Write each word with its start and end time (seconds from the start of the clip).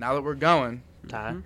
now 0.00 0.14
that 0.14 0.22
we're 0.22 0.34
going, 0.34 0.82
Ty, 1.08 1.32
Mhm. 1.32 1.42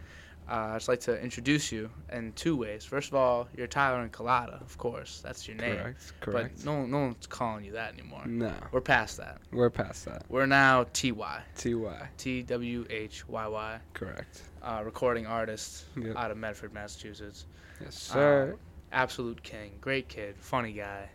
uh, 0.48 0.52
I'd 0.72 0.76
just 0.76 0.88
like 0.88 1.00
to 1.00 1.20
introduce 1.20 1.70
you 1.72 1.90
in 2.12 2.32
two 2.32 2.56
ways. 2.56 2.84
First 2.84 3.08
of 3.08 3.14
all, 3.14 3.48
you're 3.56 3.66
Tyler 3.66 4.00
and 4.00 4.10
Colada, 4.12 4.58
of 4.62 4.76
course. 4.78 5.20
That's 5.22 5.46
your 5.46 5.56
name. 5.56 5.76
Correct. 5.76 6.12
Correct. 6.20 6.56
But 6.56 6.64
no, 6.64 6.86
no 6.86 6.98
one's 7.00 7.26
calling 7.26 7.64
you 7.64 7.72
that 7.72 7.92
anymore. 7.94 8.22
no, 8.26 8.52
We're 8.72 8.80
past 8.80 9.16
that. 9.18 9.40
we're 9.52 9.70
past 9.70 10.04
that. 10.06 10.24
We're 10.28 10.46
now 10.46 10.84
TY. 10.92 11.42
Ty. 11.56 12.08
T 12.16 12.42
W 12.42 12.86
H 12.90 13.28
Y 13.28 13.46
Y. 13.46 13.80
Correct. 13.92 14.42
Uh, 14.62 14.82
recording 14.84 15.26
artist 15.26 15.84
Yep. 15.96 16.16
out 16.16 16.30
of 16.30 16.36
Medford, 16.38 16.72
Massachusetts. 16.72 17.46
Yes, 17.80 17.94
sir. 17.96 18.56
Absolute 18.92 19.42
king. 19.42 19.72
Great 19.80 20.08
kid. 20.08 20.36
Funny 20.38 20.72
guy. 20.72 21.10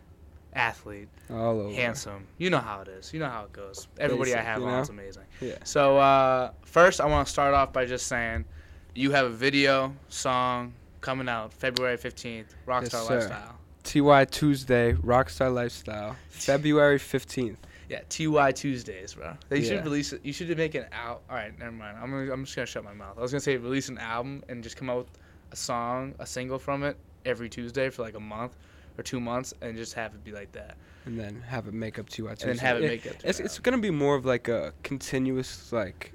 Athlete. 0.54 1.08
Handsome. 1.28 2.26
You 2.38 2.50
know 2.50 2.58
how 2.58 2.80
it 2.80 2.88
is. 2.88 3.12
You 3.12 3.20
know 3.20 3.28
how 3.28 3.44
it 3.44 3.52
goes. 3.52 3.88
Everybody 3.98 4.34
I 4.34 4.40
have 4.42 4.60
you 4.60 4.66
on 4.66 4.82
is 4.82 4.88
amazing. 4.88 5.22
Yeah. 5.40 5.56
So 5.64 5.98
uh, 5.98 6.50
first, 6.62 7.00
I 7.00 7.06
want 7.06 7.26
to 7.26 7.32
start 7.32 7.54
off 7.54 7.72
by 7.72 7.84
just 7.86 8.06
saying, 8.06 8.44
you 8.94 9.12
have 9.12 9.26
a 9.26 9.30
video 9.30 9.94
song 10.08 10.72
coming 11.00 11.28
out 11.28 11.52
February 11.52 11.96
fifteenth. 11.96 12.54
Rockstar 12.66 12.82
Yes, 12.92 13.06
sir. 13.06 13.14
Lifestyle. 13.14 13.56
Ty 13.82 14.24
Tuesday, 14.26 14.92
Rockstar 14.92 15.52
Lifestyle, 15.54 16.14
February 16.28 16.98
15th. 16.98 17.56
Yeah, 17.88 18.00
TY 18.08 18.52
Tuesdays, 18.52 19.14
bro. 19.14 19.32
They 19.48 19.60
Yeah. 19.60 19.68
should 19.68 19.84
release 19.84 20.12
it. 20.12 20.20
You 20.22 20.32
should 20.32 20.54
make 20.56 20.74
an 20.74 20.86
out. 20.92 21.22
All 21.30 21.34
right, 21.36 21.58
never 21.58 21.72
mind. 21.72 21.96
I'm 22.00 22.10
gonna, 22.10 22.32
I'm 22.32 22.44
just 22.44 22.54
gonna 22.54 22.66
shut 22.66 22.84
my 22.84 22.92
mouth. 22.92 23.16
I 23.18 23.22
was 23.22 23.32
gonna 23.32 23.40
say 23.40 23.56
release 23.56 23.88
an 23.88 23.98
album 23.98 24.44
and 24.48 24.62
just 24.62 24.76
come 24.76 24.90
out 24.90 24.98
with 24.98 25.08
a 25.50 25.56
song, 25.56 26.14
a 26.18 26.26
single 26.26 26.58
from 26.58 26.84
it 26.84 26.96
every 27.24 27.48
Tuesday 27.48 27.88
for 27.90 28.02
like 28.02 28.14
a 28.14 28.20
month 28.20 28.56
or 29.00 29.02
two 29.02 29.18
months, 29.18 29.54
and 29.62 29.76
just 29.76 29.94
have 29.94 30.14
it 30.14 30.22
be 30.22 30.32
like 30.32 30.52
that. 30.52 30.76
And 31.06 31.18
then 31.18 31.42
have 31.46 31.66
it 31.66 31.74
make 31.74 31.98
up 31.98 32.08
Ty 32.08 32.16
Tuesday. 32.16 32.50
And 32.50 32.58
then 32.58 32.58
have 32.58 32.76
it 32.76 32.82
Yeah, 32.82 32.88
make 32.88 33.06
up 33.06 33.18
to 33.18 33.28
It's, 33.28 33.40
it's 33.40 33.58
gonna 33.58 33.78
be 33.78 33.90
more 33.90 34.14
of 34.14 34.24
like 34.24 34.48
a 34.48 34.72
continuous 34.82 35.72
like 35.72 36.12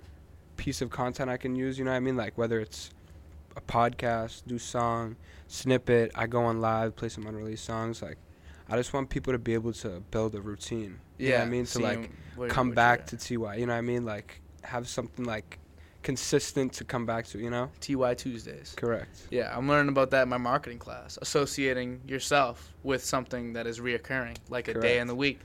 piece 0.56 0.82
of 0.82 0.90
content 0.90 1.30
I 1.30 1.38
can 1.38 1.56
use. 1.56 1.78
You 1.78 1.86
know 1.86 1.92
what 1.92 1.98
I 1.98 2.02
mean? 2.02 2.16
Like 2.16 2.38
whether 2.38 2.60
it's 2.60 2.92
a 3.58 3.62
podcast, 3.62 4.44
do 4.46 4.60
song, 4.60 5.16
snippet. 5.48 6.12
I 6.16 6.28
go 6.28 6.44
on 6.44 6.62
live, 6.62 6.96
play 6.96 7.10
some 7.10 7.26
unreleased 7.26 7.66
songs. 7.66 8.02
Like 8.02 8.18
I 8.70 8.78
just 8.78 8.94
want 8.94 9.10
people 9.10 9.34
to 9.34 9.40
be 9.40 9.54
able 9.56 9.74
to 9.74 10.02
build 10.12 10.36
a 10.36 10.42
routine. 10.42 11.00
You 11.18 11.30
know 11.30 11.36
what 11.40 11.42
I 11.42 11.50
mean? 11.50 11.66
To 11.66 11.80
like 11.80 12.12
come 12.50 12.72
back 12.72 13.08
to 13.08 13.18
Ty. 13.18 13.56
You 13.56 13.66
know 13.66 13.74
what 13.74 13.80
I 13.80 13.82
mean? 13.82 14.06
Like 14.06 14.42
have 14.64 14.88
something 14.88 15.26
like 15.26 15.60
consistent 16.06 16.72
to 16.74 16.84
come 16.86 17.06
back 17.06 17.26
to. 17.28 17.40
You 17.40 17.50
know? 17.50 17.70
TY 17.82 18.14
Tuesdays. 18.14 18.74
Correct. 18.78 19.28
Yeah, 19.32 19.52
I'm 19.56 19.68
learning 19.68 19.90
about 19.90 20.12
that 20.12 20.24
in 20.24 20.30
my 20.30 20.38
marketing 20.38 20.80
class. 20.80 21.18
Associating 21.22 22.00
yourself 22.08 22.74
with 22.84 23.04
something 23.04 23.52
that 23.54 23.68
is 23.68 23.80
reoccurring, 23.82 24.38
like 24.50 24.70
a 24.70 24.74
day 24.80 25.00
in 25.00 25.08
the 25.08 25.16
week. 25.16 25.40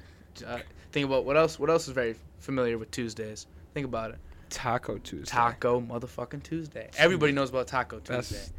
Uh, 0.46 0.58
think 0.92 1.06
about 1.06 1.24
what 1.24 1.36
else. 1.36 1.58
What 1.58 1.70
else 1.70 1.88
is 1.88 1.94
very 1.94 2.14
familiar 2.38 2.78
with 2.78 2.90
Tuesdays? 2.92 3.46
Think 3.74 3.86
about 3.86 4.10
it. 4.12 4.18
Taco 4.50 4.98
Tuesday. 4.98 5.30
Taco 5.30 5.80
motherfucking 5.80 6.42
Tuesday. 6.42 6.90
Everybody 6.98 7.32
knows 7.32 7.50
about 7.50 7.66
Taco 7.66 7.98
That's- 8.00 8.28
Tuesday. 8.28 8.52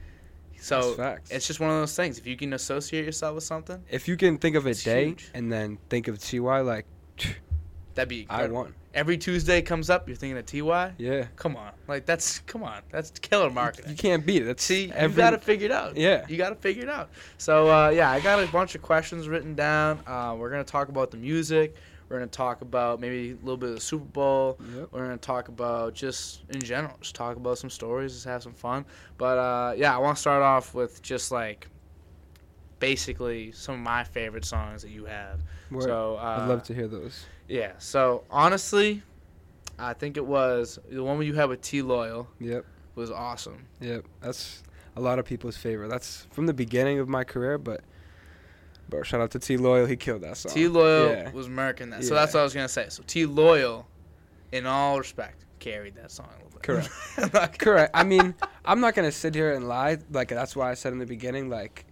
So 0.64 0.94
That's 0.94 1.32
it's 1.32 1.48
just 1.48 1.60
one 1.60 1.72
of 1.72 1.78
those 1.78 1.96
things. 1.96 2.20
If 2.20 2.28
you 2.28 2.38
can 2.38 2.54
associate 2.54 3.04
yourself 3.04 3.34
with 3.36 3.44
something, 3.44 3.84
if 3.90 4.08
you 4.08 4.16
can 4.16 4.38
think 4.38 4.56
of 4.56 4.68
a 4.68 4.70
It's 4.70 4.84
day 4.84 5.06
huge. 5.06 5.32
and 5.34 5.52
then 5.52 5.80
think 5.90 6.08
of 6.08 6.20
Ty, 6.20 6.62
like 6.62 6.86
that'd 7.96 8.10
be 8.10 8.28
I 8.30 8.48
won. 8.48 8.74
Every 8.94 9.18
Tuesday 9.18 9.62
comes 9.62 9.90
up, 9.90 10.08
you're 10.08 10.18
thinking 10.18 10.38
of 10.38 10.46
TY. 10.46 10.94
Yeah. 10.98 11.28
Come 11.38 11.56
on, 11.56 11.72
like 11.88 12.06
that's 12.06 12.40
come 12.40 12.64
on, 12.64 12.82
that's 12.92 13.12
killer 13.20 13.50
marketing. 13.50 13.92
You 13.92 13.98
can't 13.98 14.26
beat 14.26 14.42
it. 14.42 14.46
That's 14.46 14.64
See, 14.64 14.92
every, 14.94 15.16
you 15.16 15.18
got 15.18 15.32
to 15.32 15.38
figure 15.38 15.66
it 15.66 15.72
out. 15.72 15.96
Yeah. 15.96 16.26
You 16.28 16.38
got 16.38 16.50
to 16.50 16.56
figure 16.56 16.84
it 16.84 16.90
out. 16.90 17.10
So, 17.38 17.72
uh, 17.72 17.90
yeah, 17.90 18.12
I 18.12 18.20
got 18.20 18.44
a 18.44 18.48
bunch 18.48 18.76
of 18.76 18.82
questions 18.82 19.30
written 19.30 19.56
down. 19.56 20.00
Uh, 20.06 20.36
we're 20.38 20.50
going 20.50 20.64
to 20.64 20.70
talk 20.70 20.90
about 20.90 21.10
the 21.12 21.18
music. 21.18 21.76
We're 22.10 22.18
going 22.18 22.30
to 22.30 22.36
talk 22.36 22.62
about 22.62 23.00
maybe 23.00 23.32
a 23.32 23.36
little 23.36 23.56
bit 23.56 23.70
of 23.70 23.76
the 23.76 23.82
Super 23.82 24.04
Bowl. 24.04 24.58
Yep. 24.76 24.90
We're 24.92 25.06
going 25.06 25.18
to 25.18 25.26
talk 25.26 25.48
about 25.48 25.94
just 25.94 26.42
in 26.50 26.60
general, 26.60 26.98
just 27.00 27.16
talk 27.16 27.38
about 27.38 27.58
some 27.58 27.70
stories, 27.70 28.12
just 28.12 28.26
have 28.26 28.44
some 28.44 28.54
fun. 28.54 28.84
But, 29.18 29.38
uh, 29.38 29.74
yeah, 29.78 29.96
I 29.96 30.00
want 30.00 30.18
to 30.18 30.22
start 30.22 30.44
off 30.44 30.74
with 30.74 31.02
just 31.02 31.32
like 31.32 31.70
basically 32.80 33.54
some 33.54 33.76
of 33.76 33.80
my 33.80 34.04
favorite 34.04 34.44
songs 34.44 34.82
that 34.82 34.92
you 34.92 35.06
have. 35.06 35.40
Word. 35.72 35.84
So, 35.84 36.18
uh, 36.18 36.40
I'd 36.42 36.50
love 36.50 36.64
to 36.64 36.74
hear 36.74 36.90
those. 36.90 37.24
Yeah. 37.48 37.74
So, 37.80 38.24
honestly, 38.30 39.04
I 39.80 39.94
think 39.94 40.18
it 40.18 40.26
was 40.26 40.80
the 40.90 41.04
one 41.04 41.22
you 41.24 41.34
had 41.34 41.50
with 41.50 41.62
T 41.62 41.82
Loyal 41.82 42.28
Yep. 42.40 42.66
was 42.96 43.12
awesome. 43.12 43.66
Yep. 43.80 44.06
That's 44.22 44.64
a 44.96 45.02
lot 45.02 45.20
of 45.20 45.26
people's 45.26 45.58
favorite. 45.58 45.90
That's 45.90 46.28
from 46.32 46.46
the 46.46 46.54
beginning 46.54 47.00
of 47.00 47.08
my 47.10 47.24
career, 47.24 47.58
but 47.58 47.82
bro, 48.90 49.04
shout 49.04 49.22
out 49.22 49.32
to 49.32 49.40
T 49.40 49.58
Loyal. 49.58 49.86
He 49.86 49.96
killed 49.96 50.22
that 50.22 50.38
song. 50.38 50.52
T 50.54 50.68
Loyal 50.68 51.12
Yeah. 51.12 51.32
was 51.32 51.48
murking 51.48 51.92
that. 51.92 52.04
So 52.04 52.14
Yeah. 52.14 52.22
that's 52.22 52.34
what 52.34 52.42
I 52.42 52.44
was 52.44 52.54
gonna 52.54 52.68
say. 52.70 52.88
So 52.90 53.04
T 53.08 53.26
Loyal, 53.26 53.88
in 54.52 54.66
all 54.66 54.98
respect, 55.00 55.46
carried 55.60 55.96
that 55.96 56.12
song 56.12 56.28
a 56.32 56.44
little 56.44 56.52
bit. 56.52 56.64
Correct. 56.64 56.90
I'm 57.18 57.24
not 57.24 57.32
gonna- 57.34 57.58
Correct. 57.58 57.92
I 57.94 58.04
mean, 58.04 58.34
I'm 58.66 58.80
not 58.82 58.94
gonna 58.96 59.12
sit 59.12 59.34
here 59.36 59.54
and 59.54 59.68
lie. 59.68 59.98
Like 60.12 60.30
that's 60.30 60.56
why 60.56 60.70
I 60.72 60.74
said 60.76 60.94
in 60.94 61.00
the 61.00 61.06
beginning, 61.06 61.50
like 61.50 61.86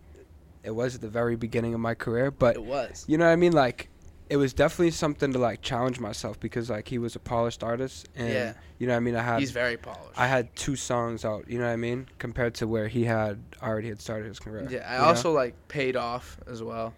it 0.63 0.71
was 0.71 0.95
at 0.95 1.01
the 1.01 1.07
very 1.09 1.35
beginning 1.37 1.73
of 1.73 1.79
my 1.79 1.95
career. 1.95 2.31
But 2.31 2.55
it 2.55 2.63
was. 2.63 3.05
you 3.07 3.17
know 3.17 3.25
what 3.25 3.31
I 3.31 3.37
mean? 3.37 3.53
Like 3.53 3.89
it 4.29 4.37
was 4.37 4.53
definitely 4.53 4.91
something 4.91 5.33
to 5.33 5.39
like 5.39 5.61
challenge 5.61 5.99
myself 5.99 6.39
because 6.39 6.69
like 6.69 6.87
he 6.87 6.97
was 6.99 7.15
a 7.15 7.19
polished 7.19 7.63
artist, 7.63 8.07
and 8.15 8.29
Yeah. 8.31 8.53
you 8.77 8.87
know 8.87 8.93
what 8.93 8.97
I 8.97 8.99
mean. 9.01 9.15
I 9.15 9.21
had 9.23 9.39
He's 9.39 9.51
very 9.51 9.75
polished. 9.77 10.17
I 10.17 10.27
had 10.27 10.55
two 10.55 10.75
songs 10.75 11.25
out. 11.25 11.49
You 11.49 11.57
know 11.59 11.65
what 11.65 11.71
I 11.71 11.77
mean? 11.77 12.07
Compared 12.19 12.53
to 12.55 12.67
where 12.67 12.87
he 12.87 13.05
had 13.05 13.41
already 13.61 13.89
had 13.89 13.99
started 14.01 14.27
his 14.27 14.39
career. 14.39 14.67
yeah. 14.69 14.85
I 14.87 14.93
you 14.95 15.01
know? 15.01 15.05
also 15.07 15.31
like 15.31 15.55
paid 15.67 15.95
off 15.95 16.37
as 16.47 16.61
well. 16.63 16.93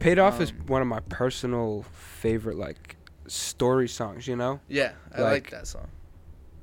Paid 0.00 0.18
Off 0.18 0.40
is 0.40 0.50
Um, 0.50 0.66
one 0.66 0.82
of 0.82 0.88
my 0.88 1.00
personal 1.08 1.84
favorite 1.92 2.56
like 2.58 2.96
story 3.26 3.88
songs, 3.88 4.26
you 4.26 4.36
know? 4.36 4.60
Yeah, 4.68 4.92
I 5.14 5.22
like, 5.22 5.32
Like- 5.32 5.50
that 5.50 5.66
song. 5.66 5.88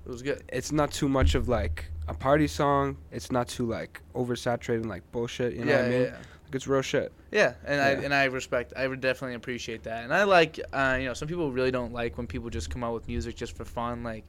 It 0.05 0.09
was 0.09 0.21
good. 0.21 0.43
It's 0.49 0.71
not 0.71 0.91
too 0.91 1.07
much 1.07 1.33
of 1.35 1.47
like 1.47 1.85
a 2.07 2.13
party 2.13 2.47
song. 2.47 2.97
It's 3.11 3.31
not 3.31 3.47
too 3.47 3.65
like 3.67 4.01
oversaturated 4.13 4.81
and 4.81 4.89
like 4.89 5.09
bullshit, 5.11 5.53
you 5.53 5.63
know 5.65 5.71
yeah, 5.71 5.77
what 5.77 5.85
I 5.85 5.89
mean? 5.89 6.01
yeah, 6.01 6.07
Like 6.11 6.21
it's 6.53 6.67
real 6.67 6.81
shit. 6.81 7.11
yeah. 7.31 7.53
And 7.65 7.81
I 7.81 7.89
and 7.91 8.13
I 8.13 8.25
respect. 8.25 8.73
I 8.75 8.87
would 8.87 9.01
definitely 9.01 9.35
appreciate 9.35 9.83
that. 9.83 10.03
And 10.03 10.13
I 10.13 10.23
like. 10.23 10.59
Uh, 10.73 10.97
you 10.99 11.05
know, 11.05 11.13
some 11.13 11.27
people 11.27 11.51
really 11.51 11.71
don't 11.71 11.93
like 11.93 12.17
when 12.17 12.27
people 12.27 12.49
just 12.49 12.69
come 12.69 12.83
out 12.83 12.93
with 12.93 13.07
music 13.07 13.35
just 13.35 13.55
for 13.55 13.65
fun, 13.65 14.03
like 14.03 14.25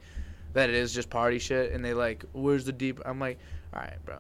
that. 0.53 0.69
It 0.69 0.75
is 0.75 0.93
just 0.93 1.11
party 1.11 1.39
shit, 1.39 1.73
and 1.73 1.85
they 1.85 1.95
like, 1.95 2.25
where's 2.33 2.65
the 2.65 2.73
deep? 2.73 3.01
I'm 3.05 3.19
like, 3.19 3.39
all 3.75 3.81
right, 3.81 4.05
bro. 4.05 4.19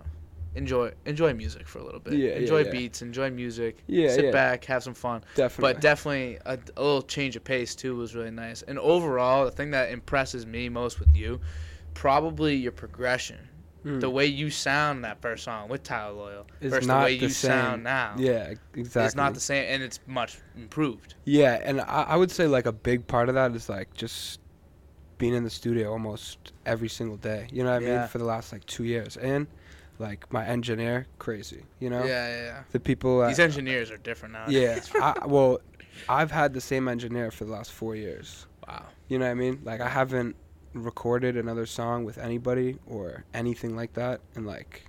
Enjoy 0.55 0.93
enjoy 1.07 1.33
music 1.33 1.67
for 1.67 1.79
a 1.79 1.85
little 1.85 2.01
bit. 2.01 2.13
Yeah, 2.13 2.31
yeah, 2.31 2.35
enjoy 2.37 2.65
yeah. 2.65 2.71
beats, 2.71 3.01
enjoy 3.01 3.31
music. 3.31 3.79
Yeah, 3.87 4.11
sit 4.11 4.27
yeah. 4.27 4.31
back, 4.33 4.65
have 4.67 4.83
some 4.83 4.93
fun. 4.93 5.25
Definitely. 5.35 5.73
But 5.73 5.81
definitely 5.81 6.39
a, 6.45 6.59
a 6.77 6.83
little 6.83 7.01
change 7.01 7.37
of 7.37 7.45
pace 7.45 7.75
too 7.75 7.97
was 7.97 8.15
really 8.15 8.31
nice. 8.31 8.61
And 8.61 8.79
overall, 8.79 9.47
the 9.47 9.51
thing 9.51 9.71
that 9.71 9.91
impresses 9.91 10.45
me 10.45 10.69
most 10.69 11.01
with 11.01 11.17
you, 11.17 11.41
probably 11.95 12.55
your 12.55 12.73
progression. 12.73 13.39
Mm. 13.85 14.01
The 14.01 14.11
way 14.11 14.27
you 14.27 14.49
sound 14.51 15.05
that 15.05 15.21
first 15.21 15.43
song 15.45 15.69
with 15.69 15.83
Tyler 15.83 16.13
Loyal 16.13 16.47
It's 16.61 16.71
versus 16.71 16.87
not 16.87 17.01
the 17.01 17.05
way 17.07 17.17
the 17.19 17.23
you 17.25 17.29
same. 17.31 17.51
sound 17.51 17.85
now. 17.85 18.15
yeah, 18.17 18.53
exactly. 18.75 19.05
It's 19.07 19.15
not 19.17 19.35
the 19.35 19.41
same, 19.41 19.65
and 19.69 19.83
it's 19.83 19.99
much 20.07 20.39
improved. 20.57 21.15
Yeah, 21.25 21.61
and 21.65 21.81
I, 21.81 22.05
I 22.11 22.17
would 22.17 22.31
say 22.31 22.47
like 22.47 22.67
a 22.67 22.73
big 22.73 23.07
part 23.07 23.29
of 23.29 23.35
that 23.35 23.53
is 23.57 23.69
like 23.69 23.93
just 23.95 24.39
being 25.19 25.35
in 25.35 25.43
the 25.45 25.51
studio 25.51 25.91
almost 25.91 26.53
every 26.67 26.89
single 26.89 27.17
day. 27.17 27.49
You 27.53 27.65
know 27.65 27.73
what 27.73 27.83
I 27.83 27.87
Yeah. 27.87 27.99
mean? 28.01 28.09
For 28.09 28.19
the 28.19 28.25
last 28.25 28.53
like 28.53 28.65
two 28.67 28.85
years, 28.85 29.17
and 29.17 29.47
like 29.99 30.33
my 30.33 30.47
engineer, 30.47 31.07
crazy. 31.19 31.63
You 31.81 31.91
know, 31.91 32.05
Yeah, 32.05 32.29
yeah, 32.37 32.43
yeah. 32.45 32.63
the 32.73 32.81
people. 32.81 33.27
These 33.27 33.41
at- 33.41 33.45
engineers 33.45 33.91
are 33.91 33.97
different 33.99 34.35
now. 34.35 34.47
yeah, 34.49 34.79
I, 35.01 35.27
well, 35.27 35.61
I've 36.09 36.31
had 36.31 36.55
the 36.55 36.61
same 36.61 36.87
engineer 36.89 37.31
for 37.31 37.45
the 37.45 37.53
last 37.53 37.73
four 37.73 37.95
years. 37.97 38.47
wow. 38.69 38.85
You 39.09 39.19
know 39.19 39.25
what 39.27 39.33
I 39.33 39.35
mean? 39.35 39.61
Like 39.65 39.81
I 39.81 39.89
haven't 39.89 40.37
recorded 40.75 41.37
another 41.37 41.67
song 41.67 42.05
with 42.05 42.19
anybody 42.19 42.79
or 42.87 43.25
anything 43.35 43.77
like 43.77 43.93
that 43.95 44.21
in 44.37 44.45
like 44.45 44.87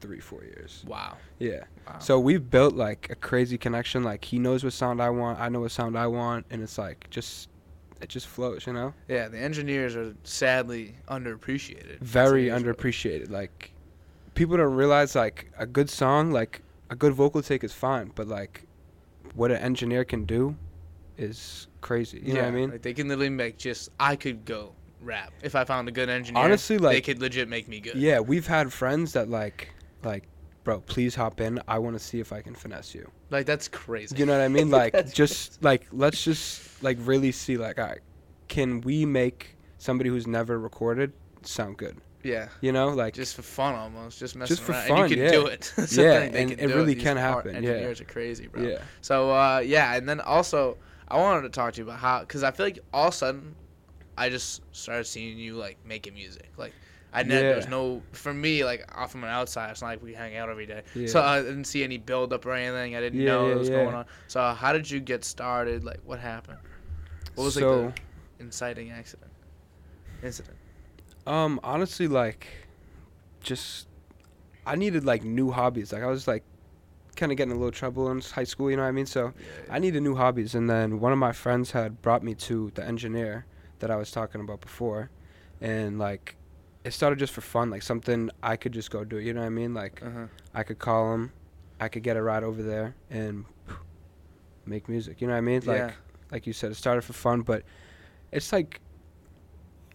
three, 0.00 0.20
four 0.20 0.44
years. 0.44 0.84
Wow. 0.86 1.16
Yeah. 1.38 1.64
Wow. 1.86 1.98
So 1.98 2.20
we've 2.20 2.48
built 2.50 2.74
like 2.74 3.08
a 3.10 3.14
crazy 3.14 3.58
connection. 3.58 4.02
Like 4.02 4.24
he 4.24 4.38
knows 4.38 4.64
what 4.64 4.72
sound 4.72 5.00
I 5.02 5.10
want, 5.10 5.40
I 5.40 5.48
know 5.48 5.60
what 5.60 5.70
sound 5.70 5.98
I 5.98 6.06
want, 6.06 6.46
and 6.50 6.62
it's 6.62 6.78
like 6.78 7.08
just 7.10 7.48
it 8.00 8.08
just 8.10 8.26
flows, 8.26 8.66
you 8.66 8.72
know. 8.74 8.92
yeah, 9.08 9.28
the 9.28 9.38
engineers 9.38 9.96
are 9.96 10.14
sadly 10.22 10.96
underappreciated. 11.08 11.98
Very 12.00 12.48
That's 12.48 12.62
the 12.62 12.70
issue. 12.70 12.74
underappreciated. 12.76 13.30
Like 13.30 13.72
people 14.34 14.56
don't 14.56 14.74
realize 14.74 15.14
like 15.14 15.50
a 15.58 15.66
good 15.66 15.88
song, 15.88 16.30
like 16.30 16.62
a 16.90 16.94
good 16.96 17.14
vocal 17.14 17.42
take 17.42 17.64
is 17.64 17.72
fine, 17.72 18.12
but 18.14 18.28
like 18.28 18.64
what 19.34 19.50
an 19.50 19.58
engineer 19.58 20.04
can 20.04 20.24
do 20.24 20.56
is 21.18 21.68
crazy. 21.80 22.22
You 22.24 22.34
know 22.34 22.40
what 22.40 22.48
I 22.48 22.50
mean? 22.52 22.70
Like 22.70 22.82
they 22.82 22.94
can 22.94 23.08
literally 23.08 23.30
make 23.30 23.56
just 23.58 23.90
I 23.98 24.16
could 24.16 24.44
go 24.44 24.74
rap 25.06 25.32
if 25.42 25.54
I 25.54 25.64
found 25.64 25.88
a 25.88 25.92
good 25.92 26.08
engineer. 26.08 26.42
Honestly, 26.42 26.78
like 26.78 26.96
they 26.96 27.00
could 27.00 27.20
legit 27.20 27.48
make 27.48 27.68
me 27.68 27.80
good. 27.80 27.94
Yeah, 27.96 28.20
we've 28.20 28.46
had 28.46 28.72
friends 28.72 29.12
that 29.14 29.28
like 29.30 29.70
like 30.02 30.24
bro, 30.64 30.80
please 30.80 31.14
hop 31.14 31.40
in. 31.40 31.60
I 31.68 31.78
want 31.78 31.96
to 31.96 32.04
see 32.04 32.20
if 32.20 32.32
I 32.32 32.42
can 32.42 32.54
finesse 32.54 32.94
you. 32.94 33.10
Like 33.30 33.46
that's 33.46 33.68
crazy. 33.68 34.16
You 34.16 34.26
know 34.26 34.32
what 34.32 34.42
I 34.42 34.48
mean? 34.48 34.70
Like 34.76 35.12
just 35.12 35.62
like 35.62 35.86
let's 35.92 36.22
just 36.22 36.82
like 36.82 36.98
really 37.00 37.32
see 37.32 37.56
like 37.56 37.78
all 37.78 37.86
right, 37.86 38.00
can 38.48 38.80
we 38.82 39.06
make 39.06 39.56
somebody 39.78 40.10
who's 40.10 40.26
never 40.26 40.58
recorded 40.58 41.12
sound 41.42 41.76
good? 41.78 41.96
Yeah. 42.22 42.48
You 42.60 42.72
know, 42.72 42.88
like 42.88 43.14
Just 43.14 43.36
for 43.36 43.42
fun, 43.42 43.76
almost, 43.76 44.18
just 44.18 44.34
messing 44.34 44.56
Just 44.56 44.66
for 44.66 44.72
around. 44.72 44.88
fun, 44.88 45.00
and 45.02 45.10
you 45.10 45.16
can 45.16 45.24
yeah. 45.26 45.30
do 45.30 45.46
it. 45.46 45.72
The 45.76 46.02
Yeah, 46.02 46.38
and 46.40 46.50
it 46.50 46.74
really 46.74 46.94
These 46.94 47.04
can 47.04 47.16
happen, 47.16 47.50
yeah. 47.54 47.70
Engineers 47.70 48.00
are 48.00 48.04
crazy, 48.04 48.48
bro. 48.48 48.62
yeah. 48.62 48.78
So 49.00 49.30
uh, 49.30 49.62
yeah, 49.64 49.94
and 49.94 50.08
then 50.08 50.20
also 50.20 50.76
I 51.08 51.18
wanted 51.18 51.42
to 51.42 51.50
talk 51.50 51.74
to 51.74 51.78
you 51.78 51.84
about 51.84 52.00
how, 52.00 52.20
because 52.20 52.42
I 52.42 52.50
feel 52.50 52.66
like 52.66 52.80
all 52.92 53.08
of 53.08 53.14
a 53.14 53.16
sudden, 53.16 53.54
I 54.16 54.28
just 54.30 54.62
started 54.72 55.04
seeing 55.04 55.38
you 55.38 55.54
like 55.56 55.78
making 55.84 56.14
music. 56.14 56.50
Like 56.56 56.72
I 57.12 57.22
never 57.22 57.40
there 57.48 57.56
was 57.56 57.68
no 57.68 58.02
for 58.12 58.32
me 58.34 58.64
like 58.64 58.84
off 58.96 59.12
from 59.12 59.24
an 59.24 59.30
outside. 59.30 59.70
It's 59.70 59.82
not 59.82 59.88
like 59.88 60.02
we 60.02 60.14
hang 60.14 60.36
out 60.36 60.48
every 60.48 60.66
day, 60.66 60.82
Yeah. 60.94 61.06
so 61.08 61.22
I 61.22 61.40
didn't 61.42 61.64
see 61.64 61.82
any 61.84 61.98
build 61.98 62.32
up 62.32 62.44
or 62.46 62.52
anything. 62.52 62.96
I 62.96 63.00
didn't 63.00 63.20
Yeah, 63.20 63.26
know 63.32 63.42
yeah, 63.44 63.48
what 63.50 63.58
was 63.58 63.68
yeah. 63.68 63.74
going 63.82 63.94
on. 63.94 64.06
So 64.26 64.52
how 64.52 64.72
did 64.72 64.90
you 64.90 65.00
get 65.00 65.24
started? 65.24 65.84
Like 65.84 66.00
what 66.04 66.18
happened? 66.18 66.58
What 67.34 67.44
was 67.44 67.54
so, 67.54 67.82
like 67.84 67.94
the 68.38 68.44
inciting 68.44 68.90
accident? 68.90 69.30
Incident. 70.22 70.56
um, 71.26 71.60
honestly, 71.62 72.08
like, 72.08 72.46
just 73.40 73.86
I 74.66 74.74
needed 74.76 75.04
like 75.04 75.22
new 75.24 75.50
hobbies. 75.50 75.92
Like 75.92 76.02
I 76.02 76.06
was 76.06 76.26
like 76.26 76.42
kind 77.16 77.32
of 77.32 77.38
getting 77.38 77.52
a 77.52 77.56
little 77.56 77.70
trouble 77.72 78.10
in 78.10 78.20
high 78.20 78.44
school. 78.44 78.70
You 78.70 78.76
know 78.76 78.82
what 78.82 78.88
I 78.88 78.92
mean? 78.92 79.06
So 79.06 79.32
I 79.70 79.78
needed 79.78 80.02
new 80.02 80.16
hobbies, 80.16 80.54
and 80.54 80.68
then 80.68 81.00
one 81.00 81.12
of 81.12 81.18
my 81.18 81.32
friends 81.32 81.70
had 81.72 82.02
brought 82.02 82.22
me 82.22 82.34
to 82.34 82.72
the 82.74 82.84
engineer 82.84 83.46
that 83.80 83.90
I 83.90 83.96
was 83.96 84.10
talking 84.10 84.40
about 84.40 84.60
before, 84.60 85.10
and 85.60 85.98
like 85.98 86.36
it 86.84 86.92
started 86.92 87.18
just 87.18 87.32
for 87.32 87.40
fun, 87.40 87.70
like 87.70 87.82
something 87.82 88.30
I 88.42 88.56
could 88.56 88.72
just 88.72 88.90
go 88.90 89.04
do. 89.04 89.18
You 89.18 89.34
know 89.34 89.40
what 89.40 89.46
I 89.46 89.50
mean? 89.50 89.74
Like 89.74 90.02
Uh 90.04 90.10
huh. 90.10 90.26
I 90.54 90.62
could 90.62 90.78
call 90.78 91.12
him, 91.14 91.32
I 91.80 91.88
could 91.88 92.02
get 92.02 92.16
a 92.16 92.22
ride 92.22 92.44
over 92.44 92.62
there 92.62 92.94
and 93.10 93.44
make 94.66 94.88
music. 94.88 95.20
You 95.20 95.26
know 95.26 95.32
what 95.34 95.38
I 95.38 95.42
mean? 95.42 95.62
Like 95.64 95.78
Yeah. 95.78 95.90
like 96.30 96.46
you 96.46 96.52
said, 96.52 96.70
it 96.70 96.74
started 96.76 97.02
for 97.02 97.12
fun, 97.12 97.42
but 97.42 97.62
it's 98.32 98.52
like 98.52 98.80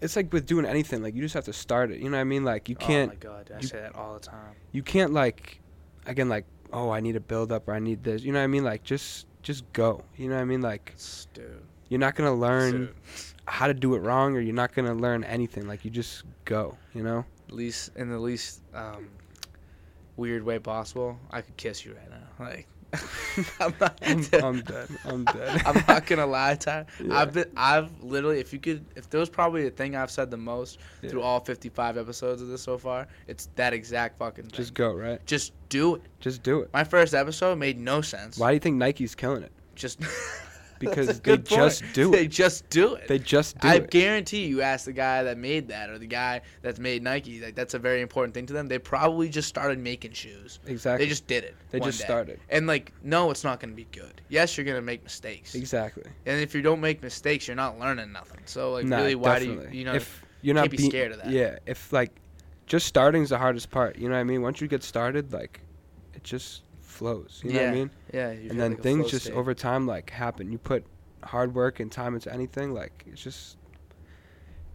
it's 0.01 0.16
like 0.16 0.33
with 0.33 0.45
doing 0.48 0.66
anything, 0.66 1.04
like 1.04 1.13
you 1.16 1.22
just 1.22 1.36
have 1.36 1.45
to 1.45 1.54
start 1.54 1.92
it. 1.92 2.00
You 2.00 2.06
know 2.10 2.18
what 2.18 2.22
I 2.22 2.25
mean? 2.25 2.44
Like 2.44 2.69
you 2.69 2.75
can't 2.75 3.12
Oh 3.12 3.13
my 3.13 3.19
god, 3.19 3.51
I 3.56 3.60
you- 3.60 3.68
say 3.68 3.80
that 3.81 3.95
all 3.95 4.13
the 4.16 4.19
time. 4.19 4.56
you 4.72 4.83
can't 4.83 5.13
like 5.13 5.60
again 6.06 6.28
like 6.30 6.45
oh 6.74 6.89
I 6.89 7.00
need 7.01 7.16
a 7.16 7.19
build 7.19 7.51
up 7.51 7.68
or 7.68 7.74
I 7.74 7.80
need 7.80 8.04
this. 8.04 8.24
You 8.24 8.31
know 8.31 8.39
what 8.39 8.44
I 8.45 8.48
mean? 8.48 8.63
Like 8.63 8.83
just 8.83 9.28
just 9.44 9.72
go. 9.74 10.04
You 10.18 10.28
know 10.30 10.36
what 10.36 10.42
I 10.42 10.45
mean? 10.45 10.62
Like 10.62 10.95
Dude. 11.33 11.62
you're 11.89 12.00
not 12.00 12.16
gonna 12.16 12.33
learn 12.33 12.72
Dude. 12.72 12.95
how 13.47 13.67
to 13.67 13.73
do 13.73 13.95
it 13.95 13.99
wrong 13.99 14.35
or 14.35 14.39
you're 14.39 14.55
not 14.55 14.73
gonna 14.73 14.93
learn 14.93 15.23
anything. 15.23 15.67
Like 15.67 15.85
you 15.85 15.91
just 15.91 16.23
go. 16.45 16.77
You 16.93 17.03
know? 17.03 17.25
least 17.49 17.91
in 17.97 18.09
the 18.09 18.17
least 18.19 18.61
um, 18.73 19.09
weird 20.15 20.43
way 20.43 20.57
possible, 20.57 21.19
I 21.31 21.41
could 21.41 21.57
kiss 21.57 21.85
you 21.85 21.93
right 21.93 22.09
now. 22.09 22.45
Like 22.45 22.67
I'm 23.59 23.73
not. 23.79 23.99
I'm, 24.01 24.17
I'm 24.43 24.61
dead. 24.61 24.88
I'm 25.05 25.25
dead. 25.25 25.61
I'm 25.65 25.83
not 25.88 26.05
gonna 26.05 26.25
lie, 26.25 26.55
Ty. 26.55 26.85
Yeah. 27.01 27.17
I've 27.17 27.33
been, 27.33 27.49
I've 27.55 28.03
literally, 28.03 28.39
if 28.39 28.51
you 28.51 28.59
could, 28.59 28.85
if 28.95 29.09
there 29.09 29.19
was 29.19 29.29
probably 29.29 29.67
a 29.67 29.69
thing 29.69 29.95
I've 29.95 30.11
said 30.11 30.29
the 30.29 30.37
most 30.37 30.79
through 31.07 31.21
all 31.21 31.39
55 31.39 31.97
episodes 31.97 32.41
of 32.41 32.49
this 32.49 32.61
so 32.61 32.77
far, 32.77 33.07
it's 33.27 33.47
that 33.55 33.73
exact 33.73 34.17
fucking 34.17 34.45
thing. 34.45 34.53
Just 34.53 34.73
go, 34.73 34.94
right? 34.94 35.25
just 35.25 35.53
do 35.69 35.95
it. 35.95 36.01
Just 36.19 36.44
do 36.44 36.61
it. 36.61 36.69
My 36.73 36.83
first 36.83 37.13
episode 37.13 37.57
made 37.57 37.79
no 37.79 38.01
sense. 38.01 38.37
Why 38.37 38.51
do 38.51 38.55
you 38.55 38.59
think 38.59 38.75
Nike's 38.75 39.15
killing 39.15 39.44
it? 39.44 39.51
Just 39.75 40.01
Because 40.81 41.22
they 41.22 41.38
point. 41.38 41.45
just 41.45 41.83
do 41.94 42.10
it. 42.13 42.18
They 42.18 42.28
just 42.28 42.69
do 42.69 42.95
it. 42.95 43.07
They 43.07 43.19
just 43.19 43.57
do 43.60 43.68
I 43.68 43.75
it. 43.75 43.83
I 43.83 43.86
guarantee 43.88 44.45
you 44.48 44.62
ask 44.62 44.86
the 44.86 44.94
guy 44.94 45.24
that 45.24 45.38
made 45.38 45.68
that 45.69 45.89
or 45.89 45.98
the 45.98 46.07
guy 46.07 46.42
that's 46.62 46.80
made 46.80 47.04
Nike, 47.04 47.39
like 47.42 47.56
that's 47.56 47.74
a 47.74 47.80
very 47.80 48.01
important 48.01 48.33
thing 48.33 48.45
to 48.48 48.54
them. 48.54 48.68
They 48.68 48.80
probably 48.80 49.30
just 49.30 49.48
started 49.48 49.80
making 49.80 50.12
shoes. 50.13 50.60
Exactly. 50.66 51.06
They 51.06 51.10
just 51.10 51.28
did 51.28 51.44
it. 51.44 51.56
They 51.69 51.80
just 51.80 52.00
day. 52.00 52.06
started. 52.06 52.39
And 52.50 52.68
like, 52.68 52.92
no, 53.04 53.31
it's 53.31 53.44
not 53.44 53.60
gonna 53.60 53.74
be 53.74 53.88
good. 53.92 54.22
Yes, 54.30 54.57
you're 54.57 54.66
gonna 54.66 54.81
make 54.81 55.04
mistakes. 55.04 55.56
Exactly. 55.56 56.04
And 56.25 56.42
if 56.42 56.54
you 56.54 56.62
don't 56.62 56.81
make 56.81 57.01
mistakes, 57.01 57.48
you're 57.48 57.56
not 57.56 57.80
learning 57.80 58.12
nothing. 58.12 58.42
So 58.45 58.74
like, 58.74 58.86
Nah, 58.86 58.98
really, 58.98 59.16
why 59.16 59.39
definitely. 59.39 59.68
do 59.68 59.72
you, 59.74 59.80
you 59.80 59.86
know? 59.86 59.94
if 59.94 60.25
you're 60.42 60.56
not 60.56 60.62
can't 60.62 60.72
be 60.72 60.78
being- 60.78 60.89
scared 60.89 61.12
of 61.12 61.19
that. 61.19 61.30
Yeah, 61.30 61.60
if 61.66 61.94
like 61.94 62.12
just 62.66 62.88
starting's 62.88 63.30
the 63.30 63.38
hardest 63.38 63.69
part. 63.69 63.98
You 63.98 64.07
know 64.10 64.16
what 64.16 64.22
I 64.22 64.24
mean? 64.24 64.42
Once 64.42 64.62
you 64.62 64.68
get 64.68 64.83
started, 64.83 65.31
like 65.33 65.62
it 66.13 66.24
just 66.24 66.63
flows. 67.01 67.42
You 67.44 67.51
know 67.53 67.56
what 67.57 67.63
Yeah, 67.65 67.69
I 67.71 67.74
mean? 67.74 67.89
yeah. 68.13 68.27
And 68.30 68.59
then 68.59 68.71
like 68.74 68.81
things 68.83 69.09
just 69.09 69.25
state. 69.25 69.33
over 69.36 69.56
time 69.56 69.88
like 69.88 70.12
happen. 70.12 70.51
You 70.51 70.59
put 70.59 70.86
hard 71.24 71.56
work 71.56 71.80
and 71.80 71.92
time 71.92 72.13
into 72.13 72.31
anything, 72.31 72.74
like 72.75 73.03
it's 73.07 73.21
just 73.24 73.57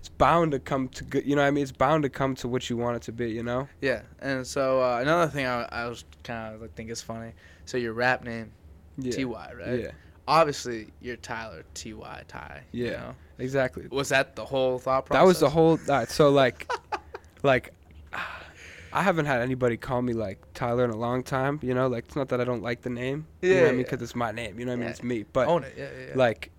it's 0.01 0.09
bound 0.09 0.51
to 0.53 0.59
come 0.59 0.89
to 0.89 1.05
good. 1.05 1.25
You 1.25 1.37
know 1.37 1.43
what 1.43 1.49
I 1.49 1.51
mean? 1.53 1.63
It's 1.63 1.71
bound 1.73 2.03
to 2.03 2.09
come 2.09 2.35
to 2.37 2.49
what 2.49 2.69
you 2.69 2.77
want 2.77 2.97
it 2.97 3.03
to 3.03 3.13
be. 3.13 3.31
You 3.31 3.45
know? 3.45 3.69
Yeah, 3.81 4.03
and 4.19 4.45
so 4.45 4.83
uh, 4.83 4.99
another 5.01 5.31
thing 5.31 5.47
I, 5.47 5.69
I 5.71 5.87
was 5.89 6.05
kind 6.25 6.55
of 6.55 6.61
like 6.63 6.75
think 6.75 6.91
is 6.91 7.01
funny. 7.01 7.33
So 7.65 7.79
your 7.79 7.93
rap 7.93 8.25
name 8.25 8.51
Yeah. 8.99 9.13
Ty, 9.13 9.53
right? 9.55 9.81
Yeah. 9.81 9.91
Obviously, 10.29 10.89
you're 11.01 11.15
Tyler 11.17 11.63
Ty 11.75 12.25
Ty. 12.27 12.63
You 12.73 12.87
Yeah. 12.87 12.91
know? 12.93 13.15
Exactly. 13.39 13.87
Was 13.91 14.09
that 14.09 14.35
the 14.35 14.45
whole 14.45 14.81
thought 14.81 15.07
process? 15.07 15.21
That 15.23 15.27
was 15.27 15.39
the 15.39 15.51
whole. 15.51 15.79
Alright, 15.89 16.09
so 16.11 16.31
like, 16.31 16.69
like, 17.45 17.73
I 18.97 19.03
haven't 19.03 19.27
had 19.27 19.41
anybody 19.43 19.77
call 19.77 20.01
me 20.03 20.13
like 20.15 20.39
Tyler 20.55 20.85
in 20.85 20.91
a 20.91 20.97
long 20.97 21.23
time. 21.23 21.61
You 21.63 21.75
know, 21.75 21.87
like 21.89 22.05
it's 22.07 22.17
not 22.17 22.29
that 22.31 22.41
I 22.41 22.45
don't 22.45 22.63
like 22.63 22.81
the 22.83 22.91
name. 22.91 23.27
Yeah, 23.43 23.49
you 23.49 23.55
know 23.55 23.57
Yeah, 23.57 23.63
what 23.63 23.69
I 23.69 23.71
mean? 23.73 23.79
yeah. 23.81 23.85
Because 23.91 24.03
it's 24.03 24.15
my 24.17 24.33
name. 24.33 24.59
You 24.59 24.65
know 24.67 24.73
what 24.73 24.77
I 24.79 24.81
mean? 24.81 24.89
It's 24.91 25.03
me. 25.03 25.25
But 25.33 25.49
Own 25.49 25.65
it. 25.65 25.75
Yeah, 25.77 25.85
yeah. 25.99 26.07
yeah. 26.09 26.13
like, 26.15 26.51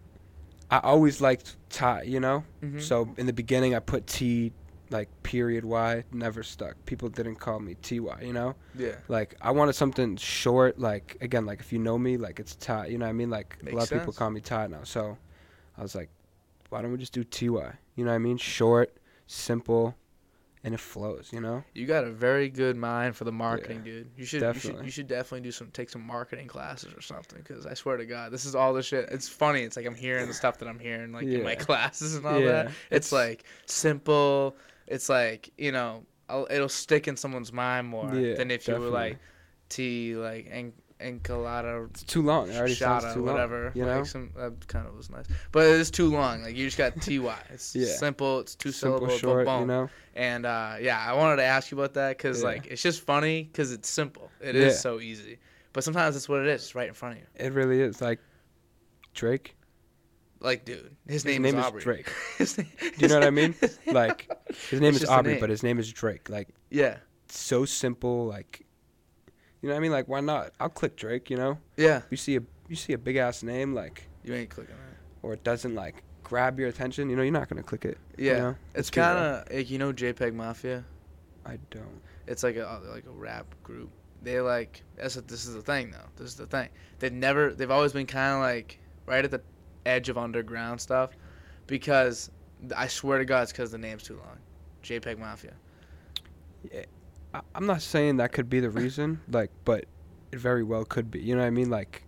I 0.69 0.80
always 0.80 1.19
liked 1.22 1.56
Ty. 1.69 2.04
You 2.04 2.19
know. 2.19 2.44
Mhm. 2.63 2.81
So 2.81 3.13
in 3.18 3.25
the 3.25 3.34
beginning, 3.34 3.74
I 3.75 3.80
put 3.80 4.06
T, 4.07 4.51
like 4.89 5.10
period 5.24 5.66
Y. 5.66 6.04
Never 6.12 6.44
stuck. 6.44 6.75
People 6.86 7.10
didn't 7.10 7.38
call 7.38 7.60
me 7.60 7.75
Ty. 7.75 8.22
You 8.22 8.34
know. 8.34 8.56
yeah. 8.75 8.95
Like 9.07 9.36
I 9.42 9.51
wanted 9.51 9.74
something 9.74 10.16
short. 10.18 10.78
Like 10.80 11.18
again, 11.22 11.45
like 11.45 11.60
if 11.60 11.74
you 11.74 11.80
know 11.80 11.98
me, 11.98 12.18
like 12.18 12.39
it's 12.39 12.56
Ty. 12.56 12.88
You 12.88 12.98
know 13.00 13.06
what 13.06 13.10
I 13.10 13.13
mean? 13.13 13.30
Like 13.30 13.57
a 13.62 13.66
Makes 13.66 13.75
lot 13.75 13.92
of 13.92 13.98
people 14.00 14.13
call 14.13 14.30
me 14.30 14.42
Ty 14.42 14.68
now. 14.68 14.84
So 14.84 15.18
I 15.78 15.81
was 15.81 15.95
like, 15.95 16.10
why 16.69 16.81
don't 16.81 16.92
we 16.92 16.98
just 17.00 17.13
do 17.13 17.24
Ty? 17.24 17.74
You 17.95 18.04
know 18.06 18.12
what 18.12 18.16
I 18.16 18.19
mean? 18.19 18.38
Short, 18.38 18.95
simple, 19.25 19.95
and 20.63 20.74
it 20.74 20.80
flows. 20.80 21.30
You 21.31 21.39
know? 21.42 21.63
You 21.74 21.86
got 21.86 22.04
a 22.04 22.12
very 22.12 22.50
good 22.50 22.75
mind 22.77 23.15
for 23.15 23.24
the 23.24 23.31
marketing, 23.31 23.77
Yeah, 23.86 23.92
dude. 23.92 24.09
You 24.18 24.25
should, 24.25 24.42
you 24.42 24.54
should 24.54 24.54
definitely. 24.54 24.86
you 24.86 24.92
should 24.92 25.07
definitely 25.07 25.42
do 25.42 25.51
some 25.51 25.68
take 25.71 25.89
some 25.89 26.06
marketing 26.06 26.48
classes 26.48 26.94
or 26.95 27.01
something. 27.01 27.39
Because 27.45 27.65
I 27.65 27.74
swear 27.74 27.98
to 27.98 28.06
God, 28.06 28.31
this 28.31 28.45
is 28.45 28.56
all 28.56 28.74
the 28.74 28.81
shit. 28.83 29.09
It's 29.12 29.27
funny. 29.30 29.62
It's 29.62 29.77
like 29.77 29.86
I'm 29.86 29.95
hearing 29.95 30.27
the 30.27 30.33
stuff 30.33 30.57
that 30.59 30.68
I'm 30.68 30.80
hearing 30.80 31.12
like 31.13 31.25
in 31.25 31.44
my 31.44 31.56
classes 31.56 32.15
and 32.15 32.25
all 32.25 32.39
Yeah, 32.39 32.45
that. 32.48 32.65
It's, 32.92 33.07
it's- 33.07 33.12
like 33.12 33.44
simple. 33.65 34.56
It's 34.88 35.09
like 35.09 35.51
you 35.57 35.71
know, 35.71 36.04
I'll, 36.30 36.48
it'll 36.50 36.69
stick 36.69 37.07
in 37.07 37.18
someone's 37.18 37.51
mind 37.53 37.88
more 37.88 38.13
Yeah, 38.15 38.36
than 38.36 38.51
if 38.51 38.68
you 38.68 38.75
were 38.75 38.88
like 38.89 39.18
T 39.69 40.15
like 40.15 40.48
en- 40.50 40.74
enchilada 41.01 41.89
It's 41.89 42.03
too 42.03 42.21
long. 42.21 42.50
It 42.50 42.56
already 42.56 42.74
sounds 42.74 43.03
too 43.13 43.24
long. 43.24 43.33
whatever. 43.33 43.71
You 43.75 43.86
like 43.86 43.98
know? 43.98 44.03
some 44.03 44.31
that 44.38 44.68
kind 44.68 44.88
of 44.88 44.95
was 44.95 45.10
nice, 45.10 45.25
but 45.51 45.65
it's 45.68 45.92
too 45.92 46.10
long. 46.10 46.42
Like 46.44 46.56
you 46.56 46.65
just 46.65 46.77
got 46.77 47.00
Ty. 47.01 47.36
It's 47.53 47.75
Yeah. 47.75 47.86
simple. 47.88 48.39
It's 48.39 48.56
two 48.56 48.71
Simple, 48.71 49.00
syllables. 49.00 49.19
short. 49.19 49.45
boom, 49.45 49.62
You 49.62 49.68
know? 49.68 49.89
And 50.18 50.46
uh, 50.46 50.75
yeah, 50.81 51.00
I 51.00 51.14
wanted 51.14 51.38
to 51.38 51.44
ask 51.44 51.72
you 51.72 51.78
about 51.78 51.94
that 51.94 52.18
because 52.18 52.42
Yeah. 52.42 52.48
like 52.50 52.66
it's 52.68 52.81
just 52.81 53.02
funny 53.02 53.44
because 53.44 53.72
it's 53.72 53.88
simple. 53.90 54.30
It 54.42 54.56
is 54.56 54.74
Yeah. 54.74 54.80
so 54.80 55.00
easy, 55.00 55.38
but 55.74 55.84
sometimes 55.86 56.16
it's 56.18 56.28
what 56.28 56.42
it 56.42 56.48
is. 56.48 56.75
Right 56.75 56.88
in 56.89 56.94
front 56.94 57.15
of 57.15 57.22
you. 57.22 57.27
It 57.46 57.53
really 57.53 57.80
is. 57.80 58.01
Like 58.01 58.20
Drake. 59.13 59.56
Like, 60.39 60.65
dude, 60.65 60.96
his 61.08 61.24
His 61.24 61.25
name, 61.25 61.41
name 61.41 61.56
is 61.56 61.62
is 61.62 61.65
Aubrey. 61.65 61.82
Drake. 61.82 62.13
His 62.38 62.58
name- 62.60 62.68
Do 62.80 62.91
you 63.00 63.08
know 63.08 63.15
what 63.18 63.24
I 63.27 63.32
mean? 63.32 63.56
Like 63.88 64.30
his 64.70 64.80
name 64.80 64.94
It's 64.94 65.03
is 65.03 65.10
Aubrey, 65.10 65.32
name. 65.34 65.39
but 65.39 65.50
his 65.50 65.63
name 65.63 65.80
is 65.80 65.91
Drake. 65.91 66.30
Like 66.30 66.50
yeah, 66.70 66.98
so 67.30 67.65
simple. 67.65 68.27
Like 68.27 68.65
you 69.62 69.70
know 69.70 69.74
what 69.74 69.80
I 69.80 69.82
mean? 69.82 69.91
Like 69.91 70.08
why 70.08 70.20
not? 70.20 70.51
I'll 70.60 70.70
click 70.70 70.96
Drake. 70.96 71.30
You 71.32 71.38
know? 71.38 71.58
yeah. 71.77 72.01
You 72.12 72.18
see 72.18 72.36
a 72.38 72.41
you 72.68 72.75
see 72.75 72.94
a 72.94 72.98
big 73.00 73.15
ass 73.15 73.41
name 73.44 73.74
like. 73.74 74.03
You 74.24 74.34
ain't 74.36 74.50
clicking 74.50 74.75
that. 74.75 74.98
or 75.25 75.34
it 75.34 75.44
doesn't 75.44 75.74
like 75.74 76.03
grab 76.27 76.60
your 76.60 76.67
attention, 76.67 77.10
you 77.10 77.15
know, 77.15 77.22
you're 77.22 77.31
not 77.31 77.48
gonna 77.50 77.63
click 77.63 77.86
it. 77.86 77.98
you 78.17 78.27
Yeah, 78.27 78.38
know? 78.39 78.55
it's 78.75 78.96
real. 78.96 79.05
kind 79.05 79.17
of 79.17 79.53
like 79.55 79.69
you 79.69 79.77
know 79.77 79.93
JPEG 79.93 80.34
Mafia. 80.34 80.84
I 81.46 81.57
don't. 81.72 82.01
It's 82.27 82.43
like 82.43 82.57
a 82.57 82.67
uh, 82.67 82.79
like 82.89 83.05
a 83.05 83.12
rap 83.12 83.46
group. 83.63 83.89
They 84.22 84.41
like 84.41 84.84
that's 84.98 85.15
what 85.15 85.27
this 85.27 85.46
is 85.46 85.53
the 85.53 85.62
thing 85.62 85.91
though. 85.91 86.10
This 86.17 86.27
is 86.27 86.36
the 86.36 86.46
thing. 86.46 86.69
They've 87.00 87.13
never 87.13 87.53
they've 87.53 87.72
always 87.72 87.93
been 87.93 88.07
kind 88.07 88.34
of 88.36 88.41
like 88.41 88.79
right 89.05 89.24
at 89.24 89.31
the 89.31 89.41
edge 89.86 90.10
of 90.10 90.17
underground 90.17 90.81
stuff 90.81 91.12
because 91.67 92.29
I 92.75 92.88
swear 92.88 93.19
to 93.19 93.25
God 93.25 93.43
it's 93.43 93.51
because 93.53 93.72
the 93.72 93.77
name's 93.77 94.03
too 94.03 94.15
long. 94.17 94.38
JPEG 94.84 95.17
Mafia. 95.17 95.53
I, 97.34 97.41
I'm 97.55 97.65
not 97.65 97.81
saying 97.81 98.17
that 98.17 98.31
could 98.34 98.50
be 98.50 98.60
the 98.60 98.69
reason, 98.69 99.22
like, 99.29 99.51
but 99.63 99.86
it 100.31 100.39
very 100.39 100.63
well 100.63 100.84
could 100.84 101.10
be. 101.12 101.19
You 101.19 101.36
know 101.36 101.41
what 101.41 101.48
I 101.48 101.51
mean? 101.51 101.69
Like, 101.69 102.03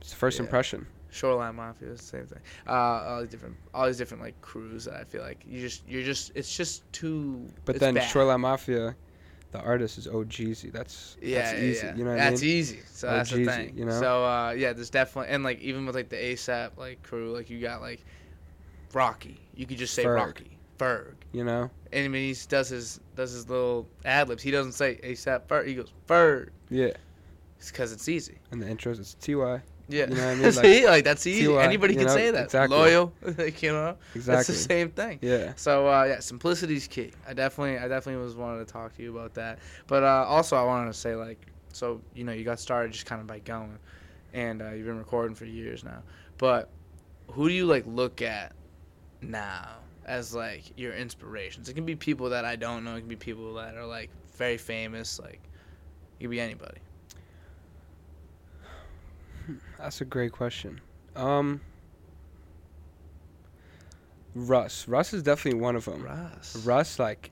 it's 0.00 0.12
first 0.12 0.38
Yeah. 0.38 0.44
impression. 0.44 0.86
Shoreline 1.18 1.56
Mafia 1.56 1.88
is 1.88 2.00
the 2.00 2.06
same 2.06 2.26
thing. 2.26 2.38
Uh, 2.66 2.72
all 2.72 3.20
these 3.20 3.28
different, 3.28 3.56
all 3.74 3.86
these 3.86 3.98
different 3.98 4.22
like 4.22 4.40
crews 4.40 4.84
that 4.84 4.94
I 4.94 5.04
feel 5.04 5.22
like 5.22 5.44
you 5.46 5.60
just, 5.60 5.82
you're 5.88 6.02
just, 6.02 6.32
it's 6.34 6.54
just 6.56 6.90
too. 6.92 7.46
But 7.64 7.80
then 7.80 7.94
bad. 7.94 8.08
Shoreline 8.08 8.40
Mafia, 8.40 8.94
the 9.50 9.60
artist 9.60 9.98
is 9.98 10.06
OHGEESY. 10.06 10.70
That's 10.72 11.16
Yeah, 11.20 11.42
that's 11.50 11.58
easy. 11.62 11.86
yeah. 11.86 11.96
You 11.96 12.04
know 12.04 12.10
what 12.10 12.16
that's 12.18 12.42
I 12.42 12.44
mean? 12.44 12.54
easy. 12.54 12.80
So 12.92 13.06
that's 13.08 13.30
the 13.30 13.36
OHGEESY, 13.38 13.46
thing. 13.46 13.78
you 13.78 13.84
know? 13.86 14.00
So 14.00 14.24
uh, 14.24 14.50
yeah, 14.50 14.72
there's 14.72 14.90
definitely 14.90 15.32
and 15.32 15.42
like 15.42 15.60
even 15.60 15.86
with 15.86 15.94
like 15.94 16.08
the 16.08 16.16
ASAP 16.16 16.76
like 16.76 17.02
crew, 17.02 17.32
like 17.34 17.50
you 17.50 17.60
got 17.60 17.80
like 17.80 18.04
Rocky. 18.92 19.40
You 19.54 19.66
could 19.66 19.78
just 19.78 19.94
say 19.94 20.04
Ferg. 20.04 20.16
Rocky, 20.16 20.58
Ferg. 20.78 21.14
You 21.32 21.44
know? 21.44 21.70
And 21.92 22.04
I 22.04 22.08
mean 22.08 22.34
he 22.34 22.40
does 22.48 22.68
his 22.68 23.00
does 23.16 23.32
his 23.32 23.48
little 23.48 23.88
ad 24.04 24.28
libs. 24.28 24.42
He 24.42 24.50
doesn't 24.50 24.72
say 24.72 25.00
ASAP 25.02 25.46
Ferg. 25.46 25.66
He 25.66 25.74
goes 25.74 25.92
Ferg. 26.06 26.50
Yeah. 26.70 26.92
It's 27.58 27.70
because 27.72 27.92
it's 27.92 28.08
easy. 28.08 28.38
And 28.52 28.62
the 28.62 28.66
intros, 28.66 29.00
it's 29.00 29.14
Ty. 29.14 29.62
Yeah. 29.88 30.06
You 30.08 30.14
know 30.16 30.26
what 30.26 30.30
I 30.30 30.34
mean? 30.42 30.52
See, 30.52 30.86
like 30.86 31.04
that's 31.04 31.26
easy. 31.26 31.46
TY, 31.46 31.62
Anybody 31.64 31.94
can 31.94 32.06
know? 32.06 32.14
say 32.14 32.30
that. 32.30 32.44
Exactly. 32.44 32.76
Loyal, 32.76 33.12
like 33.38 33.62
you 33.62 33.72
know. 33.72 33.96
That's 34.14 34.16
Exactly. 34.48 34.54
the 34.54 34.60
same 34.60 34.90
thing. 34.90 35.18
Yeah. 35.22 35.52
So 35.56 35.88
uh, 35.88 36.04
yeah, 36.04 36.20
simplicity's 36.20 36.86
key. 36.86 37.12
I 37.26 37.32
definitely, 37.34 37.78
I 37.78 37.88
definitely 37.88 38.22
was 38.22 38.36
wanted 38.36 38.66
to 38.66 38.72
talk 38.72 38.94
to 38.96 39.02
you 39.02 39.16
about 39.16 39.34
that. 39.34 39.58
But 39.86 40.02
uh, 40.02 40.24
also, 40.28 40.56
I 40.56 40.62
wanted 40.64 40.92
to 40.92 40.98
say 40.98 41.14
like, 41.14 41.40
so 41.72 42.00
you 42.14 42.24
know, 42.24 42.32
you 42.32 42.44
got 42.44 42.60
started 42.60 42.92
just 42.92 43.06
kind 43.06 43.20
of 43.20 43.26
by 43.26 43.38
going, 43.40 43.78
and 44.34 44.60
uh, 44.62 44.70
you've 44.72 44.86
been 44.86 44.98
recording 44.98 45.34
for 45.34 45.44
years 45.46 45.84
now. 45.84 46.02
But 46.36 46.70
who 47.32 47.48
do 47.48 47.54
you 47.54 47.66
like 47.66 47.84
look 47.86 48.20
at 48.22 48.52
now 49.22 49.76
as 50.04 50.34
like 50.34 50.64
your 50.78 50.94
inspirations? 50.94 51.68
It 51.68 51.74
can 51.74 51.84
be 51.86 51.96
people 51.96 52.28
that 52.30 52.44
I 52.44 52.56
don't 52.56 52.84
know. 52.84 52.96
It 52.96 53.00
can 53.00 53.08
be 53.08 53.16
people 53.16 53.54
that 53.54 53.74
are 53.76 53.86
like 53.86 54.10
very 54.36 54.58
famous. 54.58 55.18
Like 55.18 55.40
it 56.18 56.24
could 56.24 56.30
be 56.30 56.40
anybody. 56.40 56.78
That's 59.78 60.00
a 60.00 60.04
great 60.04 60.32
question. 60.32 60.80
Um, 61.16 61.60
Russ. 64.34 64.86
Russ 64.88 65.12
is 65.12 65.22
definitely 65.22 65.60
one 65.60 65.76
of 65.76 65.84
them. 65.84 66.02
Russ. 66.02 66.56
Russ, 66.64 66.98
like, 66.98 67.30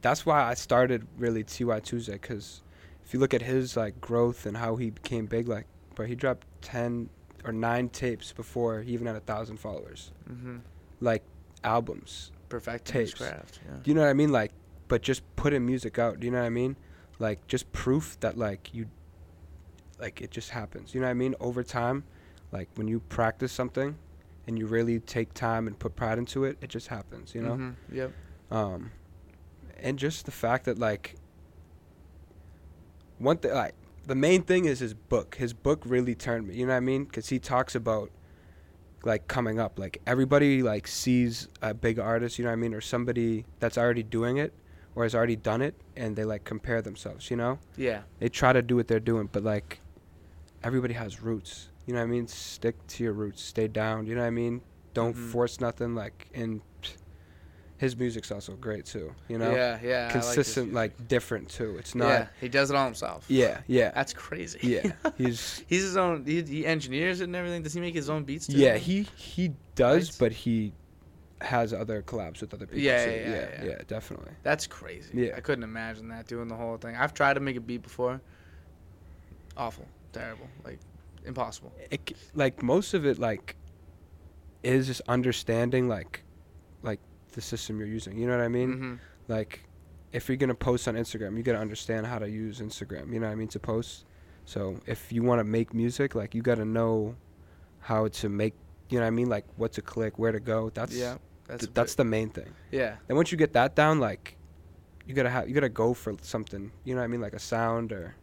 that's 0.00 0.26
why 0.26 0.42
I 0.42 0.54
started 0.54 1.06
really 1.18 1.44
Ty 1.44 1.80
Tuesday, 1.80 2.12
because 2.14 2.62
if 3.04 3.12
you 3.14 3.20
look 3.20 3.34
at 3.34 3.42
his 3.42 3.76
like 3.76 4.00
growth 4.00 4.46
and 4.46 4.56
how 4.56 4.76
he 4.76 4.90
became 4.90 5.26
big, 5.26 5.48
like, 5.48 5.66
but 5.94 6.08
he 6.08 6.14
dropped 6.14 6.46
ten 6.62 7.08
or 7.44 7.52
nine 7.52 7.88
tapes 7.88 8.32
before 8.32 8.80
he 8.82 8.92
even 8.92 9.06
had 9.06 9.16
a 9.16 9.20
thousand 9.20 9.58
followers, 9.58 10.12
Mm-hmm. 10.30 10.58
like 11.00 11.22
albums. 11.64 12.32
Perfect 12.48 12.84
Tapes. 12.86 13.14
craft. 13.14 13.60
Yeah. 13.64 13.76
Do 13.82 13.90
you 13.90 13.94
know 13.94 14.02
what 14.02 14.10
I 14.10 14.14
mean? 14.14 14.30
Like, 14.32 14.52
but 14.88 15.00
just 15.02 15.22
putting 15.36 15.64
music 15.64 15.98
out. 15.98 16.20
Do 16.20 16.26
you 16.26 16.30
know 16.30 16.40
what 16.40 16.46
I 16.46 16.50
mean? 16.50 16.76
Like, 17.18 17.46
just 17.46 17.72
proof 17.72 18.18
that 18.20 18.36
like 18.36 18.74
you, 18.74 18.86
like 20.02 20.20
it 20.20 20.30
just 20.30 20.50
happens. 20.50 20.92
You 20.94 21.00
know 21.00 21.06
what 21.06 21.12
I 21.12 21.14
mean? 21.14 21.34
Over 21.40 21.62
time, 21.62 22.04
like 22.52 22.68
when 22.74 22.88
you 22.88 23.00
practice 23.08 23.52
something, 23.52 23.96
and 24.46 24.58
you 24.58 24.66
really 24.66 24.98
take 25.00 25.32
time 25.32 25.66
and 25.68 25.78
put 25.78 25.94
pride 25.96 26.18
into 26.18 26.44
it, 26.44 26.58
it 26.60 26.68
just 26.68 26.88
happens. 26.88 27.34
You 27.34 27.42
know. 27.42 27.54
Mhm. 27.54 27.74
Yep. 27.92 28.12
um 28.50 28.90
and 29.80 29.98
just 29.98 30.26
the 30.26 30.30
fact 30.32 30.64
that 30.66 30.78
like 30.78 31.14
one 33.18 33.36
thing 33.38 33.52
like 33.54 33.74
the 34.06 34.14
main 34.14 34.42
thing 34.42 34.64
is 34.64 34.80
his 34.80 34.94
book 34.94 35.36
his 35.36 35.52
book 35.52 35.82
really 35.86 36.14
turned 36.14 36.46
me 36.48 36.54
you 36.56 36.66
know 36.66 36.72
what 36.72 36.76
i 36.76 36.80
mean 36.80 37.04
because 37.04 37.28
he 37.28 37.38
talks 37.38 37.74
about 37.74 38.10
like 39.04 39.26
coming 39.28 39.58
up 39.58 39.78
like 39.78 40.00
everybody 40.06 40.62
like 40.62 40.86
sees 40.86 41.48
a 41.62 41.72
big 41.74 41.98
artist 41.98 42.38
you 42.38 42.44
know 42.44 42.50
what 42.50 42.54
i 42.54 42.56
mean 42.56 42.74
or 42.74 42.80
somebody 42.80 43.44
that's 43.60 43.78
already 43.78 44.02
doing 44.02 44.36
it 44.38 44.52
or 44.94 45.02
has 45.04 45.14
already 45.14 45.36
done 45.36 45.62
it 45.62 45.74
and 45.96 46.14
they 46.16 46.24
like 46.24 46.44
compare 46.44 46.82
themselves 46.82 47.30
you 47.30 47.36
know 47.36 47.58
Yeah. 47.76 48.02
they 48.18 48.28
try 48.28 48.52
to 48.52 48.62
do 48.62 48.76
what 48.76 48.86
they're 48.88 49.00
doing 49.00 49.28
but 49.32 49.42
like 49.42 49.80
everybody 50.64 50.94
has 50.94 51.22
roots 51.22 51.68
you 51.86 51.92
know 51.94 52.00
what 52.00 52.04
i 52.06 52.08
mean 52.08 52.26
stick 52.28 52.76
to 52.86 53.02
your 53.04 53.12
roots 53.12 53.42
stay 53.42 53.68
down 53.68 54.06
you 54.06 54.14
know 54.14 54.20
what 54.20 54.26
i 54.26 54.30
mean 54.30 54.60
don't 54.94 55.16
Mhm. 55.16 55.30
force 55.30 55.60
nothing 55.60 55.94
like 55.94 56.28
and 56.34 56.60
his 57.78 57.96
music's 57.96 58.30
also 58.30 58.52
great 58.54 58.84
too 58.86 59.12
you 59.28 59.38
know 59.38 59.52
yeah. 59.54 59.78
Yeah. 59.82 59.98
I 59.98 60.02
like 60.04 60.12
consistent 60.12 60.72
like, 60.72 61.08
different 61.08 61.48
too 61.48 61.76
it's 61.78 61.94
not 61.96 62.08
yeah. 62.08 62.26
He 62.40 62.48
does 62.48 62.70
it 62.70 62.76
all 62.76 62.84
himself. 62.84 63.24
yeah 63.28 63.62
yeah, 63.66 63.90
That's 63.90 64.12
crazy. 64.12 64.60
Yeah, 64.62 64.92
he's 65.18 65.64
He's 65.66 65.82
his 65.82 65.96
own. 65.96 66.24
He, 66.24 66.42
he 66.42 66.64
engineers 66.64 67.20
it 67.20 67.24
and 67.24 67.34
everything. 67.34 67.62
Does 67.62 67.74
he 67.74 67.80
make 67.80 67.94
his 67.94 68.08
own 68.08 68.22
beats? 68.22 68.46
Too? 68.46 68.56
yeah 68.56 68.76
he 68.76 69.02
he 69.16 69.52
does 69.74 70.10
Right. 70.10 70.16
but 70.20 70.32
he 70.32 70.72
has 71.40 71.72
other 71.74 72.02
collabs 72.02 72.40
with 72.40 72.54
other 72.54 72.66
people 72.66 72.82
Yeah, 72.82 73.04
too. 73.04 73.10
yeah, 73.10 73.16
yeah, 73.18 73.34
yeah, 73.34 73.64
yeah. 73.70 73.78
definitely 73.88 74.30
That's 74.44 74.68
crazy. 74.68 75.10
Yeah. 75.14 75.34
I 75.36 75.40
couldn't 75.40 75.64
imagine 75.64 76.06
that 76.10 76.28
doing 76.28 76.46
the 76.46 76.54
whole 76.54 76.76
thing. 76.76 76.94
I've 76.94 77.14
tried 77.14 77.34
to 77.34 77.40
make 77.40 77.56
a 77.56 77.60
beat 77.60 77.82
before. 77.82 78.20
Awful. 79.56 79.86
Terrible. 80.12 80.48
Like 80.64 80.78
impossible. 81.24 81.72
it, 81.90 82.12
like 82.34 82.62
most 82.62 82.94
of 82.94 83.06
it 83.06 83.18
like 83.18 83.56
is 84.62 84.86
just 84.86 85.00
understanding 85.08 85.88
like 85.88 86.24
like 86.82 87.00
the 87.32 87.40
system 87.40 87.78
you're 87.78 87.86
using 87.88 88.18
you 88.18 88.26
know 88.26 88.36
what 88.36 88.44
i 88.44 88.48
mean 88.48 88.72
hmm 88.72 88.94
like 89.28 89.64
if 90.12 90.28
you're 90.28 90.36
gonna 90.36 90.54
post 90.54 90.88
on 90.88 90.94
Instagram, 90.94 91.36
you 91.36 91.42
gotta 91.42 91.58
understand 91.58 92.06
how 92.06 92.18
to 92.18 92.28
use 92.28 92.60
Instagram. 92.60 93.12
You 93.12 93.18
know 93.20 93.26
what 93.26 93.32
I 93.32 93.36
mean 93.36 93.48
to 93.48 93.58
post. 93.58 94.04
So 94.44 94.76
if 94.86 95.10
you 95.10 95.22
want 95.22 95.38
to 95.40 95.44
make 95.44 95.72
music, 95.72 96.14
like 96.14 96.34
you 96.34 96.42
gotta 96.42 96.64
know 96.64 97.16
how 97.80 98.08
to 98.08 98.28
make. 98.28 98.54
You 98.90 98.98
know 98.98 99.04
what 99.04 99.08
I 99.08 99.10
mean, 99.10 99.30
like 99.30 99.46
what 99.56 99.72
to 99.72 99.82
click, 99.82 100.18
where 100.18 100.32
to 100.32 100.40
go. 100.40 100.70
That's 100.74 100.94
yeah. 100.94 101.16
That's 101.46 101.64
th- 101.64 101.74
that's 101.74 101.94
the 101.94 102.04
main 102.04 102.28
thing. 102.28 102.52
yeah. 102.70 102.96
Then 103.06 103.16
once 103.16 103.32
you 103.32 103.38
get 103.38 103.54
that 103.54 103.74
down, 103.74 104.00
like 104.00 104.36
you 105.06 105.14
gotta 105.14 105.30
have 105.30 105.48
you 105.48 105.54
gotta 105.54 105.70
go 105.70 105.94
for 105.94 106.14
something. 106.20 106.70
You 106.84 106.94
know 106.94 107.00
what 107.00 107.04
I 107.04 107.08
mean, 107.08 107.20
like 107.22 107.32
a 107.32 107.38
sound 107.38 107.92
or. 107.92 108.14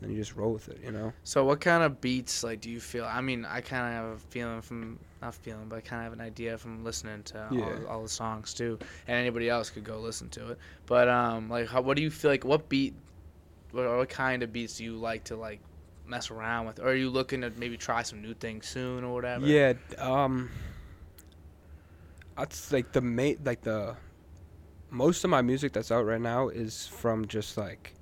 Then 0.00 0.10
you 0.10 0.16
just 0.16 0.36
roll 0.36 0.52
with 0.52 0.68
it. 0.68 0.78
You 0.84 0.92
know. 0.92 1.12
So 1.24 1.44
what 1.44 1.60
kind 1.60 1.82
of 1.82 2.00
beats 2.00 2.44
like 2.44 2.60
do 2.60 2.70
you 2.70 2.78
feel? 2.80 3.04
I 3.04 3.20
mean, 3.20 3.44
I 3.44 3.60
kind 3.60 3.86
of 3.86 3.92
have 3.92 4.16
a 4.16 4.18
feeling 4.30 4.60
from 4.62 4.98
not 5.20 5.34
feeling, 5.34 5.68
but 5.68 5.76
I 5.76 5.80
kind 5.80 6.00
of 6.00 6.04
have 6.04 6.12
an 6.12 6.20
idea 6.24 6.56
from 6.56 6.84
listening 6.84 7.24
to 7.24 7.48
Yeah. 7.50 7.62
all, 7.64 7.86
all 7.88 8.02
the 8.04 8.08
songs 8.08 8.54
too, 8.54 8.78
and 9.08 9.16
anybody 9.16 9.48
else 9.48 9.70
could 9.70 9.82
go 9.84 9.98
listen 9.98 10.28
to 10.30 10.50
it. 10.52 10.58
But 10.86 11.08
um, 11.08 11.48
like, 11.48 11.66
how, 11.68 11.80
what 11.80 11.96
do 11.96 12.02
you 12.04 12.10
feel 12.10 12.30
like? 12.30 12.44
What 12.44 12.68
beat? 12.68 12.94
What, 13.72 13.86
what 13.96 14.08
kind 14.08 14.42
of 14.42 14.52
beats 14.52 14.76
do 14.78 14.84
you 14.84 14.96
like 14.96 15.24
to 15.24 15.36
like 15.36 15.60
mess 16.06 16.30
around 16.30 16.66
with? 16.66 16.78
Or 16.78 16.90
are 16.90 16.94
you 16.94 17.10
looking 17.10 17.40
to 17.40 17.50
maybe 17.58 17.76
try 17.76 18.02
some 18.02 18.22
new 18.22 18.34
things 18.34 18.66
soon 18.68 19.02
or 19.04 19.12
whatever? 19.14 19.46
Yeah. 19.46 19.72
Um. 19.98 20.48
That's 22.36 22.70
like 22.72 22.92
the 22.92 23.00
main 23.00 23.38
like 23.44 23.62
the. 23.62 23.96
Most 24.90 25.22
of 25.24 25.28
my 25.30 25.42
music 25.42 25.72
that's 25.74 25.90
out 25.90 26.06
right 26.06 26.20
now 26.20 26.48
is 26.48 26.86
from 26.86 27.26
just 27.26 27.56
like. 27.56 27.94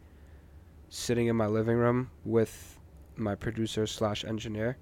Sitting 0.96 1.26
in 1.26 1.36
my 1.36 1.46
living 1.46 1.76
room 1.76 2.10
with 2.24 2.80
my 3.16 3.34
producer 3.34 3.86
slash 3.86 4.24
engineer, 4.24 4.78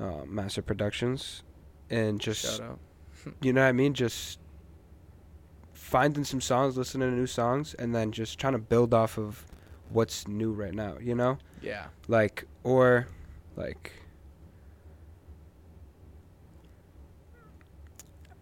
uh, 0.00 0.24
Master 0.26 0.62
Productions, 0.62 1.42
and 1.90 2.18
just 2.18 2.62
you 3.42 3.52
know 3.52 3.60
what 3.60 3.68
I 3.68 3.72
mean, 3.72 3.92
just 3.92 4.38
finding 5.74 6.24
some 6.24 6.40
songs, 6.40 6.78
listening 6.78 7.10
to 7.10 7.14
new 7.14 7.26
songs, 7.26 7.74
and 7.74 7.94
then 7.94 8.12
just 8.12 8.38
trying 8.38 8.54
to 8.54 8.58
build 8.58 8.94
off 8.94 9.18
of 9.18 9.44
what's 9.90 10.26
new 10.26 10.52
right 10.52 10.72
now. 10.72 10.96
You 10.98 11.14
know 11.14 11.36
Yeah. 11.60 11.88
like 12.08 12.46
or 12.64 13.08
like 13.54 13.92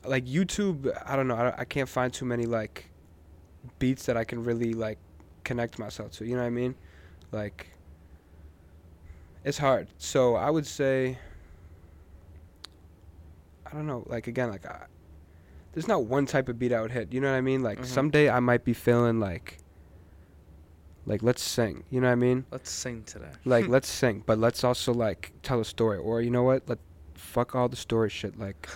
like 0.05 0.27
YouTube 0.27 0.97
I 1.05 1.17
don't 1.17 1.27
know 1.27 1.35
I, 1.35 1.55
I 1.59 1.65
can't 1.65 1.89
find 1.89 2.13
too 2.13 2.25
many 2.25 2.47
like 2.47 2.89
beats 3.81 4.07
that 4.07 4.17
I 4.17 4.23
can 4.23 4.45
really 4.45 4.75
like 4.75 4.99
connect 5.43 5.77
myself 5.81 6.13
to 6.13 6.25
you 6.25 6.37
know 6.37 6.43
what 6.43 6.47
I 6.47 6.51
mean 6.51 6.77
like 7.33 7.69
it's 9.45 9.59
hard 9.59 9.89
so 9.99 10.35
I 10.37 10.51
would 10.51 10.67
say 10.67 11.19
I 13.67 13.71
don't 13.75 13.87
know 13.87 14.05
like 14.07 14.27
again 14.27 14.51
like 14.51 14.67
I, 14.67 14.87
there's 15.73 15.89
not 15.89 16.05
one 16.05 16.27
type 16.27 16.49
of 16.49 16.59
beat 16.59 16.73
I 16.73 16.81
would 16.83 16.91
hit 16.93 17.13
you 17.13 17.21
know 17.21 17.31
what 17.31 17.37
I 17.37 17.41
mean 17.41 17.63
like 17.63 17.81
Mhm. 17.81 17.87
someday 17.87 18.29
I 18.29 18.41
might 18.41 18.65
be 18.65 18.73
feeling 18.75 19.21
like 19.21 19.59
like 21.07 21.23
let's 21.23 21.43
sing 21.43 21.85
you 21.91 22.01
know 22.01 22.09
what 22.09 22.13
I 22.13 22.17
mean 22.17 22.45
Let's 22.51 22.71
sing 22.71 23.03
today. 23.05 23.31
like 23.45 23.69
let's 23.75 23.89
sing 23.89 24.23
but 24.27 24.39
let's 24.39 24.65
also 24.65 24.93
like 24.93 25.33
tell 25.43 25.61
a 25.61 25.65
story 25.65 25.99
or 25.99 26.21
you 26.21 26.31
know 26.31 26.43
what 26.43 26.69
let 26.69 26.79
fuck 27.15 27.55
all 27.55 27.69
the 27.69 27.77
story 27.77 28.11
shit 28.11 28.39
like 28.39 28.69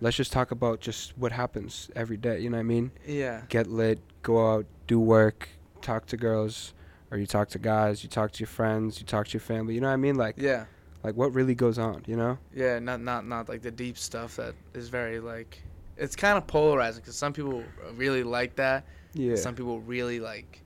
let's 0.00 0.16
just 0.16 0.32
talk 0.32 0.50
about 0.50 0.80
just 0.80 1.16
what 1.16 1.32
happens 1.32 1.90
every 1.94 2.16
day 2.16 2.40
you 2.40 2.48
know 2.50 2.56
what 2.56 2.60
i 2.60 2.64
mean 2.64 2.90
yeah. 3.06 3.42
get 3.48 3.66
lit 3.66 4.00
go 4.22 4.54
out 4.54 4.66
do 4.86 4.98
work 4.98 5.48
talk 5.82 6.06
to 6.06 6.16
girls 6.16 6.72
or 7.10 7.18
you 7.18 7.26
talk 7.26 7.48
to 7.50 7.58
guys 7.58 8.02
you 8.02 8.08
talk 8.08 8.30
to 8.32 8.40
your 8.40 8.46
friends 8.46 9.00
you 9.00 9.06
talk 9.06 9.26
to 9.28 9.32
your 9.34 9.40
family 9.40 9.74
you 9.74 9.80
know 9.80 9.88
what 9.88 9.92
i 9.94 9.96
mean 9.96 10.16
like 10.16 10.34
Yeah. 10.38 10.66
like 11.02 11.14
what 11.16 11.32
really 11.34 11.54
goes 11.54 11.78
on 11.78 12.02
you 12.06 12.16
know 12.16 12.38
Yeah. 12.54 12.78
Not 12.78 13.00
not 13.00 13.26
not 13.26 13.48
like 13.48 13.62
the 13.62 13.70
deep 13.70 13.96
stuff 13.98 14.36
that 14.36 14.54
is 14.74 14.88
very 14.88 15.20
like. 15.20 15.62
It's 15.96 16.16
kind 16.16 16.38
of 16.38 16.46
polarizing 16.46 17.02
because 17.02 17.16
some 17.16 17.32
people 17.34 17.62
really 17.94 18.22
like 18.22 18.56
that. 18.56 18.84
yeah 19.12 19.36
Some 19.36 19.54
people 19.54 19.80
really 19.80 20.18
like 20.20 20.62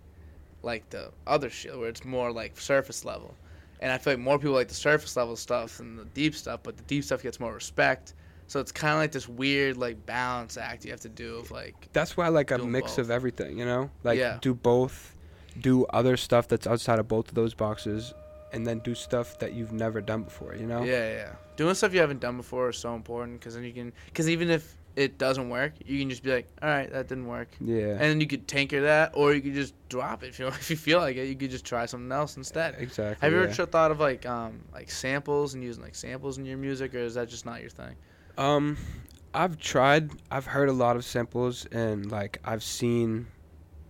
like 0.62 0.88
the 0.90 1.10
other 1.26 1.50
shit 1.50 1.76
where 1.78 1.88
it's 1.88 2.04
more 2.04 2.30
like 2.32 2.58
surface 2.58 3.04
level. 3.04 3.34
And 3.80 3.90
I 3.92 3.98
feel 3.98 4.12
like 4.14 4.20
more 4.20 4.38
people 4.38 4.54
like 4.54 4.68
the 4.68 4.74
surface 4.74 5.16
level 5.16 5.36
stuff 5.36 5.78
than 5.78 5.96
the 5.96 6.04
deep 6.06 6.34
stuff, 6.34 6.60
but 6.62 6.76
the 6.76 6.84
deep 6.84 7.04
stuff 7.04 7.22
gets 7.22 7.38
more 7.40 7.52
respect. 7.52 8.14
So 8.46 8.60
it's 8.60 8.72
kind 8.72 8.92
of 8.94 8.98
like 9.00 9.12
this 9.12 9.28
weird 9.28 9.76
like 9.76 10.04
balance 10.06 10.56
act 10.56 10.84
you 10.84 10.90
have 10.92 11.00
to 11.00 11.08
do 11.08 11.36
of 11.36 11.50
like 11.50 11.88
that's 11.92 12.16
why 12.16 12.26
I 12.26 12.28
like 12.28 12.50
a 12.50 12.58
mix 12.58 12.92
both. 12.92 12.98
of 12.98 13.10
everything 13.10 13.58
you 13.58 13.64
know 13.64 13.90
like 14.04 14.18
Yeah. 14.18 14.38
do 14.40 14.54
both 14.54 15.13
do 15.60 15.84
other 15.86 16.16
stuff 16.16 16.48
that's 16.48 16.66
outside 16.66 16.98
of 16.98 17.08
both 17.08 17.28
of 17.28 17.34
those 17.34 17.54
boxes 17.54 18.12
and 18.52 18.66
then 18.66 18.78
do 18.80 18.94
stuff 18.94 19.38
that 19.38 19.52
you've 19.52 19.72
never 19.72 20.00
done 20.00 20.22
before 20.22 20.54
you 20.54 20.66
know 20.66 20.82
yeah, 20.82 21.12
yeah. 21.12 21.28
Doing 21.56 21.74
stuff 21.74 21.94
you 21.94 22.00
haven't 22.00 22.20
done 22.20 22.36
before 22.36 22.70
is 22.70 22.78
so 22.78 22.94
important 22.96 23.38
because 23.38 23.54
then 23.54 23.62
you 23.64 23.72
can 23.72 23.92
because 24.06 24.28
even 24.28 24.50
if 24.50 24.76
it 24.96 25.18
doesn't 25.18 25.48
work, 25.48 25.72
you 25.84 25.98
can 25.98 26.08
just 26.08 26.22
be 26.22 26.30
like, 26.32 26.46
all 26.62 26.68
right, 26.68 26.88
that 26.92 27.08
didn't 27.08 27.26
work, 27.26 27.48
yeah 27.60 27.90
and 27.92 28.00
then 28.00 28.20
you 28.20 28.26
could 28.26 28.46
tinker 28.46 28.82
that, 28.82 29.12
or 29.14 29.32
you 29.34 29.40
could 29.40 29.54
just 29.54 29.74
drop 29.88 30.22
it 30.22 30.28
if 30.28 30.38
you 30.38 30.46
if 30.62 30.70
you 30.70 30.76
feel 30.76 30.98
like 30.98 31.16
it. 31.16 31.26
You 31.26 31.34
could 31.36 31.50
just 31.50 31.64
try 31.64 31.86
something 31.86 32.10
else 32.12 32.36
instead. 32.36 32.76
exactly 32.78 33.16
Have 33.20 33.32
you 33.32 33.38
ever 33.38 33.48
yeah. 33.48 33.54
tr- 33.54 33.64
thought 33.64 33.90
of 33.90 34.00
like 34.00 34.26
um 34.26 34.60
like 34.72 34.90
samples 34.90 35.54
and 35.54 35.62
using 35.62 35.82
like 35.82 35.94
samples 35.94 36.38
in 36.38 36.44
your 36.44 36.58
music, 36.58 36.94
or 36.94 36.98
is 36.98 37.14
that 37.14 37.28
just 37.28 37.46
not 37.46 37.60
your 37.60 37.70
thing? 37.70 37.94
Um, 38.36 38.76
I've 39.32 39.58
tried. 39.58 40.10
I've 40.30 40.46
heard 40.46 40.68
a 40.68 40.72
lot 40.72 40.96
of 40.96 41.04
samples, 41.04 41.66
and 41.66 42.10
like 42.10 42.38
I've 42.44 42.62
seen, 42.62 43.26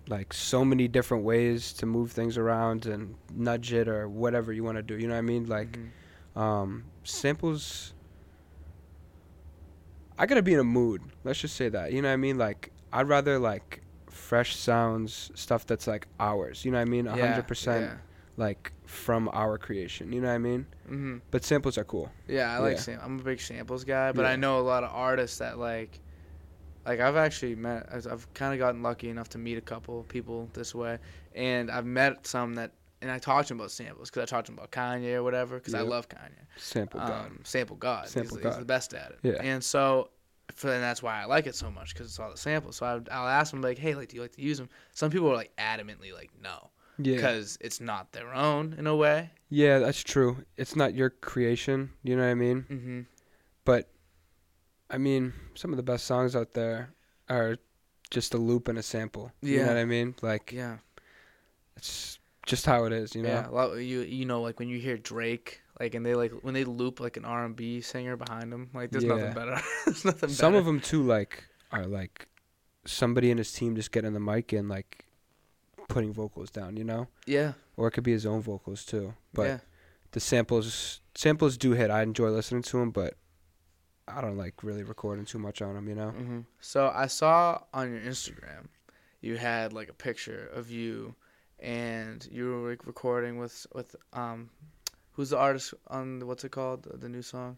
like 0.08 0.32
so 0.34 0.64
many 0.64 0.86
different 0.88 1.24
ways 1.24 1.72
to 1.74 1.86
move 1.86 2.12
things 2.12 2.36
around 2.36 2.86
and 2.86 3.14
nudge 3.34 3.72
it 3.72 3.88
or 3.88 4.08
whatever 4.08 4.52
you 4.52 4.62
want 4.62 4.76
to 4.76 4.82
do. 4.82 4.96
You 4.98 5.06
know 5.08 5.14
what 5.14 5.18
I 5.18 5.22
mean? 5.22 5.46
Like, 5.46 5.78
Mhm. 6.36 6.40
um, 6.40 6.84
samples. 7.04 7.94
I 10.18 10.26
gotta 10.26 10.42
be 10.42 10.54
in 10.54 10.60
a 10.60 10.64
mood. 10.64 11.02
Let's 11.24 11.40
just 11.40 11.56
say 11.56 11.68
that. 11.70 11.92
You 11.92 12.02
know 12.02 12.08
what 12.08 12.14
I 12.14 12.16
mean? 12.16 12.38
Like, 12.38 12.70
I'd 12.92 13.08
rather 13.08 13.38
like 13.38 13.82
fresh 14.08 14.54
sounds, 14.56 15.30
stuff 15.34 15.66
that's 15.66 15.86
like 15.86 16.06
ours. 16.20 16.64
You 16.64 16.70
know 16.70 16.78
what 16.78 16.82
I 16.82 16.90
mean? 16.90 17.06
A 17.08 17.16
Yeah, 17.16 17.26
hundred 17.28 17.48
percent 17.48 17.98
like 18.36 18.72
from 18.84 19.28
our 19.32 19.58
creation. 19.58 20.12
You 20.12 20.20
know 20.20 20.28
what 20.28 20.34
I 20.34 20.38
mean? 20.38 20.66
Yeah. 20.86 20.90
hmm 20.96 21.16
But 21.30 21.44
samples 21.44 21.76
are 21.78 21.84
cool. 21.84 22.10
yeah, 22.28 22.54
I 22.54 22.58
like 22.58 22.74
Yeah. 22.76 22.80
sam- 22.80 23.00
I'm 23.02 23.18
a 23.18 23.22
big 23.22 23.40
samples 23.40 23.84
guy, 23.84 24.12
but 24.12 24.24
I 24.24 24.36
know 24.36 24.58
a 24.58 24.62
lot 24.62 24.84
of 24.84 24.90
artists 24.92 25.38
that 25.38 25.58
like 25.58 25.98
like 26.86 27.00
I've 27.00 27.16
actually 27.16 27.54
met. 27.54 27.88
I've- 27.92 28.24
kind 28.34 28.52
of 28.52 28.58
gotten 28.58 28.82
lucky 28.82 29.08
enough 29.08 29.28
to 29.30 29.38
meet 29.38 29.58
a 29.58 29.62
couple 29.62 30.02
people 30.04 30.48
this 30.52 30.74
way, 30.74 30.98
and 31.34 31.70
I've 31.70 31.86
met 31.86 32.26
some 32.26 32.54
that. 32.54 32.72
And 33.02 33.10
I 33.12 33.18
talked 33.18 33.48
to 33.48 33.54
them 33.54 33.60
about 33.60 33.70
samples 33.70 34.08
because 34.08 34.22
I 34.22 34.24
talked 34.24 34.46
to 34.46 34.52
them 34.52 34.58
about 34.58 34.70
Kanye 34.70 35.12
or 35.16 35.22
whatever 35.22 35.58
because 35.58 35.74
I 35.74 35.82
love 35.82 36.08
Kanye. 36.08 36.30
Sample 36.56 37.00
God. 37.00 37.26
Um, 37.26 37.40
sample 37.44 37.76
God. 37.76 38.08
Sample 38.08 38.38
he's, 38.38 38.46
he's 38.46 38.56
the 38.56 38.64
best 38.64 38.94
at 38.94 39.10
it. 39.10 39.18
Yeah. 39.22 39.42
And 39.42 39.62
so, 39.62 40.08
for, 40.54 40.72
and 40.72 40.82
that's 40.82 41.02
why 41.02 41.20
I 41.20 41.26
like 41.26 41.46
it 41.46 41.54
so 41.54 41.70
much 41.70 41.92
because 41.92 42.06
it's 42.06 42.18
all 42.18 42.30
the 42.30 42.38
samples. 42.38 42.76
So 42.76 42.86
I, 42.86 43.14
I'll 43.14 43.28
ask 43.28 43.50
them 43.50 43.60
like, 43.60 43.76
hey, 43.76 43.94
like, 43.94 44.08
do 44.08 44.16
you 44.16 44.22
like 44.22 44.32
to 44.36 44.40
use 44.40 44.56
them? 44.56 44.70
Some 44.94 45.10
people 45.10 45.30
are 45.30 45.34
like 45.34 45.52
adamantly 45.58 46.14
like 46.14 46.30
no 46.42 46.70
Yeah. 46.96 47.16
because 47.16 47.58
it's 47.60 47.78
not 47.78 48.10
their 48.12 48.32
own 48.32 48.74
in 48.78 48.86
a 48.86 48.96
way. 48.96 49.28
Yeah, 49.50 49.80
that's 49.80 50.00
true. 50.02 50.38
It's 50.56 50.74
not 50.74 50.94
your 50.94 51.10
creation. 51.10 51.90
You 52.04 52.16
know 52.16 52.22
what 52.22 52.30
I 52.30 52.34
mean? 52.34 52.64
Mm-hmm. 52.70 53.00
But 53.66 53.90
I 54.88 54.96
mean, 54.96 55.34
some 55.54 55.72
of 55.72 55.76
the 55.76 55.82
best 55.82 56.04
songs 56.06 56.34
out 56.36 56.52
there 56.54 56.90
are 57.28 57.56
just 58.10 58.34
a 58.34 58.38
loop 58.38 58.68
and 58.68 58.78
a 58.78 58.82
sample. 58.82 59.32
You 59.42 59.54
Yeah. 59.56 59.62
know 59.66 59.74
what 59.74 59.78
I 59.78 59.84
mean? 59.84 60.14
Like 60.22 60.52
Yeah. 60.52 60.78
it's 61.76 62.18
just 62.46 62.66
how 62.66 62.84
it 62.84 62.92
is. 62.92 63.14
You 63.14 63.22
know? 63.22 63.28
Yeah. 63.52 63.74
You 63.78 64.00
you 64.00 64.24
know 64.26 64.42
like 64.42 64.58
when 64.58 64.68
you 64.68 64.78
hear 64.78 64.96
Drake 64.96 65.60
like 65.80 65.94
and 65.94 66.04
they 66.04 66.14
like 66.14 66.32
when 66.42 66.54
they 66.54 66.64
loop 66.64 67.00
like 67.00 67.16
an 67.16 67.24
R 67.24 67.44
and 67.44 67.56
B 67.56 67.80
singer 67.80 68.16
behind 68.16 68.52
them 68.52 68.70
like 68.74 68.90
there's 68.90 69.04
Yeah. 69.04 69.14
nothing 69.16 69.32
better. 69.34 69.60
there's 69.86 70.04
nothing 70.04 70.28
Some 70.28 70.52
better. 70.52 70.58
of 70.60 70.66
them 70.66 70.80
too, 70.80 71.02
like 71.02 71.44
are 71.72 71.86
like 71.86 72.28
somebody 72.86 73.30
in 73.30 73.38
his 73.38 73.52
team 73.52 73.74
just 73.76 73.90
getting 73.92 74.12
the 74.12 74.20
mic 74.20 74.52
and 74.52 74.68
like 74.68 75.06
putting 75.88 76.12
vocals 76.12 76.50
down. 76.50 76.76
You 76.76 76.84
know? 76.84 77.08
Yeah. 77.26 77.52
Or 77.76 77.88
it 77.88 77.92
could 77.92 78.04
be 78.04 78.12
his 78.12 78.26
own 78.26 78.42
vocals 78.42 78.84
too. 78.84 79.14
But 79.32 79.42
yeah. 79.44 79.58
the 80.12 80.20
samples 80.20 81.00
samples 81.14 81.56
do 81.56 81.72
hit. 81.72 81.90
I 81.90 82.02
enjoy 82.02 82.28
listening 82.30 82.62
to 82.62 82.78
them, 82.78 82.90
but 82.90 83.14
I 84.06 84.20
don't 84.20 84.36
like 84.36 84.62
really 84.62 84.82
recording 84.82 85.24
too 85.24 85.38
much 85.38 85.62
on 85.62 85.74
them. 85.74 85.88
You 85.88 85.94
know? 85.94 86.10
hmm 86.10 86.40
So 86.60 86.90
I 86.94 87.06
saw 87.06 87.60
on 87.72 87.90
your 87.92 88.00
Instagram, 88.02 88.66
you 89.20 89.36
had 89.36 89.72
like 89.72 89.88
a 89.88 89.94
picture 89.94 90.50
of 90.54 90.70
you, 90.70 91.14
and 91.60 92.26
you 92.30 92.50
were 92.50 92.70
like, 92.70 92.86
recording 92.86 93.38
with 93.38 93.66
with 93.74 93.96
um, 94.12 94.50
who's 95.12 95.30
the 95.30 95.38
artist 95.38 95.74
on 95.88 96.18
the, 96.18 96.26
what's 96.26 96.44
it 96.44 96.50
called 96.50 96.82
the, 96.84 96.96
the 96.98 97.08
new 97.08 97.22
song? 97.22 97.56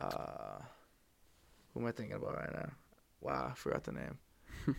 Uh, 0.00 0.58
who 1.74 1.80
am 1.80 1.86
I 1.86 1.92
thinking 1.92 2.16
about 2.16 2.36
right 2.36 2.52
now? 2.52 2.70
Wow, 3.20 3.48
I 3.50 3.54
forgot 3.54 3.84
the 3.84 3.92
name. 3.92 4.18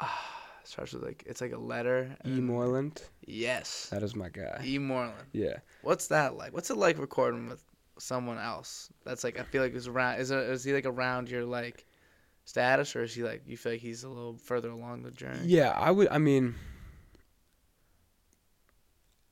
ah, 0.00 0.30
it 0.62 0.68
starts 0.68 0.92
with 0.94 1.02
like 1.02 1.24
it's 1.26 1.40
like 1.40 1.52
a 1.52 1.58
letter. 1.58 2.16
E 2.24 2.40
Moreland, 2.40 3.02
Yes. 3.26 3.88
that 3.90 4.02
is 4.02 4.14
my 4.14 4.28
guy. 4.30 4.62
E 4.64 4.78
Moreland. 4.78 5.26
Yeah. 5.32 5.58
What's 5.82 6.06
that 6.08 6.36
like? 6.36 6.52
What's 6.54 6.70
it 6.70 6.76
like 6.76 6.98
recording 6.98 7.48
with 7.48 7.62
someone 7.98 8.38
else? 8.38 8.90
That's 9.04 9.24
like 9.24 9.38
I 9.38 9.42
feel 9.42 9.62
like 9.62 9.74
is 9.74 9.88
around. 9.88 10.20
Is 10.20 10.30
it 10.30 10.38
is 10.38 10.64
he 10.64 10.72
like 10.72 10.86
around 10.86 11.28
your 11.28 11.44
like 11.44 11.86
status, 12.44 12.94
or 12.96 13.02
is 13.02 13.14
he 13.14 13.22
like 13.22 13.42
you 13.46 13.56
feel 13.56 13.72
like 13.72 13.80
he's 13.80 14.04
a 14.04 14.08
little 14.08 14.36
further 14.36 14.70
along 14.70 15.02
the 15.02 15.10
journey? 15.10 15.40
Yeah, 15.44 15.70
I 15.70 15.90
would. 15.90 16.08
I 16.08 16.18
mean, 16.18 16.54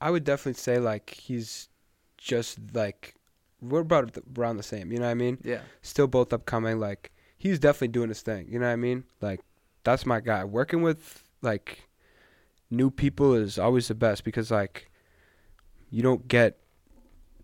I 0.01 0.11
would 0.11 0.25
definitely 0.25 0.55
say 0.61 0.79
like 0.79 1.11
he's 1.11 1.69
just 2.17 2.59
like 2.75 3.15
we're 3.61 3.81
about 3.81 4.15
the- 4.15 4.23
around 4.39 4.57
the 4.57 4.63
same. 4.63 4.91
You 4.93 4.99
know 4.99 5.05
what 5.07 5.11
I 5.11 5.15
mean? 5.15 5.39
Yeah. 5.45 5.61
Still 5.83 6.07
both 6.07 6.33
upcoming. 6.33 6.79
Like 6.79 7.13
he's 7.37 7.59
definitely 7.59 7.89
doing 7.89 8.09
his 8.09 8.23
thing. 8.23 8.47
You 8.51 8.59
know 8.59 8.67
what 8.67 8.73
I 8.73 8.77
mean? 8.77 9.05
Like 9.21 9.41
that's 9.85 10.07
my 10.07 10.21
guy. 10.21 10.45
Working 10.45 10.83
with 10.83 11.25
like 11.43 11.89
new 12.71 12.91
people 12.91 13.35
is 13.35 13.59
always 13.59 13.89
the 13.89 13.95
best 13.95 14.25
because 14.25 14.51
like 14.51 14.91
you 15.91 16.03
don't 16.03 16.29
get 16.29 16.60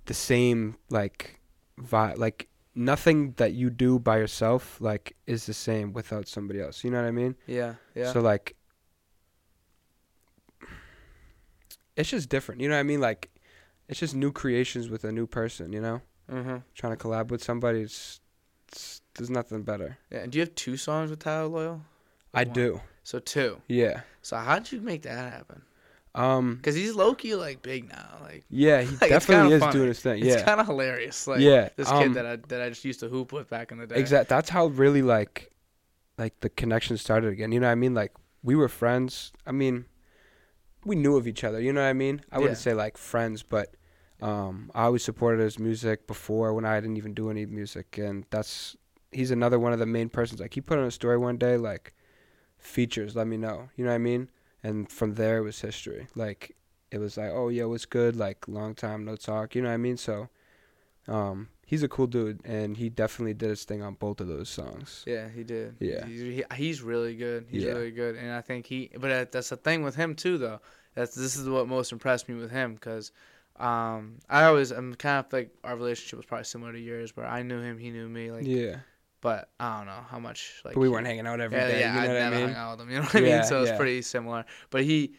the 0.07 0.15
same 0.15 0.77
like 0.91 1.41
vibe. 1.81 2.19
Like 2.19 2.49
nothing 2.75 3.33
that 3.37 3.53
you 3.53 3.71
do 3.71 3.99
by 3.99 4.19
yourself 4.19 4.81
like 4.81 5.17
is 5.27 5.47
the 5.47 5.55
same 5.55 5.93
without 5.93 6.29
somebody 6.29 6.61
else. 6.61 6.85
You 6.85 6.91
know 6.91 7.01
what 7.01 7.09
I 7.09 7.13
mean? 7.13 7.37
Yeah. 7.47 7.75
Yeah. 7.95 8.13
So 8.13 8.21
like 8.21 8.57
it's 11.97 12.11
just 12.11 12.29
different. 12.29 12.61
You 12.61 12.69
know 12.69 12.75
what 12.75 12.81
I 12.81 12.85
mean? 12.85 13.01
Like 13.01 13.31
it's 13.89 14.01
just 14.01 14.15
new 14.15 14.33
creations 14.33 14.89
with 14.89 15.05
a 15.05 15.13
new 15.13 15.27
person, 15.27 15.73
you 15.73 15.81
know? 15.81 16.03
mm-hmm. 16.31 16.57
Trying 16.75 16.97
to 16.97 17.03
collab 17.03 17.29
with 17.29 17.43
somebody 17.43 17.83
it's, 17.83 18.21
it's 18.69 19.01
there's 19.15 19.31
nothing 19.31 19.63
better. 19.63 19.99
Yeah. 20.11 20.19
And 20.19 20.33
do 20.33 20.39
you 20.39 20.45
have 20.45 20.55
two 20.55 20.77
songs 20.77 21.11
with 21.11 21.21
Tyler 21.21 21.47
Loyal? 21.47 21.83
I 22.35 22.45
One. 22.45 22.53
do. 22.53 22.81
So 23.05 23.19
two. 23.19 23.63
Yeah. 23.69 24.01
So 24.23 24.37
how'd 24.37 24.71
you 24.71 24.81
make 24.81 25.03
that 25.03 25.33
happen? 25.33 25.63
Um 26.17 26.57
Because 26.57 26.75
he's 26.75 26.95
low 26.95 27.15
key 27.15 27.35
like 27.35 27.63
big 27.63 27.89
now. 27.89 28.19
Like 28.23 28.45
yeah, 28.49 28.83
he 28.83 28.97
Like, 29.01 29.11
definitely 29.11 29.55
is 29.55 29.61
funny. 29.61 29.73
doing 29.73 29.89
his 29.89 30.01
thing. 30.01 30.25
Yeah, 30.25 30.33
it's 30.35 30.43
kind 30.43 30.61
of 30.61 30.67
hilarious. 30.67 31.27
Like 31.27 31.41
yeah. 31.41 31.69
this 31.77 31.89
um, 31.91 32.03
kid 32.03 32.15
that 32.15 32.27
I 32.27 32.37
that 32.49 32.63
I 32.63 32.69
just 32.71 32.85
used 32.85 33.01
to 33.01 33.09
hoop 33.09 33.33
with 33.33 33.49
back 33.51 33.71
in 33.73 33.79
the 33.79 33.87
day. 33.87 33.97
Exact. 33.97 34.29
That's 34.29 34.49
how 34.51 34.67
really 34.67 35.03
like, 35.03 35.51
like 36.19 36.41
the 36.41 36.49
connection 36.49 36.97
started 36.97 37.31
again. 37.33 37.53
You 37.53 37.61
know 37.61 37.67
what 37.67 37.73
I 37.73 37.77
mean? 37.77 37.95
Like 37.95 38.13
we 38.43 38.55
were 38.57 38.69
friends. 38.69 39.33
I 39.47 39.53
mean, 39.53 39.85
we 40.85 40.97
knew 40.97 41.17
of 41.17 41.27
each 41.27 41.45
other. 41.45 41.61
You 41.61 41.73
know 41.73 41.83
what 41.83 41.89
I 41.89 41.93
mean? 41.95 42.23
I 42.33 42.39
wouldn't 42.39 42.59
Yeah. 42.59 42.63
say 42.63 42.75
like 42.75 42.97
friends, 42.97 43.43
but 43.43 43.75
um, 44.23 44.71
I 44.75 44.85
always 44.85 45.05
supported 45.05 45.43
his 45.43 45.59
music 45.59 46.07
before 46.07 46.55
when 46.55 46.65
I 46.65 46.81
didn't 46.81 46.97
even 46.97 47.13
do 47.13 47.31
any 47.31 47.45
music, 47.45 47.99
and 47.99 48.25
that's 48.31 48.77
he's 49.13 49.31
another 49.31 49.59
one 49.59 49.73
of 49.73 49.79
the 49.79 49.87
main 49.87 50.09
persons. 50.09 50.41
Like 50.41 50.55
he 50.55 50.61
put 50.61 50.79
on 50.79 50.85
a 50.85 50.91
story 50.91 51.19
one 51.19 51.37
day 51.37 51.57
like, 51.59 51.93
features. 52.59 53.15
Let 53.15 53.27
me 53.27 53.37
know. 53.37 53.69
You 53.77 53.85
know 53.85 53.91
what 53.91 53.97
I 53.97 53.99
mean? 53.99 54.31
And 54.67 54.91
from 54.91 55.15
there 55.15 55.39
it 55.39 55.43
was 55.43 55.61
history. 55.61 56.07
Like 56.15 56.57
it 56.91 56.99
was 56.99 57.17
like, 57.17 57.31
oh 57.33 57.49
yeah, 57.49 57.65
what's 57.65 57.87
good? 57.87 58.17
Like 58.17 58.47
long 58.49 58.75
time 58.75 59.05
no 59.05 59.17
talk. 59.17 59.55
You 59.55 59.63
know 59.63 59.69
what 59.69 59.75
I 59.75 59.79
mean? 59.89 59.97
So, 59.97 60.29
um, 61.09 61.49
he's 61.67 61.83
a 61.83 61.89
cool 61.89 62.07
dude, 62.07 62.41
and 62.45 62.77
he 62.77 62.89
definitely 62.89 63.35
did 63.35 63.51
his 63.51 63.65
thing 63.65 63.83
on 63.83 63.95
both 63.95 64.21
of 64.21 64.29
those 64.29 64.49
songs. 64.49 65.05
Yeah, 65.07 65.29
he 65.29 65.45
did. 65.45 65.77
Yeah. 65.81 66.07
he's, 66.07 66.21
he, 66.21 66.45
he's 66.55 66.83
really 66.83 67.15
good. 67.17 67.47
He's 67.51 67.65
Yeah. 67.65 67.73
really 67.73 67.91
good, 67.93 68.17
and 68.17 68.31
I 68.33 68.41
think 68.41 68.67
he. 68.67 68.91
But 68.99 69.11
uh, 69.11 69.27
that's 69.31 69.51
the 69.51 69.57
thing 69.57 69.83
with 69.85 69.95
him 69.97 70.15
too, 70.15 70.39
though. 70.39 70.61
That's 70.95 71.15
this 71.15 71.37
is 71.37 71.49
what 71.49 71.69
most 71.69 71.93
impressed 71.93 72.29
me 72.29 72.35
with 72.35 72.51
him 72.51 72.75
because, 72.75 73.13
um, 73.57 74.19
I 74.29 74.45
always 74.45 74.71
I'm 74.71 74.95
kind 74.95 75.25
of 75.25 75.33
like 75.33 75.51
our 75.63 75.77
relationship 75.77 76.17
was 76.17 76.27
probably 76.27 76.45
similar 76.45 76.73
to 76.73 76.81
yours, 76.81 77.17
where 77.17 77.27
I 77.27 77.43
knew 77.43 77.61
him, 77.61 77.79
he 77.79 77.91
knew 77.91 78.09
me, 78.09 78.31
like. 78.33 78.47
yeah, 78.47 78.77
But 79.21 79.51
I 79.59 79.79
don't 79.79 79.87
know 79.87 80.05
how 80.09 80.19
much 80.19 80.61
like. 80.65 80.75
but 80.75 80.81
we 80.81 80.89
he- 80.89 80.93
weren't 80.93 81.07
hanging 81.07 81.27
out 81.27 81.41
every 81.41 81.59
yeah, 81.59 81.67
day. 81.67 81.81
yeah, 81.81 81.95
you 81.95 82.01
know 82.01 82.01
I 82.01 82.07
what 82.09 82.13
never 82.15 82.25
I 82.25 82.31
mean? 82.31 82.49
hung 82.49 82.55
out 82.55 82.79
with 82.79 82.81
him. 82.87 82.91
You 82.93 82.97
know 82.99 83.03
what 83.05 83.15
I 83.17 83.21
mean? 83.21 83.29
Yeah, 83.29 83.43
So 83.43 83.63
it's 83.63 83.71
yeah. 83.71 83.77
pretty 83.77 84.03
similar. 84.03 84.45
But 84.71 84.85
he, 84.85 85.15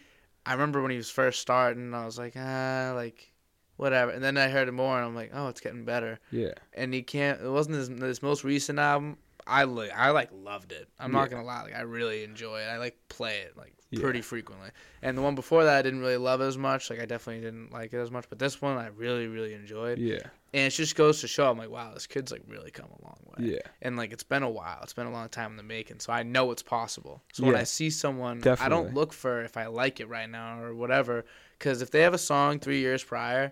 I 0.45 0.53
remember 0.53 0.81
when 0.81 0.91
he 0.91 0.97
was 0.97 1.09
first 1.09 1.41
starting, 1.41 1.93
I 1.93 2.05
was 2.05 2.17
like, 2.17 2.33
ah, 2.37 2.93
like, 2.95 3.33
whatever. 3.75 4.11
And 4.11 4.23
then 4.23 4.37
I 4.37 4.47
heard 4.49 4.67
it 4.67 4.71
more, 4.73 4.97
and 4.97 5.05
I'm 5.05 5.15
like, 5.15 5.31
oh, 5.33 5.47
it's 5.49 5.61
getting 5.61 5.83
better. 5.85 6.19
Yeah, 6.31 6.53
and 6.73 6.93
he 6.93 7.01
can't. 7.03 7.41
It 7.41 7.49
wasn't 7.49 7.75
his, 7.77 7.87
his 7.89 8.21
most 8.23 8.43
recent 8.43 8.79
album. 8.79 9.17
I 9.45 9.63
li- 9.63 9.89
I 9.91 10.11
like 10.11 10.29
loved 10.33 10.71
it. 10.73 10.89
I'm 10.99 11.11
not 11.11 11.29
gonna 11.29 11.43
lie. 11.43 11.63
Like 11.63 11.75
I 11.75 11.81
really 11.81 12.23
enjoy 12.23 12.59
it. 12.61 12.65
I 12.65 12.77
like 12.77 12.97
play 13.07 13.39
it 13.39 13.55
like 13.57 13.73
Yeah. 13.91 14.01
pretty 14.01 14.21
frequently. 14.21 14.69
And 15.01 15.17
the 15.17 15.21
one 15.21 15.35
before 15.35 15.63
that, 15.63 15.77
I 15.77 15.81
didn't 15.81 16.01
really 16.01 16.17
love 16.17 16.41
as 16.41 16.57
much. 16.57 16.89
Like 16.89 16.99
I 16.99 17.05
definitely 17.05 17.43
didn't 17.43 17.71
like 17.71 17.93
it 17.93 17.97
as 17.97 18.11
much. 18.11 18.25
But 18.29 18.39
this 18.39 18.61
one, 18.61 18.77
I 18.77 18.87
really 18.87 19.27
really 19.27 19.53
enjoyed. 19.53 19.99
yeah, 19.99 20.19
And 20.53 20.63
it 20.63 20.69
just 20.69 20.95
goes 20.95 21.19
to 21.21 21.27
show, 21.27 21.49
I'm 21.51 21.57
like, 21.57 21.69
wow, 21.69 21.93
this 21.93 22.07
kid's 22.07 22.31
like 22.31 22.41
really 22.47 22.71
come 22.71 22.87
a 22.87 23.03
long 23.05 23.17
way. 23.25 23.51
yeah, 23.53 23.59
And 23.81 23.97
like 23.97 24.13
it's 24.13 24.23
been 24.23 24.43
a 24.43 24.49
while. 24.49 24.79
It's 24.81 24.93
been 24.93 25.05
a 25.07 25.11
long 25.11 25.27
time 25.29 25.51
in 25.51 25.57
the 25.57 25.63
making. 25.63 25.99
So 25.99 26.13
I 26.13 26.23
know 26.23 26.51
it's 26.51 26.63
possible. 26.63 27.21
So 27.33 27.45
when 27.45 27.55
I 27.55 27.63
see 27.63 27.89
someone, 27.89 28.41
I 28.59 28.69
don't 28.69 28.93
look 28.93 29.11
for 29.13 29.41
if 29.43 29.57
I 29.57 29.65
like 29.67 29.99
it 29.99 30.07
right 30.07 30.29
now 30.29 30.61
or 30.61 30.73
whatever. 30.73 31.25
Because 31.59 31.81
if 31.81 31.91
they 31.91 32.01
have 32.01 32.13
a 32.13 32.17
song 32.19 32.59
three 32.59 32.79
years 32.79 33.03
prior 33.03 33.51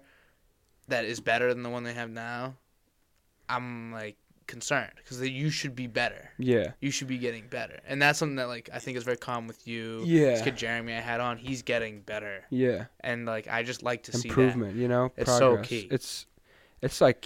that 0.87 1.03
is 1.05 1.19
better 1.19 1.53
than 1.53 1.63
the 1.63 1.69
one 1.69 1.83
they 1.83 1.93
have 1.93 2.09
now, 2.09 2.55
I'm 3.49 3.91
like 3.91 4.15
concerned 4.47 4.91
because 4.97 5.19
you 5.21 5.49
should 5.49 5.75
be 5.75 5.87
better. 5.87 6.29
yeah, 6.37 6.71
You 6.79 6.91
should 6.91 7.07
be 7.07 7.17
getting 7.17 7.47
better, 7.47 7.79
and 7.87 8.01
that's 8.01 8.19
something 8.19 8.35
that 8.35 8.47
like 8.47 8.69
I 8.73 8.79
think 8.79 8.97
is 8.97 9.03
very 9.03 9.17
common 9.17 9.47
with 9.47 9.67
you. 9.67 10.03
Yeah. 10.05 10.31
this 10.31 10.41
kid 10.43 10.55
Jeremy 10.55 10.93
I 10.93 10.99
had 11.01 11.19
on, 11.19 11.37
he's 11.37 11.61
getting 11.63 12.01
better, 12.01 12.43
yeah. 12.49 12.85
and 13.01 13.25
like 13.25 13.47
I 13.47 13.63
just 13.63 13.83
like 13.83 14.03
to 14.03 14.13
see. 14.17 14.29
Improvement, 14.29 14.75
you 14.75 14.87
know, 14.87 15.11
It's 15.17 15.31
so 15.31 15.49
progress. 15.53 15.67
key. 15.67 15.87
It's, 15.91 16.25
it's 16.85 16.99
like, 17.01 17.21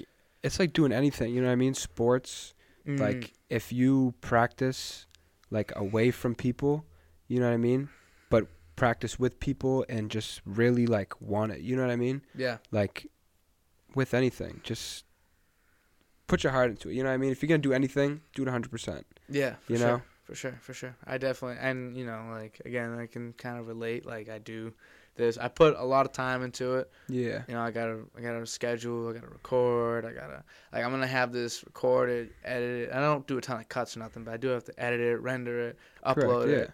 it's 0.45 0.57
like 0.61 0.71
doing 0.79 0.91
anything. 1.01 1.33
You 1.33 1.41
know 1.41 1.47
what 1.47 1.59
I 1.59 1.65
mean? 1.65 1.73
Sports. 1.75 2.53
Mm, 2.87 2.99
Like 3.05 3.33
if 3.49 3.71
you 3.79 4.13
practice, 4.21 5.05
like 5.51 5.69
away 5.75 6.11
from 6.11 6.33
people, 6.35 6.73
you 7.27 7.39
know 7.39 7.47
what 7.47 7.53
I 7.53 7.57
mean? 7.69 7.89
But 8.29 8.43
practice 8.75 9.19
with 9.19 9.33
people 9.39 9.85
and 9.89 10.09
just 10.09 10.41
really 10.45 10.87
like 10.87 11.11
want 11.21 11.51
it. 11.51 11.59
You 11.61 11.75
know 11.75 11.83
what 11.87 11.91
I 11.91 11.97
mean? 12.07 12.21
yeah, 12.45 12.57
like 12.71 12.95
with 13.95 14.13
anything 14.13 14.61
just 14.63 15.03
put 16.27 16.43
your 16.43 16.53
heart 16.53 16.69
into 16.69 16.89
it 16.89 16.93
you 16.93 17.01
know 17.03 17.09
what 17.09 17.15
i 17.15 17.17
mean 17.17 17.31
if 17.31 17.41
you're 17.41 17.47
gonna 17.49 17.57
do 17.69 17.73
anything 17.73 18.21
do 18.35 18.43
it 18.43 18.47
100% 18.47 19.03
Yeah, 19.27 19.55
for 19.65 19.71
You 19.73 19.79
sure. 19.79 19.87
know? 19.87 20.01
For 20.25 20.35
sure, 20.35 20.57
for 20.61 20.73
sure. 20.75 20.95
I 21.07 21.17
definitely 21.17 21.57
and 21.59 21.97
you 21.97 22.05
know, 22.05 22.21
like 22.39 22.61
again, 22.63 22.93
I 23.03 23.07
can 23.07 23.33
kind 23.33 23.57
of 23.59 23.65
relate. 23.67 24.05
Like 24.05 24.29
I 24.29 24.37
do 24.37 24.73
this. 25.19 25.37
I 25.37 25.47
put 25.47 25.75
a 25.77 25.83
lot 25.83 26.05
of 26.05 26.11
time 26.11 26.41
into 26.41 26.75
it. 26.75 26.91
yeah 27.07 27.43
You 27.47 27.53
know, 27.53 27.61
I 27.61 27.69
gotta 27.71 27.99
I 28.17 28.21
gotta 28.21 28.45
schedule, 28.45 29.09
I 29.09 29.13
gotta 29.13 29.27
record, 29.27 30.05
I 30.05 30.13
gotta 30.13 30.43
like 30.73 30.83
I'm 30.83 30.89
gonna 30.89 31.05
have 31.05 31.31
this 31.31 31.63
recorded, 31.63 32.31
edited. 32.43 32.91
I 32.91 32.99
don't 32.99 33.27
do 33.27 33.37
a 33.37 33.41
ton 33.41 33.59
of 33.59 33.69
cuts 33.69 33.95
or 33.95 33.99
nothing, 33.99 34.23
but 34.23 34.33
I 34.33 34.37
do 34.37 34.47
have 34.47 34.63
to 34.65 34.83
edit 34.83 34.99
it, 34.99 35.17
render 35.17 35.69
it, 35.69 35.77
upload 36.05 36.45
Correct, 36.45 36.49
yeah 36.49 36.57
it, 36.57 36.71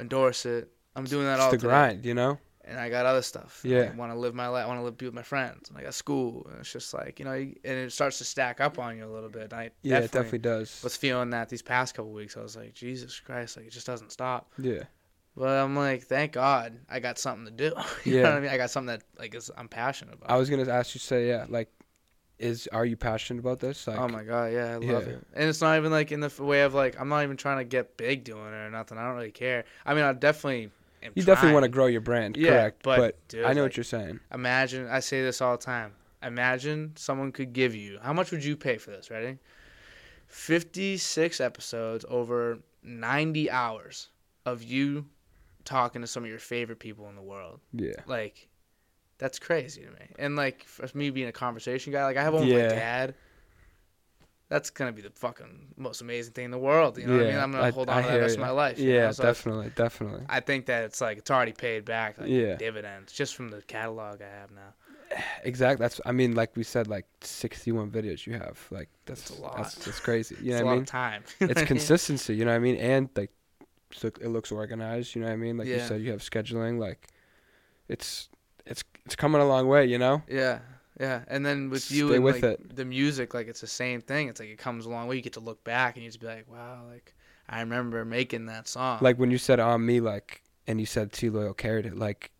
endorse 0.00 0.46
it. 0.46 0.70
I'm 0.96 1.04
doing 1.04 1.26
that 1.26 1.34
it's 1.34 1.42
all 1.42 1.50
the 1.50 1.58
today. 1.58 1.68
grind 1.68 2.06
you 2.06 2.14
know 2.14 2.38
and 2.70 2.78
I 2.78 2.88
got 2.88 3.06
other 3.06 3.22
stuff. 3.22 3.60
Yeah. 3.64 3.90
I 3.92 3.96
want 3.96 4.12
to 4.12 4.18
live 4.18 4.34
my 4.34 4.46
life. 4.48 4.64
I 4.64 4.68
want 4.68 4.78
to 4.80 4.84
live 4.84 4.96
be 4.96 5.06
with 5.06 5.14
my 5.14 5.22
friends. 5.22 5.68
And 5.68 5.78
I 5.78 5.82
got 5.82 5.94
school, 5.94 6.46
and 6.50 6.60
it's 6.60 6.72
just 6.72 6.94
like 6.94 7.18
you 7.18 7.24
know, 7.24 7.32
and 7.32 7.56
it 7.64 7.92
starts 7.92 8.18
to 8.18 8.24
stack 8.24 8.60
up 8.60 8.78
on 8.78 8.96
you 8.96 9.04
a 9.04 9.12
little 9.12 9.28
bit. 9.28 9.52
I 9.52 9.70
Yeah, 9.82 9.98
it 9.98 10.02
definitely 10.02 10.38
definitely 10.38 10.38
does. 10.38 10.80
was 10.82 10.96
feeling 10.96 11.30
that 11.30 11.48
these 11.48 11.62
past 11.62 11.94
couple 11.94 12.12
weeks. 12.12 12.36
I 12.36 12.42
was 12.42 12.56
like, 12.56 12.74
Jesus 12.74 13.18
Christ, 13.18 13.56
like 13.56 13.66
it 13.66 13.72
just 13.72 13.86
doesn't 13.86 14.12
stop. 14.12 14.52
Yeah. 14.58 14.84
But 15.36 15.48
I'm 15.48 15.76
like, 15.76 16.02
thank 16.02 16.32
God 16.32 16.78
I 16.88 17.00
got 17.00 17.18
something 17.18 17.44
to 17.46 17.50
do. 17.70 17.74
you 18.04 18.16
Yeah. 18.16 18.22
know 18.24 18.30
what 18.30 18.36
I 18.38 18.40
mean? 18.40 18.50
I 18.50 18.56
got 18.56 18.70
something 18.70 18.88
that 18.98 19.02
like 19.18 19.34
is 19.34 19.50
I'm 19.56 19.68
passionate 19.68 20.14
about. 20.14 20.30
I 20.30 20.36
was 20.36 20.50
gonna 20.50 20.68
ask 20.70 20.94
you, 20.94 20.98
say, 21.00 21.28
yeah, 21.28 21.46
like, 21.48 21.68
is 22.38 22.68
are 22.72 22.84
you 22.86 22.96
passionate 22.96 23.40
about 23.40 23.60
this? 23.60 23.86
Like, 23.86 23.98
oh 23.98 24.08
my 24.08 24.24
god, 24.24 24.52
yeah, 24.52 24.66
I 24.72 24.74
love 24.76 24.82
Yeah. 25.06 25.12
it. 25.14 25.26
And 25.34 25.48
it's 25.48 25.60
not 25.60 25.76
even 25.76 25.90
like 25.92 26.10
in 26.12 26.20
the 26.20 26.32
way 26.42 26.62
of 26.62 26.74
like 26.74 26.98
I'm 27.00 27.08
not 27.08 27.22
even 27.22 27.36
trying 27.36 27.58
to 27.58 27.64
get 27.64 27.96
big 27.96 28.24
doing 28.24 28.46
it 28.46 28.56
or 28.56 28.70
nothing. 28.70 28.98
I 28.98 29.06
don't 29.06 29.16
really 29.16 29.30
care. 29.30 29.64
I 29.86 29.94
mean, 29.94 30.04
I 30.04 30.12
definitely. 30.12 30.70
You 31.14 31.22
definitely 31.22 31.54
want 31.54 31.62
to 31.64 31.70
grow 31.70 31.86
your 31.86 32.02
brand, 32.02 32.36
Yeah, 32.36 32.50
correct? 32.50 32.82
but, 32.82 33.28
dude, 33.28 33.44
I 33.46 33.54
know 33.54 33.62
like- 33.62 33.70
what 33.70 33.76
you're 33.78 33.84
saying. 33.84 34.20
Imagine, 34.34 34.86
I 34.86 35.00
say 35.00 35.22
this 35.22 35.40
all 35.40 35.56
the 35.56 35.62
time. 35.64 35.92
Imagine 36.22 36.92
someone 36.96 37.32
could 37.32 37.54
give 37.54 37.74
you, 37.74 37.98
how 38.02 38.12
much 38.12 38.30
would 38.32 38.44
you 38.44 38.54
pay 38.54 38.76
for 38.76 38.90
this? 38.90 39.10
Ready? 39.10 39.38
56 40.26 41.40
episodes 41.40 42.04
over 42.08 42.58
90 42.82 43.50
hours 43.50 44.08
of 44.44 44.62
you 44.62 45.06
talking 45.70 46.00
to 46.02 46.06
some 46.06 46.24
of 46.24 46.28
your 46.28 46.38
favorite 46.40 46.80
people 46.80 47.08
in 47.08 47.14
the 47.16 47.22
world. 47.22 47.60
Yeah. 47.72 47.92
Like, 48.06 48.48
that's 49.18 49.38
crazy 49.38 49.82
to 49.82 49.90
me. 49.90 50.06
And, 50.18 50.34
like, 50.34 50.64
for 50.64 50.86
me 50.94 51.10
being 51.10 51.28
a 51.28 51.32
conversation 51.32 51.92
guy, 51.92 52.04
like, 52.04 52.16
I 52.16 52.22
have 52.22 52.34
one 52.34 52.42
with 52.48 52.52
my 52.52 52.58
dad. 52.74 53.14
That's 54.48 54.68
going 54.70 54.92
to 54.92 54.96
be 54.96 55.00
the 55.00 55.14
fucking 55.14 55.74
most 55.76 56.00
amazing 56.00 56.32
thing 56.32 56.46
in 56.46 56.50
the 56.50 56.58
world. 56.58 56.98
You 56.98 57.06
know 57.06 57.16
what 57.18 57.26
I 57.26 57.30
mean? 57.30 57.38
I'm 57.38 57.52
going 57.52 57.64
to 57.64 57.70
hold 57.72 57.88
on 57.88 58.02
to 58.02 58.08
that 58.08 58.16
rest 58.18 58.34
of 58.34 58.40
my 58.40 58.50
life. 58.50 58.80
you 58.80 58.92
Yeah? 58.92 59.12
So 59.12 59.22
definitely, 59.22 59.70
definitely. 59.76 60.22
I 60.28 60.40
think 60.40 60.66
that 60.66 60.82
it's 60.82 61.00
like, 61.00 61.18
it's 61.18 61.30
already 61.30 61.52
paid 61.52 61.84
back, 61.84 62.18
like, 62.18 62.28
Yeah. 62.28 62.56
dividends, 62.56 63.12
just 63.12 63.36
from 63.36 63.50
the 63.50 63.62
catalog 63.62 64.20
I 64.22 64.28
have 64.28 64.50
now. 64.50 64.74
Exactly. 65.44 65.82
That's. 65.82 66.00
I 66.06 66.12
mean, 66.12 66.34
like 66.34 66.54
we 66.56 66.62
said, 66.62 66.86
like 66.86 67.06
61 67.22 67.90
videos 67.90 68.26
you 68.26 68.34
have. 68.34 68.64
Like 68.70 68.88
that's 69.06 69.22
That's 69.28 69.40
a 69.40 69.42
lot. 69.42 69.56
That's, 69.56 69.74
that's 69.84 69.98
crazy. 69.98 70.36
You 70.40 70.52
know 70.52 70.58
a 70.58 70.64
what 70.64 70.66
I 70.66 70.70
long 70.70 70.76
mean? 70.78 70.84
time. 70.86 71.22
It's 71.40 71.62
consistency. 71.62 72.36
You 72.36 72.44
know 72.44 72.52
what 72.52 72.56
I 72.56 72.60
mean? 72.60 72.76
And 72.76 73.08
like, 73.16 73.32
it 74.02 74.28
looks 74.28 74.52
organized. 74.52 75.14
You 75.14 75.22
know 75.22 75.28
what 75.28 75.34
I 75.34 75.36
mean? 75.36 75.56
Like 75.56 75.68
you 75.68 75.80
said, 75.80 76.00
you 76.00 76.10
have 76.12 76.20
scheduling. 76.20 76.78
Like, 76.78 77.08
it's 77.88 78.28
it's 78.66 78.84
it's 79.04 79.16
coming 79.16 79.40
a 79.40 79.46
long 79.46 79.68
way. 79.68 79.86
You 79.86 79.98
know? 79.98 80.22
Yeah, 80.28 80.60
yeah. 80.98 81.22
And 81.28 81.44
then 81.44 81.70
with 81.70 81.90
you 81.90 82.12
and 82.14 82.24
with 82.24 82.42
like 82.42 82.60
it. 82.60 82.76
the 82.76 82.84
music, 82.84 83.34
like 83.34 83.48
it's 83.48 83.60
the 83.60 83.66
same 83.66 84.00
thing. 84.00 84.28
It's 84.28 84.40
like 84.40 84.48
it 84.48 84.58
comes 84.58 84.86
a 84.86 84.90
long 84.90 85.08
way. 85.08 85.16
You 85.16 85.22
get 85.22 85.34
to 85.34 85.40
look 85.40 85.62
back 85.64 85.96
and 85.96 86.04
you 86.04 86.08
just 86.08 86.20
be 86.20 86.26
like, 86.26 86.50
wow, 86.50 86.82
like 86.90 87.14
I 87.48 87.60
remember 87.60 88.04
making 88.04 88.46
that 88.46 88.68
song. 88.68 88.98
Like 89.00 89.18
when 89.18 89.30
you 89.30 89.38
said 89.38 89.60
on 89.60 89.84
me, 89.84 90.00
like, 90.00 90.42
and 90.66 90.78
you 90.78 90.86
said 90.86 91.12
T 91.12 91.30
Loyal 91.30 91.54
carried 91.54 91.86
it. 91.86 91.96
Like, 91.96 92.30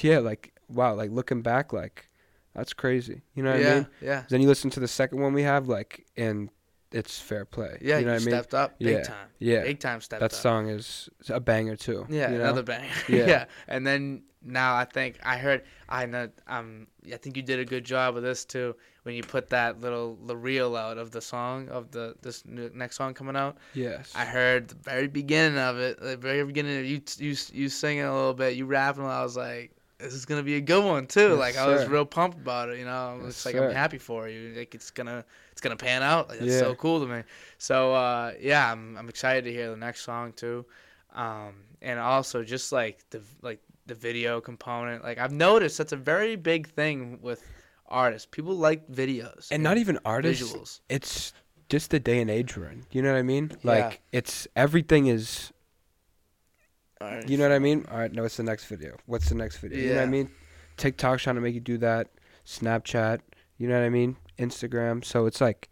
yeah, 0.00 0.18
like 0.18 0.52
wow, 0.68 0.94
like 0.94 1.10
looking 1.10 1.42
back, 1.42 1.72
like 1.72 2.08
that's 2.54 2.72
crazy. 2.72 3.22
You 3.34 3.42
know 3.42 3.50
what 3.52 3.60
yeah, 3.60 3.70
I 3.70 3.74
mean? 3.74 3.86
yeah, 4.00 4.22
Then 4.28 4.40
you 4.40 4.48
listen 4.48 4.70
to 4.70 4.80
the 4.80 4.88
second 4.88 5.20
one 5.20 5.32
we 5.32 5.42
have, 5.42 5.68
like, 5.68 6.06
and 6.16 6.50
it's 6.94 7.18
fair 7.20 7.44
play. 7.44 7.78
yeah. 7.80 7.98
you 7.98 8.04
know 8.06 8.12
what 8.12 8.22
I 8.22 8.24
mean? 8.24 8.34
stepped 8.34 8.54
up 8.54 8.78
big 8.78 8.88
Yeah, 8.98 9.02
time. 9.02 9.28
Yeah, 9.38 9.62
Big 9.62 9.80
time 9.80 10.00
stepped 10.00 10.20
that 10.20 10.26
up. 10.26 10.30
That 10.30 10.36
song 10.36 10.68
is 10.68 11.08
a 11.28 11.40
banger 11.40 11.76
too. 11.76 12.06
Yeah, 12.08 12.30
you 12.30 12.38
know? 12.38 12.44
another 12.44 12.62
banger. 12.62 12.88
Yeah. 13.08 13.26
Yeah. 13.26 13.44
And 13.68 13.86
then 13.86 14.22
now 14.46 14.74
I 14.76 14.84
think 14.84 15.18
I 15.24 15.38
heard 15.38 15.64
I 15.88 16.06
know 16.06 16.28
um 16.46 16.86
I 17.12 17.16
think 17.16 17.36
you 17.36 17.42
did 17.42 17.58
a 17.60 17.64
good 17.64 17.84
job 17.84 18.14
with 18.14 18.24
this 18.24 18.44
too 18.44 18.76
when 19.04 19.14
you 19.14 19.22
put 19.22 19.48
that 19.50 19.80
little 19.80 20.16
the 20.26 20.36
reel 20.36 20.76
out 20.76 20.98
of 20.98 21.10
the 21.10 21.20
song 21.20 21.68
of 21.68 21.90
the 21.90 22.14
this 22.22 22.44
new, 22.46 22.70
next 22.74 22.96
song 22.96 23.14
coming 23.14 23.36
out. 23.36 23.56
Yes. 23.74 24.12
I 24.14 24.24
heard 24.24 24.68
the 24.68 24.74
very 24.76 25.08
beginning 25.08 25.58
of 25.58 25.78
it, 25.78 26.00
the 26.00 26.16
very 26.16 26.44
beginning 26.44 26.78
of 26.78 26.84
you 26.84 27.00
you 27.18 27.34
you 27.52 27.68
singing 27.68 28.04
a 28.04 28.14
little 28.14 28.34
bit, 28.34 28.54
you 28.56 28.66
rapping. 28.66 29.02
And 29.04 29.12
I 29.12 29.22
was 29.22 29.36
like, 29.36 29.72
this 29.98 30.12
is 30.14 30.24
gonna 30.26 30.42
be 30.42 30.56
a 30.56 30.60
good 30.60 30.84
one 30.84 31.06
too. 31.06 31.30
Yes, 31.30 31.38
like 31.38 31.56
I 31.56 31.66
was 31.66 31.86
real 31.86 32.04
pumped 32.04 32.38
about 32.38 32.68
it. 32.68 32.78
You 32.78 32.84
know, 32.84 33.18
Yes, 33.22 33.30
it's 33.30 33.46
like 33.46 33.54
sir. 33.54 33.68
I'm 33.68 33.74
happy 33.74 33.98
for 33.98 34.28
you. 34.28 34.52
Like 34.56 34.74
it's 34.74 34.90
gonna 34.90 35.24
it's 35.52 35.60
gonna 35.60 35.76
pan 35.76 36.02
out. 36.02 36.28
Like, 36.28 36.40
that's 36.40 36.52
Yeah. 36.52 36.58
so 36.60 36.74
cool 36.74 37.00
to 37.00 37.06
me. 37.06 37.22
So 37.58 37.94
uh, 37.94 38.32
yeah, 38.40 38.70
I'm 38.72 38.96
I'm 38.96 39.08
excited 39.08 39.44
to 39.44 39.52
hear 39.52 39.70
the 39.70 39.76
next 39.76 40.02
song 40.02 40.32
too, 40.32 40.66
um, 41.14 41.54
and 41.82 41.98
also 41.98 42.42
just 42.42 42.72
like 42.72 42.98
the 43.10 43.22
like 43.42 43.60
the 43.86 43.94
video 43.94 44.40
component. 44.40 45.04
Like 45.04 45.18
I've 45.18 45.32
noticed 45.32 45.78
that's 45.78 45.92
a 45.92 45.96
very 45.96 46.36
big 46.36 46.68
thing 46.68 47.18
with 47.22 47.42
artists. 47.86 48.26
People 48.30 48.54
like 48.56 48.88
videos 48.88 49.48
and 49.50 49.62
not 49.62 49.78
even 49.78 49.98
artists. 50.04 50.42
visuals. 50.52 50.80
It's 50.88 51.32
just 51.68 51.90
the 51.90 52.00
day 52.00 52.20
and 52.20 52.30
age 52.30 52.56
we're 52.56 52.66
in. 52.66 52.84
You 52.90 53.02
know 53.02 53.12
what 53.12 53.18
I 53.18 53.22
mean? 53.22 53.50
Yeah. 53.62 53.70
Like 53.70 54.02
it's 54.12 54.48
everything 54.56 55.06
is. 55.06 55.52
Alright. 57.02 57.28
You 57.28 57.36
know 57.36 57.44
what 57.44 57.54
I 57.54 57.58
mean? 57.58 57.84
All 57.90 57.98
right. 57.98 58.12
No, 58.12 58.22
what's 58.22 58.36
the 58.36 58.42
next 58.42 58.66
video? 58.66 58.96
What's 59.06 59.28
the 59.28 59.34
next 59.34 59.58
video? 59.58 59.78
You 59.78 59.88
know 59.90 59.96
what 59.96 60.02
I 60.04 60.10
mean? 60.10 60.30
TikTok's 60.76 61.22
trying 61.22 61.36
to 61.36 61.42
make 61.42 61.54
you 61.54 61.60
do 61.60 61.78
that. 61.78 62.08
Snapchat. 62.46 63.20
You 63.58 63.68
know 63.68 63.78
what 63.78 63.84
I 63.84 63.90
mean? 63.90 64.16
Instagram. 64.38 65.04
So 65.04 65.26
it's 65.26 65.40
like, 65.40 65.68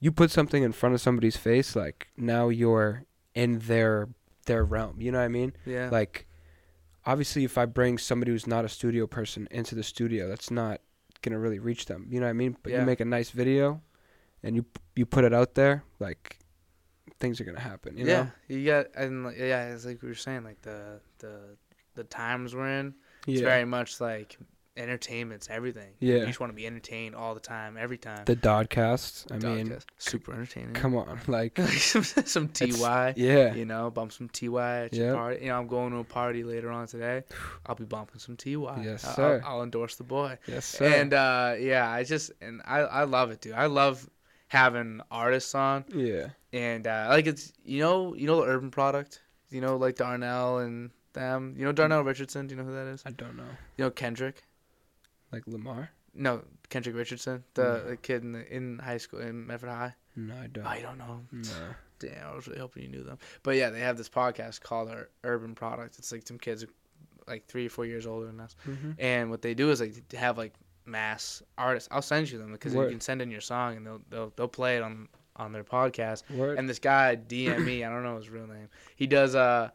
you 0.00 0.12
put 0.12 0.30
something 0.30 0.62
in 0.62 0.72
front 0.72 0.94
of 0.94 1.00
somebody's 1.00 1.36
face, 1.36 1.74
like 1.74 2.08
now 2.16 2.48
you're 2.48 3.04
in 3.34 3.58
their 3.60 4.08
their 4.46 4.64
realm. 4.64 5.00
You 5.00 5.10
know 5.10 5.18
what 5.18 5.24
I 5.24 5.28
mean? 5.28 5.54
Yeah. 5.64 5.88
Like, 5.90 6.26
obviously, 7.04 7.44
if 7.44 7.56
I 7.58 7.64
bring 7.64 7.98
somebody 7.98 8.30
who's 8.30 8.46
not 8.46 8.64
a 8.64 8.68
studio 8.68 9.06
person 9.06 9.48
into 9.50 9.74
the 9.74 9.82
studio, 9.82 10.28
that's 10.28 10.50
not 10.50 10.80
gonna 11.22 11.38
really 11.38 11.58
reach 11.58 11.86
them. 11.86 12.06
You 12.10 12.20
know 12.20 12.26
what 12.26 12.30
I 12.30 12.34
mean? 12.34 12.56
But 12.62 12.72
Yeah. 12.72 12.80
you 12.80 12.86
make 12.86 13.00
a 13.00 13.04
nice 13.04 13.30
video, 13.30 13.80
and 14.42 14.54
you 14.54 14.66
you 14.94 15.06
put 15.06 15.24
it 15.24 15.32
out 15.32 15.54
there, 15.54 15.82
like 15.98 16.38
things 17.20 17.40
are 17.40 17.44
gonna 17.44 17.60
happen. 17.60 17.96
You 17.96 18.06
yeah, 18.06 18.22
know? 18.22 18.30
you 18.48 18.64
got 18.66 18.86
and 18.96 19.24
like, 19.24 19.38
yeah, 19.38 19.68
it's 19.72 19.84
like 19.86 20.02
we 20.02 20.08
were 20.08 20.14
saying, 20.14 20.44
like 20.44 20.60
the 20.62 21.00
the 21.18 21.56
the 21.94 22.04
times 22.04 22.54
we're 22.54 22.68
in. 22.80 22.94
It's 23.26 23.40
Yeah. 23.40 23.46
very 23.48 23.64
much 23.64 24.00
like 24.00 24.36
entertainment's 24.76 25.48
everything. 25.50 25.94
Yeah. 26.00 26.16
you 26.16 26.26
just 26.26 26.38
want 26.38 26.52
to 26.52 26.54
be 26.54 26.66
entertained 26.66 27.14
all 27.14 27.32
the 27.34 27.40
time, 27.40 27.76
every 27.78 27.96
time. 27.96 28.24
The 28.26 28.36
DOD-Cast. 28.36 29.32
I 29.32 29.38
mean, 29.38 29.76
super 29.96 30.32
entertaining. 30.34 30.74
come 30.74 30.94
on, 30.94 31.18
like 31.26 31.58
some, 31.58 32.02
some 32.04 32.48
Ty. 32.48 33.14
Yeah. 33.16 33.54
You 33.54 33.64
know, 33.64 33.90
bump 33.90 34.12
some 34.12 34.28
Ty 34.28 34.46
at 34.84 34.92
your 34.94 35.06
Yep. 35.06 35.14
party. 35.14 35.40
You 35.44 35.48
know, 35.48 35.58
I'm 35.58 35.66
going 35.66 35.92
to 35.92 35.98
a 35.98 36.04
party 36.04 36.44
later 36.44 36.70
on 36.70 36.86
today. 36.86 37.22
I'll 37.66 37.74
be 37.74 37.84
bumping 37.84 38.18
some 38.18 38.36
Ty. 38.36 38.50
Yes, 38.82 39.04
I'll- 39.06 39.14
sir. 39.14 39.42
I'll, 39.46 39.56
I'll 39.56 39.62
endorse 39.62 39.96
the 39.96 40.04
boy. 40.04 40.36
Yes, 40.46 40.66
sir. 40.66 40.84
And 40.86 41.14
uh, 41.14 41.54
yeah, 41.58 41.90
I 41.90 42.04
just 42.04 42.32
and 42.42 42.60
I 42.66 42.80
I 42.80 43.04
love 43.04 43.30
it, 43.30 43.40
dude. 43.40 43.54
I 43.54 43.66
love 43.66 44.06
having 44.48 45.00
artists 45.10 45.54
on. 45.54 45.84
yeah. 45.94 46.28
and 46.52 46.86
uh, 46.86 47.06
like 47.10 47.26
it's 47.26 47.52
you 47.64 47.80
know 47.80 48.14
you 48.14 48.26
know 48.26 48.36
the 48.44 48.46
Urban 48.50 48.70
Product, 48.70 49.20
you 49.50 49.60
know 49.60 49.76
like 49.76 49.96
Darnell 49.96 50.58
and 50.58 50.90
them. 51.12 51.54
You 51.58 51.64
know 51.64 51.72
Darnell 51.72 52.02
Richardson. 52.02 52.46
Do 52.46 52.54
you 52.54 52.60
know 52.60 52.66
who 52.68 52.74
that 52.74 52.86
is? 52.86 53.02
I 53.06 53.10
don't 53.10 53.36
know. 53.36 53.48
You 53.76 53.84
know 53.84 53.90
Kendrick? 53.90 54.42
Like 55.32 55.42
Lamar? 55.46 55.90
No, 56.14 56.42
Kendrick 56.70 56.96
Richardson, 56.96 57.44
the, 57.54 57.62
No. 57.62 57.90
the 57.90 57.96
kid 57.96 58.22
in 58.22 58.32
the, 58.32 58.54
in 58.54 58.78
high 58.78 58.96
school 58.96 59.20
in 59.20 59.46
Medford 59.46 59.68
High. 59.68 59.94
No, 60.14 60.34
I 60.34 60.46
don't. 60.46 60.64
You 60.76 60.82
don't 60.82 60.98
know? 60.98 61.20
no. 61.32 61.42
Damn, 61.98 62.26
I 62.30 62.34
was 62.34 62.46
really 62.46 62.60
hoping 62.60 62.82
you 62.84 62.88
knew 62.90 63.02
them. 63.02 63.18
But 63.42 63.56
yeah, 63.56 63.70
they 63.70 63.80
have 63.80 63.96
this 63.98 64.08
podcast 64.08 64.60
called 64.62 64.88
Ur- 64.90 65.08
Urban 65.24 65.54
Product. 65.54 65.98
It's 65.98 66.12
like 66.12 66.26
some 66.26 66.38
kids 66.38 66.64
like 67.26 67.46
three 67.46 67.66
or 67.66 67.70
four 67.70 67.84
years 67.86 68.06
older 68.06 68.26
than 68.26 68.38
us, 68.40 68.54
Mm-hmm. 68.68 68.92
and 68.98 69.30
what 69.30 69.42
they 69.42 69.52
do 69.54 69.70
is 69.70 69.80
like 69.80 69.94
they 70.10 70.16
have 70.18 70.36
like 70.38 70.52
mass 70.86 71.42
artists. 71.58 71.88
I'll 71.92 72.02
send 72.02 72.30
you 72.30 72.38
them 72.38 72.52
because 72.52 72.74
you 72.74 72.86
can 72.88 73.00
send 73.00 73.20
in 73.20 73.30
your 73.30 73.40
song 73.40 73.76
and 73.76 73.86
they'll 73.86 74.00
they'll 74.10 74.32
they'll 74.36 74.48
play 74.48 74.76
it 74.76 74.82
on 74.82 75.08
on 75.36 75.52
their 75.52 75.64
podcast. 75.64 76.22
Word. 76.30 76.58
And 76.58 76.68
this 76.68 76.78
guy 76.78 77.16
DM 77.16 77.64
me, 77.64 77.84
I 77.84 77.90
don't 77.90 78.02
know 78.02 78.16
his 78.16 78.30
real 78.30 78.46
name. 78.46 78.68
He 78.96 79.06
does 79.06 79.34
a 79.34 79.72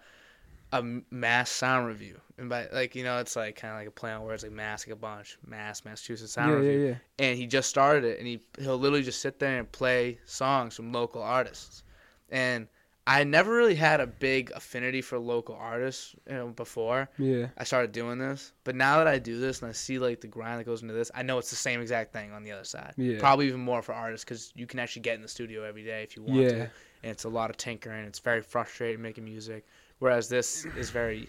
a 0.73 0.81
mass 1.11 1.49
sound 1.49 1.85
review, 1.87 2.19
and 2.37 2.49
by 2.49 2.67
like 2.71 2.95
you 2.95 3.03
know, 3.03 3.19
it's 3.19 3.35
like 3.35 3.55
kind 3.57 3.73
of 3.73 3.79
like 3.79 3.87
a 3.87 3.91
play 3.91 4.11
on 4.11 4.23
words, 4.23 4.43
like 4.43 4.53
mass, 4.53 4.87
like 4.87 4.93
a 4.93 4.99
bunch, 4.99 5.37
mass, 5.45 5.83
Massachusetts 5.83 6.33
sound 6.33 6.51
yeah, 6.51 6.57
review. 6.57 6.79
yeah, 6.79 6.87
yeah. 6.89 6.95
And 7.19 7.37
he 7.37 7.45
just 7.45 7.69
started 7.69 8.05
it, 8.05 8.19
and 8.19 8.27
he 8.27 8.41
he'll 8.57 8.77
literally 8.77 9.03
just 9.03 9.21
sit 9.21 9.39
there 9.39 9.59
and 9.59 9.71
play 9.71 10.19
songs 10.25 10.75
from 10.75 10.91
local 10.93 11.21
artists. 11.21 11.83
And 12.29 12.67
I 13.19 13.23
never 13.25 13.51
really 13.53 13.75
had 13.75 13.99
a 13.99 14.07
big 14.07 14.51
affinity 14.55 15.01
for 15.01 15.19
local 15.19 15.55
artists, 15.55 16.15
you 16.29 16.33
know, 16.35 16.47
before 16.49 17.09
Yeah. 17.17 17.47
I 17.57 17.63
started 17.65 17.91
doing 17.91 18.17
this. 18.19 18.53
But 18.63 18.75
now 18.75 18.97
that 18.99 19.07
I 19.07 19.19
do 19.19 19.39
this 19.39 19.61
and 19.61 19.69
I 19.69 19.73
see 19.73 19.99
like 19.99 20.21
the 20.21 20.27
grind 20.27 20.59
that 20.59 20.63
goes 20.65 20.81
into 20.81 20.93
this, 20.93 21.11
I 21.13 21.21
know 21.23 21.37
it's 21.37 21.49
the 21.49 21.55
same 21.57 21.81
exact 21.81 22.13
thing 22.13 22.31
on 22.31 22.43
the 22.43 22.51
other 22.51 22.63
side. 22.63 22.93
Yeah. 22.97 23.19
Probably 23.19 23.47
even 23.47 23.59
more 23.59 23.81
for 23.81 23.93
artists 23.93 24.23
because 24.23 24.53
you 24.55 24.65
can 24.65 24.79
actually 24.79 25.01
get 25.01 25.15
in 25.15 25.21
the 25.21 25.27
studio 25.27 25.63
every 25.63 25.83
day 25.83 26.03
if 26.03 26.15
you 26.15 26.23
want 26.23 26.39
Yeah. 26.41 26.49
to 26.49 26.61
and 27.03 27.11
it's 27.11 27.23
a 27.25 27.29
lot 27.29 27.49
of 27.49 27.57
tinkering. 27.57 28.05
It's 28.05 28.19
very 28.19 28.41
frustrating 28.41 29.01
making 29.01 29.25
music. 29.25 29.65
Whereas 29.99 30.29
this 30.29 30.65
is 30.77 30.89
very 30.89 31.27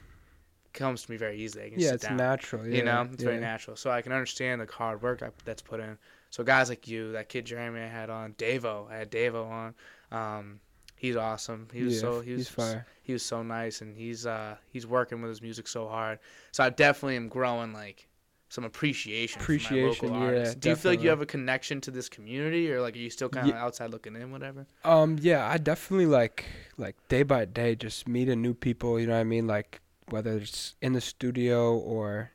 comes 0.75 1.03
to 1.05 1.11
me 1.11 1.17
very 1.19 1.37
easily. 1.37 1.67
I 1.67 1.71
can 1.71 1.81
Yeah, 1.81 1.93
it's 1.95 2.05
down. 2.07 2.17
natural. 2.17 2.67
Yeah. 2.67 2.77
you 2.77 2.85
know, 2.85 3.09
it's 3.13 3.23
very 3.23 3.39
natural. 3.41 3.77
So 3.77 3.91
I 3.91 4.01
can 4.03 4.13
understand 4.13 4.61
the 4.61 4.67
hard 4.73 5.03
work 5.03 5.23
I, 5.23 5.31
that's 5.45 5.61
put 5.63 5.81
in. 5.81 5.99
So 6.31 6.43
guys 6.45 6.69
like 6.71 6.89
you, 6.89 7.13
that 7.13 7.29
kid 7.29 7.45
Jeremy 7.45 7.81
I 7.81 7.89
had 7.89 8.09
on, 8.09 8.33
Davo, 8.35 8.91
I 8.91 8.97
had 8.97 9.11
Davo 9.11 9.47
on. 9.51 9.75
Um, 10.11 10.61
he's 11.03 11.17
awesome. 11.17 11.67
He 11.73 11.83
was 11.83 11.95
yeah, 11.97 12.01
so 12.01 12.21
he 12.21 12.33
was 12.33 12.49
fire. 12.49 12.87
he 13.03 13.13
was 13.13 13.25
so 13.25 13.43
nice, 13.43 13.81
and 13.81 13.95
he's 13.97 14.25
uh 14.25 14.55
he's 14.71 14.87
working 14.87 15.21
with 15.21 15.31
his 15.31 15.43
music 15.43 15.67
so 15.67 15.89
hard. 15.89 16.21
So 16.53 16.63
I 16.63 16.71
definitely 16.71 17.17
am 17.17 17.29
growing 17.29 17.73
like 17.73 18.09
some 18.49 18.63
appreciation. 18.63 19.41
Appreciation, 19.43 20.15
yeah, 20.15 20.21
artists. 20.21 20.55
Do 20.55 20.69
you 20.69 20.77
feel 20.77 20.93
like 20.93 21.03
you 21.03 21.09
have 21.09 21.21
a 21.21 21.27
connection 21.27 21.81
to 21.83 21.91
this 21.91 22.09
community, 22.09 22.71
or 22.73 22.81
like 22.81 22.95
are 22.95 23.01
you 23.01 23.11
still 23.11 23.29
kind 23.29 23.51
of 23.51 23.57
outside 23.57 23.91
looking 23.91 24.15
in, 24.15 24.31
whatever? 24.31 24.65
Um, 24.85 25.19
yeah, 25.21 25.49
I 25.49 25.59
definitely 25.59 26.07
like 26.07 26.45
like 26.79 26.97
day 27.09 27.25
by 27.25 27.47
day 27.47 27.75
just 27.75 28.07
meeting 28.07 28.41
new 28.41 28.55
people. 28.55 29.01
You 29.01 29.09
know 29.09 29.15
what 29.15 29.21
I 29.21 29.25
mean? 29.25 29.49
Like 29.49 29.81
whether 30.09 30.37
it's 30.37 30.77
in 30.81 30.93
the 30.93 31.01
studio 31.01 31.77
or 31.77 32.31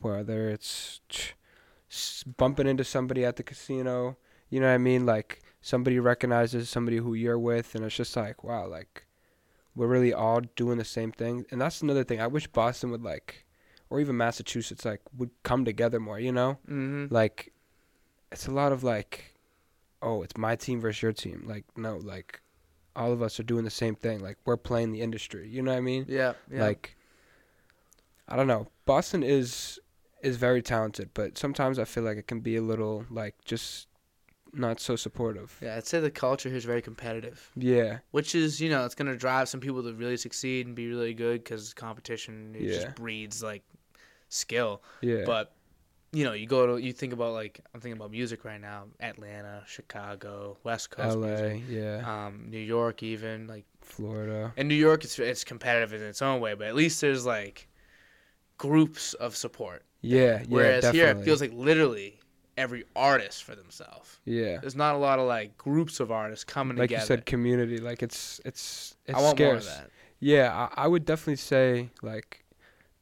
whether 0.00 0.50
it's 0.50 1.00
bumping 2.36 2.66
into 2.66 2.84
somebody 2.84 3.24
at 3.24 3.36
the 3.36 3.42
casino. 3.42 4.18
You 4.50 4.60
know 4.60 4.66
what 4.66 4.74
I 4.74 4.78
mean? 4.78 5.06
Like 5.06 5.40
somebody 5.62 5.98
recognizes 5.98 6.68
somebody 6.68 6.98
who 6.98 7.14
you're 7.14 7.38
with, 7.38 7.74
and 7.74 7.84
it's 7.84 7.96
just 7.96 8.14
like, 8.16 8.44
wow, 8.44 8.66
like 8.66 9.06
we're 9.74 9.86
really 9.86 10.12
all 10.12 10.40
doing 10.56 10.76
the 10.76 10.84
same 10.84 11.10
thing. 11.12 11.46
And 11.50 11.58
that's 11.60 11.80
another 11.80 12.04
thing. 12.04 12.20
I 12.20 12.26
wish 12.26 12.46
Boston 12.48 12.90
would 12.90 13.02
like, 13.02 13.46
or 13.88 14.00
even 14.00 14.16
Massachusetts, 14.18 14.84
like 14.84 15.00
would 15.16 15.30
come 15.44 15.64
together 15.64 15.98
more. 16.00 16.20
You 16.20 16.32
know, 16.32 16.58
Mm-hmm. 16.68 17.06
like 17.14 17.52
it's 18.30 18.46
a 18.46 18.50
lot 18.50 18.72
of 18.72 18.82
like, 18.84 19.36
oh, 20.02 20.22
it's 20.22 20.36
my 20.36 20.56
team 20.56 20.80
versus 20.80 21.00
your 21.00 21.12
team. 21.12 21.44
Like 21.46 21.64
no, 21.76 21.96
like 21.96 22.40
all 22.94 23.12
of 23.12 23.22
us 23.22 23.40
are 23.40 23.44
doing 23.44 23.64
the 23.64 23.70
same 23.70 23.94
thing. 23.94 24.20
Like 24.20 24.36
we're 24.44 24.56
playing 24.58 24.92
the 24.92 25.00
industry. 25.00 25.48
You 25.48 25.62
know 25.62 25.70
what 25.72 25.78
I 25.78 25.80
mean? 25.80 26.04
Yeah. 26.08 26.34
Yeah. 26.50 26.60
Like 26.62 26.96
I 28.28 28.36
don't 28.36 28.46
know. 28.46 28.68
Boston 28.84 29.22
is 29.22 29.78
is 30.22 30.36
very 30.36 30.62
talented, 30.62 31.10
but 31.14 31.36
sometimes 31.38 31.78
I 31.78 31.84
feel 31.84 32.04
like 32.04 32.16
it 32.16 32.26
can 32.26 32.40
be 32.40 32.56
a 32.56 32.62
little 32.62 33.04
like 33.10 33.34
just 33.44 33.88
not 34.54 34.80
so 34.80 34.96
supportive. 34.96 35.56
yeah, 35.62 35.76
I'd 35.76 35.86
say 35.86 36.00
the 36.00 36.10
culture 36.10 36.48
here 36.48 36.58
is 36.58 36.64
very 36.64 36.82
competitive, 36.82 37.50
Yeah. 37.56 37.98
which 38.10 38.34
is 38.34 38.60
you 38.60 38.68
know 38.70 38.84
it's 38.84 38.94
gonna 38.94 39.16
drive 39.16 39.48
some 39.48 39.60
people 39.60 39.82
to 39.82 39.92
really 39.94 40.16
succeed 40.16 40.66
and 40.66 40.74
be 40.76 40.88
really 40.88 41.14
good 41.14 41.42
because 41.42 41.72
competition 41.74 42.54
it 42.54 42.62
Yeah. 42.62 42.74
just 42.74 42.94
breeds 42.96 43.42
like 43.42 43.62
skill. 44.28 44.82
Yeah. 45.00 45.24
But 45.24 45.54
you 46.14 46.24
know, 46.24 46.34
you 46.34 46.46
go 46.46 46.66
to 46.66 46.76
you 46.82 46.92
think 46.92 47.14
about 47.14 47.32
like 47.32 47.60
I'm 47.72 47.80
thinking 47.80 47.96
about 47.98 48.10
music 48.10 48.44
right 48.44 48.60
now: 48.60 48.84
Atlanta, 49.00 49.62
Chicago, 49.66 50.58
West 50.62 50.90
Coast, 50.90 51.16
LA, 51.16 51.26
music, 51.26 51.62
yeah. 51.70 52.26
um, 52.26 52.44
New 52.50 52.58
York, 52.60 53.02
even 53.02 53.46
like 53.46 53.64
Florida. 53.80 54.52
And 54.58 54.68
New 54.68 54.74
York, 54.74 55.04
it's 55.04 55.18
it's 55.18 55.42
competitive 55.44 55.94
in 55.94 56.02
its 56.02 56.20
own 56.20 56.40
way, 56.42 56.52
but 56.52 56.66
at 56.66 56.74
least 56.74 57.00
there's 57.00 57.24
like 57.24 57.66
groups 58.58 59.14
of 59.14 59.34
support. 59.36 59.84
Yeah, 60.02 60.40
yeah, 60.40 60.44
Whereas 60.48 60.82
definitely. 60.82 60.98
here, 61.12 61.20
it 61.20 61.24
feels 61.24 61.40
like 61.40 61.52
literally 61.54 62.20
every 62.62 62.84
artist 62.94 63.44
for 63.44 63.54
themselves. 63.62 64.08
yeah. 64.24 64.58
There's 64.60 64.76
not 64.76 64.94
a 64.94 64.98
lot 64.98 65.18
of 65.18 65.26
like 65.26 65.56
groups 65.58 66.00
of 66.00 66.10
artists 66.10 66.44
coming 66.44 66.76
Like 66.76 66.88
together. 66.90 67.02
you 67.02 67.06
said 67.06 67.26
community, 67.26 67.78
like 67.78 68.02
it's 68.02 68.40
it's 68.44 68.96
it's 69.06 69.18
I 69.18 69.22
want 69.22 69.38
more 69.38 69.54
of 69.54 69.64
that. 69.64 69.90
Yeah, 70.20 70.48
I, 70.76 70.84
I 70.84 70.86
would 70.92 71.04
definitely 71.04 71.36
say 71.36 71.90
like 72.02 72.44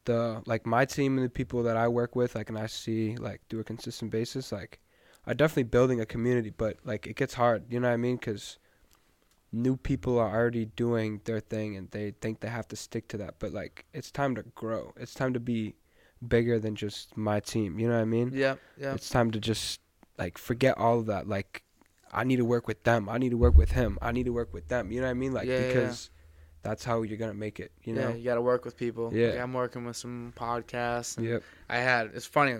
the 0.07 0.42
like 0.46 0.66
my 0.66 0.85
team 0.87 1.16
and 1.18 1.25
the 1.27 1.31
people 1.31 1.62
that 1.64 1.77
I 1.77 1.87
work 1.88 2.16
with, 2.16 2.35
like 2.35 2.49
and 2.49 2.59
I 2.59 2.66
see 2.66 3.16
like 3.16 3.40
do 3.49 3.61
a 3.61 3.64
consistent 3.64 4.11
basis, 4.11 4.51
like 4.53 4.81
are 5.27 5.35
definitely 5.35 5.64
building 5.64 6.01
a 6.01 6.07
community, 6.07 6.51
but 6.51 6.79
like 6.85 7.07
it 7.07 7.16
gets 7.16 7.35
hard, 7.35 7.64
you 7.70 7.79
know 7.81 7.88
what 7.88 7.94
I 7.94 7.99
mean? 7.99 8.16
Because 8.16 8.59
new 9.53 9.77
people 9.77 10.18
are 10.18 10.31
already 10.35 10.64
doing 10.64 11.20
their 11.25 11.40
thing 11.40 11.77
and 11.77 11.90
they 11.90 12.12
think 12.23 12.40
they 12.40 12.49
have 12.49 12.68
to 12.68 12.77
stick 12.77 13.09
to 13.09 13.16
that, 13.18 13.35
but 13.38 13.53
like 13.53 13.85
it's 13.92 14.11
time 14.11 14.35
to 14.37 14.42
grow. 14.55 14.92
It's 14.96 15.12
time 15.14 15.35
to 15.35 15.40
be 15.40 15.75
bigger 16.26 16.59
than 16.59 16.74
just 16.76 17.16
my 17.16 17.40
team. 17.40 17.78
You 17.78 17.88
know 17.88 17.94
what 17.94 18.02
I 18.02 18.06
mean? 18.06 18.30
Yeah, 18.35 18.56
yeah, 18.76 18.94
It's 18.94 19.09
time 19.09 19.30
to 19.33 19.40
just 19.40 19.80
like 20.18 20.38
forget 20.38 20.76
all 20.78 20.98
of 21.00 21.06
that. 21.06 21.28
Like 21.28 21.62
I 22.12 22.24
need 22.24 22.37
to 22.37 22.44
work 22.44 22.66
with 22.68 22.83
them. 22.85 23.09
I 23.09 23.18
need 23.18 23.30
to 23.30 23.37
work 23.38 23.56
with 23.56 23.72
him. 23.72 23.98
I 24.02 24.12
need 24.12 24.24
to 24.26 24.33
work 24.33 24.52
with 24.52 24.68
them. 24.68 24.90
You 24.92 25.00
know 25.00 25.06
what 25.06 25.12
I 25.12 25.14
mean? 25.14 25.33
Like 25.33 25.46
Yeah, 25.46 25.54
yeah, 25.54 25.61
yeah. 25.61 25.66
because 25.68 26.11
that's 26.62 26.85
how 26.85 27.02
you're 27.02 27.16
gonna 27.18 27.35
make 27.35 27.59
it. 27.61 27.72
You 27.85 27.94
know? 27.94 28.09
yeah. 28.11 28.14
You 28.16 28.24
got 28.24 28.35
to 28.35 28.42
work 28.42 28.64
with 28.64 28.76
people. 28.76 29.11
Yeah. 29.14 29.28
Like, 29.30 29.40
I'm 29.40 29.54
working 29.54 29.85
with 29.85 29.96
some 29.96 30.35
podcasts. 30.37 31.16
And 31.16 31.26
Yep. 31.26 31.42
I 31.68 31.78
had 31.78 32.11
it's 32.14 32.26
funny. 32.26 32.56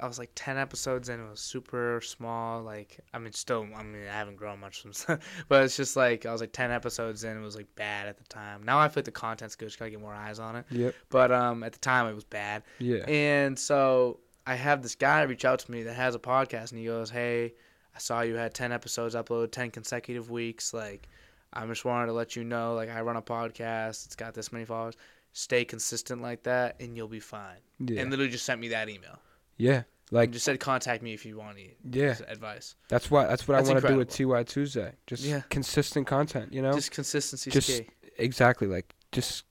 I 0.00 0.06
was 0.06 0.18
like 0.18 0.30
ten 0.34 0.56
episodes 0.56 1.08
in. 1.08 1.20
It 1.20 1.30
was 1.30 1.40
super 1.40 2.00
small. 2.00 2.62
Like 2.62 3.00
I 3.12 3.18
mean, 3.18 3.32
still. 3.32 3.66
I 3.76 3.82
mean, 3.82 4.02
I 4.02 4.12
haven't 4.12 4.36
grown 4.36 4.60
much 4.60 4.82
since. 4.82 5.06
but 5.48 5.64
it's 5.64 5.76
just 5.76 5.96
like 5.96 6.26
I 6.26 6.32
was 6.32 6.40
like 6.40 6.52
ten 6.52 6.70
episodes 6.70 7.24
in. 7.24 7.36
It 7.36 7.42
was 7.42 7.56
like 7.56 7.68
bad 7.76 8.06
at 8.08 8.18
the 8.18 8.24
time. 8.24 8.62
Now 8.62 8.78
I 8.78 8.88
feel 8.88 9.00
like 9.00 9.04
the 9.06 9.10
content's 9.12 9.56
good. 9.56 9.66
Just 9.66 9.78
gotta 9.78 9.90
get 9.90 10.00
more 10.00 10.14
eyes 10.14 10.38
on 10.38 10.56
it. 10.56 10.66
Yep. 10.70 10.94
But 11.10 11.32
um, 11.32 11.62
at 11.62 11.72
the 11.72 11.78
time 11.78 12.06
it 12.06 12.14
was 12.14 12.24
bad. 12.24 12.62
Yeah. 12.78 13.04
And 13.08 13.58
so 13.58 14.20
I 14.46 14.54
have 14.54 14.82
this 14.82 14.94
guy 14.94 15.22
reach 15.22 15.44
out 15.44 15.60
to 15.60 15.70
me 15.70 15.82
that 15.84 15.94
has 15.94 16.14
a 16.14 16.18
podcast, 16.18 16.70
and 16.70 16.80
he 16.80 16.86
goes, 16.86 17.10
"Hey, 17.10 17.54
I 17.94 17.98
saw 17.98 18.22
you 18.22 18.34
had 18.34 18.54
ten 18.54 18.72
episodes 18.72 19.14
uploaded, 19.14 19.52
ten 19.52 19.70
consecutive 19.70 20.30
weeks. 20.30 20.72
Like, 20.72 21.08
I 21.52 21.66
just 21.66 21.84
wanted 21.84 22.06
to 22.06 22.12
let 22.12 22.36
you 22.36 22.44
know, 22.44 22.74
like, 22.74 22.88
I 22.88 23.00
run 23.00 23.16
a 23.16 23.22
podcast. 23.22 24.06
It's 24.06 24.16
got 24.16 24.34
this 24.34 24.52
many 24.52 24.64
followers. 24.64 24.96
Stay 25.32 25.64
consistent 25.64 26.22
like 26.22 26.42
that, 26.44 26.80
and 26.80 26.96
you'll 26.96 27.08
be 27.08 27.20
fine." 27.20 27.58
Yeah. 27.78 28.00
And 28.00 28.10
literally 28.10 28.30
just 28.32 28.46
sent 28.46 28.60
me 28.60 28.68
that 28.68 28.88
email. 28.88 29.18
Yeah. 29.60 29.82
Like 30.12 30.24
and 30.26 30.32
just 30.32 30.44
said, 30.44 30.58
"Contact 30.58 31.02
me 31.04 31.14
if 31.14 31.24
you 31.24 31.36
want 31.38 31.56
any 31.56 31.76
yeah. 31.88 32.16
advice." 32.26 32.74
That's 32.88 33.10
what 33.12 33.28
that's 33.28 33.46
what 33.46 33.54
That's 33.56 33.68
I 33.68 33.72
want 33.74 33.84
to 33.84 33.92
do 33.92 33.96
with 33.96 34.10
TY 34.10 34.42
Tuesday. 34.42 34.92
Just 35.06 35.22
Yeah. 35.22 35.42
consistent 35.50 36.08
content. 36.08 36.52
You 36.52 36.62
know? 36.62 36.72
Just 36.72 36.90
consistency's 36.90 37.52
Just- 37.52 37.68
key. 37.68 37.88
exactly. 38.18 38.66
Like 38.66 38.92
just 39.12 39.44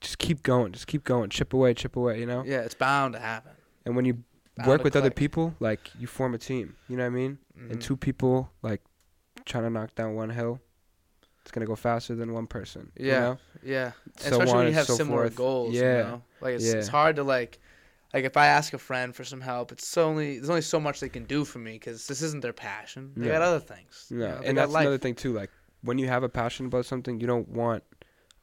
just 0.00 0.18
keep 0.18 0.42
going. 0.44 0.70
Just 0.72 0.86
keep 0.86 1.02
going. 1.02 1.30
Chip 1.30 1.52
away. 1.52 1.74
Chip 1.74 1.96
away. 1.96 2.20
You 2.20 2.26
know? 2.26 2.44
Yeah, 2.46 2.60
it's 2.60 2.74
bound 2.74 3.14
to 3.14 3.18
happen. 3.18 3.52
And 3.86 3.96
when 3.96 4.04
you 4.04 4.22
Bound 4.56 4.68
work 4.68 4.84
with 4.84 4.94
other 4.94 5.10
people, 5.10 5.54
like 5.58 5.90
you 5.98 6.06
form 6.06 6.32
a 6.34 6.38
team. 6.38 6.76
You 6.88 6.96
know 6.96 7.02
what 7.02 7.06
I 7.08 7.10
mean? 7.10 7.38
Mhm. 7.58 7.70
And 7.72 7.82
two 7.82 7.96
people 7.96 8.52
like 8.62 8.82
trying 9.46 9.64
to 9.64 9.70
knock 9.70 9.96
down 9.96 10.14
one 10.14 10.30
hill, 10.30 10.60
it's 11.42 11.50
gonna 11.50 11.66
go 11.66 11.74
faster 11.74 12.14
than 12.14 12.32
one 12.32 12.46
person. 12.46 12.92
you 12.96 13.08
Yeah. 13.08 13.20
know? 13.20 13.38
Yeah. 13.64 13.92
So 14.18 14.30
especially 14.30 14.54
when 14.58 14.66
you 14.68 14.74
have 14.74 14.86
so 14.86 14.94
similar 14.94 15.22
forth. 15.22 15.34
goals. 15.34 15.74
Yeah. 15.74 15.96
You 15.98 16.04
know? 16.04 16.22
Like 16.40 16.54
it's, 16.54 16.66
it's 16.66 16.88
hard 16.88 17.16
to 17.16 17.24
like, 17.24 17.58
like 18.14 18.24
if 18.24 18.36
I 18.36 18.46
ask 18.46 18.72
a 18.72 18.78
friend 18.78 19.14
for 19.14 19.24
some 19.24 19.40
help, 19.40 19.72
it's 19.72 19.98
only 19.98 20.36
there's 20.38 20.48
only 20.50 20.62
so 20.62 20.78
much 20.80 21.00
they 21.00 21.08
can 21.08 21.24
do 21.24 21.44
for 21.44 21.58
me 21.58 21.72
because 21.72 22.06
this 22.06 22.22
isn't 22.22 22.40
their 22.42 22.52
passion. 22.52 23.12
They 23.16 23.26
No. 23.26 23.32
got 23.32 23.42
other 23.42 23.60
things. 23.60 24.06
you 24.10 24.18
know, 24.18 24.40
and 24.44 24.56
that's 24.56 24.72
life. 24.72 24.82
another 24.82 24.98
thing 24.98 25.14
too. 25.14 25.32
Like 25.32 25.50
when 25.82 25.98
you 25.98 26.06
have 26.08 26.22
a 26.22 26.28
passion 26.28 26.66
about 26.66 26.86
something, 26.86 27.20
you 27.20 27.26
don't 27.26 27.48
want 27.48 27.82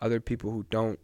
other 0.01 0.19
people 0.19 0.51
who 0.51 0.65
don't 0.69 0.99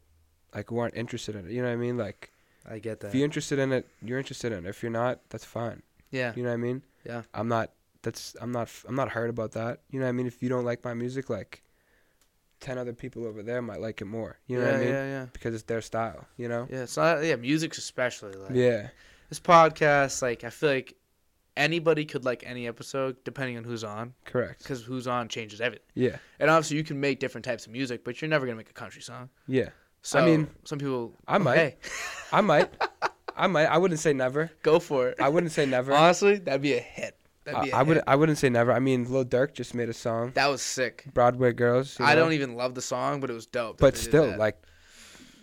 like 0.53 0.69
who 0.69 0.77
aren't 0.79 0.95
interested 0.95 1.35
in 1.35 1.47
it. 1.47 1.51
You 1.51 1.61
know 1.61 1.69
what 1.69 1.73
I 1.73 1.77
mean? 1.77 1.97
Like 1.97 2.31
I 2.69 2.79
get 2.79 2.99
that. 2.99 3.07
if 3.09 3.15
you're 3.15 3.25
interested 3.25 3.57
in 3.59 3.71
it, 3.71 3.87
you're 4.01 4.19
interested 4.19 4.51
in 4.51 4.65
it. 4.65 4.69
If 4.69 4.83
you're 4.83 4.91
not, 4.91 5.21
that's 5.29 5.45
fine. 5.45 5.81
yeah. 6.11 6.33
You 6.35 6.43
know 6.43 6.49
what 6.49 6.55
I 6.55 6.57
mean? 6.57 6.83
Yeah. 7.05 7.21
I'm 7.33 7.47
not. 7.47 7.71
That's 8.03 8.35
I'm 8.41 8.51
not. 8.51 8.69
I'm 8.87 8.95
not 8.95 9.09
hurt 9.09 9.29
about 9.29 9.51
that. 9.53 9.81
You 9.89 9.99
know 9.99 10.05
what 10.05 10.09
I 10.09 10.13
mean? 10.13 10.27
If 10.27 10.43
you 10.43 10.49
don't 10.49 10.65
like 10.65 10.83
my 10.83 10.93
music, 10.93 11.29
like 11.29 11.63
ten 12.59 12.77
other 12.77 12.93
people 12.93 13.25
over 13.25 13.43
there 13.43 13.61
might 13.61 13.81
like 13.81 14.01
it 14.01 14.05
more. 14.05 14.39
You 14.47 14.57
know 14.59 14.65
yeah, 14.65 14.71
what 14.71 14.75
I 14.75 14.83
mean? 14.83 14.93
Yeah, 14.93 15.05
yeah. 15.05 15.25
Because 15.33 15.53
it's 15.53 15.63
their 15.63 15.81
style. 15.81 16.25
You 16.37 16.47
know? 16.49 16.67
Yeah, 16.69 16.83
it's 16.83 16.97
not. 16.97 17.23
Yeah, 17.23 17.35
music's 17.35 17.77
especially 17.77 18.33
like 18.33 18.51
Yeah. 18.53 18.89
this 19.29 19.39
podcast. 19.39 20.21
Like 20.21 20.43
I 20.43 20.49
feel 20.49 20.69
like 20.69 20.95
anybody 21.55 22.05
could 22.05 22.23
like 22.23 22.43
any 22.45 22.67
episode 22.67 23.15
depending 23.23 23.57
on 23.57 23.63
who's 23.63 23.83
on 23.83 24.13
Correct. 24.25 24.59
because 24.59 24.83
who's 24.83 25.07
on 25.07 25.27
changes 25.27 25.59
everything. 25.59 25.85
Yeah. 25.95 26.17
And 26.39 26.49
obviously 26.49 26.77
you 26.77 26.83
can 26.83 26.99
make 26.99 27.19
different 27.19 27.45
types 27.45 27.65
of 27.65 27.71
music, 27.71 28.03
but 28.03 28.21
you're 28.21 28.29
never 28.29 28.45
gonna 28.45 28.57
make 28.57 28.69
a 28.69 28.73
country 28.73 29.01
song. 29.01 29.29
Yeah. 29.47 29.69
So 30.03 30.19
I 30.19 30.25
mean, 30.25 30.47
some 30.63 30.79
people. 30.79 31.13
I 31.27 31.37
might. 31.37 31.57
Hey, 31.57 31.75
I 32.31 32.41
might. 32.41 32.69
I 33.35 33.47
might. 33.47 33.65
I 33.65 33.77
wouldn't 33.77 33.99
say 33.99 34.13
never. 34.13 34.51
go 34.63 34.79
for 34.79 35.09
it. 35.09 35.19
I 35.19 35.29
wouldn't 35.29 35.51
say 35.51 35.65
never. 35.65 35.93
Honestly, 35.93 36.37
that'd 36.37 36.61
be 36.61 36.73
a 36.75 36.79
hit. 36.79 37.17
I, 37.55 37.83
be 37.83 37.89
would. 37.89 38.01
I 38.07 38.15
wouldn't 38.15 38.37
say 38.37 38.49
never. 38.49 38.71
I 38.71 38.79
mean, 38.79 39.11
Lil 39.11 39.25
Durk 39.25 39.53
just 39.53 39.73
made 39.73 39.89
a 39.89 39.93
song, 39.93 40.31
That 40.35 40.47
was 40.47 40.61
sick. 40.61 41.05
Broadway 41.13 41.53
Girls. 41.53 41.97
I 41.99 42.13
know? 42.13 42.21
don't 42.23 42.33
even 42.33 42.55
love 42.55 42.75
the 42.75 42.81
song, 42.81 43.19
but 43.19 43.29
it 43.29 43.33
was 43.33 43.45
dope. 43.45 43.77
But 43.77 43.97
still, 43.97 44.35
like, 44.37 44.61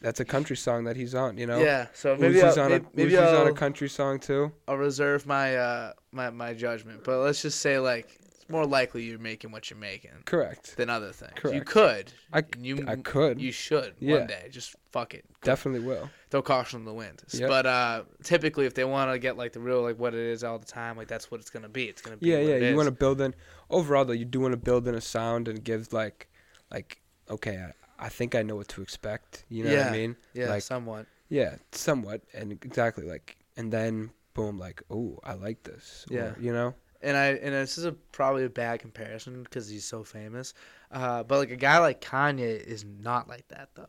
that's 0.00 0.20
a 0.20 0.24
country 0.24 0.56
song 0.56 0.84
that 0.84 0.96
he's 0.96 1.14
on. 1.14 1.38
You 1.38 1.46
know. 1.46 1.58
yeah. 1.58 1.86
So 1.94 2.16
maybe 2.16 2.34
Uzi's 2.34 2.58
on 2.58 2.70
maybe, 2.70 2.84
a 2.84 2.88
maybe 2.96 3.12
Uzi's 3.12 3.38
on 3.38 3.46
a 3.46 3.52
country 3.52 3.88
song 3.88 4.18
too. 4.18 4.52
I'll 4.68 4.76
reserve 4.76 5.26
my 5.26 5.56
uh 5.56 5.92
my 6.12 6.30
my 6.30 6.52
judgment. 6.52 7.04
But 7.04 7.20
let's 7.20 7.40
just 7.40 7.60
say 7.60 7.78
like 7.78 8.20
it's 8.44 8.50
more 8.50 8.66
likely 8.66 9.04
you're 9.04 9.18
making 9.18 9.50
what 9.52 9.70
you're 9.70 9.78
making 9.78 10.11
Correct. 10.26 10.76
than 10.76 10.90
other 10.90 11.12
things. 11.12 11.33
Correct. 11.37 11.54
You 11.57 11.62
could. 11.62 12.12
I, 12.33 12.42
you 12.59 12.85
I 12.87 12.96
could. 12.96 13.40
you 13.40 13.52
should 13.52 13.94
Yeah. 13.98 14.18
one 14.18 14.26
day. 14.26 14.48
Just 14.50 14.76
fuck 14.90 15.14
it. 15.14 15.24
Definitely 15.42 15.80
will. 15.87 16.11
Throw 16.30 16.42
caution 16.42 16.80
to 16.80 16.85
the 16.85 16.92
wind. 16.92 17.22
Yep. 17.33 17.48
But 17.48 17.66
uh 17.66 18.02
typically 18.22 18.66
if 18.66 18.74
they 18.74 18.85
want 18.85 19.11
to 19.12 19.18
get 19.18 19.37
like 19.37 19.52
the 19.52 19.61
real 19.61 19.83
like 19.83 19.98
what 19.98 20.14
it 20.14 20.20
is 20.20 20.44
all 20.44 20.59
the 20.59 20.66
time, 20.66 20.96
like 20.96 21.09
that's 21.09 21.30
what 21.30 21.40
it's 21.40 21.50
gonna 21.50 21.68
be. 21.68 21.85
It's 21.85 22.02
gonna 22.02 22.16
be 22.18 22.28
Yeah, 22.28 22.38
yeah. 22.38 22.57
You 22.68 22.76
want 22.76 22.87
to 22.87 22.92
build 22.92 23.20
in. 23.20 23.35
Overall, 23.70 24.04
though, 24.04 24.12
you 24.12 24.24
do 24.26 24.40
want 24.40 24.52
to 24.52 24.59
build 24.59 24.87
in 24.87 24.94
a 24.94 25.00
sound 25.00 25.48
and 25.48 25.64
give 25.64 25.92
like, 25.92 26.28
like, 26.70 27.00
okay, 27.30 27.57
I, 27.98 28.07
I 28.07 28.09
think 28.11 28.35
I 28.35 28.42
know 28.42 28.57
what 28.57 28.68
to 28.68 28.83
expect. 28.83 29.44
You 29.48 29.64
know 29.64 29.74
what 29.76 29.87
I 29.87 29.90
mean? 29.92 30.16
yeah, 30.35 30.48
like- 30.50 30.62
somewhat. 30.62 31.07
Yeah, 31.30 31.57
somewhat, 31.72 32.20
and 32.35 32.52
exactly 32.52 33.04
like, 33.04 33.37
and 33.57 33.72
then 33.72 34.11
boom, 34.35 34.59
like, 34.59 34.83
oh, 34.90 35.18
I 35.24 35.33
like 35.35 35.62
this. 35.62 36.04
or, 36.11 36.14
Yeah. 36.16 36.33
you 36.38 36.52
know. 36.52 36.74
And 37.04 37.16
I 37.16 37.26
and 37.26 37.54
this 37.54 37.78
is 37.78 37.84
a 37.84 37.92
probably 37.92 38.44
a 38.44 38.48
bad 38.50 38.80
comparison 38.80 39.42
because 39.44 39.68
he's 39.68 39.84
so 39.84 40.02
famous. 40.02 40.54
Uh, 40.90 41.22
but 41.22 41.38
like 41.38 41.50
a 41.50 41.56
guy 41.56 41.78
like 41.78 42.00
Kanye 42.00 42.60
is 42.62 42.84
not 42.84 43.28
like 43.28 43.46
that 43.48 43.68
though. 43.74 43.86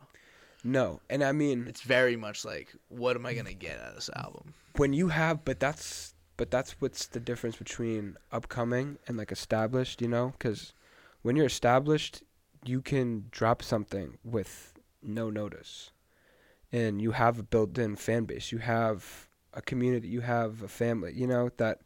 No, 0.64 1.00
and 1.10 1.24
I 1.24 1.32
mean, 1.32 1.68
It's 1.68 1.82
very 1.82 2.16
much 2.16 2.44
like, 2.44 2.74
what 2.90 3.16
am 3.16 3.26
I 3.26 3.34
gonna 3.36 3.54
get 3.54 3.80
out 3.80 3.90
of 3.90 3.96
this 3.96 4.10
album? 4.16 4.54
when 4.78 4.92
you 4.92 5.08
have 5.08 5.46
but 5.46 5.58
that's 5.60 6.14
but 6.36 6.52
that's 6.52 6.72
what's 6.82 7.06
the 7.08 7.20
difference 7.20 7.56
between 7.56 8.18
upcoming 8.32 8.98
and 9.08 9.16
like 9.16 9.32
established 9.32 10.02
you 10.02 10.08
know 10.10 10.34
because 10.38 10.74
when 11.22 11.38
you're 11.38 11.46
established 11.46 12.24
you 12.66 12.82
can 12.82 13.26
drop 13.32 13.64
something 13.64 14.18
with 14.24 14.74
no 15.02 15.30
notice 15.30 15.92
and 16.74 17.02
you 17.02 17.12
have 17.12 17.40
a 17.40 17.44
built-in 17.44 17.96
fan 17.96 18.26
base 18.26 18.52
you 18.52 18.58
have 18.58 19.30
a 19.54 19.62
community 19.62 20.10
you 20.10 20.20
have 20.20 20.62
a 20.62 20.68
family 20.68 21.14
you 21.16 21.26
know 21.26 21.50
that 21.56 21.80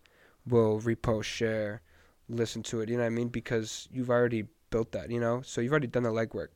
will 0.50 0.80
repost 0.82 1.24
share 1.24 1.82
listen 2.28 2.62
to 2.62 2.82
it 2.82 2.90
you 2.90 2.96
know 2.96 3.02
what 3.04 3.08
i 3.08 3.10
mean 3.10 3.28
because 3.30 3.88
you've 3.92 4.10
already 4.10 4.46
built 4.70 4.92
that 4.92 5.10
you 5.10 5.20
know 5.20 5.42
so 5.42 5.62
you've 5.62 5.72
already 5.72 5.88
done 5.88 6.04
the 6.04 6.10
legwork 6.10 6.50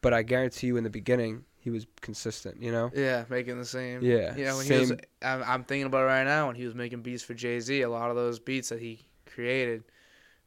but 0.00 0.12
i 0.12 0.22
guarantee 0.22 0.66
you 0.68 0.76
in 0.76 0.84
the 0.84 0.90
beginning 0.90 1.44
he 1.60 1.70
was 1.70 1.86
consistent. 2.00 2.62
You 2.62 2.72
know. 2.72 2.90
Yeah, 2.94 3.24
making 3.28 3.58
the 3.58 3.64
same. 3.64 4.02
Yeah, 4.02 4.34
Yeah, 4.36 4.56
when 4.56 4.66
he 4.66 4.72
was, 4.78 4.88
same- 4.88 5.00
I'm, 5.22 5.42
I'm 5.42 5.64
thinking 5.64 5.86
about 5.86 6.02
it 6.02 6.06
right 6.06 6.24
now 6.24 6.46
when 6.46 6.56
he 6.56 6.64
was 6.64 6.74
making 6.74 7.02
beats 7.02 7.22
for 7.22 7.34
Jay 7.34 7.60
Z. 7.60 7.82
A 7.82 7.90
lot 7.90 8.10
of 8.10 8.16
those 8.16 8.38
beats 8.38 8.68
that 8.70 8.80
he 8.80 9.04
created, 9.26 9.84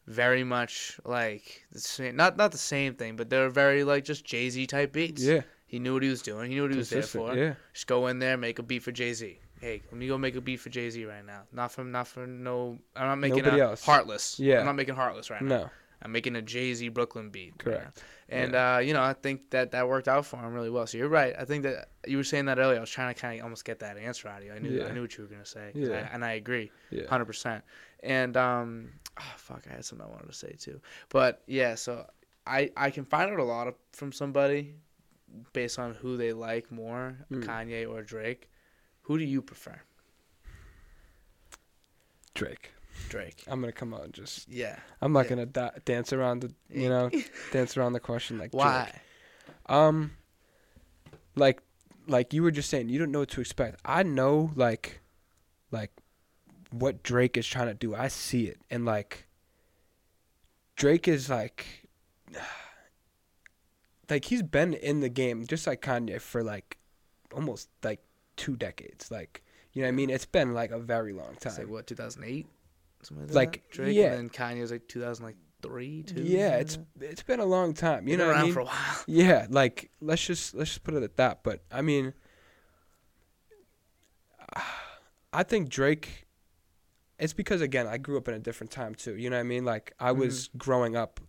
very 0.07 0.43
much 0.43 0.99
like 1.05 1.65
the 1.71 1.79
same. 1.79 2.15
Not 2.15 2.38
not 2.38 2.51
the 2.51 2.57
same 2.57 2.95
thing, 2.95 3.15
but 3.15 3.29
they're 3.29 3.49
very 3.49 3.84
like 3.84 4.03
just 4.03 4.25
Jay 4.25 4.49
Z 4.49 4.65
type 4.67 4.93
beats. 4.93 5.21
Yeah. 5.23 5.41
He 5.67 5.79
knew 5.79 5.93
what 5.93 6.03
he 6.03 6.10
was 6.10 6.21
doing. 6.21 6.49
He 6.49 6.55
knew 6.55 6.63
what 6.63 6.71
he 6.71 6.77
was 6.77 6.89
there 6.89 7.03
for. 7.03 7.36
Yeah. 7.36 7.53
Just 7.73 7.88
go 7.88 8.07
in 8.07 8.19
there, 8.19 8.36
make 8.36 8.60
a 8.60 8.63
beat 8.63 8.84
for 8.84 8.91
Jay 8.91 9.13
Z. 9.13 9.39
Hey, 9.62 9.82
let 9.91 9.97
me 9.97 10.08
go 10.08 10.17
make 10.17 10.36
a 10.36 10.41
beat 10.41 10.60
for 10.60 10.69
Jay 10.69 10.89
Z 10.89 11.06
right 11.06 11.26
now. 11.26 11.43
Not 11.54 11.71
from 11.71 11.91
not 11.91 12.08
for 12.08 12.26
no. 12.28 12.78
I'm 12.95 13.08
not 13.08 13.15
making 13.19 13.43
Nobody 13.43 13.62
a 13.62 13.69
else. 13.69 13.86
Heartless. 13.86 14.39
Yeah. 14.39 14.60
I'm 14.60 14.65
not 14.65 14.76
making 14.76 14.95
Heartless 14.95 15.30
right 15.30 15.41
now. 15.41 15.58
No. 15.58 15.69
I'm 16.02 16.12
making 16.12 16.36
a 16.36 16.41
Jay 16.41 16.74
Z 16.74 16.89
Brooklyn 16.89 17.30
beat. 17.30 17.54
right. 17.63 17.76
Correct. 17.76 18.04
And 18.30 18.56
uh, 18.56 18.80
you 18.84 18.93
know, 18.93 19.04
I 19.04 19.13
think 19.13 19.52
that 19.52 19.71
that 19.71 19.88
worked 19.88 20.08
out 20.08 20.26
for 20.26 20.38
him 20.38 20.52
really 20.54 20.69
well. 20.71 20.88
So 20.88 20.97
you're 20.97 21.10
right. 21.10 21.36
I 21.38 21.45
think 21.45 21.62
that 21.63 21.89
you 22.08 22.17
were 22.17 22.24
saying 22.24 22.45
that 22.45 22.58
earlier. 22.58 22.78
I 22.78 22.80
was 22.82 22.89
trying 22.89 23.13
to 23.13 23.19
kind 23.21 23.39
of 23.39 23.43
almost 23.43 23.65
get 23.65 23.80
that 23.80 23.97
answer 23.97 24.28
out 24.28 24.39
of 24.39 24.45
you. 24.45 24.54
I 24.54 24.58
knew 24.60 24.84
I 24.84 24.91
knew 24.91 25.02
what 25.02 25.15
you 25.17 25.24
were 25.26 25.30
gonna 25.30 25.45
say. 25.45 25.71
Yeah. 25.76 25.89
I, 25.89 26.13
and 26.15 26.26
I 26.26 26.34
agree, 26.34 26.71
Yeah. 26.89 27.08
hundred 27.08 27.26
percent. 27.26 27.63
And 28.04 28.36
um, 28.38 28.89
oh, 29.19 29.34
fuck, 29.38 29.63
I 29.69 29.74
had 29.76 29.86
something 29.86 30.08
I 30.08 30.10
wanted 30.10 30.28
to 30.28 30.34
say 30.34 30.56
too. 30.60 30.82
But 31.10 31.43
yeah, 31.45 31.76
so 31.76 32.08
I 32.47 32.71
I 32.76 32.89
can 32.89 33.06
find 33.06 33.30
out 33.32 33.38
a 33.38 33.43
lot 33.43 33.67
of, 33.67 33.76
from 33.93 34.12
somebody 34.12 34.74
based 35.54 35.78
on 35.78 35.93
who 35.93 36.17
they 36.17 36.34
like 36.34 36.71
more, 36.71 37.15
Mm. 37.32 37.43
Kanye 37.45 37.88
or 37.88 38.02
Drake. 38.02 38.50
Who 39.03 39.17
do 39.17 39.23
you 39.23 39.41
prefer? 39.41 39.81
Drake. 42.33 42.71
Drake. 43.09 43.43
I'm 43.47 43.59
gonna 43.59 43.71
come 43.71 43.93
out 43.93 44.03
and 44.05 44.13
just. 44.13 44.47
Yeah. 44.49 44.77
I'm 45.01 45.11
not 45.13 45.25
Yeah. 45.25 45.29
gonna 45.29 45.45
da- 45.47 45.71
dance 45.85 46.13
around 46.13 46.41
the. 46.41 46.53
You 46.69 46.89
know, 46.89 47.09
dance 47.51 47.75
around 47.77 47.93
the 47.93 47.99
question 47.99 48.37
like. 48.37 48.51
Drake. 48.51 48.63
Why? 48.63 49.01
Um, 49.67 50.11
like, 51.35 51.61
like 52.07 52.33
you 52.33 52.43
were 52.43 52.51
just 52.51 52.69
saying, 52.69 52.89
you 52.89 52.99
don't 52.99 53.11
know 53.11 53.19
what 53.19 53.29
to 53.29 53.41
expect. 53.41 53.79
I 53.85 54.03
know, 54.03 54.51
like, 54.55 55.01
like, 55.71 55.91
what 56.71 57.03
Drake 57.03 57.37
is 57.37 57.47
trying 57.47 57.67
to 57.67 57.73
do. 57.73 57.95
I 57.95 58.07
see 58.07 58.47
it, 58.47 58.59
and 58.69 58.85
like, 58.85 59.27
Drake 60.75 61.07
is 61.07 61.29
like, 61.29 61.87
like 64.09 64.25
he's 64.25 64.43
been 64.43 64.73
in 64.73 64.99
the 64.99 65.09
game 65.09 65.45
just 65.45 65.67
like 65.67 65.81
Kanye 65.81 66.19
for 66.19 66.43
like, 66.43 66.77
almost 67.33 67.69
like 67.83 68.01
two 68.41 68.56
decades. 68.56 69.12
Like, 69.12 69.43
you 69.73 69.82
know 69.82 69.88
what 69.88 69.93
I 69.93 69.95
mean? 69.95 70.10
It's 70.10 70.25
been 70.25 70.54
like 70.54 70.71
a 70.71 70.80
very 70.80 71.13
long 71.13 71.30
It's 71.34 71.45
like 71.45 71.56
time. 71.58 71.69
what 71.69 71.88
2008, 71.88 72.47
something 73.04 73.27
like, 73.27 73.36
Like, 73.36 73.51
that? 73.54 73.71
Drake. 73.71 73.95
yeah. 73.95 74.13
And 74.13 74.30
then 74.30 74.30
Kanye 74.30 74.62
was 74.62 74.71
like 74.71 74.88
2003, 74.88 76.04
two. 76.04 76.21
Yeah, 76.23 76.56
it's 76.58 76.80
it's 76.99 77.23
been 77.23 77.39
a 77.39 77.45
long 77.45 77.73
time. 77.73 78.08
You 78.08 78.17
Been 78.17 78.19
know 78.19 78.27
what 78.27 78.36
I 78.36 78.39
around 78.39 78.45
mean? 78.45 78.54
for 78.54 78.60
a 78.62 78.65
while. 78.65 78.95
Yeah, 79.08 79.47
like 79.49 79.91
let's 80.01 80.25
just 80.25 80.56
let's 80.56 80.71
just 80.71 80.84
put 80.84 80.95
it 80.95 81.04
at 81.04 81.17
that. 81.17 81.43
But 81.43 81.62
I 81.71 81.82
mean, 81.82 82.13
I 85.34 85.43
think 85.43 85.69
Drake. 85.69 86.27
It's 87.19 87.34
because 87.34 87.62
again, 87.62 87.86
I 87.86 87.97
grew 87.99 88.17
up 88.17 88.27
in 88.27 88.34
a 88.34 88.39
different 88.39 88.71
time 88.71 88.95
too. 88.95 89.15
You 89.15 89.30
know 89.30 89.36
what 89.36 89.41
I 89.41 89.43
mean? 89.43 89.63
Like 89.63 89.93
I 89.99 90.12
was 90.12 90.47
mm-hmm. 90.47 90.58
growing 90.58 90.95
up 90.95 91.19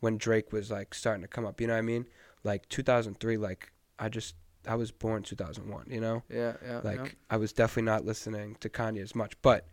when 0.00 0.18
Drake 0.18 0.52
was 0.52 0.70
like 0.70 0.92
starting 0.92 1.22
to 1.22 1.28
come 1.28 1.46
up. 1.46 1.60
You 1.62 1.66
know 1.66 1.72
what 1.72 1.78
I 1.78 1.82
mean? 1.82 2.04
Like 2.44 2.68
2003. 2.68 3.38
Like 3.38 3.72
I 3.98 4.10
just 4.10 4.34
I 4.70 4.76
was 4.76 4.92
born 4.92 5.22
2001. 5.24 5.86
You 5.88 6.00
know, 6.00 6.22
Yeah, 6.30 6.52
yeah. 6.64 6.80
like 6.84 6.98
yeah. 6.98 7.08
I 7.28 7.36
was 7.36 7.52
definitely 7.52 7.90
not 7.90 8.04
listening 8.04 8.56
to 8.60 8.68
Kanye 8.68 9.02
as 9.02 9.14
much. 9.14 9.32
But 9.42 9.66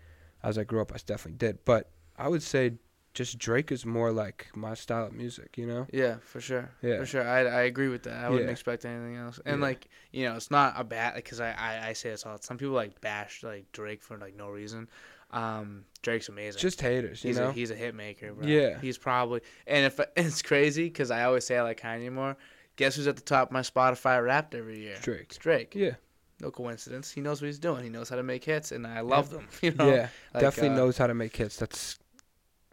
as 0.44 0.58
I 0.58 0.64
grew 0.64 0.82
up, 0.82 0.92
I 0.94 0.98
definitely 1.06 1.38
did. 1.38 1.60
But 1.66 1.92
I 2.18 2.28
would 2.28 2.42
say 2.42 2.74
just 3.14 3.38
Drake 3.38 3.72
is 3.72 3.86
more 3.86 4.12
like 4.12 4.48
my 4.56 4.74
style 4.74 5.06
of 5.08 5.14
music. 5.14 5.58
You 5.58 5.68
know? 5.68 5.88
Yeah, 5.94 6.18
for 6.24 6.42
sure. 6.42 6.72
Yeah. 6.82 6.98
For 6.98 7.06
sure. 7.06 7.28
I, 7.28 7.42
I 7.42 7.62
agree 7.64 7.90
with 7.90 8.04
that. 8.04 8.26
I 8.26 8.30
wouldn't 8.30 8.48
Yeah. 8.48 8.52
expect 8.52 8.86
anything 8.86 9.16
else. 9.18 9.40
And 9.46 9.58
Yeah. 9.60 9.68
like, 9.68 9.88
you 10.12 10.26
know, 10.26 10.36
it's 10.36 10.50
not 10.52 10.74
a 10.78 10.84
bad 10.84 11.16
because 11.16 11.40
I, 11.40 11.52
I 11.52 11.88
I 11.90 11.94
say 11.94 12.10
this 12.10 12.26
all. 12.26 12.38
Some 12.42 12.58
people 12.58 12.74
like 12.76 13.00
bash 13.02 13.44
like 13.44 13.72
Drake 13.72 14.02
for 14.02 14.18
like 14.18 14.36
no 14.36 14.50
reason. 14.50 14.90
Um, 15.32 15.84
Drake's 16.04 16.30
amazing. 16.30 16.60
Just 16.60 16.80
haters. 16.82 17.24
You 17.24 17.30
he's 17.30 17.38
know? 17.38 17.50
a 17.50 17.52
he's 17.54 17.70
a 17.72 17.76
hit 17.76 17.94
maker, 17.94 18.34
bro. 18.34 18.48
Yeah. 18.48 18.80
He's 18.80 18.98
probably 18.98 19.42
and 19.68 19.86
if 19.86 20.00
it's 20.16 20.42
crazy 20.42 20.86
because 20.86 21.12
I 21.12 21.24
always 21.26 21.46
say 21.46 21.58
I 21.58 21.62
like 21.62 21.80
Kanye 21.82 22.12
more. 22.12 22.36
Guess 22.78 22.96
who's 22.96 23.08
at 23.08 23.16
the 23.16 23.22
top 23.22 23.50
of 23.50 23.52
my 23.52 23.62
Spotify 23.62 24.24
Wrapped 24.24 24.56
every 24.56 24.80
year? 24.80 24.96
Drake. 25.02 25.26
It's 25.30 25.38
Drake. 25.38 25.76
Yeah. 25.76 25.96
No 26.40 26.52
coincidence. 26.52 27.12
He 27.12 27.20
knows 27.20 27.42
what 27.42 27.48
he's 27.48 27.60
doing. 27.60 27.84
He 27.84 27.90
knows 27.90 28.10
how 28.10 28.16
to 28.16 28.24
make 28.24 28.44
hits, 28.44 28.72
and 28.72 28.86
I 28.86 29.02
love 29.02 29.32
them. 29.32 29.48
You 29.62 29.72
know. 29.72 29.90
yeah, 29.90 30.10
Like, 30.34 30.42
definitely 30.42 30.76
uh, 30.76 30.78
knows 30.78 30.98
how 30.98 31.08
to 31.08 31.16
make 31.16 31.36
hits. 31.36 31.58
That's 31.58 31.98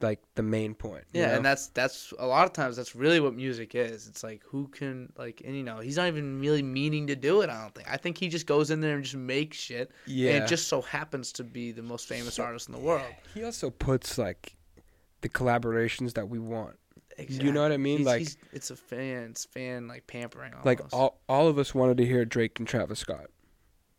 like 0.00 0.20
the 0.34 0.42
main 0.42 0.74
point. 0.74 1.04
Yeah, 1.12 1.28
know? 1.28 1.36
and 1.36 1.44
that's 1.44 1.68
that's 1.68 2.12
a 2.18 2.26
lot 2.26 2.44
of 2.44 2.52
times 2.52 2.76
that's 2.76 2.94
really 2.94 3.20
what 3.20 3.34
music 3.34 3.74
is. 3.74 4.06
It's 4.06 4.22
like 4.22 4.42
who 4.44 4.68
can 4.68 5.10
like 5.16 5.40
and 5.44 5.56
you 5.56 5.62
know 5.62 5.78
he's 5.78 5.96
not 5.96 6.08
even 6.08 6.40
really 6.40 6.62
meaning 6.62 7.06
to 7.06 7.16
do 7.16 7.40
it. 7.40 7.48
I 7.48 7.62
don't 7.62 7.74
think. 7.74 7.90
I 7.90 7.96
think 7.96 8.18
he 8.18 8.28
just 8.28 8.46
goes 8.46 8.70
in 8.70 8.80
there 8.80 8.96
and 8.96 9.02
just 9.02 9.16
makes 9.16 9.56
shit, 9.56 9.90
yeah. 10.06 10.32
and 10.32 10.44
it 10.44 10.46
just 10.46 10.68
so 10.68 10.82
happens 10.82 11.32
to 11.32 11.44
be 11.44 11.72
the 11.72 11.82
most 11.82 12.06
famous 12.06 12.38
artist 12.38 12.68
in 12.68 12.74
the 12.74 12.80
world. 12.80 13.06
he 13.32 13.42
also 13.42 13.70
puts 13.70 14.18
like 14.18 14.56
the 15.22 15.28
collaborations 15.30 16.12
that 16.14 16.28
we 16.28 16.38
want. 16.38 16.76
Exactly. 17.16 17.46
You 17.46 17.52
know 17.52 17.62
what 17.62 17.72
I 17.72 17.76
mean? 17.76 17.98
He's- 17.98 18.06
like 18.06 18.18
he's- 18.18 18.36
it's 18.52 18.70
a 18.70 18.76
fan, 18.76 19.30
it's 19.30 19.44
fan 19.44 19.86
like 19.88 20.06
pampering. 20.06 20.52
Almost. 20.52 20.66
like 20.66 20.80
all 20.92 21.20
all 21.28 21.48
of 21.48 21.58
us 21.58 21.74
wanted 21.74 21.96
to 21.98 22.06
hear 22.06 22.24
Drake 22.24 22.58
and 22.58 22.66
Travis 22.68 22.98
Scott. 22.98 23.26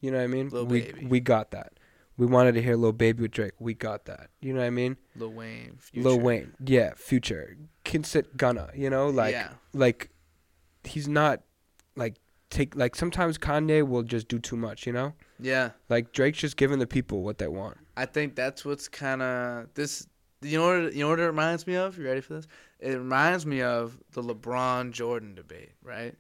You 0.02 0.12
know 0.12 0.18
what 0.18 0.24
I 0.24 0.28
mean? 0.28 0.50
Lil 0.50 0.66
we 0.66 0.82
Baby. 0.82 1.06
we 1.08 1.20
got 1.20 1.52
that. 1.52 1.74
We 2.18 2.26
wanted 2.26 2.54
to 2.56 2.62
hear 2.62 2.76
Lil 2.76 2.94
Baby 2.94 3.24
with 3.24 3.32
Drake. 3.32 3.54
We 3.60 3.74
got 3.74 4.06
that. 4.06 4.30
You 4.42 4.54
know 4.54 4.60
what 4.60 4.68
I 4.68 4.70
mean? 4.70 4.98
Lil 5.16 5.32
Wayne, 5.34 5.80
Lil 5.94 6.14
Future. 6.14 6.24
Wayne, 6.24 6.54
yeah, 6.66 6.94
Future, 6.96 7.58
Kinsit 7.84 8.38
Gunna. 8.38 8.70
You 8.76 8.90
know, 8.90 9.10
like 9.10 9.34
yeah, 9.34 9.50
like 9.74 10.10
he's 10.84 11.08
not 11.08 11.42
like 11.96 12.16
take 12.50 12.76
like 12.76 12.96
sometimes 12.96 13.38
Kanye 13.38 13.88
will 13.88 14.04
just 14.04 14.28
do 14.28 14.40
too 14.40 14.56
much. 14.56 14.86
You 14.86 14.94
know, 14.94 15.14
yeah. 15.40 15.72
like 15.90 16.14
Drake's 16.14 16.38
just 16.40 16.58
giving 16.58 16.80
the 16.80 16.88
people 16.88 17.22
what 17.24 17.38
they 17.38 17.48
want. 17.48 17.78
I 17.98 18.06
think 18.06 18.36
that's 18.36 18.64
what's 18.66 18.88
kind 18.88 19.22
of 19.22 19.74
this. 19.74 20.08
You 20.46 20.60
know 20.60 20.84
what? 20.84 20.94
You 20.94 21.04
know 21.04 21.10
what 21.10 21.20
it 21.20 21.26
reminds 21.26 21.66
me 21.68 21.76
of? 21.76 21.98
You 21.98 22.06
ready 22.06 22.22
for 22.22 22.36
this? 22.36 22.48
It 22.80 22.98
reminds 22.98 23.46
me 23.46 23.62
of 23.62 23.98
the 24.12 24.22
LeBron 24.22 24.92
Jordan 24.92 25.36
debate, 25.36 25.72
right? 25.84 26.14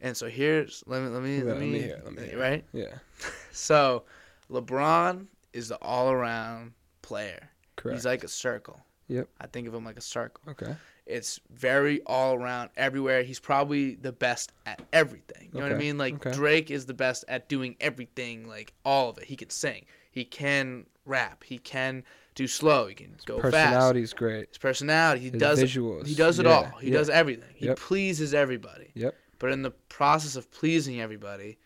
And 0.00 0.16
so 0.16 0.28
here's 0.28 0.82
let 0.86 1.02
me 1.02 1.08
let 1.08 1.22
me 1.22 1.38
let 1.38 1.46
let 1.46 1.58
me, 1.58 1.70
me 1.72 1.78
hear 1.80 2.00
let 2.04 2.14
me 2.14 2.22
hear 2.26 2.38
right. 2.38 2.64
Yeah, 2.72 2.94
So 3.52 4.04
LeBron 4.50 5.26
is 5.52 5.68
the 5.68 5.76
all 5.76 6.10
around 6.10 6.72
player. 7.02 7.50
correct. 7.76 7.96
He's 7.96 8.06
like 8.06 8.24
a 8.24 8.28
circle. 8.28 8.80
Yep. 9.08 9.28
I 9.40 9.46
think 9.48 9.66
of 9.66 9.74
him 9.74 9.84
like 9.84 9.98
a 9.98 10.02
circle. 10.02 10.42
okay. 10.52 10.74
It's 11.06 11.40
very 11.50 12.00
all 12.06 12.34
around 12.36 12.70
everywhere. 12.76 13.24
He's 13.24 13.40
probably 13.40 13.96
the 13.96 14.12
best 14.12 14.52
at 14.64 14.80
everything. 14.92 15.50
You 15.52 15.58
know 15.58 15.66
what 15.66 15.74
I 15.74 15.78
mean? 15.78 15.98
Like 15.98 16.14
okay. 16.14 16.30
Drake 16.30 16.70
is 16.70 16.86
the 16.86 16.94
best 16.94 17.24
at 17.26 17.48
doing 17.48 17.74
everything, 17.80 18.46
like 18.46 18.72
all 18.84 19.10
of 19.10 19.18
it. 19.18 19.24
He 19.24 19.34
can 19.34 19.50
sing. 19.50 19.86
He 20.12 20.24
can 20.24 20.86
rap. 21.04 21.42
He 21.42 21.58
can 21.58 22.04
do 22.40 22.46
slow. 22.48 22.86
He 22.86 22.94
can 22.94 23.14
go 23.26 23.36
fast. 23.40 23.52
Personality's 23.52 24.12
great. 24.12 24.48
His 24.48 24.58
personality. 24.58 25.20
He 25.20 25.30
His 25.30 25.40
does 25.40 25.62
visuals. 25.62 26.06
he 26.06 26.14
does 26.14 26.38
it 26.38 26.46
yeah, 26.46 26.52
all. 26.52 26.64
He 26.80 26.88
yeah. 26.90 26.98
does 26.98 27.10
everything. 27.10 27.52
He 27.54 27.66
Yep. 27.66 27.78
pleases 27.78 28.32
everybody. 28.34 28.90
Yep. 28.94 29.14
But 29.38 29.52
in 29.52 29.62
the 29.62 29.70
process 29.88 30.36
of 30.36 30.50
pleasing 30.50 31.00
everybody, 31.00 31.58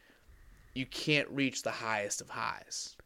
you 0.75 0.87
can't 0.87 1.29
reach 1.29 1.63
the 1.63 1.71
highest 1.71 2.21
of 2.21 2.29
highs. 2.31 2.97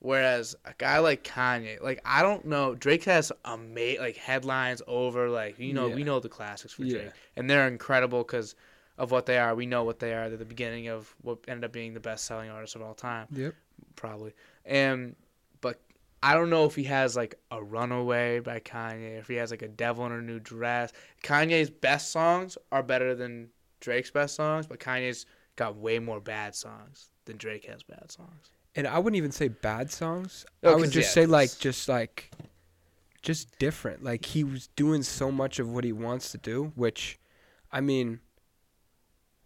Whereas 0.00 0.54
a 0.64 0.74
guy 0.78 0.98
like 0.98 1.24
Kanye, 1.24 1.80
like 1.82 2.00
I 2.04 2.22
don't 2.22 2.44
know, 2.44 2.74
Drake 2.74 3.04
has 3.04 3.32
ama- 3.44 3.98
like 3.98 4.16
headlines 4.16 4.80
over 4.86 5.28
like 5.28 5.58
you 5.58 5.72
know 5.72 5.88
Yeah. 5.88 5.94
we 5.96 6.04
know 6.04 6.20
the 6.20 6.28
classics 6.28 6.72
for. 6.74 6.84
Drake, 6.84 7.10
and 7.36 7.48
they're 7.50 7.66
incredible 7.66 8.22
because 8.22 8.54
of 8.96 9.10
what 9.10 9.26
they 9.26 9.38
are. 9.38 9.54
We 9.54 9.66
know 9.66 9.84
what 9.84 9.98
they 9.98 10.12
are. 10.14 10.28
They're 10.28 10.38
the 10.38 10.44
beginning 10.44 10.88
of 10.88 11.12
what 11.22 11.38
ended 11.48 11.64
up 11.64 11.72
being 11.72 11.94
the 11.94 12.00
best 12.00 12.26
selling 12.26 12.48
artist 12.50 12.76
of 12.76 12.82
all 12.82 12.94
time 12.94 13.26
Yep. 13.32 13.54
probably. 13.96 14.34
And 14.64 15.16
I 16.22 16.34
don't 16.34 16.50
know 16.50 16.64
if 16.64 16.74
he 16.74 16.84
has 16.84 17.16
like 17.16 17.36
a 17.50 17.62
Runaway 17.62 18.40
by 18.40 18.60
Kanye, 18.60 19.18
if 19.18 19.28
he 19.28 19.36
has 19.36 19.50
like 19.50 19.62
a 19.62 19.68
Devil 19.68 20.06
in 20.06 20.12
a 20.12 20.20
New 20.20 20.40
Dress. 20.40 20.92
Kanye's 21.22 21.70
best 21.70 22.10
songs 22.10 22.58
are 22.72 22.82
better 22.82 23.14
than 23.14 23.50
Drake's 23.80 24.10
best 24.10 24.34
songs, 24.34 24.66
but 24.66 24.80
Kanye's 24.80 25.26
got 25.56 25.76
way 25.76 25.98
more 25.98 26.20
bad 26.20 26.54
songs 26.54 27.10
than 27.24 27.36
Drake 27.36 27.66
has 27.66 27.82
bad 27.82 28.10
songs. 28.10 28.50
And 28.74 28.86
I 28.86 28.98
wouldn't 28.98 29.16
even 29.16 29.32
say 29.32 29.48
bad 29.48 29.90
songs. 29.90 30.44
Oh, 30.62 30.72
I 30.72 30.74
would 30.76 30.90
just 30.90 31.10
yeah, 31.10 31.22
say 31.22 31.26
like 31.26 31.56
just 31.58 31.88
like 31.88 32.30
just 33.22 33.58
different. 33.58 34.02
Like 34.02 34.24
he 34.24 34.44
was 34.44 34.68
doing 34.76 35.02
so 35.02 35.30
much 35.30 35.58
of 35.58 35.70
what 35.70 35.84
he 35.84 35.92
wants 35.92 36.32
to 36.32 36.38
do, 36.38 36.72
which 36.74 37.18
I 37.72 37.80
mean 37.80 38.20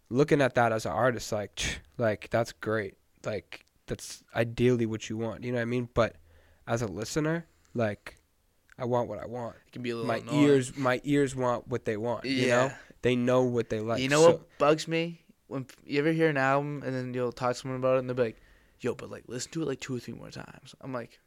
looking 0.09 0.41
at 0.41 0.55
that 0.55 0.71
as 0.71 0.85
an 0.85 0.91
artist 0.91 1.31
like 1.31 1.81
like 1.97 2.29
that's 2.29 2.51
great. 2.51 2.95
Like 3.25 3.65
that's 3.87 4.23
ideally 4.35 4.85
what 4.85 5.09
you 5.09 5.17
want, 5.17 5.43
you 5.43 5.51
know 5.51 5.57
what 5.57 5.63
I 5.63 5.65
mean? 5.65 5.89
But 5.93 6.15
as 6.67 6.81
a 6.81 6.87
listener, 6.87 7.45
like 7.73 8.17
I 8.77 8.85
want 8.85 9.07
what 9.09 9.19
I 9.19 9.25
want. 9.25 9.55
It 9.67 9.71
can 9.71 9.81
be 9.83 9.89
a 9.91 9.95
little 9.95 10.07
My 10.07 10.17
annoying. 10.17 10.43
ears 10.43 10.75
my 10.77 11.01
ears 11.03 11.35
want 11.35 11.67
what 11.67 11.85
they 11.85 11.97
want, 11.97 12.25
you 12.25 12.47
know? 12.47 12.65
Yeah. 12.65 12.75
They 13.01 13.15
know 13.15 13.43
what 13.43 13.69
they 13.69 13.79
like. 13.81 14.01
you 14.01 14.09
know 14.09 14.21
so- 14.21 14.31
what 14.31 14.57
bugs 14.57 14.87
me? 14.87 15.19
When 15.47 15.67
you 15.85 15.99
ever 15.99 16.11
hear 16.11 16.29
an 16.29 16.37
album 16.37 16.81
and 16.85 16.95
then 16.95 17.13
you'll 17.13 17.31
talk 17.33 17.51
to 17.51 17.59
someone 17.59 17.79
about 17.79 17.97
it 17.97 17.99
and 17.99 18.09
they'll 18.09 18.15
be 18.15 18.23
like, 18.23 18.41
"Yo, 18.79 18.95
but 18.95 19.11
like 19.11 19.25
listen 19.27 19.51
to 19.51 19.61
it 19.61 19.65
like 19.67 19.79
two 19.81 19.95
or 19.95 19.99
three 19.99 20.13
more 20.15 20.31
times." 20.31 20.73
I'm 20.81 20.93
like, 20.93 21.19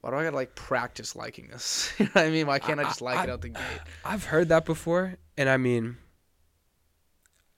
why 0.00 0.10
do 0.10 0.16
I 0.16 0.24
gotta 0.24 0.36
like 0.36 0.54
practice 0.54 1.16
liking 1.16 1.48
this? 1.48 1.92
you 1.98 2.06
know 2.06 2.10
what 2.14 2.24
I 2.26 2.30
mean? 2.30 2.46
Why 2.46 2.58
can't 2.58 2.78
I, 2.80 2.82
I- 2.82 2.86
just 2.86 3.00
like 3.00 3.24
it 3.26 3.30
out 3.30 3.40
the 3.40 3.50
gate? 3.50 3.62
I've 4.04 4.24
heard 4.24 4.48
that 4.50 4.64
before, 4.64 5.14
and 5.38 5.48
I 5.48 5.56
mean, 5.56 5.96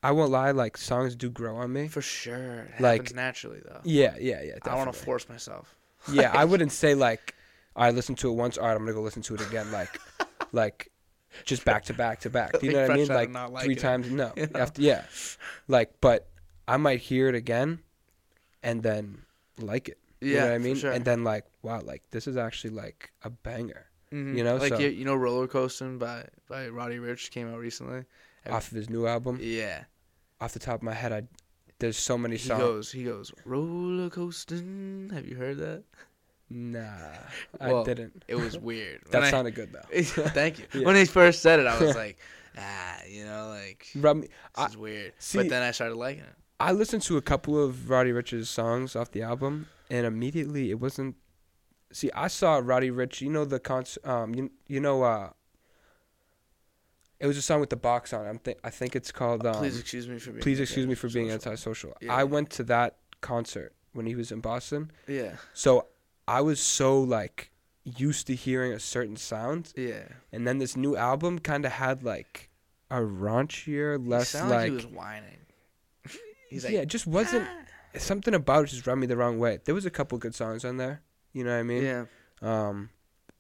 I 0.03 0.13
won't 0.13 0.31
lie, 0.31 0.53
like 0.53 0.77
songs 0.77 1.17
do 1.17 1.31
grow 1.31 1.57
on 1.57 1.73
me. 1.73 1.89
For 1.89 2.03
sure. 2.03 2.69
It 2.77 2.81
Like- 2.81 3.01
happens 3.03 3.15
naturally 3.17 3.61
though. 3.65 3.81
Yeah, 3.85 4.15
yeah, 4.21 4.43
yeah. 4.43 4.55
I 4.65 4.75
want 4.77 4.93
to 4.93 4.99
force 4.99 5.29
myself. 5.29 5.75
yeah, 6.13 6.31
I 6.35 6.45
wouldn't 6.45 6.73
say 6.73 6.95
like 6.95 7.35
I 7.77 7.91
listened 7.91 8.19
to 8.19 8.31
it 8.31 8.35
once. 8.35 8.59
All 8.59 8.67
right, 8.67 8.73
I'm 8.73 8.79
gonna 8.81 8.93
go 8.93 9.03
listen 9.03 9.23
to 9.23 9.35
it 9.35 9.41
again. 9.41 9.71
Like, 9.73 10.01
like 10.53 10.91
just 11.45 11.65
back 11.65 11.85
to 11.85 11.95
back 11.95 12.21
to 12.21 12.31
back. 12.31 12.59
Do 12.59 12.67
you 12.67 12.73
know 12.73 12.83
what 12.83 12.91
I 12.91 12.95
mean? 12.95 13.11
of 13.11 13.51
Like 13.53 13.65
three 13.65 13.75
it. 13.75 13.79
times. 13.81 14.11
No, 14.11 14.33
You 14.37 14.47
know? 14.47 14.61
after 14.61 14.83
yeah, 14.83 15.05
like 15.69 15.93
but 16.01 16.29
I 16.67 16.77
might 16.77 17.01
hear 17.01 17.29
it 17.29 17.35
again, 17.35 17.81
and 18.63 18.83
then 18.83 19.23
like 19.59 19.89
it. 19.91 19.99
You 20.21 20.35
Yeah, 20.35 20.41
know 20.41 20.47
what 20.47 20.55
I 20.55 20.59
mean? 20.59 20.77
sure. 20.77 20.93
And 20.93 21.05
then 21.05 21.23
like, 21.25 21.45
wow, 21.63 21.81
like 21.81 22.03
this 22.11 22.27
is 22.27 22.37
actually 22.37 22.71
like 22.71 23.13
a 23.23 23.31
banger 23.31 23.87
Mhm. 24.13 24.37
you 24.37 24.43
know, 24.43 24.57
like 24.57 24.71
so- 24.73 24.79
you, 24.79 24.89
you 24.89 25.05
know, 25.05 25.15
roller 25.15 25.47
coasting 25.47 25.99
by 25.99 26.25
by 26.49 26.69
Roddy 26.69 26.97
Ricch 26.97 27.31
came 27.31 27.53
out 27.53 27.59
recently. 27.59 28.05
Off 28.49 28.69
of 28.71 28.77
his 28.77 28.89
new 28.89 29.07
album. 29.07 29.39
Yeah, 29.41 29.85
Off 30.41 30.55
the 30.55 30.59
top 30.59 30.77
of 30.77 30.83
my 30.83 30.95
head, 30.95 31.13
I 31.13 31.23
there's 31.79 31.97
so 31.97 32.19
many 32.19 32.37
he 32.37 32.49
songs. 32.49 32.61
goes, 32.61 32.93
he 32.93 33.05
goes 33.05 33.33
roller 33.45 34.11
coasting. 34.11 35.11
Have 35.15 35.27
you 35.27 35.37
heard 35.37 35.59
that? 35.59 35.85
Nah, 36.51 36.87
Well, 37.61 37.83
I 37.83 37.85
didn't. 37.85 38.25
It 38.27 38.37
was 38.37 38.59
weird. 38.71 39.03
That 39.11 39.25
I- 39.25 39.31
sounded 39.31 39.55
good 39.55 39.73
though. 39.73 40.01
Thank 40.03 40.59
you. 40.61 40.65
Yeah. 40.81 40.87
When 40.87 40.97
he 40.97 41.05
first 41.05 41.43
said 41.43 41.61
it, 41.61 41.67
I 41.67 41.79
was 41.79 41.95
like, 42.05 42.19
ah, 42.57 42.97
you 43.09 43.25
know, 43.25 43.49
like 43.49 43.87
this 43.93 44.03
Rub 44.03 44.17
me- 44.19 44.29
I- 44.57 44.67
is 44.67 44.77
weird. 44.77 45.13
see- 45.19 45.39
but 45.39 45.49
then 45.51 45.63
I 45.63 45.71
started 45.73 45.97
liking 45.97 46.23
it. 46.25 46.35
I 46.61 46.73
listened 46.73 47.03
to 47.03 47.17
a 47.17 47.23
couple 47.23 47.63
of 47.63 47.89
Roddy 47.89 48.11
Ricch's 48.11 48.51
songs 48.51 48.97
off 48.97 49.13
the 49.13 49.23
album, 49.23 49.69
and 49.91 50.05
immediately 50.07 50.71
it 50.71 50.81
wasn't. 50.81 51.15
See, 51.93 52.11
I 52.15 52.27
saw 52.29 52.61
Roddy 52.65 52.91
Ricch. 52.91 53.21
You 53.21 53.31
know 53.31 53.45
the 53.45 53.61
concert. 53.61 54.05
Um, 54.07 54.35
you 54.35 54.51
you 54.67 54.81
know. 54.81 55.03
Uh, 55.05 55.31
it 57.21 57.27
was 57.27 57.37
a 57.37 57.43
song 57.43 57.61
with 57.61 57.71
the 57.71 57.77
box 57.77 58.13
on. 58.13 58.27
I'm 58.27 58.39
th- 58.39 58.59
I 58.63 58.71
think 58.71 58.95
it's 58.97 59.11
called. 59.13 59.45
Um, 59.47 59.55
please 59.57 59.79
excuse 59.79 60.09
me 60.09 60.19
for 60.19 60.31
being. 60.31 60.43
Please 60.43 60.61
excuse 60.61 60.87
me 60.87 60.95
for 60.95 61.09
being 61.09 61.31
antisocial. 61.31 61.95
Yeah. 62.01 62.15
I 62.15 62.25
went 62.25 62.51
to 62.51 62.65
that 62.65 62.97
concert 63.21 63.75
when 63.93 64.07
he 64.07 64.15
was 64.15 64.31
in 64.31 64.41
Boston, 64.41 64.93
Yeah, 65.09 65.37
so 65.55 65.87
I 66.29 66.41
was 66.43 66.61
so 66.61 67.01
like 67.01 67.51
used 67.85 68.27
to 68.29 68.35
hearing 68.35 68.73
a 68.73 68.79
certain 68.79 69.17
sound, 69.17 69.73
yeah. 69.77 70.03
and 70.31 70.47
then 70.47 70.59
this 70.59 70.77
new 70.77 70.95
album 70.97 71.39
kind 71.39 71.65
of 71.65 71.73
had 71.73 72.05
like 72.05 72.51
a 72.91 72.99
raunchier, 72.99 74.01
He 74.01 74.09
less 74.09 74.29
sounded 74.29 74.55
like. 74.55 74.65
he 74.67 74.71
was 74.73 74.87
whining. 74.87 75.39
He's 76.51 76.65
like, 76.65 76.73
yeah, 76.75 76.81
it 76.81 76.89
just 76.89 77.07
wasn't. 77.07 77.47
"Ah." 77.49 77.65
something 77.97 78.35
about 78.35 78.65
it 78.65 78.69
just 78.69 78.87
rubbed 78.87 79.01
me 79.01 79.07
the 79.07 79.17
wrong 79.17 79.39
way. 79.39 79.59
There 79.65 79.75
was 79.75 79.87
a 79.87 79.91
couple 79.91 80.17
good 80.19 80.35
songs 80.35 80.65
on 80.65 80.77
there. 80.77 81.03
You 81.33 81.43
know 81.43 81.51
what 81.53 81.59
I 81.61 81.63
mean? 81.65 81.83
Yeah, 81.83 82.05
Um, 82.43 82.91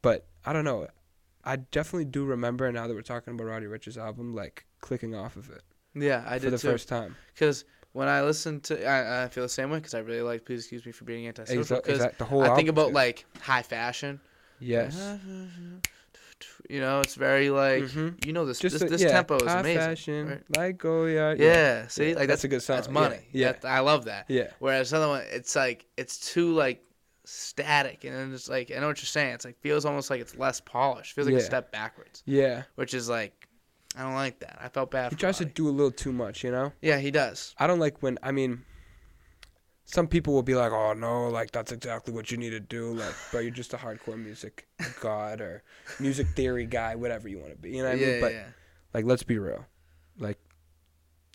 but 0.03 0.27
I 0.45 0.53
don't 0.53 0.65
know. 0.65 0.89
I 1.49 1.57
definitely 1.57 2.05
do 2.05 2.25
remember 2.25 2.71
now 2.73 2.87
that 2.87 2.95
we're 2.95 3.03
talking 3.03 3.33
about 3.35 3.45
Roddy 3.47 3.67
Ricch's 3.67 3.97
album, 3.97 4.35
like 4.35 4.67
clicking 4.81 5.15
off 5.15 5.37
of 5.37 5.51
it 5.51 5.63
yeah. 5.95 6.23
I 6.27 6.39
for 6.39 6.45
did 6.45 6.53
the 6.53 6.59
too. 6.59 6.69
first 6.71 6.89
time. 6.89 7.17
Because 7.35 7.65
when 7.93 8.07
I 8.09 8.23
listen 8.23 8.61
to, 8.63 8.87
I, 8.87 9.25
I 9.25 9.29
feel 9.29 9.43
the 9.45 9.49
same 9.49 9.71
way. 9.71 9.79
Because 9.79 9.95
I 9.95 10.01
really 10.01 10.23
like. 10.23 10.45
Please 10.45 10.61
excuse 10.61 10.85
me 10.87 10.93
for 10.93 11.05
being 11.05 11.27
antisocial. 11.27 11.77
Because 11.85 12.07
the 12.19 12.25
whole 12.25 12.43
I 12.45 12.55
think 12.55 12.69
about 12.69 12.93
like 12.93 13.25
high 13.41 13.63
fashion. 13.63 14.21
yes, 14.61 14.95
You 16.71 16.81
know, 16.81 17.01
it's 17.01 17.15
very 17.15 17.51
like 17.51 17.85
Mhm. 17.85 18.25
you 18.27 18.33
know 18.33 18.45
this 18.47 18.59
just 18.61 18.79
this, 18.79 18.89
this 18.91 19.03
yeah, 19.03 19.09
tempo 19.09 19.37
is 19.37 19.43
amazing. 19.43 19.55
high 19.55 19.61
amazing. 19.61 19.81
fashion, 19.89 20.29
right? 20.29 20.57
like 20.57 20.85
oh 20.85 21.07
yeah, 21.07 21.35
Yeah, 21.37 21.89
see, 21.89 22.11
Yeah, 22.11 22.17
like 22.17 22.29
that's 22.29 22.43
that's 22.43 22.45
a 22.45 22.49
good 22.49 22.63
song. 22.63 22.77
That's 22.77 22.89
money. 22.91 23.27
yeah. 23.33 23.53
That- 23.53 23.65
I 23.65 23.81
love 23.81 24.05
that. 24.05 24.27
yeah, 24.29 24.49
Whereas 24.61 24.93
another 24.93 25.09
one, 25.09 25.23
it's 25.31 25.57
like 25.57 25.87
it's 25.97 26.33
too 26.33 26.53
like 26.53 26.85
static, 27.29 28.05
and 28.05 28.15
then 28.15 28.33
it's 28.33 28.49
like 28.49 28.73
I 28.75 28.81
know 28.81 28.89
what 28.89 28.99
you're 28.99 29.07
saying. 29.07 29.35
It's 29.35 29.45
like 29.45 29.61
feels 29.61 29.85
almost 29.85 30.11
like 30.11 30.21
it's 30.21 30.37
less 30.37 30.61
polished. 30.61 31.15
Feels 31.15 31.27
like 31.27 31.37
a 31.37 31.41
step 31.41 31.71
backwards, 31.71 32.23
yeah. 32.27 32.63
which 32.77 32.95
is 32.95 33.09
like 33.09 33.49
I 33.97 34.03
don't 34.03 34.15
like 34.15 34.41
that. 34.41 34.59
I 34.61 34.69
felt 34.69 34.91
bad. 34.91 35.13
He 35.13 35.17
tries 35.17 35.39
to 35.39 35.45
do 35.45 35.69
a 35.69 35.71
little 35.71 35.91
too 35.91 36.13
much, 36.13 36.43
you 36.45 36.51
know. 36.51 36.73
Yeah, 36.81 36.99
he 36.99 37.11
does. 37.11 37.55
I 37.59 37.67
don't 37.67 37.79
like 37.79 38.03
when 38.03 38.19
I 38.23 38.33
mean. 38.33 38.65
Some 39.91 40.07
people 40.07 40.35
will 40.35 40.43
be 40.43 40.55
like, 40.55 40.71
"Oh 40.71 40.93
no, 40.93 41.29
like 41.29 41.51
that's 41.51 41.73
exactly 41.73 42.13
what 42.13 42.31
you 42.31 42.37
need 42.37 42.51
to 42.51 42.61
do." 42.61 42.93
Like, 42.93 43.15
but 43.33 43.39
you're 43.39 43.51
just 43.51 43.73
a 43.73 43.79
hardcore 43.79 44.23
music 44.23 44.67
god 45.01 45.41
or 45.41 45.63
music 45.99 46.27
theory 46.29 46.67
guy, 46.67 46.95
whatever 46.95 47.27
you 47.27 47.39
want 47.39 47.53
to 47.53 47.57
be. 47.57 47.71
You 47.71 47.83
know 47.83 47.89
what 47.89 47.99
I 47.99 48.01
mean? 48.01 48.21
But 48.21 48.33
yeah, 48.33 48.47
like, 48.93 49.07
let's 49.07 49.23
be 49.23 49.39
real. 49.39 49.65
Like, 50.19 50.39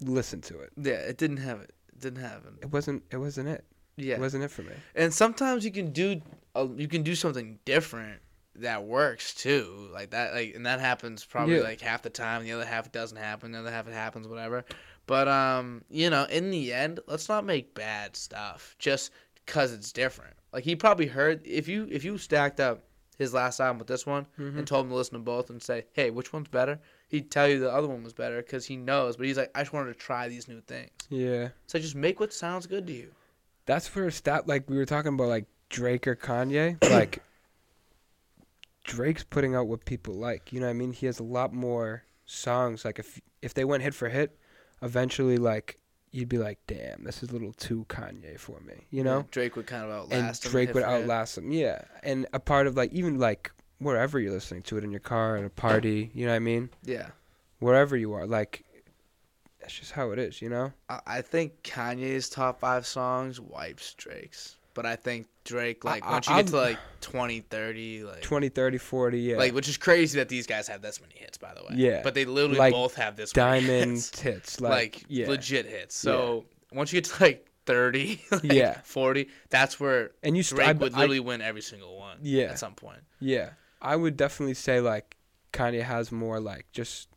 listen 0.01 0.41
to 0.41 0.59
it. 0.59 0.71
yeah. 0.77 0.93
It 0.93 1.17
didn't 1.17 1.37
have 1.37 1.61
it. 1.61 1.71
It 1.93 1.99
didn't 1.99 2.21
have 2.21 2.45
it. 2.45 2.53
It 2.61 2.71
wasn't. 2.71 3.01
It 3.09 3.17
wasn't 3.17 3.47
it. 3.47 3.65
Yeah, 3.95 4.15
It 4.15 4.19
wasn't 4.21 4.43
it 4.43 4.51
for 4.51 4.63
me. 4.63 4.73
and 4.95 5.13
sometimes 5.13 5.63
you 5.65 5.71
can 5.71 5.91
do 5.91 6.21
uh, 6.55 6.67
you 6.75 6.87
can 6.87 7.03
do 7.03 7.15
something 7.15 7.59
different 7.65 8.19
that 8.55 8.83
works 8.83 9.33
too. 9.33 9.89
Like 9.91 10.11
that 10.11 10.33
like 10.33 10.53
and 10.55 10.65
that 10.65 10.79
happens 10.79 11.25
probably 11.25 11.55
Yeah. 11.57 11.61
like 11.61 11.81
half 11.81 12.01
the 12.03 12.09
time 12.09 12.43
the 12.43 12.51
other 12.51 12.65
half 12.65 12.91
doesn't 12.91 13.17
happen 13.17 13.51
the 13.51 13.59
other 13.59 13.71
half 13.71 13.87
it 13.87 13.93
happens 13.93 14.27
whatever. 14.27 14.63
But 15.07 15.27
um 15.27 15.83
you 15.89 16.09
know 16.09 16.25
in 16.25 16.49
the 16.51 16.73
end 16.73 16.99
let's 17.07 17.29
not 17.29 17.45
make 17.45 17.73
bad 17.75 18.15
stuff 18.15 18.75
just 18.79 19.11
because 19.45 19.73
it's 19.73 19.91
different. 19.91 20.35
Like 20.51 20.63
he 20.63 20.75
probably 20.75 21.07
heard 21.07 21.41
if 21.45 21.67
you 21.67 21.87
if 21.91 22.03
you 22.03 22.17
stacked 22.17 22.59
up 22.59 22.83
his 23.17 23.33
last 23.33 23.59
album 23.59 23.77
with 23.79 23.87
this 23.87 24.05
one 24.07 24.25
Mhm. 24.39 24.57
and 24.57 24.67
told 24.67 24.85
him 24.85 24.89
to 24.91 24.95
listen 24.95 25.13
to 25.13 25.19
both 25.19 25.49
and 25.51 25.61
say 25.61 25.85
hey 25.93 26.09
which 26.09 26.33
one's 26.33 26.47
better? 26.47 26.79
he'd 27.09 27.29
tell 27.29 27.47
you 27.47 27.59
the 27.59 27.71
other 27.71 27.87
one 27.87 28.03
was 28.03 28.13
better 28.13 28.37
because 28.41 28.65
he 28.65 28.75
knows 28.75 29.17
but 29.17 29.27
he's 29.27 29.37
like 29.37 29.51
i 29.53 29.61
just 29.61 29.71
wanted 29.71 29.93
to 29.93 29.99
try 29.99 30.27
these 30.27 30.47
new 30.47 30.61
things. 30.61 30.89
Yeah, 31.09 31.49
so 31.67 31.77
just 31.77 31.93
make 31.95 32.19
what 32.19 32.33
sounds 32.33 32.65
good 32.65 32.87
to 32.87 32.93
you 32.93 33.11
that's 33.65 33.93
where 33.95 34.09
stat. 34.11 34.47
Like 34.47 34.69
we 34.69 34.77
were 34.77 34.85
talking 34.85 35.13
about, 35.13 35.27
like 35.27 35.45
Drake 35.69 36.07
or 36.07 36.15
Kanye. 36.15 36.83
like 36.91 37.21
Drake's 38.83 39.23
putting 39.23 39.55
out 39.55 39.67
what 39.67 39.85
people 39.85 40.13
like. 40.13 40.53
You 40.53 40.59
know 40.59 40.67
what 40.67 40.71
I 40.71 40.73
mean? 40.73 40.91
He 40.91 41.05
has 41.05 41.19
a 41.19 41.23
lot 41.23 41.53
more 41.53 42.03
songs. 42.25 42.85
Like 42.85 42.99
if 42.99 43.21
if 43.41 43.53
they 43.53 43.65
went 43.65 43.83
hit 43.83 43.93
for 43.93 44.09
hit, 44.09 44.37
eventually 44.81 45.37
like 45.37 45.77
you'd 46.11 46.29
be 46.29 46.37
like, 46.37 46.59
damn, 46.67 47.03
this 47.03 47.23
is 47.23 47.29
a 47.29 47.33
little 47.33 47.53
too 47.53 47.85
Kanye 47.89 48.39
for 48.39 48.59
me. 48.61 48.85
You 48.91 49.03
know? 49.03 49.17
Yeah, 49.17 49.23
drake 49.31 49.55
would 49.55 49.65
kind 49.65 49.83
of 49.83 49.89
and 50.11 50.13
outlast 50.13 50.45
him 50.45 50.51
Drake 50.51 50.73
would 50.73 50.83
outlast 50.83 51.37
him. 51.37 51.51
Yeah, 51.51 51.81
and 52.03 52.27
a 52.33 52.39
part 52.39 52.67
of 52.67 52.75
like 52.75 52.93
even 52.93 53.19
like 53.19 53.51
wherever 53.79 54.19
you're 54.19 54.31
listening 54.31 54.61
to 54.63 54.77
it 54.77 54.83
in 54.83 54.91
your 54.91 54.99
car 54.99 55.35
at 55.37 55.43
a 55.43 55.49
party, 55.49 56.11
you 56.13 56.25
know 56.25 56.31
what 56.31 56.37
I 56.37 56.39
mean? 56.39 56.69
yeah 56.83 57.09
Wherever 57.59 57.95
you 57.97 58.13
are, 58.13 58.27
like 58.27 58.65
that's 59.63 59.79
just 59.79 59.91
how 59.93 60.11
it 60.11 60.19
is, 60.19 60.41
you 60.41 60.49
know. 60.49 60.71
I- 60.89 61.01
I 61.07 61.21
think 61.21 61.63
Kanye's 61.63 62.29
top 62.29 62.59
five 62.59 62.85
songs 62.85 63.39
wipes 63.39 63.93
Drake's, 63.95 64.57
but 64.73 64.85
I 64.85 64.95
think 64.97 65.27
Drake 65.45 65.83
like 65.85 66.05
I- 66.05 66.11
once 66.11 66.27
you 66.27 66.33
I- 66.35 66.41
get 66.41 66.51
to 66.51 66.57
like 66.57 66.79
20, 67.01 67.39
30, 67.41 68.03
like 68.03 68.21
20, 68.21 68.49
30, 68.49 68.77
40, 68.77 69.19
yeah. 69.19 69.37
like 69.37 69.53
which 69.53 69.67
is 69.69 69.77
crazy 69.77 70.19
that 70.19 70.29
these 70.29 70.45
guys 70.47 70.67
have 70.67 70.81
this 70.81 70.99
many 71.01 71.15
hits 71.15 71.37
by 71.37 71.53
the 71.53 71.61
way. 71.61 71.75
Yeah. 71.75 72.01
but 72.03 72.13
they 72.13 72.25
literally 72.25 72.57
Like 72.59 72.73
both 72.73 72.95
have 72.95 73.15
this 73.15 73.35
many 73.35 73.61
diamond 73.61 73.91
hits. 73.97 74.19
hits, 74.21 74.61
like, 74.61 74.71
like, 74.71 75.05
yeah, 75.07 75.27
legit 75.29 75.65
hits. 75.65 75.95
So 75.95 76.45
once 76.71 76.91
you 76.93 77.01
get 77.01 77.09
to 77.11 77.23
like 77.23 77.47
thirty, 77.65 78.21
like 78.31 78.43
Yeah. 78.43 78.81
forty, 78.83 79.29
that's 79.49 79.79
where 79.79 80.11
and 80.23 80.35
you 80.35 80.43
st- 80.43 80.57
Drake 80.57 80.67
I, 80.69 80.73
would 80.73 80.93
literally 80.93 81.19
win 81.21 81.41
every 81.41 81.61
single 81.61 81.97
one. 81.97 82.17
Yeah. 82.21 82.45
at 82.51 82.59
some 82.59 82.75
point. 82.75 82.99
yeah, 83.19 83.51
I 83.81 83.95
would 83.95 84.17
definitely 84.17 84.55
say 84.55 84.81
like 84.81 85.15
Kanye 85.53 85.83
has 85.83 86.11
more 86.11 86.39
like 86.41 86.65
just 86.73 87.07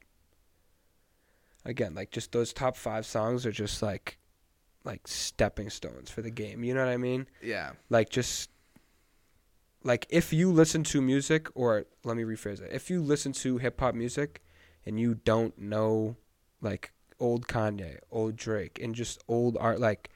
again 1.67 1.95
like 1.95 2.11
just 2.11 2.33
those 2.33 2.53
top 2.53 2.77
five 2.77 3.05
songs 3.05 3.45
are 3.45 3.53
just 3.53 3.83
like 3.83 4.19
like 4.85 5.07
stepping 5.07 5.69
stones 5.69 6.11
for 6.11 6.23
the 6.23 6.31
game. 6.31 6.65
You 6.65 6.73
know 6.75 6.85
what 6.85 6.93
I 6.93 6.97
mean? 6.97 7.27
Yeah, 7.43 7.73
like 7.91 8.09
just 8.09 8.51
like 9.83 10.07
if 10.11 10.33
you 10.33 10.51
listen 10.51 10.83
to 10.85 11.01
music 11.01 11.49
or 11.55 11.85
let 12.05 12.17
me 12.17 12.23
rephrase 12.25 12.61
it 12.61 12.73
if 12.73 12.91
you 12.91 13.01
listen 13.03 13.33
to 13.33 13.59
hip 13.59 13.79
hop 13.81 13.95
music 13.95 14.43
and 14.85 14.99
you 14.99 15.15
don't 15.15 15.57
know 15.59 16.17
like 16.61 16.93
old 17.21 17.47
Kanye, 17.47 17.99
old 18.11 18.37
Drake 18.37 18.79
and 18.83 18.95
just 18.95 19.23
old 19.29 19.57
art 19.59 19.81
like 19.81 20.11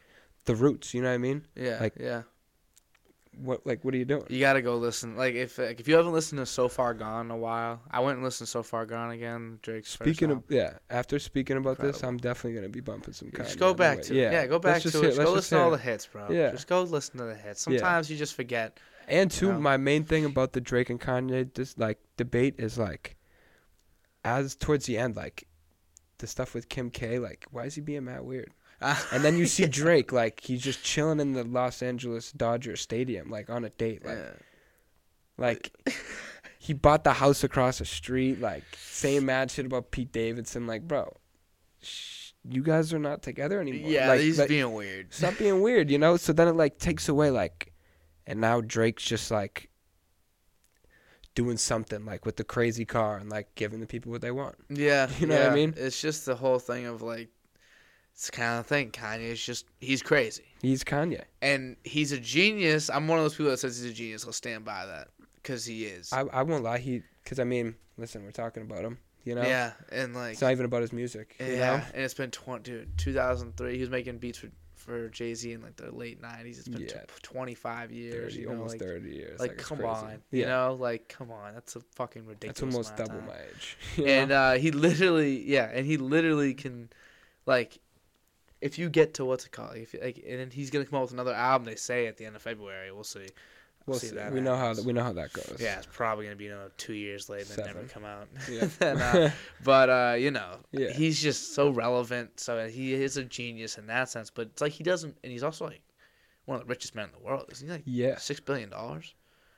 the 0.46 0.54
roots, 0.54 0.94
you 0.94 1.02
know 1.02 1.08
what 1.08 1.14
I 1.14 1.18
mean? 1.18 1.46
yeah, 1.54 1.78
Like, 1.80 1.94
yeah. 2.00 2.22
What 3.42 3.66
like 3.66 3.84
what 3.84 3.94
are 3.94 3.96
you 3.96 4.04
doing? 4.04 4.24
You 4.28 4.40
gotta 4.40 4.62
go 4.62 4.76
listen. 4.76 5.16
Like 5.16 5.34
if 5.34 5.58
like, 5.58 5.80
if 5.80 5.88
you 5.88 5.96
haven't 5.96 6.12
listened 6.12 6.38
to 6.40 6.46
So 6.46 6.68
Far 6.68 6.94
Gone 6.94 7.26
in 7.26 7.30
a 7.30 7.36
while, 7.36 7.80
I 7.90 8.00
went 8.00 8.16
and 8.16 8.24
listened 8.24 8.46
to 8.46 8.50
So 8.50 8.62
Far 8.62 8.86
Gone 8.86 9.10
again. 9.12 9.58
Drake's 9.62 9.90
Speaking 9.90 10.30
of 10.30 10.42
yeah, 10.48 10.74
after 10.90 11.18
speaking 11.18 11.56
about 11.56 11.78
this, 11.78 12.02
I'm 12.02 12.16
definitely 12.18 12.54
gonna 12.54 12.68
be 12.68 12.80
bumping 12.80 13.14
some 13.14 13.30
Kanye. 13.30 13.44
Just 13.44 13.58
go 13.58 13.72
back 13.74 13.98
way. 13.98 14.02
to 14.04 14.14
it. 14.14 14.32
Yeah, 14.32 14.46
go 14.46 14.58
back 14.58 14.82
just 14.82 14.94
to 14.94 15.00
hear- 15.00 15.10
it. 15.10 15.16
Just 15.16 15.24
go 15.26 15.32
listen 15.32 15.58
to 15.58 15.64
all 15.64 15.70
the 15.70 15.78
hits, 15.78 16.06
bro. 16.06 16.28
Yeah. 16.30 16.50
Just 16.50 16.66
go 16.68 16.82
listen 16.82 17.18
to 17.18 17.24
the 17.24 17.34
hits. 17.34 17.66
Yeah. 17.66 17.78
Sometimes 17.78 18.10
you 18.10 18.16
just 18.16 18.34
forget. 18.34 18.78
And 19.08 19.30
two, 19.30 19.48
Yeah. 19.48 19.58
my 19.58 19.76
main 19.76 20.04
thing 20.04 20.24
about 20.24 20.52
the 20.52 20.60
Drake 20.60 20.90
and 20.90 21.00
Kanye 21.00 21.52
this 21.54 21.76
like 21.78 21.98
debate 22.16 22.56
is 22.58 22.78
like, 22.78 23.16
as 24.24 24.54
towards 24.54 24.86
the 24.86 24.98
end, 24.98 25.16
like, 25.16 25.46
the 26.18 26.26
stuff 26.26 26.54
with 26.54 26.68
Kim 26.68 26.90
K, 26.90 27.18
like, 27.18 27.46
why 27.50 27.64
is 27.64 27.74
he 27.74 27.80
being 27.80 28.04
that 28.04 28.24
weird? 28.24 28.52
And 29.12 29.22
then 29.24 29.36
you 29.36 29.46
see 29.46 29.66
Drake, 29.66 30.12
like, 30.12 30.40
he's 30.40 30.62
just 30.62 30.82
chilling 30.82 31.20
in 31.20 31.32
the 31.32 31.44
Los 31.44 31.82
Angeles 31.82 32.32
Dodger 32.32 32.76
Stadium, 32.76 33.30
like 33.30 33.50
on 33.50 33.64
a 33.64 33.70
date, 33.70 34.04
like, 34.04 34.18
Yeah. 34.18 34.32
like 35.36 35.72
he 36.58 36.72
bought 36.74 37.04
the 37.04 37.14
house 37.14 37.42
across 37.44 37.78
the 37.78 37.84
street, 37.84 38.40
like 38.40 38.64
saying 38.76 39.24
mad 39.26 39.50
shit 39.50 39.66
about 39.66 39.90
Pete 39.90 40.12
Davidson, 40.12 40.66
like, 40.66 40.86
bro, 40.88 41.14
sh- 41.82 42.32
you 42.48 42.62
guys 42.62 42.92
are 42.94 42.98
not 42.98 43.22
together 43.22 43.60
anymore. 43.60 43.90
Yeah, 43.90 44.08
like, 44.08 44.20
he's 44.20 44.38
like, 44.38 44.48
being 44.48 44.72
weird. 44.72 45.12
stop 45.12 45.36
being 45.38 45.60
weird, 45.60 45.90
you 45.90 45.98
know. 45.98 46.16
So 46.16 46.32
then 46.32 46.48
it 46.48 46.56
like 46.56 46.78
takes 46.78 47.08
away 47.08 47.30
like, 47.30 47.72
and 48.26 48.40
now 48.40 48.60
Drake's 48.62 49.04
just 49.04 49.30
like 49.30 49.68
doing 51.34 51.56
something 51.56 52.04
like 52.04 52.24
with 52.26 52.36
the 52.36 52.44
crazy 52.44 52.84
car 52.84 53.16
and 53.18 53.30
like 53.30 53.54
giving 53.54 53.80
the 53.80 53.86
people 53.86 54.10
what 54.10 54.20
they 54.22 54.30
want. 54.30 54.56
Yeah, 54.68 55.08
You 55.18 55.26
know 55.26 55.38
what 55.38 55.52
I 55.52 55.54
mean? 55.54 55.74
It's 55.76 56.00
just 56.00 56.26
the 56.26 56.34
whole 56.34 56.58
thing 56.58 56.86
of 56.86 57.02
like, 57.02 57.28
it's 58.20 58.30
kind 58.30 58.58
of 58.60 58.66
thing. 58.66 58.90
Kanye's 58.90 59.42
just 59.42 59.64
he's 59.80 60.02
crazy, 60.02 60.44
He's 60.60 60.84
Kanye. 60.84 61.22
and 61.40 61.76
he's 61.84 62.12
a 62.12 62.18
genius. 62.20 62.90
I'm 62.90 63.08
one 63.08 63.18
of 63.18 63.24
those 63.24 63.34
people 63.34 63.50
that 63.50 63.56
says 63.56 63.80
he's 63.80 63.90
a 63.90 63.94
genius. 63.94 64.26
I'll 64.26 64.32
stand 64.32 64.62
by 64.62 64.84
that 64.84 65.08
because 65.36 65.64
he 65.64 65.84
is. 65.86 66.12
I 66.12 66.20
I 66.20 66.42
won't 66.42 66.62
lie. 66.62 66.76
He 66.78 67.02
because 67.24 67.38
I 67.38 67.44
mean, 67.44 67.76
listen, 67.96 68.22
we're 68.22 68.30
talking 68.30 68.62
about 68.62 68.84
him. 68.84 68.98
You 69.24 69.36
know. 69.36 69.42
Yeah, 69.42 69.72
and 69.90 70.14
like 70.14 70.32
It's 70.32 70.42
not 70.42 70.52
even 70.52 70.66
about 70.66 70.82
his 70.82 70.92
music. 70.92 71.36
yeah, 71.40 71.46
You 71.46 71.56
know. 71.56 71.82
and 71.94 72.02
it's 72.04 72.14
been 72.14 72.30
20, 72.30 72.62
dude, 72.62 72.98
2003. 72.98 73.74
He 73.74 73.80
was 73.80 73.90
making 73.90 74.18
beats 74.18 74.36
for 74.38 74.48
for 74.76 75.08
Jay 75.10 75.34
Z 75.34 75.52
in 75.52 75.60
like 75.62 75.76
the 75.76 75.90
late 75.94 76.20
90s. 76.22 76.58
It's 76.58 76.68
been 76.68 76.82
Yeah. 76.82 77.00
tw 77.06 77.22
25 77.22 77.90
years. 77.92 78.32
30, 78.34 78.38
you 78.40 78.46
know, 78.46 78.52
almost 78.52 78.72
like, 78.74 78.80
thirty 78.80 79.14
years. 79.14 79.38
like, 79.40 79.52
it's 79.52 79.64
come 79.64 79.78
crazy. 79.78 79.90
on, 79.90 80.22
Yeah. 80.30 80.40
you 80.40 80.46
know, 80.46 80.76
like 80.78 81.08
come 81.08 81.30
on, 81.30 81.54
that's 81.54 81.76
a 81.76 81.80
fucking 81.96 82.26
ridiculous. 82.26 82.60
That's 82.60 82.74
almost 82.74 82.96
double 82.96 83.22
my 83.26 83.36
age. 83.50 83.76
and 84.06 84.28
know? 84.30 84.36
uh, 84.36 84.58
he 84.58 84.70
literally 84.72 85.42
yeah 85.42 85.70
and 85.72 85.86
he 85.86 85.96
literally 85.98 86.52
can 86.54 86.88
like 87.46 87.78
if 88.60 88.78
you 88.78 88.88
get 88.88 89.14
to 89.14 89.24
what's 89.24 89.46
it 89.46 89.52
called 89.52 89.76
if 89.76 89.94
like 90.02 90.22
and 90.28 90.38
then 90.40 90.50
he's 90.50 90.70
gonna 90.70 90.84
come 90.84 90.98
out 90.98 91.02
with 91.02 91.12
another 91.12 91.34
album 91.34 91.66
they 91.66 91.74
say 91.76 92.06
at 92.06 92.16
the 92.16 92.24
end 92.26 92.36
of 92.36 92.42
february 92.42 92.90
we'll 92.92 93.04
see 93.04 93.26
we'll 93.86 93.98
see 93.98 94.08
see. 94.08 94.14
that 94.16 94.32
We 94.32 94.40
know 94.40 94.54
how 94.56 94.68
happens. 94.68 94.86
we 94.86 94.92
know 94.92 95.02
how 95.02 95.12
that 95.14 95.32
goes. 95.32 95.56
yeah 95.58 95.78
it's 95.78 95.88
probably 95.90 96.24
gonna 96.26 96.36
be 96.36 96.44
you 96.44 96.50
know 96.50 96.68
two 96.76 96.92
years 96.92 97.28
later 97.28 97.54
and 97.54 97.66
never 97.66 97.86
come 97.88 98.04
out 98.04 98.28
Yeah. 98.50 98.66
Then, 98.78 98.98
uh, 98.98 99.30
but 99.64 99.88
uh 99.90 100.14
you 100.18 100.30
know 100.30 100.56
Yeah. 100.72 100.90
he's 100.92 101.20
just 101.20 101.54
so 101.54 101.70
relevant 101.70 102.38
so 102.40 102.68
he 102.68 102.92
is 102.94 103.16
a 103.16 103.24
genius 103.24 103.78
in 103.78 103.86
that 103.86 104.08
sense 104.10 104.30
but 104.30 104.48
it's 104.48 104.60
like 104.60 104.72
he 104.72 104.84
doesn't 104.84 105.16
and 105.24 105.32
he's 105.32 105.42
also 105.42 105.64
like 105.66 105.82
one 106.44 106.60
of 106.60 106.66
the 106.66 106.70
richest 106.70 106.94
men 106.94 107.06
in 107.06 107.12
the 107.12 107.26
world 107.26 107.46
isn't 107.52 107.66
he 107.66 107.72
like 107.72 107.82
yeah. 107.86 108.16
six 108.18 108.40
billion 108.40 108.68
dollars 108.70 109.14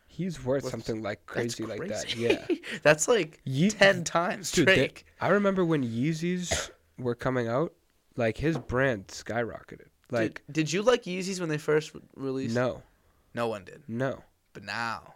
He's 0.08 0.44
worth 0.44 0.68
something 0.68 1.02
like 1.02 1.20
That's 1.34 1.54
crazy, 1.54 1.64
like 1.64 1.88
that. 1.88 2.14
Yeah. 2.14 2.44
that's 2.82 3.08
like 3.08 3.40
Ye- 3.44 3.70
10 3.70 4.04
times 4.04 4.52
Dude, 4.52 4.66
drake 4.66 5.06
I 5.22 5.28
remember 5.28 5.64
when 5.64 5.82
Yeezys 5.82 6.70
were 6.98 7.14
coming 7.14 7.48
out, 7.48 7.72
like 8.16 8.36
his 8.38 8.58
brand 8.58 9.08
skyrocketed. 9.08 9.86
Like 10.10 10.42
did, 10.46 10.52
did 10.52 10.72
you 10.72 10.82
like 10.82 11.04
yeezys 11.04 11.40
when 11.40 11.48
they 11.48 11.58
first 11.58 11.92
released 12.16 12.54
no, 12.54 12.82
no 13.34 13.48
one 13.48 13.64
did 13.64 13.82
no. 13.88 14.22
but 14.52 14.62
now 14.62 15.14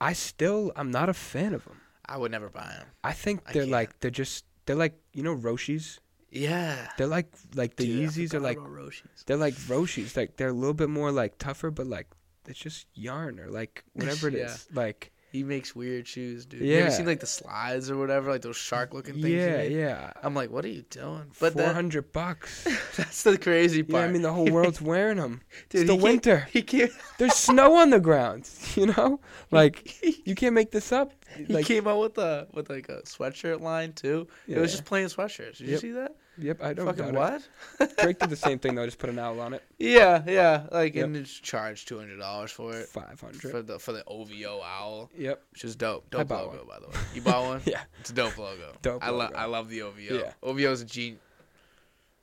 I 0.00 0.12
still 0.12 0.72
I'm 0.76 0.90
not 0.90 1.08
a 1.08 1.14
fan 1.14 1.54
of 1.54 1.64
them. 1.64 1.80
I 2.04 2.18
would 2.18 2.30
never 2.30 2.48
buy 2.50 2.68
them. 2.78 2.86
I 3.02 3.12
think 3.12 3.40
I 3.46 3.52
they're 3.52 3.62
can't. 3.62 3.72
like 3.72 3.98
they're 4.00 4.10
just 4.10 4.44
they're 4.66 4.76
like 4.76 4.94
you 5.14 5.22
know 5.22 5.34
Roshes. 5.34 5.98
Yeah. 6.30 6.88
They're 6.98 7.06
like 7.06 7.32
like 7.54 7.76
the 7.76 7.86
Dude, 7.86 8.10
Yeezys 8.10 8.34
are 8.34 8.40
like 8.40 8.58
Roshes. 8.58 9.24
they're 9.26 9.38
like 9.38 9.54
Roshes. 9.54 10.16
Like 10.16 10.36
they're 10.36 10.48
a 10.48 10.52
little 10.52 10.74
bit 10.74 10.90
more 10.90 11.10
like 11.10 11.38
tougher, 11.38 11.70
but 11.70 11.86
like 11.86 12.08
it's 12.46 12.58
just 12.58 12.86
yarn 12.94 13.40
or 13.40 13.48
like 13.48 13.84
whatever 13.94 14.28
it 14.28 14.34
is. 14.46 14.68
Yeah. 14.70 14.80
Like 14.82 15.12
He 15.36 15.42
makes 15.42 15.76
weird 15.76 16.08
shoes, 16.08 16.46
dude. 16.46 16.62
Yeah. 16.62 16.76
You 16.76 16.80
ever 16.84 16.90
seen 16.90 17.04
like 17.04 17.20
the 17.20 17.26
slides 17.26 17.90
or 17.90 17.98
whatever, 17.98 18.30
like 18.30 18.40
those 18.40 18.56
shark 18.56 18.94
looking 18.94 19.20
things? 19.20 19.26
yeah, 19.26 19.60
yeah. 19.64 20.12
I'm 20.22 20.34
like, 20.34 20.50
what 20.50 20.64
are 20.64 20.68
you 20.68 20.80
doing? 20.88 21.24
But 21.38 21.52
Four 21.52 21.74
hundred 21.74 22.10
bucks. 22.10 22.64
that's 22.96 23.22
the 23.22 23.36
crazy 23.36 23.82
part. 23.82 24.04
Yeah. 24.04 24.08
I 24.08 24.12
mean 24.12 24.22
the 24.22 24.32
whole 24.32 24.46
world's 24.50 24.80
wearing 24.90 25.18
them. 25.18 25.42
Dude, 25.68 25.82
it's 25.82 25.90
the 25.90 25.96
he 25.96 26.02
winter. 26.02 26.48
He 26.50 26.62
came. 26.62 26.88
There's 27.18 27.34
snow 27.34 27.74
on 27.74 27.90
the 27.90 28.00
ground. 28.00 28.48
You 28.76 28.86
know, 28.86 29.20
like 29.50 30.02
you 30.26 30.34
can't 30.34 30.54
make 30.54 30.70
this 30.70 30.92
up. 30.92 31.12
Like 31.48 31.66
came 31.66 31.86
out 31.88 32.00
with 32.00 32.18
a 32.18 32.46
with 32.52 32.70
like 32.70 32.88
a 32.88 33.02
sweatshirt 33.02 33.60
line 33.60 33.92
too. 33.92 34.26
It 34.48 34.58
was 34.58 34.70
just 34.72 34.84
plain 34.84 35.06
sweatshirts. 35.06 35.58
Did 35.58 35.68
you 35.68 35.78
see 35.78 35.92
that? 35.92 36.16
Yep, 36.38 36.62
I 36.62 36.74
don't 36.74 36.84
know. 36.84 36.92
Fucking 36.92 37.14
what? 37.14 37.48
Drake 37.98 38.18
did 38.18 38.28
the 38.28 38.36
same 38.36 38.58
thing 38.58 38.74
though, 38.74 38.84
just 38.84 38.98
put 38.98 39.08
an 39.08 39.18
owl 39.18 39.40
on 39.40 39.54
it. 39.54 39.62
Yeah, 39.78 40.22
yeah. 40.26 40.66
Like 40.70 40.94
Yep. 40.94 41.04
and 41.06 41.16
it's 41.16 41.32
charged 41.32 41.88
two 41.88 41.98
hundred 41.98 42.18
dollars 42.18 42.50
for 42.52 42.76
it 42.76 42.88
Five 42.88 43.18
hundred. 43.20 43.50
for 43.50 43.62
the 43.62 43.78
for 43.78 43.92
the 43.92 44.04
OVO 44.06 44.60
owl, 44.62 45.10
Yep. 45.16 45.42
which 45.52 45.64
is 45.64 45.76
dope. 45.76 46.04
I 46.14 46.18
Dope 46.24 46.30
logo, 46.30 46.66
by 46.68 46.78
the 46.80 46.88
way. 46.88 46.94
You 47.14 47.22
bought 47.22 47.44
one? 47.46 47.60
Yeah. 47.66 47.80
It's 48.00 48.10
a 48.10 48.14
dope 48.14 48.36
logo. 48.36 48.72
Dope 48.82 49.02
I 49.02 49.10
love. 49.10 49.32
I 49.34 49.46
love 49.46 49.70
the 49.70 49.80
OVO. 49.82 49.98
Yeah. 49.98 50.32
OVO's 50.42 50.82
a 50.82 50.84
genius. 50.84 51.20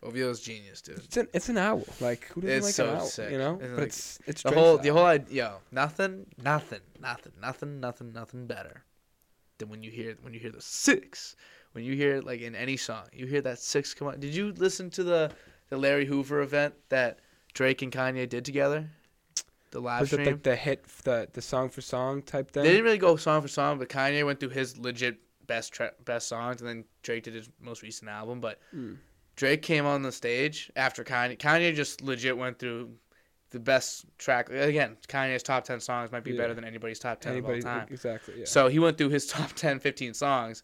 OVO's 0.04 0.42
genius, 0.42 0.82
dude. 0.82 0.98
It's 1.00 1.18
an 1.18 1.28
it's 1.34 1.50
an 1.50 1.58
owl. 1.58 1.84
Like 2.02 2.26
who 2.28 2.42
doesn't 2.42 2.58
It's 2.58 2.66
like 2.66 2.74
so 2.76 2.90
an 2.90 2.96
owl? 2.98 3.06
sick. 3.06 3.32
You 3.32 3.38
know, 3.38 3.52
And, 3.54 3.62
but 3.62 3.78
like, 3.78 3.88
it's 3.88 4.20
it's 4.28 4.44
The 4.44 4.50
Drake's 4.50 4.62
whole 4.62 4.78
the 4.78 4.90
whole 4.90 5.06
idea, 5.06 5.44
yo, 5.46 5.56
nothing, 5.72 6.26
nothing, 6.44 6.82
nothing, 7.02 7.32
nothing, 7.42 7.80
nothing, 7.80 8.12
nothing 8.14 8.46
better 8.46 8.84
than 9.58 9.70
when 9.70 9.84
you 9.84 9.92
hear 9.92 10.16
when 10.22 10.34
you 10.34 10.40
hear 10.40 10.52
the 10.52 10.62
six. 10.62 11.36
When 11.74 11.84
you 11.84 11.96
hear 11.96 12.22
like 12.22 12.42
in 12.42 12.56
any 12.56 12.78
song, 12.78 13.06
you 13.14 13.26
hear 13.26 13.42
that 13.42 13.60
six 13.60 13.94
come 13.94 14.08
on. 14.08 14.20
Did 14.20 14.36
you 14.36 14.52
listen 14.58 14.90
to 14.92 15.04
the 15.04 15.32
the 15.70 15.78
Larry 15.78 16.06
Hoover 16.06 16.42
event 16.42 16.76
that 16.90 17.20
Drake 17.54 17.82
and 17.82 17.92
Kanye 17.92 18.30
did 18.30 18.46
together? 18.46 18.90
The 19.72 19.80
live 19.80 20.02
was 20.02 20.14
it 20.14 20.18
stream. 20.18 20.28
like 20.28 20.44
the 20.44 20.56
hit 20.56 20.86
the 21.04 21.28
the 21.34 21.42
song 21.42 21.70
for 21.70 21.82
song 21.82 22.22
type 22.22 22.52
thing? 22.52 22.64
They 22.64 22.70
didn't 22.70 22.86
really 22.86 23.00
go 23.00 23.16
song 23.16 23.42
for 23.42 23.48
song, 23.48 23.80
but 23.80 23.90
Kanye 23.90 24.24
went 24.26 24.40
through 24.40 24.50
his 24.50 24.78
legit 24.78 25.18
best 25.48 25.74
tra- 25.74 25.94
best 26.06 26.28
songs, 26.28 26.62
and 26.62 26.70
then 26.70 26.86
Drake 27.02 27.24
did 27.24 27.34
his 27.34 27.50
most 27.60 27.82
recent 27.82 28.10
album. 28.10 28.40
But 28.40 28.60
Mm. 28.76 28.98
Drake 29.36 29.64
came 29.64 29.88
on 29.88 30.04
the 30.04 30.12
stage 30.12 30.72
after 30.76 31.04
Kanye. 31.04 31.40
Kanye 31.40 31.74
just 31.76 32.02
legit 32.04 32.38
went 32.38 32.60
through 32.60 32.92
the 33.54 33.60
best 33.62 34.06
track. 34.18 34.50
Again, 34.50 34.98
Kanye's 35.08 35.42
top 35.44 35.64
ten 35.64 35.80
songs 35.80 36.12
might 36.12 36.24
be 36.26 36.32
Yeah. 36.32 36.42
better 36.42 36.54
than 36.54 36.66
anybody's 36.66 37.00
top 37.00 37.22
ten 37.22 37.32
Anybody 37.32 37.60
of 37.60 37.66
all 37.66 37.72
time. 37.80 37.88
exactly? 37.90 38.34
Yeah. 38.40 38.46
So 38.46 38.68
he 38.68 38.80
went 38.80 38.98
through 38.98 39.10
his 39.10 39.26
top 39.38 39.54
10, 39.54 39.80
15 39.80 40.14
songs, 40.14 40.64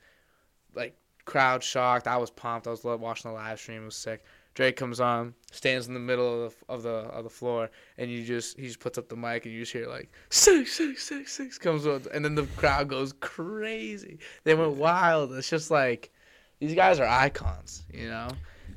like 0.75 0.97
crowd 1.25 1.63
shocked. 1.63 2.07
I 2.07 2.17
was 2.17 2.29
pumped. 2.29 2.67
I 2.67 2.71
was 2.71 2.83
watching 2.83 3.31
the 3.31 3.35
live 3.35 3.59
stream. 3.59 3.83
It 3.83 3.85
was 3.85 3.95
sick. 3.95 4.25
Drake 4.55 4.75
comes 4.75 4.99
on, 4.99 5.35
stands 5.51 5.87
in 5.87 5.93
the 5.93 5.99
middle 6.01 6.43
of 6.45 6.53
the, 6.67 6.73
of 6.73 6.83
the 6.83 6.89
of 6.89 7.23
the 7.23 7.29
floor, 7.29 7.69
and 7.97 8.11
you 8.11 8.25
just 8.25 8.59
he 8.59 8.65
just 8.67 8.79
puts 8.79 8.97
up 8.97 9.07
the 9.07 9.15
mic, 9.15 9.45
and 9.45 9.53
you 9.53 9.61
just 9.61 9.71
hear 9.71 9.87
like 9.87 10.11
six, 10.31 10.73
six, 10.73 11.03
six, 11.03 11.31
six 11.31 11.57
comes 11.57 11.87
on, 11.87 12.03
and 12.13 12.25
then 12.25 12.35
the 12.35 12.43
crowd 12.57 12.89
goes 12.89 13.13
crazy. 13.21 14.19
They 14.43 14.55
went 14.55 14.73
wild. 14.73 15.31
It's 15.33 15.49
just 15.49 15.71
like 15.71 16.11
these 16.59 16.73
guys 16.75 16.99
are 16.99 17.07
icons, 17.07 17.83
you 17.93 18.09
know. 18.09 18.27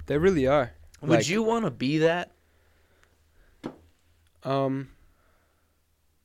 they 0.07 0.19
really 0.19 0.47
are. 0.47 0.71
Would 1.01 1.11
Like- 1.11 1.29
you 1.29 1.43
want 1.43 1.65
to 1.65 1.71
be 1.71 1.99
that? 1.99 2.31
Um. 4.45 4.89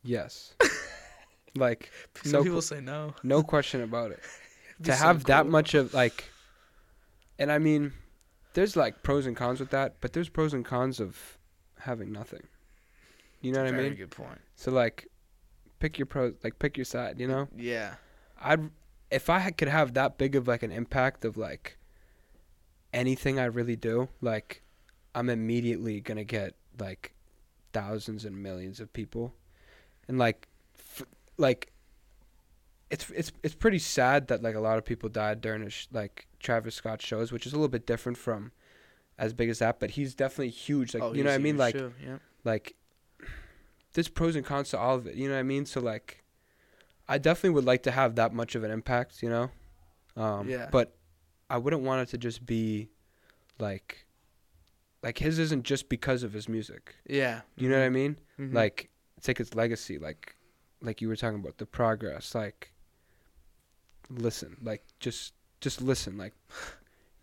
Yes. 0.03 0.53
like 1.55 1.91
Some 2.23 2.31
no 2.31 2.43
people 2.43 2.57
qu- 2.59 2.61
say 2.65 2.81
no. 2.81 3.13
no 3.23 3.43
question 3.43 3.81
about 3.81 4.11
it. 4.11 4.19
To 4.83 4.91
so 4.95 5.05
have 5.05 5.23
that 5.23 5.47
much 5.47 5.73
of 5.73 5.91
like 5.95 6.25
and 7.39 7.51
i 7.51 7.57
mean 7.57 7.93
there's 8.53 8.75
like 8.75 9.01
pros 9.01 9.25
and 9.25 9.35
cons 9.35 9.59
with 9.59 9.71
that 9.71 9.95
but 10.01 10.13
there's 10.13 10.29
pros 10.29 10.53
and 10.53 10.63
cons 10.63 10.99
of 10.99 11.39
having 11.79 12.11
nothing 12.11 12.43
you 13.41 13.51
know 13.51 13.63
what 13.63 13.71
Very 13.71 13.85
i 13.87 13.89
mean 13.89 13.97
good 13.97 14.11
point. 14.11 14.39
so 14.55 14.69
like 14.69 15.07
pick 15.79 15.97
your 15.97 16.05
pros 16.05 16.35
like 16.43 16.59
pick 16.59 16.77
your 16.77 16.85
side 16.85 17.19
you 17.19 17.27
know 17.27 17.47
Yeah. 17.57 17.95
i'd 18.39 18.69
if 19.09 19.31
i 19.31 19.49
could 19.49 19.67
have 19.67 19.95
that 19.95 20.19
big 20.19 20.35
of 20.35 20.47
like 20.47 20.61
an 20.61 20.71
impact 20.71 21.25
of 21.25 21.37
like 21.37 21.79
anything 22.93 23.39
i 23.39 23.45
really 23.45 23.75
do 23.75 24.09
like 24.21 24.61
i'm 25.15 25.27
immediately 25.27 26.01
gonna 26.01 26.23
get 26.23 26.53
like 26.79 27.15
thousands 27.73 28.25
and 28.25 28.41
millions 28.41 28.79
of 28.79 28.91
people 28.93 29.33
and 30.07 30.17
like 30.17 30.47
f- 30.77 31.07
like 31.37 31.71
it's 32.89 33.09
it's 33.09 33.31
it's 33.43 33.55
pretty 33.55 33.79
sad 33.79 34.27
that 34.27 34.41
like 34.41 34.55
a 34.55 34.59
lot 34.59 34.77
of 34.77 34.85
people 34.85 35.09
died 35.09 35.41
during 35.41 35.63
a 35.63 35.69
sh- 35.69 35.87
like 35.91 36.27
Travis 36.39 36.75
Scott 36.75 37.01
shows, 37.01 37.31
which 37.31 37.45
is 37.45 37.53
a 37.53 37.55
little 37.55 37.67
bit 37.67 37.85
different 37.85 38.17
from 38.17 38.51
as 39.17 39.33
big 39.33 39.49
as 39.49 39.59
that, 39.59 39.79
but 39.79 39.91
he's 39.91 40.15
definitely 40.15 40.49
huge. 40.49 40.93
Like 40.93 41.03
oh, 41.03 41.13
you 41.13 41.23
know 41.23 41.29
what 41.29 41.35
I 41.35 41.39
mean? 41.39 41.57
Like 41.57 41.75
yeah. 41.75 42.17
like 42.43 42.75
there's 43.93 44.07
pros 44.07 44.35
and 44.35 44.45
cons 44.45 44.69
to 44.69 44.79
all 44.79 44.95
of 44.95 45.07
it. 45.07 45.15
You 45.15 45.27
know 45.27 45.33
what 45.33 45.41
I 45.41 45.43
mean? 45.43 45.65
So 45.65 45.81
like 45.81 46.23
I 47.07 47.17
definitely 47.17 47.51
would 47.51 47.65
like 47.65 47.83
to 47.83 47.91
have 47.91 48.15
that 48.15 48.33
much 48.33 48.55
of 48.55 48.63
an 48.63 48.71
impact. 48.71 49.21
You 49.21 49.29
know, 49.29 49.51
um, 50.15 50.49
Yeah. 50.49 50.69
But 50.71 50.95
I 51.49 51.57
wouldn't 51.57 51.83
want 51.83 52.07
it 52.07 52.11
to 52.11 52.17
just 52.17 52.45
be 52.45 52.89
like 53.59 54.05
like 55.03 55.17
his 55.19 55.39
isn't 55.39 55.63
just 55.63 55.89
because 55.89 56.23
of 56.23 56.33
his 56.33 56.49
music. 56.49 56.95
Yeah. 57.07 57.41
You 57.55 57.69
know 57.69 57.77
what 57.79 57.85
I 57.85 57.89
mean? 57.89 58.17
Mhm. 58.39 58.53
Like 58.53 58.89
it's 59.17 59.27
like 59.27 59.37
his 59.37 59.55
legacy. 59.55 59.97
Like 59.97 60.35
like 60.81 61.01
you 61.01 61.07
were 61.07 61.15
talking 61.15 61.39
about 61.39 61.57
the 61.57 61.65
progress. 61.65 62.33
Like 62.35 62.73
listen. 64.09 64.57
Like 64.61 64.83
just 64.99 65.33
just 65.61 65.81
listen. 65.81 66.17
Like 66.17 66.33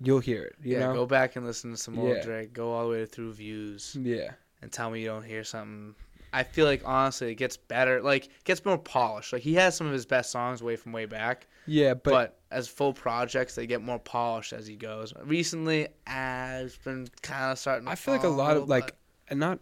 you'll 0.01 0.21
hear 0.21 0.43
it. 0.45 0.57
You 0.63 0.75
yeah, 0.75 0.87
know? 0.87 0.95
go 0.95 1.07
back 1.07 1.37
and 1.37 1.47
listen 1.47 1.71
to 1.73 1.77
some 1.77 1.99
old 1.99 2.17
Yeah. 2.17 2.23
Drake. 2.25 2.53
Go 2.53 2.73
all 2.73 2.85
the 2.85 2.91
way 2.91 3.07
through 3.07 3.33
views 3.35 3.97
Yeah. 4.01 4.33
and 4.63 4.71
tell 4.73 4.91
me 4.91 5.01
you 5.01 5.07
don't 5.07 5.25
hear 5.25 5.45
something. 5.45 5.95
I 6.35 6.43
feel 6.43 6.67
like 6.67 6.83
honestly, 6.85 7.31
it 7.31 7.37
gets 7.37 7.57
better. 7.57 8.03
Like 8.03 8.29
gets 8.43 8.65
more 8.65 8.77
polished. 8.77 9.33
Like 9.33 9.43
he 9.43 9.55
has 9.55 9.77
some 9.77 9.87
of 9.87 9.93
his 9.93 10.05
best 10.05 10.33
songs 10.33 10.63
way 10.63 10.75
from 10.75 10.93
way 10.93 11.07
back, 11.07 11.47
Yeah, 11.67 11.95
but, 11.95 12.11
but, 12.11 12.39
as 12.51 12.67
full 12.67 12.93
projects, 12.93 13.55
they 13.55 13.67
get 13.69 13.81
more 13.81 14.01
polished 14.01 14.53
as 14.53 14.67
he 14.67 14.75
goes. 14.75 15.15
Recently, 15.23 15.87
uh, 16.07 16.63
it's 16.65 16.77
been 16.77 17.07
kind 17.23 17.53
of 17.53 17.59
starting. 17.59 17.87
To 17.87 17.93
I 17.93 17.95
feel 17.95 18.15
like 18.15 18.25
a 18.25 18.29
lot 18.29 18.57
of 18.57 18.69
like 18.69 18.97
and 19.29 19.39
not 19.39 19.61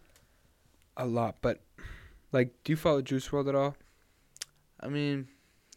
a 0.97 1.05
lot, 1.05 1.37
but 1.41 1.61
like 2.31 2.51
do 2.63 2.71
you 2.71 2.75
follow 2.75 3.01
Juice 3.03 3.27
WRLD 3.29 3.49
at 3.49 3.55
all? 3.55 3.77
I 4.79 4.87
mean, 4.87 5.27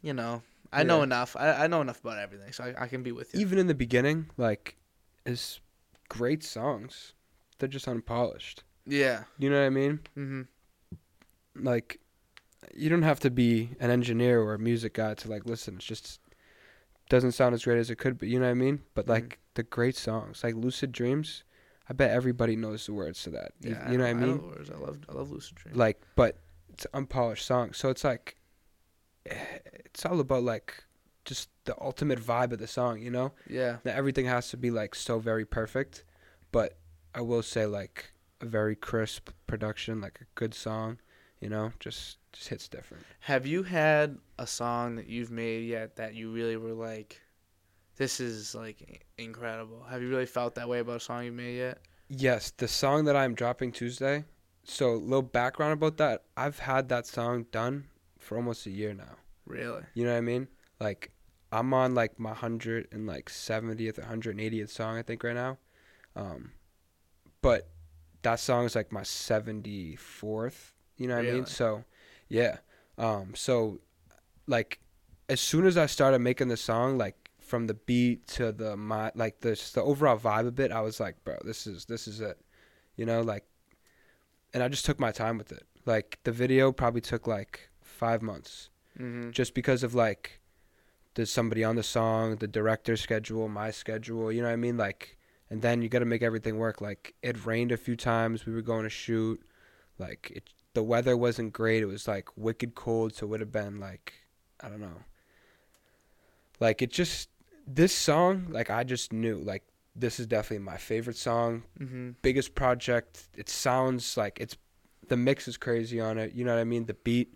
you 0.02 0.14
know, 0.14 0.42
I 0.72 0.82
know 0.82 1.02
enough. 1.02 1.36
I, 1.38 1.64
I 1.64 1.66
know 1.66 1.82
enough 1.82 2.00
about 2.00 2.18
everything, 2.18 2.52
so 2.52 2.64
I, 2.64 2.84
I 2.84 2.88
can 2.88 3.02
be 3.02 3.12
with 3.12 3.34
you. 3.34 3.40
Even 3.40 3.58
in 3.58 3.66
the 3.66 3.74
beginning, 3.74 4.30
like 4.38 4.76
is 5.26 5.60
great 6.08 6.42
songs. 6.42 7.12
They're 7.58 7.68
just 7.68 7.86
unpolished. 7.86 8.64
yeah. 8.86 9.24
You 9.38 9.50
know 9.50 9.60
what 9.60 9.66
I 9.66 9.70
mean? 9.70 10.00
hmm 10.14 10.42
Like 11.62 12.00
you 12.74 12.88
don't 12.88 13.02
have 13.02 13.20
to 13.20 13.30
be 13.30 13.70
an 13.80 13.90
engineer 13.90 14.40
or 14.40 14.54
a 14.54 14.58
music 14.58 14.94
guy 14.94 15.14
to 15.14 15.28
like 15.30 15.46
listen. 15.46 15.76
It's 15.76 15.84
just 15.84 16.20
doesn't 17.08 17.32
sound 17.32 17.54
as 17.54 17.64
great 17.64 17.78
as 17.78 17.90
it 17.90 17.96
could 17.96 18.18
be. 18.18 18.28
You 18.28 18.38
know 18.40 18.46
what 18.46 18.50
I 18.50 18.54
mean? 18.54 18.82
But 18.94 19.06
Mhm. 19.06 19.10
like 19.10 19.38
the 19.54 19.62
great 19.62 19.96
songs, 19.96 20.42
like 20.42 20.54
Lucid 20.54 20.90
Dreams, 20.92 21.44
I 21.88 21.92
bet 21.92 22.10
everybody 22.10 22.56
knows 22.56 22.86
the 22.86 22.92
words 22.94 23.22
to 23.22 23.30
that. 23.30 23.52
You- 23.60 23.70
Yeah, 23.70 23.90
you 23.92 23.98
know 23.98 24.04
what 24.04 24.10
I 24.10 24.14
mean? 24.14 24.36
know 24.38 24.42
words. 24.48 24.70
I 24.70 24.76
love 24.76 24.98
I 25.08 25.12
love 25.12 25.30
Lucid 25.30 25.56
Dreams." 25.56 25.76
like 25.78 26.00
but 26.16 26.38
it's 26.70 26.84
an 26.86 26.90
unpolished 26.94 27.46
song 27.46 27.72
so 27.72 27.88
it's 27.90 28.04
like 28.04 28.36
it's 29.26 30.04
all 30.04 30.20
about 30.20 30.42
like 30.42 30.84
just 31.24 31.48
the 31.64 31.74
ultimate 31.80 32.20
vibe 32.20 32.52
of 32.52 32.58
the 32.58 32.66
song 32.66 33.00
you 33.00 33.10
know 33.10 33.32
yeah, 33.48 33.78
that 33.82 33.96
everything 33.96 34.26
has 34.26 34.48
to 34.50 34.56
be 34.56 34.70
like 34.70 34.94
so 34.94 35.18
very 35.18 35.44
perfect 35.44 36.04
but 36.52 36.78
i 37.14 37.20
will 37.20 37.42
say 37.42 37.66
like 37.66 38.12
a 38.40 38.46
very 38.46 38.76
crisp 38.76 39.30
production 39.46 40.00
like 40.00 40.18
a 40.20 40.26
good 40.36 40.54
song 40.54 40.98
you 41.40 41.48
know 41.48 41.72
just 41.80 42.18
just 42.32 42.48
hits 42.48 42.68
different 42.68 43.04
Have 43.20 43.46
you 43.46 43.62
had 43.62 44.18
a 44.38 44.46
song 44.46 44.96
that 44.96 45.06
you've 45.08 45.30
made 45.30 45.64
yet 45.64 45.96
that 45.96 46.14
you 46.14 46.30
really 46.30 46.56
were 46.56 46.72
like, 46.72 47.20
this 47.96 48.20
is 48.20 48.54
like 48.54 49.04
incredible? 49.18 49.84
Have 49.88 50.02
you 50.02 50.08
really 50.08 50.26
felt 50.26 50.54
that 50.56 50.68
way 50.68 50.80
about 50.80 50.96
a 50.96 51.00
song 51.00 51.24
you 51.24 51.32
made 51.32 51.56
yet? 51.56 51.78
yes 52.08 52.52
the 52.56 52.68
song 52.68 53.04
that 53.06 53.16
i'm 53.16 53.34
dropping 53.34 53.72
tuesday 53.72 54.24
so 54.62 54.92
a 54.92 54.94
little 54.94 55.22
background 55.22 55.72
about 55.72 55.96
that 55.96 56.22
i've 56.36 56.60
had 56.60 56.88
that 56.88 57.04
song 57.04 57.44
done 57.50 57.84
for 58.16 58.36
almost 58.36 58.64
a 58.66 58.70
year 58.70 58.94
now 58.94 59.16
Really? 59.46 59.82
You 59.94 60.04
know 60.04 60.12
what 60.12 60.18
I 60.18 60.22
mean? 60.22 60.48
Like 60.80 61.12
I'm 61.52 61.72
on 61.72 61.94
like 61.94 62.18
my 62.18 62.34
hundred 62.34 62.88
and 62.92 63.06
like 63.06 63.30
seventieth, 63.30 64.02
hundred 64.02 64.32
and 64.32 64.40
eightieth 64.40 64.70
song 64.70 64.98
I 64.98 65.02
think 65.02 65.22
right 65.22 65.34
now. 65.34 65.58
Um, 66.16 66.52
but 67.42 67.68
that 68.22 68.40
song 68.40 68.64
is 68.64 68.74
like 68.74 68.90
my 68.92 69.04
seventy 69.04 69.94
fourth. 69.96 70.74
You 70.96 71.08
know 71.08 71.16
what 71.16 71.26
I 71.26 71.30
mean? 71.32 71.46
So, 71.46 71.84
yeah. 72.28 72.58
Um, 72.98 73.34
so 73.34 73.80
like 74.46 74.80
as 75.28 75.40
soon 75.40 75.66
as 75.66 75.76
I 75.76 75.86
started 75.86 76.20
making 76.20 76.48
the 76.48 76.56
song, 76.56 76.98
like 76.98 77.16
from 77.40 77.66
the 77.66 77.74
beat 77.74 78.26
to 78.28 78.52
the 78.52 78.76
my 78.76 79.12
like 79.14 79.40
the 79.40 79.60
the 79.74 79.82
overall 79.82 80.18
vibe 80.18 80.46
of 80.46 80.58
it, 80.60 80.72
I 80.72 80.80
was 80.80 80.98
like, 81.00 81.22
bro, 81.24 81.36
this 81.44 81.66
is 81.66 81.84
this 81.86 82.08
is 82.08 82.20
it. 82.20 82.40
You 82.96 83.04
know, 83.04 83.20
like, 83.20 83.44
and 84.54 84.62
I 84.62 84.68
just 84.68 84.86
took 84.86 84.98
my 84.98 85.12
time 85.12 85.36
with 85.38 85.52
it. 85.52 85.64
Like 85.84 86.18
the 86.24 86.32
video 86.32 86.72
probably 86.72 87.00
took 87.00 87.26
like 87.26 87.68
five 87.80 88.22
months 88.22 88.70
Mm-hmm. 88.98 89.30
just 89.30 89.52
because 89.52 89.82
of 89.82 89.94
like 89.94 90.40
there's 91.16 91.30
somebody 91.30 91.62
on 91.62 91.76
the 91.76 91.82
song, 91.82 92.36
the 92.36 92.46
director's 92.48 93.02
schedule, 93.02 93.46
my 93.46 93.70
schedule, 93.70 94.32
you 94.32 94.40
know 94.40 94.48
what 94.48 94.54
I 94.54 94.56
mean? 94.56 94.78
Like 94.78 95.18
and 95.50 95.60
then 95.60 95.82
you 95.82 95.90
got 95.90 95.98
to 95.98 96.06
make 96.06 96.22
everything 96.22 96.56
work. 96.56 96.80
Like 96.80 97.14
it 97.22 97.44
rained 97.44 97.72
a 97.72 97.76
few 97.76 97.94
times, 97.94 98.46
we 98.46 98.54
were 98.54 98.62
going 98.62 98.84
to 98.84 98.88
shoot. 98.88 99.38
Like 99.98 100.32
it 100.34 100.44
the 100.76 100.82
weather 100.82 101.16
wasn't 101.16 101.52
great. 101.52 101.82
It 101.82 101.86
was 101.86 102.06
like 102.06 102.28
wicked 102.36 102.74
cold, 102.74 103.14
so 103.14 103.26
it 103.26 103.30
would 103.30 103.40
have 103.40 103.52
been 103.52 103.80
like 103.80 104.12
I 104.60 104.68
don't 104.68 104.80
know. 104.80 105.00
Like 106.60 106.82
it 106.82 106.90
just 106.90 107.28
this 107.66 107.94
song, 107.94 108.46
like 108.50 108.70
I 108.70 108.84
just 108.84 109.12
knew 109.12 109.36
like 109.38 109.64
this 109.94 110.20
is 110.20 110.26
definitely 110.26 110.64
my 110.64 110.76
favorite 110.76 111.16
song, 111.16 111.64
Mm-hmm. 111.80 112.10
biggest 112.22 112.54
project. 112.54 113.28
It 113.36 113.48
sounds 113.48 114.16
like 114.16 114.38
it's 114.40 114.56
the 115.08 115.16
mix 115.16 115.48
is 115.48 115.56
crazy 115.56 116.00
on 116.00 116.18
it. 116.18 116.32
You 116.34 116.44
know 116.44 116.54
what 116.54 116.60
I 116.60 116.64
mean? 116.64 116.86
The 116.86 116.94
beat 116.94 117.34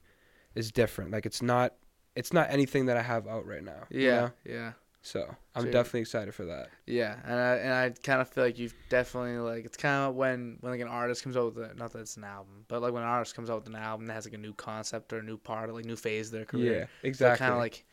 is 0.54 0.70
different. 0.72 1.10
Like 1.10 1.26
it's 1.26 1.42
not 1.42 1.74
it's 2.16 2.32
not 2.32 2.50
anything 2.50 2.86
that 2.86 2.96
I 2.96 3.02
have 3.02 3.26
out 3.26 3.46
right 3.46 3.64
now. 3.64 3.86
you 3.90 4.00
Yeah, 4.00 4.20
know? 4.20 4.30
yeah, 4.44 4.72
So 5.02 5.34
I'm 5.54 5.70
definitely 5.70 6.00
excited 6.00 6.34
for 6.34 6.44
that. 6.44 6.68
yeah. 6.86 7.16
And 7.24 7.34
I 7.40 7.54
and 7.56 7.72
I 7.72 7.90
kind 8.02 8.20
of 8.20 8.28
feel 8.28 8.44
like 8.44 8.58
you've 8.58 8.74
definitely 8.90 9.38
like 9.38 9.64
it's 9.64 9.76
kind 9.76 10.08
of 10.10 10.14
when 10.14 10.58
when 10.60 10.72
like 10.72 10.80
an 10.82 10.88
artist 10.88 11.22
comes 11.22 11.36
out 11.38 11.54
with 11.54 11.70
a, 11.70 11.74
not 11.74 11.92
that 11.92 12.00
it's 12.00 12.16
an 12.18 12.24
album, 12.24 12.64
but 12.68 12.82
like 12.82 12.92
when 12.92 13.02
an 13.02 13.08
artist 13.08 13.34
comes 13.34 13.48
out 13.48 13.60
with 13.64 13.68
an 13.68 13.76
album 13.80 14.06
that 14.06 14.12
has 14.14 14.26
like 14.26 14.34
a 14.34 14.38
new 14.38 14.52
concept 14.52 15.12
or 15.14 15.18
a 15.18 15.22
new 15.22 15.38
part, 15.38 15.70
or 15.70 15.72
like 15.72 15.86
new 15.86 15.96
phase 15.96 16.26
of 16.26 16.32
their 16.32 16.44
career. 16.44 16.80
Yeah, 17.02 17.08
exactly. 17.08 17.38
kind 17.38 17.52
of 17.54 17.58
like 17.58 17.84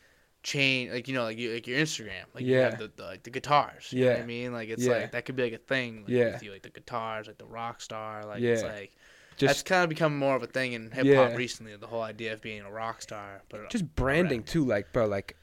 change 0.44 0.92
like 0.92 1.08
you 1.08 1.14
know 1.14 1.24
like 1.24 1.36
you 1.36 1.52
like 1.52 1.66
your 1.66 1.78
Instagram 1.80 2.22
like 2.32 2.44
you 2.44 2.54
Yeah. 2.54 2.70
have 2.70 2.78
the, 2.78 2.90
the 2.94 3.02
like 3.02 3.22
the 3.24 3.30
guitars 3.30 3.92
you 3.92 4.04
know 4.04 4.12
what 4.12 4.20
I 4.22 4.24
mean 4.26 4.52
like 4.52 4.68
it's 4.68 4.84
Yeah. 4.84 4.92
like 4.92 5.12
that 5.12 5.24
could 5.24 5.34
be 5.34 5.42
like 5.42 5.52
a 5.52 5.58
thing 5.58 6.02
like, 6.02 6.10
Yeah. 6.10 6.32
with 6.32 6.42
you 6.44 6.52
like 6.52 6.62
the 6.62 6.70
guitars 6.70 7.26
like 7.26 7.38
the 7.38 7.44
rock 7.44 7.80
star 7.80 8.24
like 8.24 8.40
it's 8.40 8.62
Yeah. 8.62 8.68
like 8.72 8.92
that's 9.36 9.54
just 9.54 9.66
kind 9.66 9.82
of 9.82 9.88
become 9.88 10.16
more 10.16 10.36
of 10.36 10.42
a 10.44 10.46
thing 10.46 10.74
in 10.74 10.84
hip 10.92 10.98
hop 10.98 11.04
Yeah. 11.30 11.34
recently 11.34 11.74
the 11.76 11.88
whole 11.88 12.02
idea 12.02 12.32
of 12.34 12.40
being 12.40 12.62
a 12.62 12.70
rock 12.70 13.02
star 13.02 13.42
but 13.48 13.68
just 13.68 13.92
branding 13.96 14.44
too. 14.44 14.64
Like 14.64 14.92
bro, 14.92 15.06
like 15.06 15.36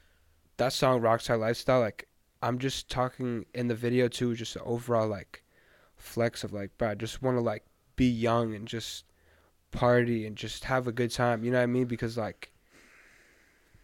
that 0.57 0.73
song 0.73 1.01
Rockstar 1.01 1.39
Lifestyle. 1.39 1.79
Like 1.79 2.07
I'm 2.41 2.59
just 2.59 2.89
talking 2.89 3.45
in 3.53 3.67
the 3.67 3.75
video 3.75 4.07
too. 4.07 4.35
Just 4.35 4.55
an 4.55 4.61
overall 4.65 5.07
like 5.07 5.43
flex 5.97 6.43
of 6.43 6.53
like, 6.53 6.77
bro, 6.77 6.89
I 6.89 6.95
just 6.95 7.21
want 7.21 7.37
to 7.37 7.41
like 7.41 7.63
be 7.95 8.07
young 8.07 8.53
and 8.53 8.67
just 8.67 9.05
party 9.71 10.25
and 10.25 10.35
just 10.35 10.65
have 10.65 10.87
a 10.87 10.91
good 10.91 11.11
time. 11.11 11.43
You 11.43 11.51
know 11.51 11.57
what 11.57 11.63
I 11.63 11.67
mean? 11.67 11.85
Because 11.85 12.17
like 12.17 12.51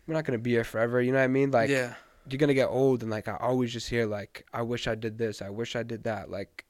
we're 0.08 0.14
not 0.14 0.26
gonna 0.26 0.38
be 0.38 0.52
here 0.52 0.64
forever. 0.64 1.02
You 1.02 1.12
know 1.12 1.20
what 1.20 1.26
I 1.26 1.28
mean? 1.28 1.52
Like 1.52 1.70
yeah 1.70 1.96
you're 2.30 2.38
gonna 2.38 2.54
get 2.54 2.68
old 2.68 3.02
and 3.02 3.12
like 3.12 3.28
I 3.28 3.36
always 3.40 3.74
just 3.74 3.90
hear 3.90 4.06
like 4.06 4.46
I 4.54 4.62
wish 4.62 4.88
I 4.88 4.96
did 4.96 5.18
this, 5.18 5.42
I 5.42 5.50
wish 5.50 5.76
I 5.76 5.84
did 5.84 6.04
that. 6.04 6.30
Like 6.30 6.66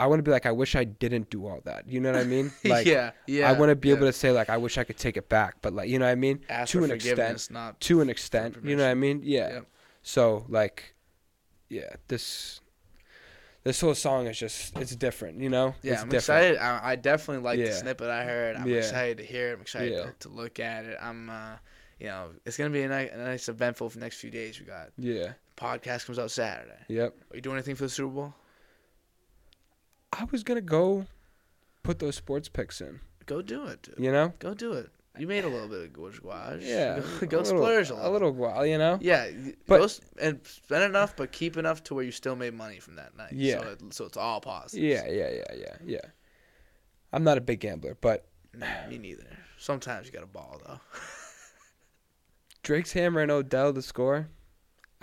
I 0.00 0.06
want 0.06 0.18
to 0.18 0.22
be 0.22 0.30
like 0.30 0.46
I 0.46 0.52
wish 0.52 0.74
I 0.74 0.84
didn't 0.84 1.28
do 1.30 1.46
all 1.46 1.60
that. 1.64 1.86
You 1.88 2.00
know 2.00 2.10
what 2.12 2.20
I 2.20 2.24
mean? 2.24 2.50
Like 2.64 2.86
yeah 2.86 3.10
yeah 3.26 3.48
I 3.50 3.52
want 3.52 3.68
to 3.70 3.76
be 3.76 3.88
yeah. 3.88 3.96
able 3.96 4.06
to 4.06 4.12
say 4.12 4.30
like 4.32 4.48
I 4.50 4.56
wish 4.56 4.78
I 4.78 4.84
could 4.84 4.96
take 4.96 5.16
it 5.16 5.28
back, 5.28 5.56
but 5.62 5.72
like 5.74 5.88
you 5.88 5.98
know 5.98 6.06
what 6.06 6.12
I 6.12 6.14
mean? 6.26 6.40
ask 6.48 6.72
to 6.72 6.82
an 6.84 6.90
extent. 6.90 7.48
not 7.50 7.80
To 7.82 8.00
an 8.00 8.08
extent, 8.10 8.56
you 8.64 8.76
know 8.76 8.84
what 8.84 8.90
I 8.90 8.94
mean? 8.94 9.20
Yeah. 9.22 9.60
So 10.02 10.46
like 10.48 10.94
yeah, 11.68 11.90
this 12.08 12.60
this 13.62 13.80
whole 13.82 13.94
song 13.94 14.26
is 14.26 14.38
just 14.38 14.76
it's 14.78 14.96
different, 14.96 15.38
you 15.40 15.50
know? 15.50 15.74
yeah 15.82 15.92
it's 15.92 16.02
I'm 16.02 16.08
different. 16.08 16.54
excited 16.54 16.58
I, 16.58 16.92
I 16.92 16.96
definitely 16.96 17.44
like 17.44 17.58
the 17.58 17.72
snippet 17.72 18.08
I 18.08 18.24
heard 18.24 18.56
I'm 18.56 18.66
Yeah. 18.66 18.78
excited 18.78 19.18
to 19.18 19.24
hear 19.24 19.50
it 19.50 19.54
I'm 19.54 19.60
excited 19.60 19.92
Yeah. 19.92 20.04
to, 20.04 20.12
to 20.20 20.28
look 20.30 20.58
at 20.60 20.86
it 20.86 20.96
I'm 21.00 21.28
uh 21.28 21.56
you 21.98 22.06
know 22.06 22.30
it's 22.46 22.56
gonna 22.56 22.70
be 22.70 22.82
a, 22.82 22.88
ni- 22.88 23.10
a 23.10 23.18
nice 23.18 23.50
eventful 23.50 23.90
for 23.90 23.98
the 23.98 24.04
next 24.04 24.16
few 24.18 24.30
days 24.30 24.58
we 24.58 24.64
got 24.64 24.88
Yeah. 24.96 25.32
podcast 25.58 26.06
comes 26.06 26.18
out 26.18 26.30
Saturday 26.30 26.80
Yep. 26.88 27.14
are 27.32 27.36
you 27.36 27.42
doing 27.42 27.56
anything 27.56 27.74
for 27.74 27.84
the 27.84 27.90
Super 27.90 28.08
Bowl 28.14 28.34
I 30.12 30.24
was 30.30 30.42
gonna 30.42 30.60
go 30.60 31.06
put 31.82 31.98
those 31.98 32.16
sports 32.16 32.48
picks 32.48 32.80
in. 32.80 33.00
Go 33.26 33.42
do 33.42 33.66
it, 33.66 33.82
dude. 33.82 33.94
You 33.98 34.10
know? 34.12 34.32
Go 34.38 34.54
do 34.54 34.72
it. 34.72 34.90
You 35.18 35.26
made 35.26 35.44
a 35.44 35.48
little 35.48 35.68
bit 35.68 35.82
of 35.82 35.92
gouache. 35.92 36.60
Yeah. 36.62 37.00
Go, 37.20 37.26
go 37.26 37.38
a 37.38 37.42
little, 37.42 37.44
splurge 37.62 37.90
a 37.90 37.94
a 37.94 37.96
little. 37.96 38.12
little 38.12 38.32
while, 38.32 38.64
you 38.64 38.78
know? 38.78 38.98
Yeah. 39.00 39.30
But- 39.66 39.78
go 39.80 39.88
and 40.20 40.40
spend 40.46 40.84
enough, 40.84 41.16
but 41.16 41.32
keep 41.32 41.56
enough 41.56 41.82
to 41.84 41.94
where 41.94 42.04
you 42.04 42.12
still 42.12 42.36
made 42.36 42.54
money 42.54 42.78
from 42.78 42.96
that 42.96 43.16
night. 43.16 43.32
Yeah. 43.32 43.60
So, 43.60 43.68
it, 43.68 43.94
so 43.94 44.04
it's 44.06 44.16
all 44.16 44.40
positive. 44.40 44.84
Yeah, 44.84 45.06
yeah, 45.08 45.30
yeah, 45.30 45.54
yeah, 45.56 45.76
yeah. 45.84 46.00
I'm 47.12 47.24
not 47.24 47.38
a 47.38 47.40
big 47.40 47.60
gambler, 47.60 47.96
but 48.00 48.26
Nah, 48.54 48.66
me 48.88 48.98
neither. 48.98 49.26
Sometimes 49.58 50.06
you 50.06 50.12
got 50.12 50.22
a 50.22 50.26
ball 50.26 50.60
though. 50.66 50.80
Drake's 52.62 52.92
hammering 52.92 53.30
Odell 53.30 53.72
to 53.72 53.82
score. 53.82 54.28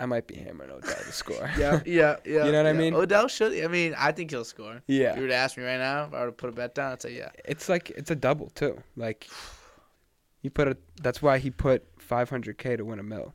I 0.00 0.06
might 0.06 0.26
be 0.26 0.36
hammering 0.36 0.70
Odell 0.70 0.94
to 0.94 1.12
score. 1.12 1.50
yeah, 1.58 1.80
yeah, 1.84 2.16
yeah. 2.24 2.44
You 2.44 2.52
know 2.52 2.62
what 2.62 2.66
I 2.66 2.72
mean? 2.72 2.94
Odell 2.94 3.26
should. 3.26 3.52
I 3.64 3.66
mean, 3.66 3.94
I 3.98 4.12
think 4.12 4.30
he'll 4.30 4.44
score. 4.44 4.76
If 4.76 4.82
you 4.86 5.02
yeah. 5.02 5.18
were 5.18 5.26
to 5.26 5.34
ask 5.34 5.56
me 5.56 5.64
right 5.64 5.78
now, 5.78 6.04
if 6.04 6.14
I 6.14 6.20
were 6.20 6.26
to 6.26 6.32
put 6.32 6.50
a 6.50 6.52
bet 6.52 6.74
down, 6.74 6.92
I'd 6.92 7.02
say 7.02 7.16
yeah. 7.16 7.30
It's 7.44 7.68
like 7.68 7.90
it's 7.90 8.10
a 8.10 8.16
double 8.16 8.50
too. 8.50 8.80
Like 8.96 9.28
he 10.40 10.48
put 10.50 10.68
a 10.68 10.76
that's 11.02 11.20
why 11.20 11.38
he 11.38 11.50
put 11.50 11.84
500k 11.98 12.76
to 12.76 12.84
win 12.84 12.98
a 12.98 13.02
mill. 13.02 13.34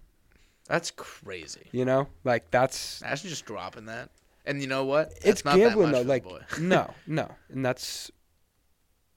That's 0.68 0.92
crazy. 0.92 1.68
You 1.72 1.86
know? 1.86 2.08
Like 2.24 2.50
that's 2.50 3.02
Imagine 3.02 3.30
just 3.30 3.46
dropping 3.46 3.86
that. 3.86 4.10
And 4.46 4.62
you 4.62 4.68
know 4.68 4.86
what? 4.86 5.10
That's 5.16 5.26
it's 5.26 5.46
not 5.46 5.58
that 5.58 5.70
gambling 5.70 5.92
much 5.92 6.04
though. 6.04 6.10
Like 6.10 6.24
boy. 6.24 6.40
no, 6.60 6.94
no. 7.08 7.30
And 7.50 7.66
that's 7.66 8.10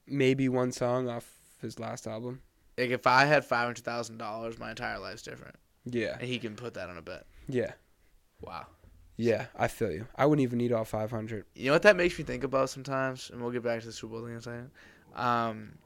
maybe 0.06 0.48
one 0.48 0.72
song 0.72 1.08
off 1.08 1.28
his 1.60 1.78
last 1.78 2.06
album. 2.06 2.42
like 2.76 2.90
if 2.90 3.06
I 3.06 3.24
had 3.24 3.44
five 3.44 3.64
hundred 3.66 3.84
thousand 3.84 4.18
dollars, 4.18 4.58
my 4.58 4.70
entire 4.70 4.98
life's 4.98 5.22
different, 5.22 5.56
Yeah. 5.84 6.16
and 6.18 6.28
he 6.28 6.38
can 6.38 6.54
put 6.54 6.74
that 6.74 6.90
on 6.90 6.98
a 6.98 7.02
bet. 7.02 7.26
Yeah. 7.48 7.72
Wow. 8.40 8.66
Yeah, 9.16 9.46
I 9.56 9.68
feel 9.68 9.90
you. 9.90 10.06
I 10.16 10.26
wouldn't 10.26 10.42
even 10.42 10.58
need 10.58 10.72
all 10.72 10.84
500. 10.84 11.46
You 11.54 11.66
know 11.66 11.72
what 11.72 11.82
that 11.82 11.96
makes 11.96 12.18
me 12.18 12.24
think 12.24 12.44
about 12.44 12.68
sometimes, 12.68 13.30
and 13.30 13.40
we'll 13.40 13.50
get 13.50 13.62
back 13.62 13.80
to 13.80 13.86
the 13.86 13.92
Super 13.92 14.12
Bowl 14.12 14.22
thing 14.22 14.32
in 14.32 14.36
a 14.38 14.42
second. 14.42 14.70
Um, 15.14 15.78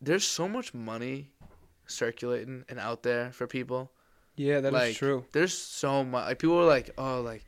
there's 0.00 0.24
so 0.24 0.48
much 0.48 0.72
money 0.72 1.28
circulating 1.86 2.64
and 2.68 2.78
out 2.78 3.02
there 3.02 3.32
for 3.32 3.46
people. 3.46 3.92
Yeah, 4.36 4.60
that 4.60 4.68
is 4.68 4.72
Like, 4.72 4.96
true. 4.96 5.26
There's 5.32 5.52
so 5.56 6.04
much. 6.04 6.26
Like 6.26 6.38
people 6.38 6.58
are 6.58 6.64
like, 6.64 6.90
oh, 6.96 7.20
like, 7.20 7.44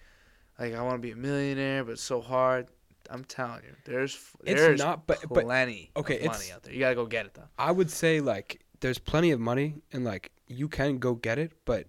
like 0.59 0.75
I 0.75 0.83
want 0.83 0.97
to 0.97 0.99
be 0.99 1.13
a 1.13 1.17
millionaire, 1.17 1.83
but 1.85 1.93
it's 1.93 2.03
so 2.03 2.21
hard. 2.21 2.67
I'm 3.11 3.25
telling 3.25 3.63
you, 3.65 3.75
there's 3.85 4.15
It's 4.45 4.61
there's 4.61 4.81
not 4.81 5.07
but 5.07 5.19
but 5.29 5.45
plenty 5.45 5.91
okay, 5.97 6.17
of 6.17 6.21
it's- 6.25 6.39
money 6.41 6.53
out 6.53 6.63
there. 6.63 6.73
You 6.73 6.81
gotta 6.81 6.95
go 6.95 7.07
get 7.07 7.27
it 7.27 7.35
though. 7.35 7.49
I 7.59 7.71
would 7.71 7.91
say 7.91 8.21
like 8.21 8.61
there's 8.81 8.99
plenty 8.99 9.31
of 9.31 9.41
money 9.41 9.77
and 9.93 10.05
like 10.05 10.31
you 10.47 10.69
can 10.69 10.99
go 10.99 11.15
get 11.15 11.39
it, 11.39 11.53
but 11.67 11.87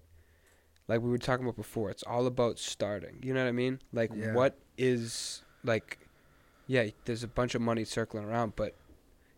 like 0.88 1.00
we 1.00 1.10
were 1.10 1.18
talking 1.18 1.44
about 1.44 1.56
before, 1.56 1.90
it's 1.90 2.02
all 2.04 2.26
about 2.26 2.58
starting. 2.58 3.18
You 3.22 3.34
know 3.34 3.42
what 3.42 3.48
I 3.48 3.52
mean? 3.52 3.80
Like 3.92 4.10
Yeah. 4.14 4.32
what 4.32 4.56
is 4.78 5.42
like 5.64 5.98
yeah, 6.68 6.88
there's 7.04 7.22
a 7.22 7.28
bunch 7.28 7.54
of 7.54 7.62
money 7.62 7.84
circling 7.84 8.24
around, 8.24 8.54
but 8.56 8.74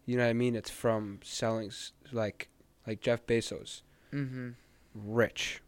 you 0.07 0.17
know 0.17 0.25
what 0.25 0.31
I 0.31 0.35
mean? 0.35 0.57
It's 0.57 0.71
from 0.71 1.21
selling 1.23 1.71
like 2.13 2.49
like 2.87 3.01
Jeff 3.01 3.27
Bezos, 3.27 3.83
Mm-hmm. 4.13 4.51
rich. 4.95 5.61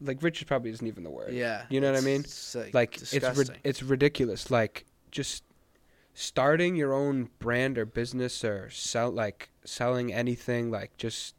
Like 0.00 0.22
rich 0.22 0.38
is 0.40 0.44
probably 0.44 0.70
isn't 0.70 0.86
even 0.86 1.04
the 1.04 1.10
word. 1.10 1.34
Yeah. 1.34 1.64
You 1.68 1.80
know 1.82 1.92
what 1.92 2.00
I 2.00 2.04
mean? 2.04 2.20
It's 2.22 2.54
like, 2.54 2.72
like 2.74 2.96
it's 2.96 3.12
rid- 3.38 3.58
it's 3.62 3.82
ridiculous 3.82 4.50
like 4.50 4.86
just 5.10 5.44
starting 6.14 6.74
your 6.76 6.94
own 6.94 7.28
brand 7.38 7.76
or 7.76 7.84
business 7.84 8.42
or 8.42 8.70
sell 8.70 9.10
like 9.10 9.50
selling 9.64 10.12
anything 10.14 10.70
like 10.70 10.96
just 10.96 11.34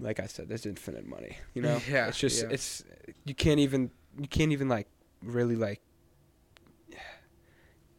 like 0.00 0.18
I 0.20 0.26
said 0.26 0.48
there's 0.48 0.66
infinite 0.66 1.06
money 1.06 1.36
you 1.54 1.62
know 1.62 1.78
Yeah, 1.88 2.08
it's 2.08 2.18
just 2.18 2.42
yeah. 2.42 2.50
it's 2.50 2.82
you 3.24 3.34
can't 3.34 3.60
even 3.60 3.90
you 4.20 4.26
can't 4.28 4.52
even 4.52 4.68
like 4.68 4.88
really 5.22 5.56
like. 5.56 5.80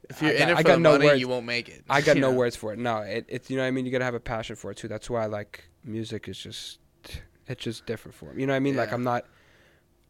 If 0.09 0.21
you're 0.21 0.31
I 0.31 0.33
in 0.33 0.49
it 0.49 0.57
I 0.57 0.63
got 0.63 0.79
no 0.81 0.91
money, 0.93 1.05
words. 1.05 1.19
you 1.21 1.27
won't 1.29 1.45
make 1.45 1.69
it. 1.69 1.83
I 1.89 2.01
got 2.01 2.17
no 2.17 2.31
know? 2.31 2.37
words 2.37 2.55
for 2.55 2.73
it. 2.73 2.79
No, 2.79 2.97
it, 2.97 3.25
it's 3.29 3.49
you 3.49 3.55
know 3.55 3.63
what 3.63 3.67
I 3.67 3.71
mean. 3.71 3.85
You 3.85 3.91
gotta 3.91 4.03
have 4.05 4.13
a 4.15 4.19
passion 4.19 4.55
for 4.57 4.71
it 4.71 4.77
too. 4.77 4.87
That's 4.89 5.09
why 5.09 5.25
like 5.27 5.63
music 5.85 6.27
is 6.27 6.37
just 6.37 6.79
it's 7.47 7.63
just 7.63 7.85
different 7.85 8.15
for 8.15 8.33
me. 8.33 8.41
You 8.41 8.47
know 8.47 8.53
what 8.53 8.57
I 8.57 8.59
mean? 8.61 8.75
Like 8.75 8.91
I'm 8.91 9.03
not. 9.03 9.25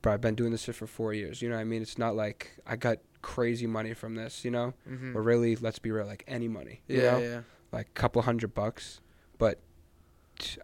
Bro, 0.02 0.14
I've 0.14 0.22
been 0.22 0.34
doing 0.34 0.52
this 0.52 0.64
shit 0.64 0.74
for 0.74 0.88
four 0.88 1.14
years. 1.14 1.44
You 1.44 1.50
know 1.50 1.56
what 1.56 1.62
I 1.62 1.66
mean? 1.66 1.84
It's 1.84 2.00
not 2.00 2.16
like 2.16 2.50
I 2.66 2.76
got 2.76 2.98
crazy 3.22 3.68
money 3.68 3.94
from 3.94 4.16
this. 4.16 4.44
You 4.44 4.50
know, 4.50 4.74
Mhm. 4.90 5.14
or 5.14 5.22
really, 5.22 5.56
let's 5.58 5.78
be 5.78 5.92
real, 5.92 6.08
like 6.08 6.24
any 6.28 6.48
money. 6.48 6.82
You 6.88 7.02
Yeah, 7.02 7.12
know, 7.12 7.20
yeah. 7.20 7.42
like 7.72 7.88
a 7.90 7.92
couple 7.92 8.24
hundred 8.24 8.56
bucks, 8.56 9.02
but 9.38 9.60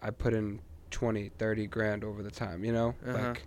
I 0.02 0.10
put 0.10 0.34
in 0.34 0.62
20, 0.92 1.30
30 1.38 1.68
grand 1.68 2.04
over 2.04 2.24
the 2.24 2.32
time. 2.32 2.64
You 2.64 2.74
know, 2.74 2.96
Uh-huh. 3.08 3.18
like 3.30 3.44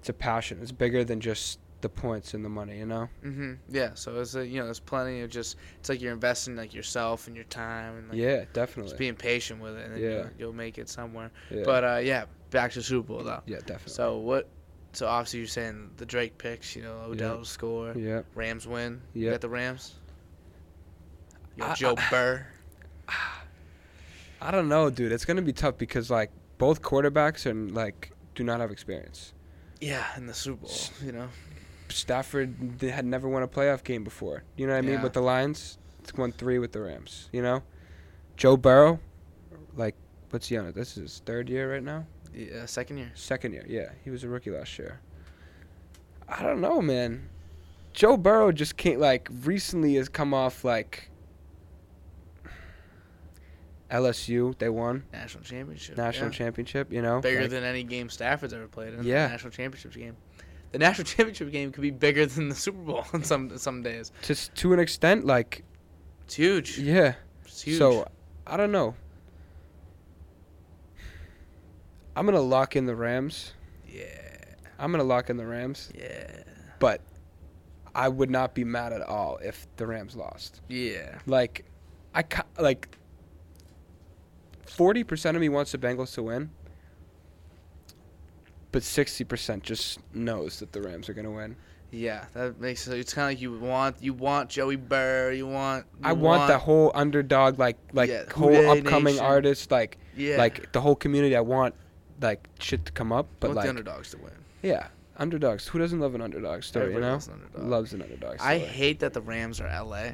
it's 0.00 0.08
a 0.08 0.12
passion. 0.12 0.58
It's 0.62 0.72
bigger 0.72 1.04
than 1.04 1.20
just 1.20 1.58
the 1.82 1.88
points 1.88 2.32
and 2.34 2.44
the 2.44 2.48
money. 2.48 2.78
You 2.78 2.86
know? 2.86 3.08
hmm 3.22 3.54
Yeah. 3.68 3.90
So 3.94 4.20
it's 4.20 4.34
a, 4.34 4.46
you 4.46 4.58
know, 4.58 4.64
there's 4.64 4.80
plenty 4.80 5.20
of 5.22 5.30
just. 5.30 5.56
It's 5.78 5.88
like 5.88 6.00
you're 6.00 6.12
investing 6.12 6.56
like 6.56 6.72
yourself 6.74 7.26
and 7.26 7.36
your 7.36 7.44
time 7.46 7.96
and 7.98 8.08
like 8.08 8.18
yeah, 8.18 8.44
definitely 8.52 8.90
just 8.90 8.98
being 8.98 9.14
patient 9.14 9.60
with 9.60 9.76
it, 9.76 9.84
and 9.86 9.94
then 9.94 10.00
Yeah. 10.00 10.08
you'll, 10.10 10.30
you'll 10.38 10.52
make 10.52 10.78
it 10.78 10.88
somewhere. 10.88 11.30
Yeah, 11.50 11.62
But 11.64 11.84
uh, 11.84 12.00
yeah, 12.02 12.24
back 12.50 12.72
to 12.72 12.82
Super 12.82 13.08
Bowl 13.08 13.22
though. 13.24 13.42
yeah, 13.46 13.58
definitely. 13.58 13.92
So 13.92 14.18
what? 14.18 14.48
So 14.92 15.06
obviously 15.06 15.40
you're 15.40 15.48
saying 15.48 15.90
the 15.98 16.06
Drake 16.06 16.38
picks. 16.38 16.74
You 16.74 16.82
know, 16.82 17.02
Odell 17.08 17.38
Yeah. 17.38 17.42
score. 17.44 17.92
yeah. 17.96 18.22
Rams 18.34 18.66
win. 18.66 19.02
You 19.12 19.26
Yeah. 19.26 19.32
got 19.32 19.40
the 19.42 19.48
Rams. 19.50 19.94
You 21.56 21.62
got 21.62 21.70
I- 21.72 21.74
Joe 21.74 21.94
I- 21.98 22.10
Burr. 22.10 22.46
I 24.40 24.50
don't 24.50 24.68
know, 24.68 24.90
dude. 24.90 25.12
It's 25.12 25.24
gonna 25.24 25.42
be 25.42 25.52
tough 25.52 25.78
because 25.78 26.10
like 26.10 26.30
both 26.58 26.82
quarterbacks 26.82 27.46
and 27.46 27.72
like 27.72 28.12
do 28.34 28.44
not 28.44 28.60
have 28.60 28.70
experience. 28.70 29.32
Yeah, 29.80 30.04
in 30.16 30.26
the 30.26 30.34
Super 30.34 30.66
Bowl. 30.66 30.76
You 31.04 31.12
know. 31.12 31.28
Stafford 31.88 32.54
had 32.80 33.04
never 33.04 33.28
won 33.28 33.42
a 33.42 33.48
playoff 33.48 33.84
game 33.84 34.04
before. 34.04 34.42
You 34.56 34.66
know 34.66 34.72
what 34.72 34.78
I 34.78 34.82
mean? 34.82 34.94
Yeah. 34.94 35.02
With 35.02 35.12
the 35.12 35.20
Lions, 35.20 35.78
it's 36.00 36.12
won 36.14 36.32
three 36.32 36.58
with 36.58 36.72
the 36.72 36.80
Rams. 36.80 37.28
You 37.32 37.42
know, 37.42 37.62
Joe 38.36 38.56
Burrow, 38.56 39.00
like 39.74 39.94
what's 40.30 40.48
he 40.48 40.56
on 40.56 40.66
it? 40.66 40.74
This 40.74 40.96
is 40.96 41.02
his 41.02 41.22
third 41.24 41.48
year 41.48 41.72
right 41.72 41.82
now. 41.82 42.06
Yeah, 42.34 42.66
second 42.66 42.98
year. 42.98 43.10
Second 43.14 43.52
year, 43.52 43.64
yeah. 43.68 43.90
He 44.04 44.10
was 44.10 44.24
a 44.24 44.28
rookie 44.28 44.50
last 44.50 44.78
year. 44.78 45.00
I 46.28 46.42
don't 46.42 46.60
know, 46.60 46.82
man. 46.82 47.28
Joe 47.92 48.16
Burrow 48.16 48.52
just 48.52 48.76
can't 48.76 49.00
like 49.00 49.28
recently 49.44 49.94
has 49.94 50.08
come 50.08 50.34
off 50.34 50.64
like 50.64 51.10
LSU. 53.90 54.56
They 54.58 54.68
won 54.68 55.04
National 55.12 55.44
championship. 55.44 55.96
national 55.96 56.30
yeah. 56.30 56.36
championship. 56.36 56.92
You 56.92 57.02
know, 57.02 57.20
Bigger 57.20 57.42
Like, 57.42 57.50
than 57.50 57.64
any 57.64 57.82
game 57.84 58.08
Stafford's 58.08 58.52
ever 58.52 58.66
played 58.68 58.94
in. 58.94 59.04
Yeah. 59.04 59.26
The 59.26 59.32
national 59.32 59.50
championship 59.52 59.92
game. 59.92 60.16
The 60.72 60.78
national 60.78 61.04
championship 61.14 61.50
game 61.52 61.72
could 61.72 61.82
be 61.82 61.90
bigger 61.92 62.26
than 62.26 62.48
the 62.48 62.54
Super 62.54 62.78
Bowl 62.78 63.04
on 63.12 63.22
some 63.22 63.56
some 63.58 63.82
days. 63.82 64.10
just 64.22 64.54
to 64.56 64.72
an 64.72 64.80
extent, 64.80 65.24
like 65.24 65.64
It's 66.24 66.34
huge. 66.34 66.78
yeah. 66.78 67.14
It's 67.44 67.62
huge. 67.62 67.78
So 67.78 68.06
I 68.46 68.56
don't 68.56 68.72
know. 68.72 68.94
I'm 72.14 72.24
gonna 72.24 72.40
lock 72.40 72.76
in 72.76 72.86
the 72.86 72.94
Rams. 72.96 73.52
yeah, 73.86 74.04
I'm 74.78 74.90
gonna 74.90 75.04
lock 75.04 75.28
in 75.30 75.36
the 75.36 75.46
Rams, 75.46 75.90
yeah, 75.94 76.42
but 76.78 77.02
I 77.94 78.08
would 78.08 78.30
not 78.30 78.54
be 78.54 78.64
mad 78.64 78.92
at 78.92 79.02
all 79.02 79.38
if 79.42 79.66
the 79.76 79.86
Rams 79.86 80.16
lost. 80.16 80.60
yeah. 80.68 81.18
Like, 81.26 81.64
I 82.14 82.24
like. 82.58 82.95
Forty 84.66 85.04
percent 85.04 85.36
of 85.36 85.40
me 85.40 85.48
wants 85.48 85.72
the 85.72 85.78
Bengals 85.78 86.14
to 86.14 86.22
win, 86.22 86.50
but 88.72 88.82
sixty 88.82 89.24
percent 89.24 89.62
just 89.62 89.98
knows 90.14 90.58
that 90.60 90.72
the 90.72 90.82
Rams 90.82 91.08
are 91.08 91.14
gonna 91.14 91.30
win. 91.30 91.56
Yeah, 91.92 92.24
that 92.34 92.60
makes 92.60 92.86
it. 92.88 92.98
It's 92.98 93.14
kind 93.14 93.26
of 93.26 93.30
like 93.30 93.40
you 93.40 93.58
want 93.58 93.96
you 94.02 94.12
want 94.12 94.50
Joey 94.50 94.76
Burr. 94.76 95.32
You 95.32 95.46
want. 95.46 95.86
You 96.00 96.08
I 96.08 96.12
want, 96.12 96.48
the 96.48 96.58
whole 96.58 96.90
underdog, 96.94 97.58
like 97.58 97.76
like 97.92 98.10
Yeah, 98.10 98.24
whole 98.32 98.54
upcoming 98.70 99.14
Nation. 99.14 99.24
artist, 99.24 99.70
like 99.70 99.98
Yeah. 100.16 100.36
like 100.36 100.72
the 100.72 100.80
whole 100.80 100.96
community. 100.96 101.36
I 101.36 101.40
want 101.40 101.74
like 102.20 102.48
shit 102.58 102.84
to 102.86 102.92
come 102.92 103.12
up, 103.12 103.26
I 103.26 103.36
but 103.40 103.48
want 103.48 103.56
like 103.56 103.64
the 103.64 103.70
underdogs 103.70 104.10
to 104.10 104.18
win. 104.18 104.32
Yeah, 104.62 104.88
underdogs. 105.16 105.68
Who 105.68 105.78
doesn't 105.78 106.00
love 106.00 106.14
an 106.14 106.20
underdog 106.22 106.64
story? 106.64 106.86
Everybody 106.86 107.04
you 107.04 107.08
know, 107.08 107.12
loves 107.14 107.28
an 107.28 107.34
underdog. 107.34 107.62
loves 107.70 107.92
an 107.92 108.02
underdog. 108.02 108.36
I 108.40 108.58
hate 108.58 108.98
that 109.00 109.12
the 109.14 109.22
Rams 109.22 109.60
are 109.60 109.68
LA. 109.68 110.12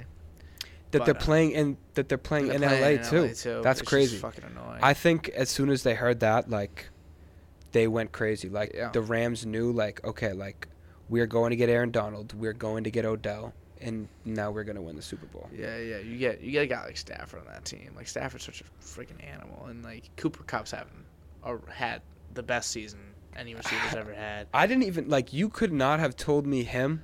That 0.93 0.99
but, 1.01 1.05
they're 1.07 1.17
uh, 1.17 1.21
playing 1.21 1.51
in 1.53 1.77
that 1.95 2.09
they're 2.09 2.19
playing 2.19 2.47
They're 2.49 2.57
in 2.57 2.63
playing 2.63 2.99
LA, 3.03 3.31
too. 3.33 3.63
That's 3.63 3.83
crazy. 3.83 4.19
Fucking 4.19 4.45
annoying. 4.45 4.81
I 4.83 4.95
think 4.95 5.29
as 5.31 5.49
soon 5.49 5.69
as 5.71 5.83
they 5.83 5.95
heard 5.95 6.21
that, 6.21 6.49
like, 6.51 6.89
they 7.73 7.89
went 7.89 8.13
crazy. 8.13 8.49
Like 8.49 8.73
Yeah. 8.75 8.91
the 8.91 9.01
Rams 9.01 9.45
knew, 9.47 9.73
like, 9.73 10.05
okay, 10.05 10.33
like 10.33 10.69
we're 11.09 11.27
going 11.27 11.51
to 11.51 11.57
get 11.57 11.69
Aaron 11.69 11.91
Donald, 11.91 12.33
we're 12.35 12.53
going 12.53 12.85
to 12.85 12.91
get 12.91 13.05
Odell, 13.05 13.53
and 13.81 14.07
now 14.25 14.51
we're 14.51 14.65
gonna 14.65 14.81
win 14.83 14.95
the 14.97 15.03
Super 15.03 15.27
Bowl. 15.27 15.49
Yeah, 15.53 15.77
yeah. 15.79 15.99
You 15.99 16.17
get 16.19 16.41
you 16.41 16.53
get 16.53 16.63
a 16.63 16.67
guy 16.67 16.85
like 16.85 16.97
Stafford 16.97 17.41
on 17.41 17.47
that 17.47 17.65
team. 17.65 17.91
Like 17.97 18.07
Stafford's 18.07 18.45
such 18.45 18.61
a 18.61 18.65
freaking 18.85 19.23
animal, 19.27 19.67
and 19.67 19.83
like 19.83 20.09
Cooper 20.17 20.45
Kupp's 20.45 20.71
having 20.71 21.05
or 21.43 21.61
had 21.69 22.03
the 22.35 22.43
best 22.43 22.71
season 22.71 23.01
any 23.37 23.55
receiver's 23.55 23.95
ever 23.97 24.15
had. 24.15 24.47
I 24.55 24.67
didn't 24.67 24.85
even 24.85 25.09
like. 25.09 25.33
You 25.33 25.49
could 25.49 25.73
not 25.73 25.99
have 26.01 26.17
told 26.17 26.47
me 26.47 26.63
him 26.65 27.03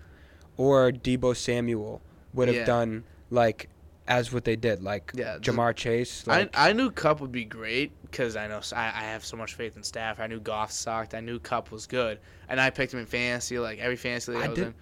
or 0.57 0.93
Deebo 0.93 1.35
Samuel 1.37 2.01
would 2.35 2.49
have 2.49 2.57
Yeah. 2.59 2.65
done 2.67 3.05
like 3.31 3.69
as 4.09 4.33
what 4.33 4.45
they 4.45 4.57
did. 4.57 4.83
Like 4.83 5.13
Yeah, 5.15 5.37
Ja'Marr 5.39 5.77
Chase. 5.77 6.27
Like, 6.27 6.57
I 6.59 6.71
I 6.71 6.73
knew 6.73 6.91
Kupp 6.91 7.21
would 7.21 7.31
be 7.31 7.45
great 7.45 7.93
because 8.03 8.35
I 8.37 8.49
know 8.49 8.61
I, 8.75 8.87
I 8.87 9.03
have 9.05 9.25
so 9.25 9.37
much 9.37 9.55
faith 9.55 9.77
in 9.77 9.83
staff. 9.85 10.19
I 10.19 10.27
knew 10.27 10.41
Goff 10.41 10.73
sucked. 10.73 11.15
I 11.15 11.21
knew 11.21 11.39
Kupp 11.39 11.71
was 11.71 11.87
good, 11.87 12.19
and 12.49 12.61
I 12.61 12.71
picked 12.71 12.93
him 12.95 12.99
in 13.01 13.07
fantasy. 13.07 13.59
Like 13.59 13.79
every 13.79 13.97
fantasy 13.97 14.33
league 14.33 14.43
I, 14.43 14.47
I 14.47 14.49
was 14.49 14.59
did- 14.59 14.67
in. 14.69 14.75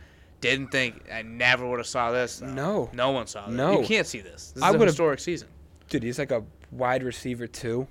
Didn't 0.42 0.68
think 0.68 1.10
I 1.12 1.22
never 1.22 1.66
would 1.66 1.78
have 1.78 1.86
saw 1.86 2.10
this. 2.12 2.40
though. 2.40 2.46
No. 2.46 2.90
no 2.92 3.10
one 3.10 3.26
saw 3.26 3.46
this. 3.46 3.56
No. 3.56 3.80
you 3.80 3.86
can't 3.86 4.06
see 4.06 4.20
this. 4.20 4.52
This 4.52 4.56
is 4.58 4.62
I 4.62 4.70
a 4.70 4.78
historic 4.78 5.18
season. 5.18 5.48
dude, 5.88 6.02
he's 6.02 6.18
like 6.18 6.30
a 6.30 6.44
wide 6.70 7.02
receiver 7.02 7.46
too. 7.46 7.88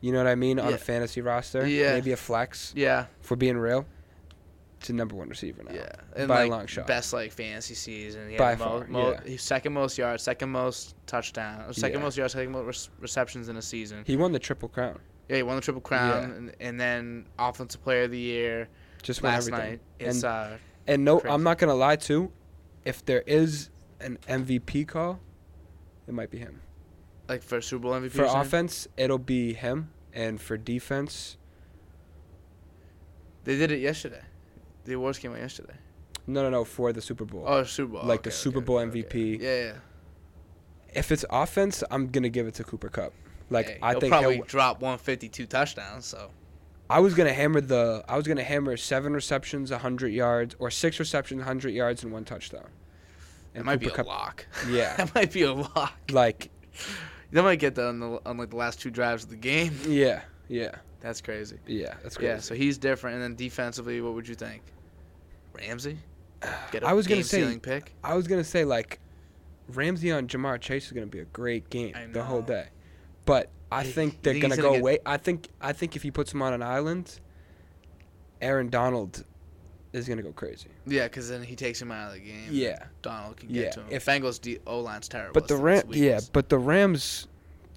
You 0.00 0.10
know 0.12 0.18
what 0.18 0.26
I 0.26 0.34
mean 0.34 0.58
on 0.58 0.70
Yeah. 0.70 0.74
a 0.74 0.78
fantasy 0.78 1.20
roster. 1.20 1.66
Yeah. 1.66 1.92
Maybe 1.94 2.10
a 2.10 2.16
flex. 2.16 2.72
Yeah, 2.76 3.06
For 3.22 3.36
being 3.36 3.56
real, 3.56 3.86
a 4.90 4.92
number 4.92 5.14
one 5.14 5.28
receiver 5.28 5.62
now. 5.62 5.72
yeah, 5.74 5.88
and 6.16 6.28
By 6.28 6.44
a 6.44 6.48
long 6.48 6.66
shot. 6.66 6.86
Best 6.86 7.12
like 7.12 7.32
fantasy 7.32 7.74
season. 7.74 8.30
He 8.30 8.36
By 8.36 8.54
mo- 8.56 8.64
far, 8.80 8.86
mo- 8.86 9.16
yeah. 9.26 9.36
second 9.36 9.72
most 9.72 9.96
yards, 9.98 10.22
second 10.22 10.50
most 10.50 10.94
touchdown, 11.06 11.72
second 11.74 11.98
Yeah. 11.98 12.04
most 12.04 12.16
yards, 12.16 12.32
second 12.34 12.52
most 12.52 12.90
re- 12.90 12.94
receptions 13.02 13.48
in 13.48 13.56
a 13.56 13.62
season. 13.62 14.04
He 14.06 14.16
won 14.16 14.32
the 14.32 14.38
triple 14.38 14.68
crown. 14.68 14.98
Yeah, 15.28 15.36
he 15.36 15.42
won 15.42 15.56
the 15.56 15.62
triple 15.62 15.80
crown, 15.80 16.22
Yeah. 16.30 16.36
and, 16.36 16.56
and 16.60 16.80
then 16.80 17.26
offensive 17.38 17.82
player 17.82 18.02
of 18.04 18.10
the 18.10 18.18
year 18.18 18.68
Just 19.02 19.22
last 19.22 19.50
night. 19.50 19.80
It's 19.98 20.16
And- 20.16 20.24
uh, 20.24 20.56
And 20.86 21.04
no, 21.04 21.18
Crazy. 21.18 21.32
I'm 21.32 21.42
not 21.42 21.56
gonna 21.58 21.74
lie 21.74 21.96
too. 21.96 22.30
If 22.84 23.04
there 23.06 23.22
is 23.22 23.70
an 24.00 24.18
MVP 24.28 24.84
call, 24.86 25.18
it 26.06 26.12
might 26.12 26.30
be 26.30 26.38
him. 26.38 26.60
like 27.26 27.42
for 27.42 27.62
Super 27.62 27.84
Bowl 27.84 27.92
MVP. 27.94 28.10
For 28.12 28.24
offense, 28.24 28.86
it'll 28.98 29.16
be 29.16 29.54
him, 29.54 29.90
and 30.12 30.38
for 30.40 30.58
defense, 30.58 31.38
They 33.44 33.56
did 33.58 33.70
it 33.70 33.80
yesterday. 33.80 34.22
The 34.84 34.94
awards 34.94 35.18
came 35.18 35.32
out 35.32 35.38
yesterday. 35.40 35.74
no, 36.26 36.42
no, 36.42 36.50
no, 36.50 36.64
for 36.64 36.92
the 36.92 37.00
Super 37.00 37.24
Bowl. 37.24 37.44
Oh, 37.46 37.64
Super 37.64 37.92
Bowl. 37.94 38.04
Like 38.04 38.22
the 38.22 38.30
Super 38.30 38.58
okay, 38.58 38.64
Bowl 38.66 38.78
okay, 38.78 39.00
okay. 39.00 39.08
MVP. 39.08 39.40
Yeah, 39.40 39.64
yeah. 39.64 39.72
If 40.94 41.10
it's 41.10 41.24
offense, 41.30 41.82
I'm 41.90 42.08
gonna 42.08 42.28
give 42.28 42.46
it 42.46 42.54
to 42.54 42.64
Cooper 42.64 42.88
Kupp. 42.88 43.12
Like 43.50 43.66
Hey, 43.66 43.78
I 43.82 43.90
he'll 43.92 44.00
think 44.00 44.10
probably 44.12 44.36
he'll, 44.36 44.44
drop 44.44 44.80
152 44.80 45.46
touchdowns. 45.46 46.06
So 46.06 46.30
I 46.88 47.00
was 47.00 47.14
gonna 47.14 47.32
hammer 47.32 47.60
the. 47.60 48.04
I 48.08 48.16
was 48.16 48.26
gonna 48.26 48.44
hammer 48.44 48.76
seven 48.76 49.12
receptions, 49.12 49.70
hundred 49.70 50.08
yards, 50.12 50.54
or 50.58 50.70
six 50.70 50.98
receptions, 50.98 51.42
hundred 51.42 51.70
yards, 51.70 52.04
and 52.04 52.12
one 52.12 52.24
touchdown. 52.24 52.68
it 53.54 53.64
might 53.64 53.80
be 53.80 53.86
a 53.88 54.02
lock. 54.02 54.46
Yeah. 54.68 54.94
that 54.98 55.14
might 55.14 55.32
be 55.32 55.42
a 55.42 55.52
lock. 55.52 55.94
Like, 56.10 56.50
They 57.32 57.42
might 57.42 57.58
get 57.58 57.74
that 57.74 57.88
on 57.88 58.00
the 58.00 58.20
on 58.26 58.36
like 58.38 58.50
the 58.50 58.56
last 58.56 58.80
two 58.80 58.90
drives 58.90 59.24
of 59.24 59.30
the 59.30 59.36
game. 59.36 59.76
yeah, 59.88 60.22
yeah, 60.48 60.76
That's 61.04 61.20
crazy. 61.20 61.58
yeah. 61.66 61.94
That's 62.02 62.16
crazy. 62.16 62.28
Yeah, 62.32 62.38
so 62.40 62.54
he's 62.54 62.78
different. 62.78 63.14
And 63.16 63.22
then 63.22 63.34
defensively, 63.36 64.00
what 64.00 64.14
would 64.14 64.26
you 64.26 64.34
think? 64.34 64.62
Ramsey? 65.56 65.98
Get 66.72 66.82
a 66.82 66.86
I 66.86 66.92
was 66.94 67.06
gonna 67.06 67.22
say- 67.22 67.58
pick. 67.58 67.92
I 68.02 68.14
was 68.14 68.26
gonna 68.26 68.42
say 68.42 68.64
like, 68.64 68.98
Ramsey 69.68 70.10
on 70.12 70.26
Ja'Marr 70.28 70.60
Chase 70.60 70.86
is 70.86 70.92
gonna 70.92 71.06
be 71.06 71.20
a 71.20 71.24
great 71.26 71.68
game 71.70 71.94
the 72.12 72.22
whole 72.24 72.42
day, 72.42 72.68
but 73.26 73.50
I 73.70 73.82
think 73.84 74.22
they're 74.22 74.32
think 74.34 74.42
gonna 74.42 74.56
go 74.56 74.62
gonna 74.62 74.72
get- 74.74 74.80
away. 74.80 74.98
I 75.06 75.16
think 75.18 75.48
I 75.60 75.72
think 75.74 75.94
if 75.94 76.02
he 76.02 76.10
puts 76.10 76.32
him 76.32 76.40
on 76.42 76.52
an 76.54 76.62
island, 76.62 77.20
Aaron 78.40 78.68
Donald 78.68 79.24
is 79.92 80.08
gonna 80.08 80.22
go 80.22 80.32
crazy. 80.32 80.68
Yeah, 80.86 81.04
because 81.04 81.28
then 81.28 81.42
he 81.42 81.54
takes 81.56 81.80
him 81.80 81.92
out 81.92 82.08
of 82.08 82.14
the 82.14 82.20
game. 82.20 82.48
Yeah, 82.50 82.84
Donald 83.02 83.36
can 83.36 83.48
get 83.48 83.56
Yeah, 83.64 83.70
to 83.70 83.80
him. 83.80 83.86
if- 83.90 84.04
Bengals 84.06 84.40
D- 84.40 84.58
O 84.66 84.80
line's 84.80 85.08
terrible. 85.08 85.34
but 85.34 85.48
the 85.48 85.56
Ram, 85.56 85.84
yeah, 85.90 86.20
but 86.32 86.48
the 86.48 86.58
Rams, 86.58 87.28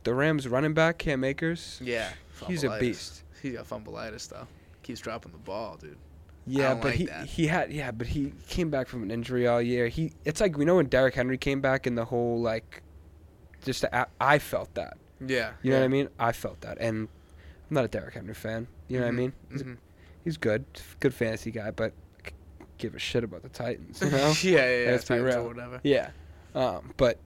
the 0.04 0.14
Rams 0.14 0.48
running 0.48 0.74
back 0.74 0.98
Cam 0.98 1.24
Akers, 1.24 1.80
yeah, 1.82 2.10
he's 2.46 2.64
a 2.64 2.78
beast. 2.80 3.24
He's 3.42 3.54
got 3.54 3.68
fumbleitis 3.68 4.30
though. 4.30 4.48
Keeps 4.84 5.00
dropping 5.02 5.32
the 5.32 5.38
ball, 5.38 5.78
dude. 5.78 5.98
Yeah, 6.46 6.76
but 6.76 6.86
like 6.86 6.96
he 6.96 7.06
that. 7.08 7.26
he 7.26 7.48
had 7.48 7.74
yeah, 7.74 7.92
but 7.92 8.08
he 8.08 8.34
came 8.48 8.70
back 8.70 8.88
from 8.88 9.04
an 9.04 9.12
injury 9.12 9.48
all 9.48 9.62
year. 9.62 9.88
He 9.88 10.14
it's 10.24 10.40
like 10.40 10.58
we 10.58 10.66
know 10.66 10.76
when 10.76 10.88
Derrick 10.88 11.16
Henry 11.16 11.38
came 11.38 11.60
back 11.62 11.86
and 11.86 11.98
the 11.98 12.06
whole 12.06 12.42
like, 12.42 12.84
just 13.66 13.82
the, 13.82 14.08
I 14.22 14.40
felt 14.40 14.74
that. 14.76 14.98
Yeah. 15.26 15.52
You 15.62 15.72
know 15.72 15.80
what 15.80 15.86
I 15.86 15.90
mean? 15.90 16.10
I 16.20 16.32
felt 16.32 16.62
that, 16.62 16.78
and 16.80 17.08
I'm 17.70 17.74
not 17.74 17.86
a 17.86 17.88
Derrick 17.90 18.14
Henry 18.14 18.34
fan. 18.34 18.68
You 18.88 19.00
know 19.00 19.06
what 19.06 19.10
I 19.10 19.16
mean? 19.16 19.34
He's, 19.52 19.62
hmm 19.62 19.74
he's 20.28 20.36
good, 20.36 20.66
good 21.00 21.14
fantasy 21.14 21.52
guy, 21.52 21.72
but 21.72 21.94
give 22.78 22.94
a 22.96 23.00
shit 23.00 23.24
about 23.24 23.44
the 23.44 23.50
Titans. 23.50 24.02
You 24.02 24.10
know? 24.12 24.34
yeah, 24.42 24.52
yeah, 24.52 24.84
yeah. 24.84 24.92
Let's 24.92 25.06
be 25.06 25.20
real. 25.20 25.46
whatever. 25.48 25.80
yeah. 25.84 26.10
Um, 26.54 26.94
but 26.98 27.18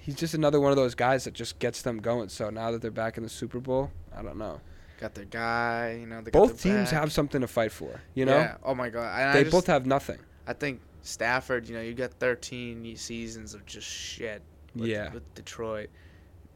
he's 0.00 0.14
just 0.16 0.34
another 0.34 0.60
one 0.60 0.70
of 0.72 0.76
those 0.76 0.94
guys 0.94 1.24
that 1.24 1.34
just 1.34 1.58
gets 1.58 1.82
them 1.82 1.98
going. 1.98 2.28
So 2.28 2.50
now 2.50 2.70
that 2.72 2.82
they're 2.82 2.90
back 2.90 3.16
in 3.16 3.22
the 3.22 3.28
Super 3.28 3.60
Bowl, 3.60 3.90
I 4.16 4.22
don't 4.22 4.36
know. 4.36 4.60
Got 5.00 5.14
their 5.14 5.24
guy, 5.24 5.96
you 6.00 6.06
know. 6.06 6.20
They 6.20 6.30
Both 6.30 6.62
teams 6.62 6.90
back. 6.90 7.00
have 7.00 7.12
something 7.12 7.40
to 7.40 7.46
fight 7.48 7.72
for. 7.72 8.00
You 8.14 8.26
know, 8.26 8.36
Yeah. 8.38 8.56
Oh 8.62 8.74
my 8.74 8.90
god. 8.90 9.18
And 9.18 9.30
I 9.30 9.32
they 9.34 9.42
just- 9.44 9.52
both 9.52 9.66
have 9.66 9.86
nothing. 9.86 10.18
I 10.46 10.52
think 10.52 10.80
Stafford. 11.02 11.68
You 11.68 11.76
know, 11.76 11.80
you 11.80 11.94
got 11.94 12.12
13 12.14 12.96
seasons 12.96 13.54
of 13.54 13.64
just 13.66 13.86
shit. 13.88 14.42
With, 14.74 14.88
Yeah. 14.88 15.12
With 15.12 15.34
Detroit, 15.34 15.88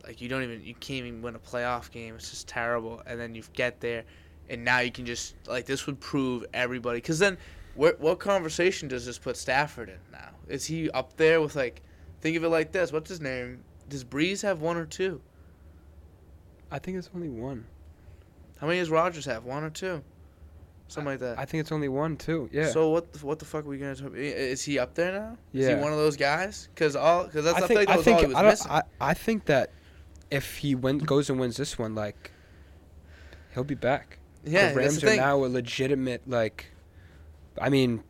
like 0.05 0.21
you 0.21 0.29
don't 0.29 0.43
even 0.43 0.63
you 0.63 0.75
can't 0.75 1.07
even 1.07 1.23
win 1.23 1.35
a 1.35 1.39
playoff 1.39 1.91
game. 1.91 2.15
It's 2.15 2.31
just 2.31 2.47
terrible. 2.47 3.03
And 3.07 3.19
then 3.19 3.35
you 3.35 3.43
get 3.55 3.81
there, 3.81 4.05
and 4.51 4.65
now 4.65 4.81
you 4.81 4.93
can 4.93 5.07
just 5.07 5.35
like 5.47 5.65
this 5.67 5.87
would 5.87 5.99
prove 6.01 6.45
everybody. 6.53 6.99
Because 6.99 7.19
then, 7.19 7.39
what 7.75 7.99
what 7.99 8.19
conversation 8.21 8.89
does 8.89 9.07
this 9.07 9.19
put 9.19 9.37
Stafford 9.37 9.89
in 9.89 9.99
now? 10.13 10.31
Is 10.49 10.67
he 10.67 10.91
up 10.91 11.17
there 11.17 11.41
with 11.41 11.57
like? 11.57 11.83
Think 12.25 12.39
of 12.39 12.45
it 12.45 12.49
like 12.49 12.73
this. 12.73 12.91
What's 12.91 13.11
his 13.11 13.21
name? 13.21 13.63
Does 13.91 14.03
Brees 14.03 14.41
have 14.41 14.63
one 14.63 14.79
or 14.79 14.87
two? 14.87 15.21
I 16.71 16.79
think 16.79 16.97
it's 16.97 17.11
only 17.15 17.29
one. 17.29 17.67
How 18.59 18.67
many 18.67 18.79
does 18.79 18.89
Rodgers 18.89 19.27
have? 19.27 19.45
One 19.45 19.63
or 19.63 19.69
two? 19.69 20.03
Something 20.89 21.13
like 21.13 21.21
that. 21.21 21.39
I 21.39 21.45
think 21.45 21.61
it's 21.61 21.71
only 21.71 21.91
one 21.91 22.17
too. 22.17 22.49
Yeah. 22.51 22.69
So 22.71 22.89
what 22.89 23.13
the, 23.13 23.27
what 23.27 23.39
the 23.41 23.45
fuck 23.45 23.67
are 23.67 23.69
we 23.69 23.77
gonna 23.77 23.95
talk? 23.95 24.13
Is 24.15 24.63
he 24.63 24.79
up 24.79 24.95
there 24.95 25.13
now? 25.13 25.37
Is 25.53 25.67
he 25.67 25.73
Yeah. 25.73 25.83
one 25.83 25.93
of 25.93 25.99
those 25.99 26.17
guys? 26.17 26.71
Because 26.75 26.97
all 26.97 27.25
because 27.25 27.45
that's 27.45 27.61
I 27.61 27.65
I, 27.65 27.69
think 27.69 27.81
I 27.81 27.85
that 27.85 27.91
all 27.91 27.99
he 27.99 28.03
think 28.05 28.29
was 28.29 28.35
I, 28.37 28.43
don't. 28.43 28.67
I 28.71 29.11
I 29.11 29.13
think 29.15 29.45
that 29.45 29.71
if 30.31 30.57
he 30.57 30.75
win, 30.75 31.01
goes 31.01 31.29
and 31.29 31.39
wins 31.39 31.59
this 31.59 31.79
one, 31.79 31.95
like 31.95 32.33
he'll 33.53 33.65
be 33.65 33.75
back. 33.75 34.19
yeah, 34.45 34.71
the 34.73 34.77
Rams 34.79 34.99
the 35.03 35.13
are 35.13 35.17
now 35.17 35.45
a 35.45 35.47
legitimate 35.47 36.23
like. 36.27 36.73
I 37.61 37.69
mean, 37.69 38.03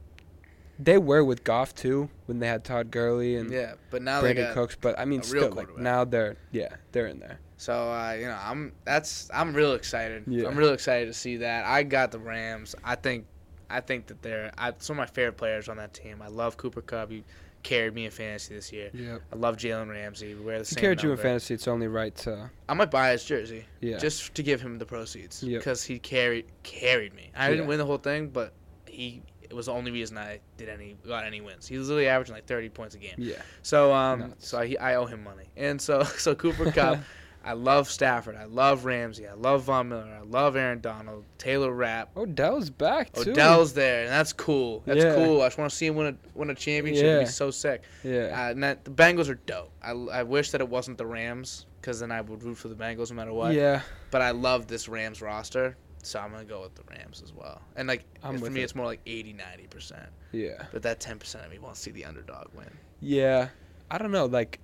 they 0.79 0.99
were 0.99 1.25
with 1.25 1.45
Goff 1.45 1.75
too 1.75 2.09
when 2.27 2.39
they 2.39 2.47
had 2.47 2.65
Todd 2.65 2.91
Gurley 2.91 3.37
and 3.37 3.51
yeah, 3.51 3.75
but 3.91 4.03
now 4.03 4.21
Brandin 4.21 4.23
they 4.23 4.35
got 4.35 4.55
Cooks, 4.55 4.77
but 4.81 4.99
I 4.99 5.05
mean, 5.05 5.23
still 5.23 5.51
like 5.51 5.77
now 5.79 6.05
they're 6.05 6.37
yeah 6.53 6.77
they're 6.93 7.07
in 7.07 7.21
there. 7.21 7.39
so 7.57 7.93
uh, 7.93 8.13
you 8.19 8.27
know 8.27 8.39
I'm 8.43 8.73
that's 8.85 9.31
I'm 9.33 9.55
real 9.55 9.75
excited. 9.75 10.25
Yeah. 10.27 10.49
I'm 10.49 10.57
real 10.57 10.73
excited 10.73 11.07
to 11.07 11.15
see 11.15 11.39
that. 11.39 11.65
I 11.65 11.83
got 11.83 12.11
the 12.13 12.19
Rams. 12.19 12.75
I 12.85 12.95
think 12.97 13.27
I 13.71 13.81
think 13.81 14.07
that 14.07 14.23
they're 14.23 14.53
I, 14.59 14.73
some 14.79 14.95
of 14.95 14.99
my 14.99 15.07
favorite 15.07 15.37
players 15.37 15.69
on 15.69 15.77
that 15.79 15.95
team. 15.95 16.21
I 16.23 16.29
love 16.29 16.57
Cooper 16.57 16.83
Kupp. 16.83 17.11
He 17.11 17.25
carried 17.63 17.95
me 17.95 18.05
in 18.05 18.11
fantasy 18.11 18.55
this 18.55 18.71
year. 18.73 18.91
Yeah. 18.93 19.19
I 19.33 19.37
love 19.37 19.57
Jalen 19.57 19.89
Ramsey. 19.89 20.35
We 20.35 20.45
wear 20.45 20.59
the 20.59 20.65
he 20.69 20.75
same 20.75 20.83
carried 20.83 21.03
you 21.03 21.13
in 21.13 21.17
fantasy, 21.17 21.55
it's 21.55 21.67
only 21.67 21.89
right 21.89 22.15
to 22.17 22.51
I 22.69 22.75
might 22.75 22.91
buy 22.91 23.13
his 23.13 23.25
jersey 23.25 23.65
yeah. 23.81 23.97
just 23.97 24.35
to 24.35 24.43
give 24.43 24.61
him 24.61 24.79
the 24.79 24.85
proceeds 24.85 25.43
Yep. 25.43 25.61
because 25.61 25.83
he 25.83 25.99
carried 25.99 26.45
carried 26.63 27.15
me. 27.15 27.31
I 27.35 27.49
didn't 27.51 27.67
win 27.67 27.79
the 27.79 27.87
whole 27.87 27.97
thing, 27.97 28.29
but 28.29 28.53
he 28.87 29.23
it 29.55 29.57
was 29.57 29.67
the 29.67 29.73
only 29.73 29.91
reason 29.93 30.19
I 30.19 30.41
did 30.57 30.69
any 30.69 30.97
got 31.07 31.25
any 31.25 31.41
wins. 31.41 31.67
He 31.67 31.79
was 31.79 31.89
literally 31.89 32.09
averaging 32.09 32.35
like 32.35 32.47
30 32.47 32.69
points 32.71 32.95
a 32.95 32.99
game. 32.99 33.15
yeah. 33.19 33.37
So 33.63 33.93
um, 33.93 34.21
Nuts. 34.21 34.49
so 34.49 34.59
I, 34.59 34.75
I 34.81 34.95
owe 34.97 35.07
him 35.07 35.23
money, 35.25 35.45
and 35.57 35.81
so 35.81 36.03
so 36.19 36.35
Cooper 36.35 36.71
Kupp. 36.73 36.99
I 37.47 37.53
love 37.53 37.91
Stafford. 37.91 38.37
I 38.37 38.45
love 38.45 38.87
Ramsey. 38.87 39.29
I 39.29 39.35
love 39.35 39.65
Von 39.65 39.91
Miller. 39.91 40.19
I 40.19 40.25
love 40.25 40.57
Aaron 40.57 40.81
Donald. 40.81 41.25
Taylor 41.37 41.71
Rapp. 41.73 42.17
Odell's 42.17 42.71
back 42.71 43.13
too. 43.13 43.33
Odell's 43.33 43.75
there, 43.75 44.05
and 44.05 44.09
that's 44.11 44.33
cool. 44.33 44.83
That's 44.87 45.05
Yeah. 45.05 45.15
cool. 45.15 45.43
I 45.43 45.47
just 45.49 45.59
want 45.59 45.71
to 45.71 45.77
see 45.77 45.85
him 45.87 45.95
win 45.95 46.07
a 46.07 46.39
win 46.39 46.49
a 46.49 46.55
championship. 46.55 47.05
It'd 47.05 47.27
be 47.27 47.31
so 47.31 47.51
sick. 47.51 47.83
Yeah. 48.03 48.29
Uh, 48.47 48.51
and 48.53 48.63
that, 48.63 48.85
the 48.87 48.91
Bengals 48.91 49.29
are 49.29 49.35
dope. 49.35 49.71
I, 49.83 49.91
I 49.91 50.23
wish 50.23 50.53
that 50.53 50.63
it 50.63 50.69
wasn't 50.71 50.97
the 50.97 51.05
Rams, 51.05 51.67
because 51.83 52.01
then 52.01 52.11
I 52.11 52.23
would 52.23 52.43
root 52.43 52.57
for 52.57 52.69
the 52.69 52.75
Bengals 52.75 53.11
no 53.11 53.17
matter 53.17 53.35
what. 53.35 53.53
yeah. 53.53 53.83
But 54.11 54.23
I 54.23 54.31
love 54.31 54.67
this 54.67 54.89
Rams 54.89 55.21
roster, 55.21 55.77
so 56.07 56.21
I'm 56.21 56.31
gonna 56.31 56.45
go 56.45 56.63
with 56.63 56.75
the 56.75 56.83
Rams 56.91 57.23
as 57.23 57.33
well. 57.33 57.61
And 57.77 57.89
like 57.89 58.05
I'm 58.23 58.39
for 58.39 58.51
me, 58.51 58.61
it. 58.61 58.65
it's 58.65 58.75
more 58.75 58.87
like 58.87 59.01
80, 59.07 59.33
90 59.35 59.67
percent. 59.69 60.07
Yeah. 60.33 60.65
But 60.73 60.83
that 60.83 61.01
10 61.01 61.19
percent 61.19 61.45
of 61.45 61.51
me 61.51 61.59
wants 61.59 61.81
to 61.81 61.85
see 61.85 61.91
the 61.91 62.05
underdog 62.05 62.49
win. 62.55 62.71
Yeah. 63.01 63.49
I 63.91 63.99
don't 63.99 64.11
know. 64.11 64.27
Like, 64.27 64.61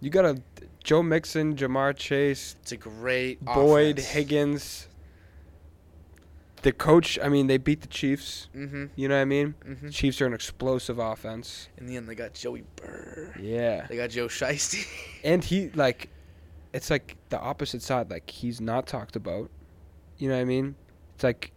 you 0.00 0.10
got 0.10 0.22
to 0.22 0.42
Joe 0.82 1.02
Mixon, 1.02 1.56
Ja'Marr 1.56 1.94
Chase, 1.96 2.56
It's 2.62 2.72
a 2.72 2.76
great 2.76 3.44
Boyd, 3.44 3.98
offense. 3.98 4.06
Higgins. 4.12 4.88
The 6.62 6.72
coach, 6.72 7.18
I 7.22 7.28
mean, 7.28 7.46
they 7.46 7.58
beat 7.58 7.82
the 7.82 7.86
Chiefs. 7.86 8.48
Mm-hmm. 8.54 8.86
You 8.96 9.08
know 9.08 9.14
what 9.14 9.20
I 9.20 9.24
mean? 9.26 9.54
Mm-hmm. 9.64 9.90
Chiefs 9.90 10.20
are 10.20 10.26
an 10.26 10.32
explosive 10.32 10.98
offense. 10.98 11.68
In 11.76 11.86
the 11.86 11.96
end, 11.96 12.08
they 12.08 12.14
got 12.14 12.34
Joey 12.34 12.64
Burr. 12.76 13.34
Yeah. 13.38 13.86
They 13.88 13.96
got 13.96 14.10
Joe 14.10 14.26
Shiesty. 14.26 14.86
And 15.22 15.44
he, 15.44 15.70
like, 15.70 16.08
it's 16.72 16.90
like 16.90 17.16
the 17.28 17.38
opposite 17.38 17.82
side. 17.82 18.10
Like, 18.10 18.28
he's 18.30 18.60
not 18.60 18.86
talked 18.86 19.16
about. 19.16 19.50
You 20.18 20.28
know 20.28 20.34
what 20.36 20.40
I 20.42 20.44
mean? 20.44 20.74
It's 21.14 21.24
like, 21.24 21.52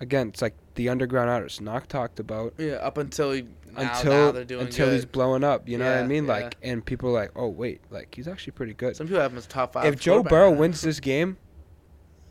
again, 0.00 0.28
it's 0.28 0.42
like 0.42 0.54
the 0.74 0.88
underground 0.88 1.30
artist 1.30 1.60
not 1.60 1.88
talked 1.88 2.20
about 2.20 2.54
yeah, 2.58 2.74
up 2.74 2.98
until 2.98 3.32
he, 3.32 3.42
now, 3.72 3.92
until 3.92 4.12
now 4.12 4.32
they're 4.32 4.44
doing 4.44 4.66
until 4.66 4.86
good. 4.86 4.94
he's 4.94 5.04
blowing 5.04 5.44
up. 5.44 5.68
You 5.68 5.78
know 5.78 5.90
what 5.90 6.04
I 6.04 6.06
mean? 6.06 6.24
yeah. 6.26 6.32
Like, 6.32 6.56
and 6.62 6.84
people 6.84 7.10
are 7.10 7.14
like, 7.20 7.32
oh 7.36 7.48
wait, 7.48 7.80
like 7.90 8.14
he's 8.14 8.28
actually 8.28 8.52
pretty 8.52 8.74
good. 8.74 8.96
Some 8.96 9.06
people 9.06 9.20
have 9.20 9.32
him 9.32 9.38
as 9.38 9.46
top 9.46 9.72
five. 9.72 9.86
if 9.86 9.98
Joe 10.00 10.22
Burrow 10.22 10.52
now. 10.52 10.58
wins 10.60 10.80
this 10.80 11.00
game, 11.00 11.36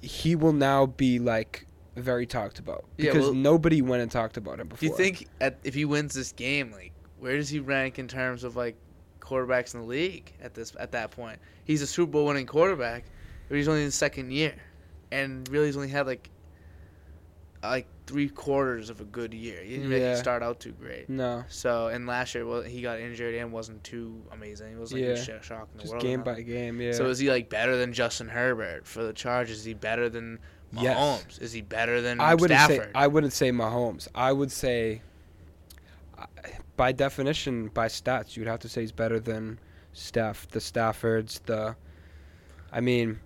he 0.02 0.36
will 0.36 0.54
now 0.54 0.86
be 0.86 1.20
like 1.20 1.66
very 1.96 2.26
talked 2.26 2.60
about 2.60 2.86
Yeah, 2.98 3.12
because 3.12 3.28
well- 3.28 3.34
nobody 3.34 3.82
went 3.82 4.02
and 4.04 4.12
talked 4.12 4.38
about 4.38 4.60
him 4.60 4.68
before. 4.68 4.80
do 4.80 4.86
you 4.88 4.96
think 4.96 5.28
at, 5.42 5.58
if 5.64 5.74
he 5.74 5.86
wins 5.86 6.14
this 6.14 6.32
game, 6.32 6.72
like 6.72 6.92
where 7.20 7.36
does 7.38 7.50
he 7.50 7.60
rank 7.60 7.98
in 8.00 8.08
terms 8.08 8.44
of 8.44 8.56
like 8.56 8.76
quarterbacks 9.20 9.74
in 9.74 9.82
the 9.82 9.86
league 9.88 10.32
at 10.42 10.54
this 10.54 10.74
at 10.80 10.92
that 10.92 11.12
point? 11.12 11.40
He's 11.64 11.82
a 11.82 11.88
Super 11.88 12.12
Bowl 12.12 12.26
winning 12.28 12.46
quarterback, 12.46 13.06
but 13.50 13.56
he's 13.58 13.68
only 13.68 13.82
in 13.82 13.86
his 13.86 13.96
second 13.96 14.32
year, 14.32 14.54
and 15.12 15.48
really 15.50 15.68
he's 15.68 15.76
only 15.76 15.90
had 15.90 16.06
like 16.08 16.30
like 17.64 17.88
three 18.06 18.30
quarters 18.30 18.92
of 18.92 19.02
a 19.02 19.06
good 19.06 19.34
year. 19.34 19.60
He 19.64 19.76
didn't 19.78 19.90
really 19.90 20.02
Yeah. 20.02 20.16
start 20.16 20.44
out 20.44 20.60
too 20.60 20.72
great. 20.74 21.10
No, 21.10 21.44
So 21.48 21.88
and 21.88 22.06
last 22.06 22.36
year, 22.36 22.46
well, 22.46 22.62
he 22.62 22.82
got 22.84 23.00
injured 23.00 23.34
and 23.34 23.52
wasn't 23.52 23.84
too 23.84 24.22
amazing. 24.32 24.74
It 24.74 24.78
was 24.80 24.94
like 24.94 25.02
Yeah. 25.02 25.08
a 25.10 25.18
sh- 25.18 25.30
shock 25.44 25.70
in 25.72 25.78
the 25.78 25.82
just 25.84 25.94
world. 25.94 26.04
game 26.04 26.22
by 26.22 26.42
game. 26.42 26.80
Yeah. 26.80 26.92
So 26.92 27.08
is 27.08 27.18
he 27.18 27.30
like 27.32 27.50
better 27.50 27.76
than 27.76 27.92
Justin 27.94 28.28
Herbert 28.30 28.86
for 28.86 29.04
the 29.04 29.14
Chargers? 29.14 29.58
Is 29.60 29.66
he 29.66 29.74
better 29.74 30.10
than 30.10 30.38
Mahomes? 30.76 30.84
Yes. 30.84 31.38
Is 31.40 31.52
he 31.54 31.62
better 31.62 32.02
than 32.02 32.20
I 32.20 32.36
wouldn't 32.36 32.60
Stafford? 32.60 32.84
say 32.86 32.92
I 32.94 33.08
wouldn't 33.08 33.34
say 33.34 33.52
Mahomes. 33.52 34.08
I 34.14 34.32
would 34.32 34.52
say, 34.52 35.02
by 36.78 36.92
definition, 36.92 37.70
by 37.70 37.88
stats, 37.88 38.36
you'd 38.38 38.48
have 38.48 38.60
to 38.60 38.70
say 38.70 38.82
he's 38.82 38.92
better 38.92 39.20
than 39.20 39.60
Staff, 39.94 40.48
the 40.50 40.60
Staffords, 40.60 41.42
the. 41.46 41.76
I 42.72 42.82
mean, 42.82 43.20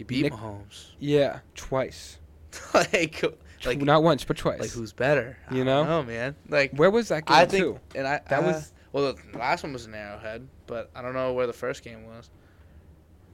he 0.00 0.04
beat 0.04 0.22
Nick- 0.22 0.32
Mahomes. 0.32 0.86
yeah, 0.98 1.40
twice. 1.54 2.18
like, 2.74 3.22
like, 3.66 3.82
not 3.82 4.02
once, 4.02 4.24
but 4.24 4.38
twice. 4.38 4.58
like 4.60 4.70
who's 4.70 4.94
better? 4.94 5.36
I 5.50 5.54
You 5.54 5.62
don't 5.64 5.86
know? 5.86 6.02
man. 6.02 6.34
Like 6.48 6.72
Where 6.74 6.90
was 6.90 7.08
that 7.08 7.26
game 7.26 7.36
I 7.36 7.44
think, 7.44 7.62
too? 7.64 7.78
and 7.94 8.08
I 8.08 8.20
That 8.30 8.42
uh, 8.42 8.46
was- 8.46 8.72
well, 8.92 9.12
the 9.12 9.38
last 9.38 9.62
one 9.62 9.74
was 9.74 9.84
an 9.84 9.94
Arrowhead, 9.94 10.48
but 10.66 10.90
I 10.96 11.02
don't 11.02 11.12
know 11.12 11.34
where 11.34 11.46
the 11.46 11.52
first 11.52 11.84
game 11.84 12.06
was. 12.06 12.30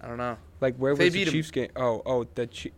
I 0.01 0.09
don't 0.09 0.19
know. 0.19 0.37
Like 0.61 0.75
where 0.77 0.95
they 0.97 1.05
was 1.05 1.15
the 1.15 1.25
Chiefs 1.27 1.51
game? 1.53 1.71
Oh, 1.77 2.03
oh, 2.05 2.27
the 2.35 2.47
Chief. 2.49 2.73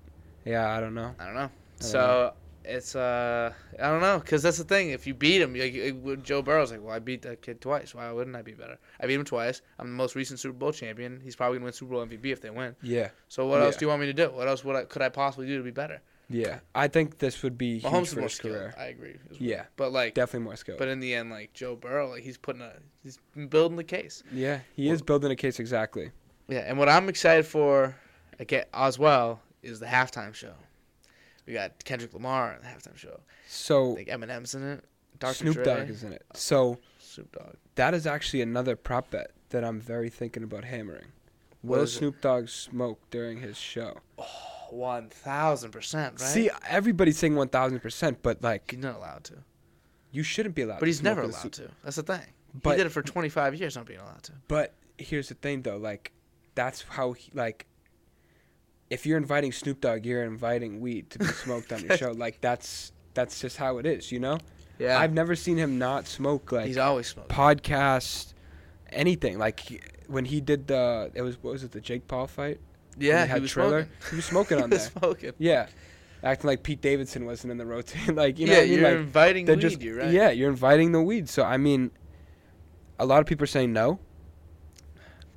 Yeah, 0.44 0.70
I 0.70 0.80
don't 0.80 0.94
know. 0.94 1.14
I 1.18 1.24
don't 1.24 1.34
know. 1.34 1.40
don't 1.40 1.50
So 1.82 2.34
it's 2.68 2.94
uh, 2.94 3.52
I 3.82 3.88
don't 3.90 4.00
know, 4.00 4.20
cause 4.20 4.42
that's 4.42 4.58
the 4.58 4.64
thing. 4.64 4.90
If 4.90 5.06
you 5.06 5.14
beat 5.14 5.40
him, 5.40 5.54
like 5.54 6.22
Joe 6.22 6.42
Burrow's 6.42 6.70
like, 6.70 6.82
well, 6.82 6.94
I 6.94 6.98
beat 6.98 7.22
that 7.22 7.42
kid 7.42 7.60
twice. 7.60 7.94
Why 7.94 8.10
wouldn't 8.12 8.36
I 8.36 8.42
be 8.42 8.52
better? 8.52 8.78
I 9.00 9.06
beat 9.06 9.14
him 9.14 9.24
twice. 9.24 9.62
I'm 9.78 9.86
the 9.88 9.94
most 9.96 10.14
recent 10.14 10.38
Super 10.38 10.56
Bowl 10.58 10.72
champion. 10.72 11.20
He's 11.24 11.34
probably 11.34 11.56
gonna 11.58 11.64
win 11.64 11.72
Super 11.72 11.92
Bowl 11.92 12.06
MVP 12.06 12.26
if 12.26 12.40
they 12.40 12.50
win. 12.50 12.76
Yeah, 12.82 13.08
So 13.28 13.46
what 13.46 13.60
else 13.62 13.76
do 13.76 13.84
you 13.84 13.88
want 13.88 14.00
me 14.02 14.06
to 14.06 14.12
do? 14.12 14.30
What 14.30 14.46
else 14.48 14.64
would 14.64 14.76
I, 14.76 14.84
could 14.84 15.02
I 15.02 15.08
possibly 15.08 15.46
do 15.46 15.58
to 15.58 15.64
be 15.64 15.70
better? 15.70 16.00
yeah. 16.30 16.58
I 16.74 16.88
think 16.88 17.16
this 17.18 17.42
would 17.42 17.56
be 17.56 17.78
huge 17.78 17.84
Mahomes 17.90 18.02
is 18.02 18.12
for 18.12 18.20
more 18.20 18.28
his 18.28 18.38
career. 18.38 18.74
I 18.78 18.84
agree. 18.84 19.16
well. 19.30 19.38
Yeah, 19.40 19.64
But 19.76 19.92
like, 19.92 20.12
definitely 20.14 20.44
more 20.44 20.56
skill. 20.56 20.76
but 20.78 20.88
in 20.88 21.00
the 21.00 21.14
end, 21.14 21.30
like 21.30 21.54
Joe 21.54 21.74
Burrow, 21.74 22.10
like 22.10 22.22
he's 22.22 22.36
putting 22.36 22.60
a, 22.60 22.74
he's 23.02 23.18
building 23.48 23.76
the 23.78 23.84
case. 23.84 24.22
yeah, 24.30 24.60
he 24.76 24.90
is 24.90 25.00
building 25.00 25.30
a 25.30 25.36
case 25.36 25.58
exactly. 25.58 26.10
Yeah, 26.48 26.60
and 26.66 26.78
what 26.78 26.88
I'm 26.90 27.08
excited 27.08 27.46
for, 27.46 27.96
again 28.38 28.66
as 28.74 28.98
well, 28.98 29.40
is 29.62 29.80
the 29.80 29.86
halftime 29.86 30.34
show. 30.34 30.52
We 31.48 31.54
got 31.54 31.82
Kendrick 31.84 32.12
Lamar 32.12 32.52
in 32.54 32.60
the 32.62 32.68
halftime 32.68 32.96
show. 32.96 33.20
I 33.20 33.32
So 33.48 33.94
think 33.94 34.08
Eminem's 34.08 34.54
in 34.54 34.62
it. 34.62 34.84
Dr. 35.18 35.34
Snoop 35.34 35.54
Dre, 35.54 35.64
Dogg 35.64 35.88
is 35.90 36.04
in 36.04 36.12
it. 36.12 36.22
So 36.34 36.78
Snoop 37.00 37.32
Dogg. 37.32 37.54
that 37.76 37.94
is 37.94 38.06
actually 38.06 38.42
another 38.42 38.76
prop 38.76 39.10
bet 39.10 39.30
that 39.48 39.64
I'm 39.64 39.80
very 39.80 40.10
thinking 40.10 40.42
about 40.42 40.64
hammering. 40.64 41.06
What 41.62 41.78
Will? 41.80 41.86
Snoop 41.86 42.20
Dogg 42.20 42.48
smoke 42.48 43.00
during 43.10 43.40
his 43.40 43.56
show? 43.56 43.96
Oh, 44.18 44.26
one 44.70 45.08
thousand 45.08 45.70
percent, 45.70 46.20
right? 46.20 46.28
See, 46.28 46.50
everybody's 46.68 47.16
saying 47.16 47.32
1,000%, 47.34 48.16
but 48.22 48.42
like, 48.42 48.70
he's 48.70 48.80
not 48.80 48.96
allowed 48.96 49.24
to. 49.24 49.34
you 50.12 50.22
shouldn't 50.22 50.54
be 50.54 50.62
allowed 50.62 50.74
to 50.76 50.80
But 50.80 50.88
he's 50.88 51.02
never 51.02 51.22
allowed 51.22 51.52
to. 51.54 51.70
That's 51.82 51.96
the 51.96 52.02
thing. 52.02 52.20
But- 52.62 52.72
he 52.72 52.76
did 52.76 52.86
it 52.86 52.90
for 52.90 53.00
25 53.02 53.54
years, 53.54 53.74
not 53.74 53.86
being 53.86 54.00
allowed 54.00 54.22
to. 54.24 54.32
But 54.48 54.74
here's 54.98 55.28
the 55.30 55.34
thing, 55.34 55.62
though. 55.62 55.78
Like, 55.78 56.12
that's 56.54 56.82
how, 56.82 57.12
he, 57.12 57.30
like, 57.34 57.66
if 58.90 59.04
you're 59.06 59.18
inviting 59.18 59.52
Snoop 59.52 59.80
Dogg, 59.80 60.04
you're 60.06 60.24
inviting 60.24 60.80
weed 60.80 61.10
to 61.10 61.18
be 61.18 61.24
smoked 61.44 61.72
on 61.72 61.84
your 61.84 61.96
show. 61.96 62.12
Like, 62.12 62.40
that's 62.40 62.92
that's 63.14 63.40
just 63.40 63.56
how 63.56 63.78
it 63.78 63.86
is, 63.86 64.10
you 64.12 64.20
know? 64.20 64.38
Yeah, 64.78 64.98
I've 64.98 65.12
never 65.12 65.34
seen 65.34 65.56
him 65.56 65.78
not 65.78 66.06
smoke, 66.06 66.52
like, 66.52 66.66
he's 66.66 66.78
always 66.78 67.08
smoking. 67.08 67.34
podcast, 67.34 68.32
anything. 68.90 69.38
Like, 69.38 69.58
he- 69.60 69.80
when 70.06 70.24
he 70.24 70.40
did 70.40 70.68
the, 70.68 71.10
it 71.14 71.22
was, 71.22 71.36
what 71.42 71.52
was 71.52 71.64
it, 71.64 71.72
the 71.72 71.80
Jake 71.80 72.06
Paul 72.06 72.26
fight? 72.28 72.60
yeah, 72.96 73.24
he 73.24 73.28
had 73.28 73.36
he 73.38 73.42
was 73.42 73.50
Triller. 73.52 73.82
smoking. 73.82 74.10
He 74.10 74.16
was 74.16 74.24
smoking 74.24 74.62
on 74.62 74.70
that. 74.70 74.76
he 74.80 74.82
was 74.84 74.92
there. 74.92 75.00
smoking. 75.02 75.32
Yeah. 75.38 75.66
acting 76.22 76.48
like 76.48 76.62
Pete 76.62 76.80
Davidson 76.80 77.26
wasn't 77.26 77.50
in 77.50 77.58
the 77.58 77.66
rotation. 77.66 78.14
like 78.24 78.38
you 78.38 78.46
know, 78.46 78.52
yeah, 78.54 78.60
mean? 78.62 78.72
you're 78.72 78.82
like 78.82 78.96
inviting 78.98 79.46
weed. 79.46 79.60
just 79.60 79.80
you're 79.82 79.98
right. 79.98 80.10
yeah, 80.10 80.30
you're 80.30 80.48
inviting 80.50 80.92
the 80.92 81.02
weed. 81.02 81.28
So 81.28 81.42
I 81.44 81.56
mean, 81.58 81.90
a 82.98 83.04
lot 83.06 83.20
of 83.20 83.26
people 83.26 83.44
are 83.44 83.46
saying 83.48 83.72
no, 83.72 83.98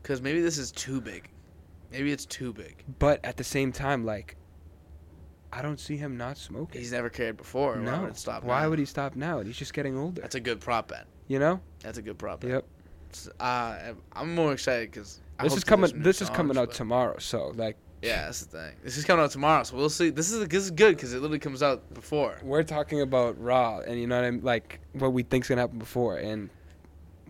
Because 0.02 0.22
maybe 0.22 0.42
this 0.42 0.58
is 0.58 0.72
too 0.72 1.02
big. 1.02 1.30
Maybe 1.92 2.12
it's 2.12 2.26
too 2.26 2.54
big. 2.54 2.84
but 3.00 3.24
at 3.24 3.38
the 3.38 3.44
same 3.44 3.72
time, 3.72 4.06
like, 4.06 4.36
I 5.54 5.62
don't 5.62 5.80
see 5.80 5.98
him 5.98 6.16
not 6.18 6.38
smoking. 6.38 6.80
He's 6.80 6.94
never 6.94 7.10
cared 7.10 7.36
before. 7.38 7.74
Why 7.76 7.84
no, 7.84 8.02
would 8.02 8.12
it 8.12 8.18
stop 8.18 8.44
why 8.44 8.62
now? 8.62 8.70
would 8.70 8.80
he 8.80 8.86
stop 8.86 9.16
now? 9.16 9.42
He's 9.42 9.58
just 9.58 9.74
getting 9.74 9.98
older. 9.98 10.22
That's 10.22 10.36
a 10.36 10.40
good 10.40 10.62
prop 10.62 10.88
bet. 10.88 11.08
You 11.28 11.40
know? 11.40 11.60
That's 11.82 11.98
a 11.98 12.02
good 12.02 12.18
prop 12.18 12.40
bet. 12.42 12.52
Yep. 12.52 12.66
Uh, 13.40 13.94
I'm 14.14 14.34
more 14.34 14.54
excited 14.54 14.92
because 14.92 15.20
This 15.42 15.56
is 15.58 15.66
coming. 15.66 15.92
This 16.02 16.22
is 16.22 16.30
coming 16.30 16.58
out 16.58 16.72
tomorrow. 16.72 17.18
So 17.20 17.52
like, 17.58 17.76
Yeah, 18.02 18.24
that's 18.26 18.46
the 18.46 18.58
thing. 18.58 18.76
This 18.82 18.96
is 18.98 19.04
coming 19.04 19.26
out 19.26 19.32
tomorrow, 19.32 19.64
so 19.64 19.76
we'll 19.76 19.90
see. 19.90 20.10
This 20.12 20.32
is 20.32 20.48
this 20.48 20.64
is 20.64 20.72
good 20.72 20.96
because 20.96 21.12
it 21.14 21.18
literally 21.18 21.40
comes 21.40 21.62
out 21.62 21.94
before. 21.94 22.40
we're 22.42 22.64
talking 22.64 23.02
about 23.02 23.38
raw, 23.42 23.80
and 23.80 24.00
you 24.00 24.08
know 24.08 24.16
what 24.16 24.24
I 24.26 24.32
mean, 24.32 24.44
like 24.44 24.80
what 24.94 25.12
we 25.12 25.24
think's 25.24 25.50
gonna 25.50 25.60
happen 25.60 25.80
before, 25.80 26.18
and 26.18 26.50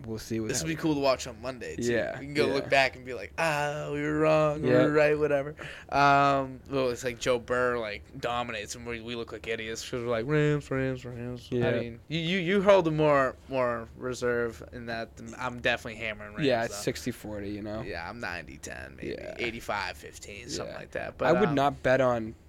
we'll 0.06 0.18
see 0.18 0.40
what. 0.40 0.48
This 0.48 0.62
would 0.62 0.68
be 0.68 0.76
cool 0.76 0.94
to 0.94 1.00
watch 1.00 1.26
on 1.26 1.40
Monday. 1.42 1.76
Too. 1.76 1.92
Yeah, 1.92 2.18
we 2.18 2.26
can 2.26 2.34
go 2.34 2.46
yeah. 2.46 2.52
look 2.54 2.68
back 2.70 2.96
and 2.96 3.04
be 3.04 3.14
like, 3.14 3.32
ah, 3.38 3.88
we 3.92 4.00
were 4.02 4.18
wrong, 4.18 4.62
we 4.62 4.70
were 4.70 4.90
right, 4.90 5.18
whatever. 5.18 5.54
Um, 5.90 6.60
well, 6.70 6.90
it's 6.90 7.04
like 7.04 7.18
Joe 7.18 7.38
Burrow 7.38 7.80
like 7.80 8.02
dominates, 8.20 8.74
and 8.74 8.86
we, 8.86 9.00
we 9.00 9.14
look 9.14 9.32
like 9.32 9.46
idiots 9.46 9.84
because 9.84 10.04
we're 10.04 10.10
like 10.10 10.26
Rams, 10.26 10.70
Rams, 10.70 11.04
Rams. 11.04 11.48
I 11.52 11.54
Yeah. 11.56 11.70
mean, 11.72 12.00
you 12.08 12.18
you 12.20 12.38
you 12.38 12.62
hold 12.62 12.86
a 12.88 12.90
more 12.90 13.36
more 13.48 13.88
reserve 13.96 14.62
in 14.72 14.86
that. 14.86 15.16
Than 15.16 15.34
I'm 15.38 15.60
definitely 15.60 16.00
hammering 16.00 16.34
Rams. 16.34 16.46
Yeah, 16.46 16.64
it's 16.64 16.84
though. 16.84 16.92
60-40, 16.92 17.52
You 17.52 17.62
know. 17.62 17.82
Yeah, 17.82 18.08
I'm 18.08 18.20
90-10, 18.20 18.96
maybe 18.96 19.16
Yeah. 19.18 19.34
85-15, 19.38 20.48
something 20.50 20.72
Yeah. 20.74 20.78
like 20.78 20.90
that. 20.92 21.18
But 21.18 21.28
I 21.28 21.32
would 21.32 21.50
um, 21.50 21.54
not 21.54 21.82
bet 21.82 22.00
on. 22.00 22.34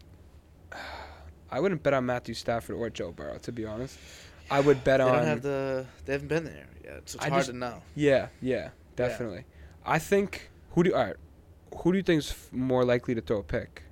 I 1.52 1.60
wouldn't 1.60 1.84
bet 1.84 1.94
on 1.94 2.06
Matthew 2.08 2.34
Stafford 2.34 2.76
or 2.78 2.90
Joe 2.90 3.12
Burrow, 3.12 3.38
to 3.40 3.52
be 3.52 3.64
honest. 3.66 4.00
I 4.50 4.60
would 4.60 4.84
bet 4.84 5.00
They 5.00 5.04
on. 5.04 5.14
don't 5.18 5.26
have 5.28 5.42
the. 5.44 5.86
They 6.06 6.14
haven't 6.14 6.28
been 6.28 6.46
there 6.46 6.66
so 6.84 6.92
it's 6.98 7.16
I 7.18 7.30
hard 7.30 7.40
just- 7.40 7.52
to 7.52 7.56
know. 7.58 7.82
Yeah, 7.96 8.28
yeah, 8.42 8.70
definitely. 8.96 9.46
I 9.86 10.00
think 10.00 10.50
who 10.72 10.84
do 10.84 10.94
all 10.94 11.06
right, 11.06 11.16
who 11.78 11.92
do 11.92 11.98
you 11.98 12.04
think's 12.04 12.32
f- 12.32 12.50
more 12.54 12.84
likely 12.86 13.16
to 13.16 13.22
throw 13.22 13.40
a 13.40 13.44
pick? 13.44 13.84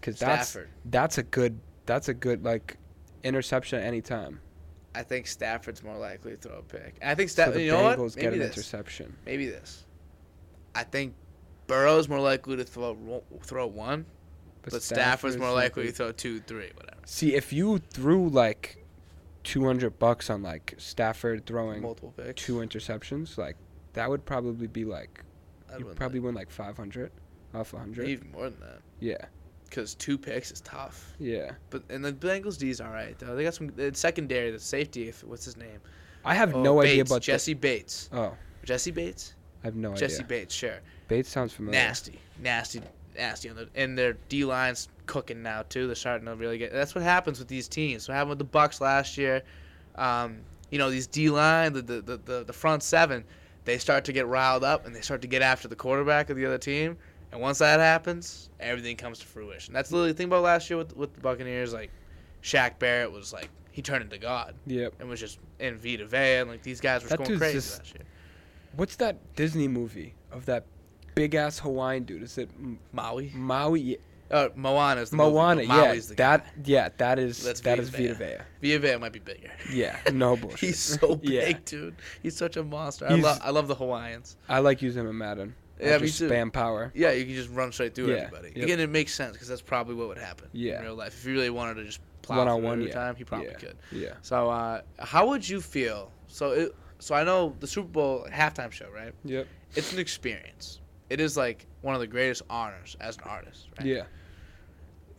Because 0.00 0.18
that's 0.18 0.56
that's 0.86 1.18
a 1.18 1.22
good 1.22 1.60
that's 1.86 2.08
a 2.08 2.14
good 2.14 2.44
like 2.44 2.76
interception 3.22 3.78
at 3.80 3.84
any 3.86 4.00
time. 4.00 4.40
I 4.94 5.02
think 5.02 5.26
Stafford's 5.26 5.82
more 5.82 5.96
likely 5.96 6.32
to 6.32 6.36
throw 6.36 6.58
a 6.58 6.62
pick. 6.62 6.96
I 7.02 7.14
think 7.14 7.30
So 7.30 7.34
Stafford. 7.34 7.54
the 7.54 7.62
you 7.62 7.72
know 7.72 7.82
what? 7.82 7.98
Bengals 7.98 8.14
get 8.14 8.24
Maybe 8.24 8.34
an 8.36 8.48
this. 8.48 8.56
interception. 8.56 9.16
Maybe 9.24 9.46
this. 9.46 9.84
I 10.74 10.82
think 10.84 11.14
Burrow's 11.66 12.08
more 12.08 12.20
likely 12.20 12.56
to 12.56 12.64
throw 12.64 13.22
throw 13.42 13.66
one, 13.66 14.04
but, 14.62 14.82
Stafford's 14.82 15.36
more 15.38 15.52
likely 15.52 15.86
to 15.86 15.92
throw 15.92 16.12
two, 16.12 16.40
three, 16.40 16.70
whatever. 16.74 17.00
See, 17.06 17.34
if 17.34 17.52
you 17.52 17.78
threw 17.78 18.28
like 18.28 18.81
two 19.44 19.64
hundred 19.64 19.98
bucks 19.98 20.30
on 20.30 20.42
like 20.42 20.74
Stafford 20.78 21.46
throwing 21.46 21.82
Multiple 21.82 22.12
picks. 22.16 22.42
two 22.44 22.56
interceptions, 22.56 23.36
like 23.38 23.56
that 23.94 24.08
would 24.08 24.24
probably 24.24 24.66
be 24.66 24.84
like 24.84 25.22
I'd 25.72 25.80
you 25.80 25.86
win 25.86 25.94
probably 25.94 26.20
win 26.20 26.34
like 26.34 26.50
five 26.50 26.76
hundred 26.76 27.10
off 27.54 27.72
a 27.74 27.78
hundred. 27.78 28.08
even 28.08 28.30
more 28.30 28.48
than 28.50 28.60
that. 28.60 28.80
Yeah, 29.00 29.24
Because 29.64 29.94
two 29.94 30.16
picks 30.16 30.50
is 30.52 30.60
tough. 30.62 31.12
yeah. 31.18 31.52
But 31.70 31.82
and 31.90 32.04
the 32.04 32.12
Bengals 32.12 32.58
D's 32.58 32.80
all 32.80 32.90
right 32.90 33.18
though. 33.18 33.34
They 33.34 33.44
got 33.44 33.54
some 33.54 33.68
the 33.74 33.92
secondary, 33.94 34.50
the 34.50 34.58
safety. 34.58 35.08
If 35.08 35.24
what's 35.24 35.44
his 35.44 35.56
name? 35.56 35.80
I 36.24 36.34
have 36.34 36.54
Oh, 36.54 36.62
no 36.62 36.80
idea 36.80 36.98
Bates, 36.98 37.10
about 37.10 37.16
the- 37.22 37.26
Jessie 37.26 37.54
Bates. 37.54 38.08
oh, 38.12 38.34
Jessie 38.64 38.92
Bates. 38.92 39.34
I 39.62 39.66
have 39.66 39.74
no 39.76 39.90
Jessie 39.90 40.04
idea. 40.04 40.08
Jessie 40.08 40.24
Bates. 40.24 40.54
Sure. 40.54 40.78
Bates 41.08 41.28
sounds 41.28 41.52
familiar. 41.52 41.78
Nasty, 41.80 42.18
nasty, 42.40 42.80
nasty. 43.16 43.48
And, 43.48 43.58
the, 43.58 43.68
and 43.74 43.98
their 43.98 44.14
D 44.28 44.44
line's 44.44 44.88
cooking 45.06 45.42
now 45.42 45.62
too. 45.68 45.86
They're 45.86 45.94
starting 45.96 46.26
to 46.26 46.34
really 46.34 46.58
get. 46.58 46.72
That's 46.72 46.94
what 46.94 47.02
happens 47.04 47.38
with 47.38 47.48
these 47.48 47.68
teams. 47.68 48.08
What 48.08 48.14
happened 48.14 48.30
with 48.30 48.38
the 48.38 48.44
Bucks 48.44 48.80
last 48.80 49.16
year? 49.18 49.42
Um, 49.96 50.38
you 50.70 50.78
know 50.78 50.90
these 50.90 51.06
D 51.06 51.28
line, 51.30 51.72
the, 51.72 51.82
the 51.82 52.20
the 52.24 52.44
the 52.44 52.52
front 52.52 52.82
seven, 52.82 53.24
they 53.64 53.78
start 53.78 54.04
to 54.06 54.12
get 54.12 54.26
riled 54.26 54.64
up 54.64 54.86
and 54.86 54.94
they 54.94 55.00
start 55.02 55.20
to 55.22 55.28
get 55.28 55.42
after 55.42 55.68
the 55.68 55.76
quarterback 55.76 56.30
of 56.30 56.36
the 56.36 56.46
other 56.46 56.58
team. 56.58 56.96
And 57.30 57.40
once 57.40 57.58
that 57.58 57.80
happens, 57.80 58.50
everything 58.60 58.96
comes 58.96 59.18
to 59.20 59.26
fruition. 59.26 59.72
That's 59.72 59.90
literally 59.90 60.12
the 60.12 60.18
thing 60.18 60.26
about 60.26 60.42
last 60.42 60.68
year 60.70 60.76
with 60.78 60.96
with 60.96 61.14
the 61.14 61.20
Buccaneers. 61.20 61.72
Like, 61.72 61.90
Shaq 62.42 62.78
Barrett 62.78 63.10
was 63.12 63.32
like 63.32 63.48
he 63.70 63.80
turned 63.82 64.02
into 64.04 64.18
God 64.18 64.54
Yep. 64.66 64.94
and 65.00 65.08
was 65.08 65.18
just 65.20 65.38
in 65.58 65.78
Vita 65.78 66.06
Vea 66.06 66.40
and 66.40 66.50
like 66.50 66.62
these 66.62 66.80
guys 66.80 67.02
were 67.02 67.08
That 67.08 67.18
going 67.24 67.38
crazy 67.38 67.54
just- 67.54 67.78
last 67.78 67.94
year. 67.94 68.04
What's 68.76 68.96
that 68.96 69.34
Disney 69.36 69.68
movie 69.68 70.14
of 70.30 70.46
that 70.46 70.64
big 71.14 71.34
ass 71.34 71.58
Hawaiian 71.58 72.04
dude? 72.04 72.22
Is 72.22 72.38
it 72.38 72.48
M- 72.58 72.78
Maui. 72.92 73.30
Maui? 73.34 73.98
Yeah. 74.32 74.38
Uh, 74.38 74.48
Moana's 74.56 75.10
the 75.10 75.16
movie, 75.16 75.30
Moana, 75.32 75.66
but 75.66 75.76
yeah, 75.76 75.92
Maui's 75.92 76.08
the 76.08 76.14
that 76.16 76.44
guy. 76.44 76.50
yeah, 76.64 76.88
that 76.96 77.18
is 77.18 77.42
That's 77.44 77.60
that 77.60 77.70
Vita 77.78 77.82
is 77.82 77.88
Vita 77.90 78.14
Vea. 78.14 78.36
Vita 78.62 78.78
Vea 78.78 78.96
might 78.98 79.12
be 79.12 79.18
bigger. 79.18 79.50
Yeah, 79.72 79.98
no 80.12 80.36
bullshit. 80.36 80.58
He's 80.60 80.78
so 80.78 81.16
big, 81.16 81.30
Yeah. 81.30 81.58
dude. 81.64 81.96
He's 82.22 82.36
such 82.36 82.56
a 82.56 82.64
monster. 82.64 83.06
I 83.06 83.10
He's- 83.14 83.22
love 83.24 83.38
I 83.42 83.50
love 83.50 83.68
the 83.68 83.74
Hawaiians. 83.74 84.36
I 84.48 84.60
like 84.60 84.80
using 84.82 85.02
him 85.02 85.10
in 85.10 85.18
Madden. 85.18 85.54
I 85.80 85.84
Yeah, 85.84 85.98
me 85.98 86.06
just 86.06 86.18
too. 86.18 86.28
Spam 86.30 86.52
power. 86.52 86.92
Yeah, 86.94 87.10
you 87.12 87.24
can 87.24 87.34
just 87.34 87.50
run 87.50 87.72
straight 87.72 87.94
through 87.94 88.10
Yeah, 88.14 88.22
everybody. 88.22 88.52
yep. 88.54 88.64
Again, 88.64 88.80
it 88.80 88.88
makes 88.90 89.12
sense 89.14 89.32
because 89.32 89.48
that's 89.48 89.62
probably 89.62 89.94
what 89.96 90.08
would 90.08 90.18
happen 90.18 90.48
Yeah. 90.52 90.78
in 90.78 90.84
real 90.84 90.94
life. 90.94 91.08
If 91.14 91.26
you 91.26 91.32
really 91.34 91.50
wanted 91.50 91.74
to 91.74 91.84
just 91.84 92.00
plow 92.22 92.38
One 92.38 92.48
on 92.48 92.58
through 92.60 92.64
one, 92.66 92.72
every 92.78 92.88
yeah. 92.88 92.94
time, 92.94 93.16
he 93.16 93.24
probably 93.24 93.48
Yeah. 93.48 93.54
could. 93.54 93.76
Yeah. 93.90 94.14
So, 94.22 94.48
uh, 94.48 94.82
how 95.00 95.26
would 95.28 95.46
you 95.48 95.60
feel? 95.60 96.12
So, 96.28 96.52
it, 96.52 96.74
so 97.00 97.14
I 97.16 97.24
know 97.24 97.56
the 97.58 97.66
Super 97.66 97.88
Bowl 97.88 98.26
halftime 98.30 98.70
show, 98.70 98.88
right? 98.94 99.12
Yep. 99.24 99.46
It's 99.74 99.92
an 99.92 99.98
experience. 99.98 100.78
It 101.10 101.20
is 101.20 101.36
like 101.36 101.66
one 101.80 101.94
of 101.96 102.00
the 102.00 102.06
greatest 102.06 102.42
honors 102.48 102.96
as 103.00 103.16
an 103.16 103.24
artist, 103.24 103.66
right? 103.78 103.86
Yeah. 103.86 104.02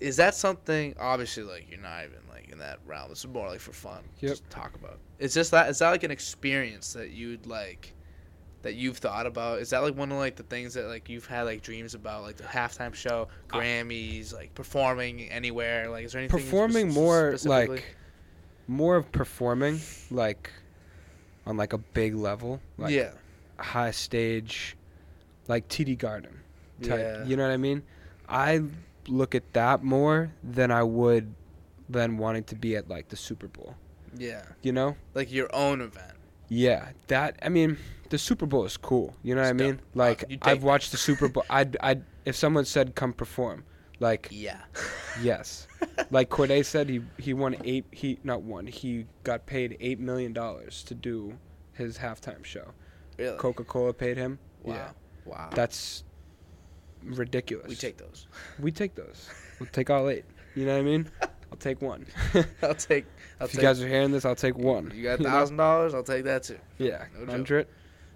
Is 0.04 0.18
that 0.18 0.36
something? 0.36 0.94
Obviously, 1.00 1.44
like 1.44 1.68
you're 1.70 1.80
not 1.80 2.04
even 2.04 2.20
like 2.30 2.50
in 2.52 2.58
that 2.60 2.80
realm. 2.86 3.08
This 3.10 3.20
is 3.20 3.28
more 3.28 3.48
like 3.48 3.62
for 3.62 3.72
fun. 3.72 4.02
Yep. 4.20 4.32
Just 4.32 4.50
talk 4.50 4.76
about. 4.76 5.00
Is 5.18 5.34
just 5.34 5.52
that? 5.52 5.70
Is 5.70 5.80
that 5.80 5.92
like 5.92 6.04
an 6.04 6.12
experience 6.12 6.92
that 6.94 7.12
you'd 7.12 7.46
like? 7.46 7.94
That 8.64 8.76
you've 8.76 8.98
thought 8.98 9.26
about? 9.26 9.60
Is 9.60 9.70
that 9.70 9.82
like 9.82 9.96
one 9.96 10.12
of 10.12 10.18
like 10.18 10.36
the 10.36 10.44
things 10.44 10.74
that 10.74 10.88
like 10.88 11.08
you've 11.08 11.26
had 11.26 11.44
like 11.44 11.62
dreams 11.62 11.96
about, 11.96 12.24
like 12.24 12.36
the 12.38 12.44
halftime 12.44 12.94
show, 12.94 13.28
uh, 13.52 13.58
Grammys, 13.58 14.34
like 14.34 14.54
performing 14.56 15.30
anywhere? 15.30 15.90
Like, 15.90 16.06
is 16.06 16.12
there 16.12 16.20
anything 16.20 16.40
Performing 16.40 16.92
spec- 16.92 17.02
more 17.02 17.38
like 17.46 17.96
more 18.68 18.96
of 18.98 19.10
performing 19.12 19.80
like 20.12 20.50
on 21.46 21.56
like 21.58 21.74
a 21.74 21.78
big 21.78 22.16
level, 22.16 22.60
like 22.78 22.92
yeah, 22.94 23.12
high 23.58 23.92
stage, 23.92 24.76
like 25.48 25.68
TD 25.70 25.98
Garden 25.98 26.40
type. 26.82 27.00
yeah, 27.00 27.26
You 27.26 27.38
know 27.38 27.44
what 27.44 27.54
I 27.54 27.58
mean? 27.58 27.84
I 28.28 28.64
look 29.08 29.36
at 29.36 29.54
that 29.54 29.84
more 29.84 30.32
than 30.44 30.72
I 30.72 30.84
would 30.84 31.34
than 31.90 32.18
wanting 32.18 32.44
to 32.46 32.56
be 32.56 32.76
at 32.76 32.88
like 32.90 33.10
the 33.10 33.16
Super 33.18 33.48
Bowl. 33.48 33.76
yeah. 34.18 34.44
You 34.62 34.72
know? 34.72 34.96
Like 35.14 35.32
your 35.32 35.54
own 35.56 35.82
event. 35.82 36.14
Yeah, 36.50 36.90
that 37.08 37.38
I 37.42 37.50
mean, 37.50 37.78
the 38.10 38.18
Super 38.18 38.46
Bowl 38.46 38.66
is 38.66 38.78
cool. 38.78 39.16
You 39.24 39.34
know 39.36 39.42
what 39.42 39.50
I 39.50 39.54
mean? 39.54 39.80
Like 39.96 40.24
Uh, 40.30 40.36
I've 40.44 40.64
watched 40.64 40.92
the 40.92 40.98
Super 40.98 41.28
Bowl. 41.28 41.46
I'd, 41.50 41.78
I'd 41.82 42.04
if 42.26 42.36
someone 42.36 42.66
said 42.66 42.96
come 42.96 43.12
perform, 43.14 43.64
like 44.00 44.28
Yeah. 44.32 44.60
yes, 45.22 45.68
like 46.12 46.30
Corday 46.30 46.64
said 46.64 46.90
he 46.90 47.02
he 47.18 47.34
won 47.34 47.56
eight. 47.64 47.86
He 47.92 48.20
not 48.24 48.42
one. 48.44 48.68
He 48.68 49.06
got 49.24 49.46
paid 49.46 49.78
eight 49.80 50.00
million 50.00 50.32
dollars 50.34 50.84
to 50.84 50.96
do 50.96 51.38
his 51.74 51.98
halftime 51.98 52.44
show. 52.46 52.72
really? 53.18 53.38
Coca 53.38 53.64
Cola 53.64 53.94
paid 53.94 54.18
him. 54.18 54.38
Wow. 54.64 54.74
Yeah, 54.76 54.90
Wow. 55.26 55.50
that's 55.54 56.04
ridiculous. 57.06 57.68
we 57.68 57.76
take 57.76 57.98
those. 57.98 58.28
we 58.60 58.72
take 58.72 58.96
those. 58.96 59.30
We'll 59.60 59.70
take 59.72 59.90
all 59.90 60.10
eight. 60.10 60.26
You 60.56 60.68
know 60.68 60.74
what 60.74 60.82
I 60.82 60.84
mean? 60.84 61.10
I'll 61.52 61.58
take 61.58 61.82
one. 61.82 62.06
I'll 62.62 62.76
take. 62.76 63.06
I'll 63.40 63.48
if 63.48 63.56
you 63.56 63.58
take. 63.58 63.62
guys 63.62 63.82
are 63.82 63.88
hearing 63.88 64.12
this, 64.12 64.24
I'll 64.24 64.36
take 64.36 64.56
one. 64.56 64.92
you 64.94 65.02
got 65.02 65.20
thousand 65.20 65.58
dollars? 65.58 65.96
I'll 65.96 66.04
take 66.04 66.26
that 66.26 66.44
too. 66.44 66.60
Yeah, 66.78 67.06
No 67.20 67.32
hundred. 67.32 67.66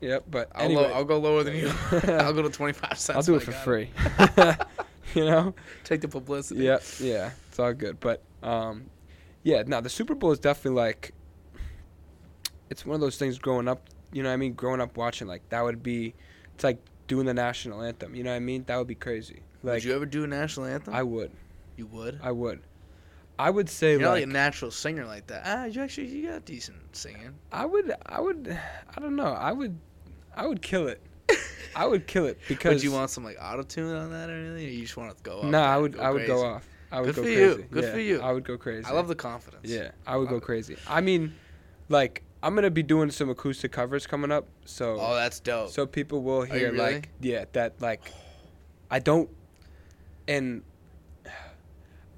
Yep, 0.01 0.25
but 0.29 0.51
I'll, 0.53 0.65
anyway, 0.65 0.91
I'll 0.93 1.03
go 1.03 1.17
lower 1.17 1.43
than 1.43 1.55
you. 1.55 1.71
I'll 1.91 2.33
go 2.33 2.43
to 2.43 2.49
twenty 2.51 2.73
five 2.73 2.99
cents. 2.99 3.17
I'll 3.17 3.23
do 3.23 3.33
it 3.35 3.41
for 3.41 3.53
free. 3.53 3.89
you 5.15 5.25
know? 5.25 5.55
Take 5.83 6.01
the 6.01 6.07
publicity. 6.07 6.63
Yeah, 6.63 6.77
yeah, 6.99 7.31
it's 7.49 7.57
all 7.57 7.73
good. 7.73 7.99
But 7.99 8.21
um, 8.43 8.85
yeah, 9.41 9.63
now 9.65 9.81
the 9.81 9.89
Super 9.89 10.13
Bowl 10.13 10.31
is 10.31 10.37
definitely 10.39 10.79
like, 10.79 11.11
it's 12.69 12.85
one 12.85 12.93
of 12.93 13.01
those 13.01 13.17
things. 13.17 13.39
Growing 13.39 13.67
up, 13.67 13.81
you 14.11 14.21
know, 14.21 14.29
what 14.29 14.33
I 14.33 14.37
mean, 14.37 14.53
growing 14.53 14.79
up 14.81 14.95
watching 14.95 15.27
like 15.27 15.47
that 15.49 15.63
would 15.63 15.81
be, 15.81 16.13
it's 16.53 16.63
like 16.63 16.77
doing 17.07 17.25
the 17.25 17.33
national 17.33 17.81
anthem. 17.81 18.15
You 18.15 18.23
know 18.23 18.31
what 18.31 18.35
I 18.37 18.39
mean? 18.39 18.63
That 18.67 18.77
would 18.77 18.87
be 18.87 18.95
crazy. 18.95 19.41
Would 19.63 19.83
you 19.83 19.95
ever 19.95 20.05
do 20.05 20.23
a 20.23 20.27
national 20.27 20.67
anthem? 20.67 20.93
I 20.93 21.03
would, 21.03 21.31
you 21.75 21.87
would. 21.87 22.19
I 22.21 22.31
would, 22.31 22.61
I 23.39 23.49
would 23.49 23.69
say 23.69 23.91
You're 23.93 24.01
not 24.01 24.09
like 24.11 24.21
like 24.21 24.29
a 24.29 24.33
natural 24.33 24.71
singer 24.71 25.05
like 25.05 25.27
that. 25.27 25.43
Ah, 25.45 25.65
you 25.65 25.81
actually 25.81 26.07
you 26.07 26.29
got 26.29 26.45
decent 26.45 26.95
singing. 26.95 27.33
I 27.51 27.65
would, 27.65 27.93
I 28.05 28.21
would, 28.21 28.57
I 28.95 28.99
don't 28.99 29.15
know, 29.15 29.33
I 29.33 29.51
would, 29.51 29.77
I 30.35 30.45
would 30.47 30.61
kill 30.61 30.87
it. 30.87 31.01
I 31.75 31.85
would 31.85 32.07
kill 32.07 32.25
it 32.25 32.39
because 32.47 32.75
Would 32.75 32.83
you 32.83 32.91
want 32.91 33.09
some 33.09 33.23
like 33.23 33.37
auto 33.41 33.63
tune 33.63 33.93
on 33.95 34.11
that 34.11 34.29
or 34.29 34.33
anything? 34.33 34.67
Or 34.67 34.69
you 34.71 34.81
just 34.83 34.97
want 34.97 35.15
to 35.15 35.21
go? 35.23 35.39
up 35.41 35.45
No, 35.45 35.61
I 35.61 35.77
would, 35.77 35.99
I 35.99 36.09
would 36.11 36.19
crazy? 36.25 36.27
go 36.33 36.43
off. 36.45 36.67
I 36.91 37.01
would 37.01 37.07
Good 37.07 37.15
go 37.15 37.21
for 37.23 37.27
crazy. 37.27 37.39
you. 37.61 37.65
Good 37.69 37.83
Yeah, 37.83 37.91
for 37.91 37.99
you. 37.99 38.21
I 38.21 38.31
would 38.31 38.45
go 38.45 38.57
crazy. 38.57 38.85
I 38.85 38.91
love 38.93 39.07
the 39.09 39.15
confidence. 39.15 39.69
Yeah, 39.69 39.91
I 40.05 40.15
would 40.15 40.29
go 40.29 40.37
it. 40.37 40.43
crazy. 40.43 40.77
I 40.87 41.01
mean, 41.01 41.33
like 41.89 42.23
I'm 42.43 42.53
gonna 42.55 42.69
be 42.71 42.83
doing 42.83 43.09
some 43.11 43.29
acoustic 43.29 43.71
covers 43.71 44.05
coming 44.07 44.31
up, 44.31 44.47
so 44.65 44.97
Oh, 44.99 45.15
that's 45.15 45.39
dope. 45.39 45.69
so 45.71 45.85
people 45.85 46.21
will 46.21 46.43
hear 46.43 46.71
really? 46.71 46.77
like 46.77 47.09
yeah 47.19 47.45
that 47.53 47.81
like 47.81 48.11
I 48.91 48.99
don't 48.99 49.29
and 50.27 50.63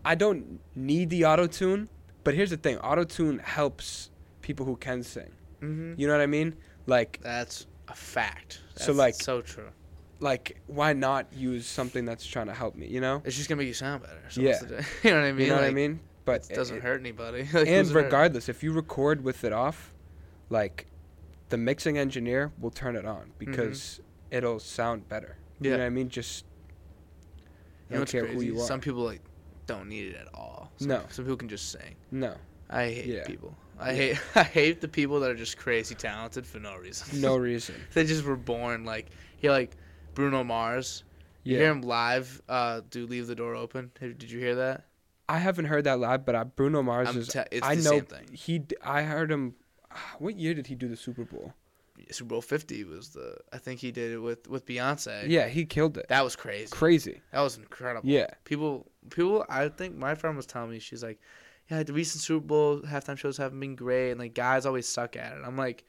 I 0.06 0.16
don't 0.16 0.60
need 0.76 1.10
the 1.10 1.26
auto 1.26 1.48
tune, 1.48 1.90
but 2.24 2.34
here's 2.34 2.50
the 2.50 2.58
thing: 2.58 2.78
auto 2.80 3.04
tune 3.04 3.40
helps 3.40 4.10
people 4.42 4.66
who 4.66 4.76
can 4.76 5.04
sing. 5.04 5.32
Mm-hmm. 5.62 5.94
You 5.98 6.08
know 6.08 6.14
what 6.14 6.22
I 6.22 6.26
mean? 6.26 6.56
Like, 6.88 7.20
That's 7.22 7.68
a 7.90 7.94
fact. 7.96 8.62
That's 8.76 8.86
So, 8.86 8.94
like- 8.94 9.16
so 9.16 9.42
true. 9.42 9.70
like 10.22 10.60
why 10.68 10.94
not 10.94 11.32
use 11.34 11.66
something 11.68 12.04
that's 12.06 12.26
trying 12.26 12.48
to 12.48 12.54
help 12.54 12.76
me? 12.76 12.88
You 12.88 13.02
know? 13.02 13.22
It's 13.26 13.36
just 13.36 13.48
gonna 13.50 13.60
make 13.60 13.68
you 13.68 13.74
sound 13.74 14.02
better. 14.04 14.22
So 14.30 14.42
Yeah. 14.42 14.58
the 14.60 14.86
you 15.04 15.12
know 15.12 15.18
what 15.18 15.26
I 15.28 15.32
mean? 15.34 15.42
you 15.46 15.48
know 15.52 15.56
what 15.56 15.64
I 15.64 15.68
Like, 15.68 15.76
mean? 15.76 16.00
But 16.26 16.48
It 16.50 16.56
doesn't 16.56 16.82
hurt 16.82 17.00
anybody. 17.00 17.40
Like, 17.54 17.68
and 17.68 17.86
who's 17.86 17.92
hurt? 17.92 18.06
regardless, 18.06 18.50
if 18.50 18.64
you 18.64 18.72
record 18.72 19.24
with 19.24 19.44
it 19.44 19.54
off, 19.54 19.94
like 20.50 20.86
the 21.50 21.58
mixing 21.58 21.98
engineer 21.98 22.52
will 22.60 22.72
turn 22.72 22.96
it 22.96 23.06
on 23.06 23.32
because 23.38 24.00
it'll 24.32 24.60
sound 24.60 25.08
better. 25.10 25.38
You 25.60 25.70
Yeah. 25.72 25.78
know 25.78 25.84
what 25.84 25.88
I 25.88 25.90
mean? 25.90 26.10
Just 26.10 26.46
You 27.90 27.96
know 27.96 27.98
don't 28.00 28.10
care 28.10 28.22
crazy? 28.26 28.36
who 28.36 28.54
you 28.54 28.62
are. 28.62 28.66
Some 28.66 28.80
people 28.82 29.04
like 29.04 29.22
don't 29.66 29.88
need 29.90 30.08
it 30.08 30.16
at 30.16 30.28
all. 30.34 30.72
Some, 30.78 30.88
No. 30.90 31.04
Some 31.10 31.26
people 31.26 31.38
can 31.38 31.50
just 31.50 31.72
sing. 31.72 31.96
no, 32.12 32.36
I 32.70 32.86
hate 32.86 33.06
Yeah. 33.06 33.26
people. 33.26 33.56
I 33.80 33.92
Yeah. 33.92 33.96
hate 33.98 34.20
I 34.36 34.44
hate 34.44 34.82
the 34.82 34.88
people 34.88 35.20
that 35.22 35.32
are 35.32 35.36
just 35.36 35.58
crazy 35.58 35.96
talented 35.96 36.46
for 36.46 36.60
no 36.60 36.76
reason. 36.76 37.22
no 37.22 37.38
reason. 37.50 37.76
they 37.94 38.06
just 38.06 38.24
were 38.26 38.36
born 38.36 38.84
like 38.86 39.08
you 39.42 39.52
like 39.52 39.72
Bruno 40.14 40.44
Mars. 40.44 41.04
You 41.44 41.54
Yeah. 41.56 41.60
hear 41.64 41.72
him 41.72 41.82
live 41.82 42.42
uh, 42.50 42.82
do 42.90 43.08
"Leave 43.08 43.28
the 43.28 43.36
Door 43.36 43.56
Open." 43.56 43.92
Did 44.00 44.30
you 44.30 44.40
hear 44.40 44.56
that? 44.56 44.86
I 45.30 45.38
haven't 45.38 45.66
heard 45.66 45.84
that 45.86 46.00
live, 46.00 46.26
but 46.26 46.36
I, 46.36 46.44
Bruno 46.44 46.82
Mars 46.82 47.08
I'm 47.10 47.18
is. 47.20 47.28
te- 47.30 47.40
it's 47.52 47.66
I 47.66 47.76
the 47.76 47.84
know 47.84 47.90
same 47.92 48.06
thing. 48.06 48.30
he. 48.34 48.62
I 48.84 49.04
heard 49.04 49.32
him. 49.32 49.54
What 50.20 50.36
year 50.38 50.54
did 50.54 50.68
he 50.68 50.76
do 50.76 50.88
the 50.88 50.96
Super 50.98 51.24
Bowl? 51.26 51.54
Super 52.12 52.30
Bowl 52.30 52.42
50 52.42 52.86
was 52.86 53.10
the. 53.10 53.38
I 53.52 53.58
think 53.58 53.80
he 53.82 53.92
did 53.92 54.12
it 54.14 54.20
with 54.20 54.48
with 54.48 54.66
Beyonce. 54.66 55.26
Yeah, 55.28 55.48
he 55.50 55.66
killed 55.66 55.98
it. 55.98 56.08
That 56.08 56.24
was 56.24 56.36
crazy. 56.36 56.68
Crazy. 56.72 57.22
That 57.34 57.42
was 57.42 57.58
incredible. 57.58 58.08
Yeah. 58.10 58.28
People, 58.46 58.90
people. 59.10 59.46
I 59.50 59.68
think 59.68 59.96
my 59.98 60.16
friend 60.16 60.38
was 60.38 60.46
telling 60.46 60.72
me 60.72 60.80
she's 60.80 61.04
like, 61.04 61.20
yeah, 61.70 61.84
the 61.84 61.92
recent 61.94 62.22
Super 62.24 62.46
Bowl 62.46 62.80
halftime 62.82 63.18
shows 63.18 63.36
haven't 63.38 63.60
been 63.60 63.76
great, 63.76 64.12
and 64.12 64.20
like 64.20 64.34
guys 64.34 64.66
always 64.66 64.88
suck 64.88 65.18
at 65.18 65.34
it. 65.34 65.42
I'm 65.46 65.58
like, 65.58 65.84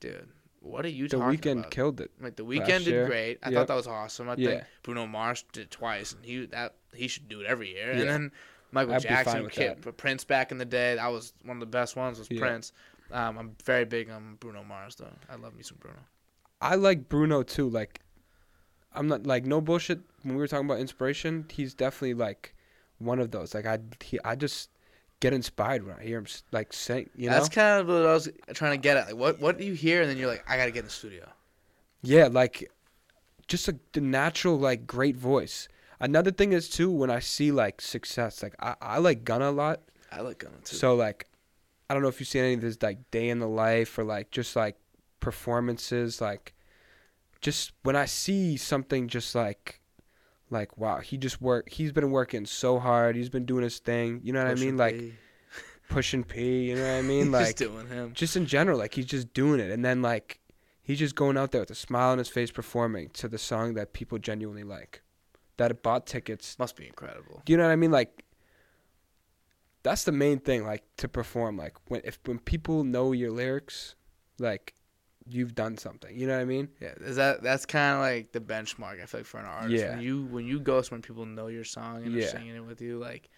dude, 0.00 0.28
what 0.60 0.84
are 0.84 0.88
you 0.88 1.08
The 1.08 1.18
talking 1.18 1.26
about? 1.34 1.42
The 1.42 1.48
Weeknd 1.50 1.70
killed 1.70 2.00
it. 2.00 2.10
Like 2.20 2.36
the 2.36 2.44
Weeknd 2.44 2.66
did 2.78 2.86
year. 2.86 3.06
great. 3.06 3.38
I 3.42 3.50
Yep. 3.50 3.54
thought 3.58 3.66
that 3.68 3.74
was 3.76 3.86
awesome. 3.86 4.28
I 4.30 4.36
think 4.36 4.62
Bruno 4.82 5.06
Mars 5.06 5.44
did 5.52 5.64
it 5.64 5.70
twice, 5.70 6.12
and 6.12 6.24
he 6.24 6.46
that 6.46 6.74
he 6.94 7.08
should 7.08 7.28
do 7.28 7.40
it 7.40 7.46
every 7.46 7.70
year. 7.72 7.92
Yeah. 7.92 8.00
And 8.00 8.08
then 8.08 8.32
Michael 8.70 8.94
I'd 8.94 9.02
Jackson, 9.02 9.48
Kid, 9.50 9.84
Prince 9.98 10.24
back 10.24 10.50
in 10.50 10.56
the 10.58 10.64
day, 10.64 10.94
that 10.94 11.08
was 11.08 11.34
one 11.44 11.58
of 11.58 11.60
the 11.60 11.66
best 11.66 11.96
ones. 11.96 12.18
Was 12.18 12.30
Yeah. 12.30 12.40
Prince. 12.40 12.72
Um, 13.12 13.38
I'm 13.38 13.56
very 13.64 13.84
big 13.84 14.10
on 14.10 14.36
Bruno 14.40 14.64
Mars 14.64 14.96
though. 14.96 15.12
I 15.28 15.36
love 15.36 15.54
me 15.54 15.62
some 15.62 15.78
Bruno. 15.78 15.98
I 16.60 16.76
like 16.76 17.08
Bruno 17.08 17.42
too. 17.42 17.68
Like, 17.68 18.00
I'm 18.94 19.08
not 19.08 19.26
like 19.26 19.44
no 19.44 19.60
bullshit. 19.60 20.00
When 20.22 20.34
we 20.34 20.40
were 20.40 20.48
talking 20.48 20.66
about 20.66 20.78
inspiration, 20.78 21.46
he's 21.50 21.74
definitely 21.74 22.14
like 22.14 22.54
one 22.98 23.18
of 23.18 23.30
those. 23.30 23.54
Like 23.54 23.66
I, 23.66 23.78
he, 24.02 24.18
I 24.24 24.34
just 24.34 24.70
get 25.20 25.32
inspired 25.32 25.86
when 25.86 25.96
I 25.96 26.02
hear 26.02 26.18
him 26.18 26.26
like 26.52 26.72
sing. 26.72 27.10
You 27.14 27.28
know? 27.28 27.36
That's 27.36 27.48
kind 27.48 27.80
of 27.80 27.88
what 27.88 28.06
I 28.06 28.14
was 28.14 28.28
trying 28.54 28.72
to 28.72 28.78
get 28.78 28.96
at. 28.96 29.06
Like, 29.08 29.16
what 29.16 29.40
what 29.40 29.58
do 29.58 29.64
you 29.64 29.74
hear, 29.74 30.02
and 30.02 30.10
then 30.10 30.16
you're 30.16 30.28
like, 30.28 30.44
I 30.48 30.56
gotta 30.56 30.70
get 30.70 30.80
in 30.80 30.84
the 30.86 30.90
studio. 30.90 31.28
Yeah, 32.02 32.28
like 32.28 32.70
just 33.46 33.68
a 33.68 33.76
the 33.92 34.00
natural 34.00 34.58
like 34.58 34.86
great 34.86 35.16
voice. 35.16 35.68
Another 36.00 36.30
thing 36.30 36.52
is 36.52 36.68
too 36.68 36.90
when 36.90 37.10
I 37.10 37.20
see 37.20 37.52
like 37.52 37.80
success, 37.80 38.42
like 38.42 38.54
I, 38.58 38.74
I 38.80 38.98
like 38.98 39.24
Gunna 39.24 39.50
a 39.50 39.52
lot. 39.52 39.80
I 40.10 40.20
like 40.20 40.38
Gunna 40.38 40.56
too. 40.64 40.76
So 40.76 40.94
like 40.94 41.26
I 41.92 41.94
don't 41.94 42.02
know 42.02 42.08
if 42.08 42.20
you've 42.20 42.28
seen 42.30 42.44
any 42.44 42.54
of 42.54 42.62
his 42.62 42.82
like 42.82 43.10
day 43.10 43.28
in 43.28 43.38
the 43.38 43.46
life 43.46 43.98
or 43.98 44.04
like 44.04 44.30
just 44.30 44.56
like 44.56 44.78
performances, 45.20 46.22
like 46.22 46.54
just 47.42 47.72
when 47.82 47.96
I 47.96 48.06
see 48.06 48.56
something 48.56 49.08
just 49.08 49.34
like 49.34 49.82
like 50.48 50.78
wow, 50.78 51.00
he 51.00 51.18
just 51.18 51.42
work 51.42 51.68
he's 51.68 51.92
been 51.92 52.10
working 52.10 52.46
so 52.46 52.78
hard, 52.78 53.14
he's 53.14 53.28
been 53.28 53.44
doing 53.44 53.62
his 53.62 53.78
thing, 53.78 54.22
you 54.24 54.32
know 54.32 54.42
what 54.42 54.50
I 54.50 54.54
mean? 54.54 54.78
Like 54.78 54.98
T. 54.98 55.12
pushing 55.90 56.24
P, 56.24 56.70
you 56.70 56.76
know 56.76 56.80
what 56.80 56.98
I 56.98 57.02
mean? 57.12 57.30
Like 57.30 57.44
just 57.44 57.56
doing 57.58 57.86
him. 57.88 58.14
just 58.14 58.38
in 58.38 58.46
general, 58.46 58.78
like 58.78 58.94
he's 58.94 59.04
just 59.04 59.34
doing 59.34 59.60
it, 59.60 59.70
and 59.70 59.84
then 59.84 60.00
like 60.00 60.40
he's 60.82 60.98
just 60.98 61.14
going 61.14 61.36
out 61.36 61.50
there 61.50 61.60
with 61.60 61.72
a 61.72 61.74
smile 61.74 62.12
on 62.12 62.16
his 62.16 62.28
face, 62.28 62.50
performing 62.50 63.10
to 63.10 63.28
the 63.28 63.36
song 63.36 63.74
that 63.74 63.92
people 63.92 64.16
genuinely 64.16 64.64
like, 64.64 65.02
that 65.58 65.82
bought 65.82 66.06
tickets. 66.06 66.58
Must 66.58 66.74
be 66.74 66.86
incredible. 66.86 67.42
Do 67.44 67.52
you 67.52 67.58
know 67.58 67.64
what 67.64 67.72
I 67.72 67.76
mean? 67.76 67.90
Like 67.90 68.24
that's 69.82 70.04
the 70.04 70.12
main 70.12 70.38
thing, 70.38 70.64
like 70.64 70.84
to 70.98 71.08
perform. 71.08 71.56
Like 71.56 71.74
when 71.88 72.00
if 72.04 72.18
when 72.24 72.38
people 72.38 72.84
know 72.84 73.12
your 73.12 73.30
lyrics, 73.30 73.94
like 74.38 74.74
you've 75.26 75.54
done 75.54 75.76
something. 75.78 76.18
You 76.18 76.26
know 76.26 76.34
what 76.34 76.42
I 76.42 76.46
mean? 76.46 76.68
Yeah, 76.80 76.94
is 77.00 77.16
that 77.16 77.42
that's 77.42 77.66
kind 77.66 77.94
of 77.96 78.00
like 78.00 78.32
the 78.32 78.40
benchmark 78.40 79.02
I 79.02 79.06
feel 79.06 79.20
like 79.20 79.26
for 79.26 79.38
an 79.40 79.46
artist. 79.46 79.82
Yeah. 79.82 79.90
When 79.96 80.00
you 80.00 80.22
when 80.24 80.46
you 80.46 80.60
go 80.60 80.82
somewhere, 80.82 80.96
and 80.96 81.04
people 81.04 81.26
know 81.26 81.46
your 81.48 81.64
song 81.64 82.04
and 82.04 82.12
Yeah. 82.14 82.24
are 82.24 82.28
singing 82.28 82.56
it 82.56 82.64
with 82.64 82.80
you. 82.80 82.98
Like 82.98 83.28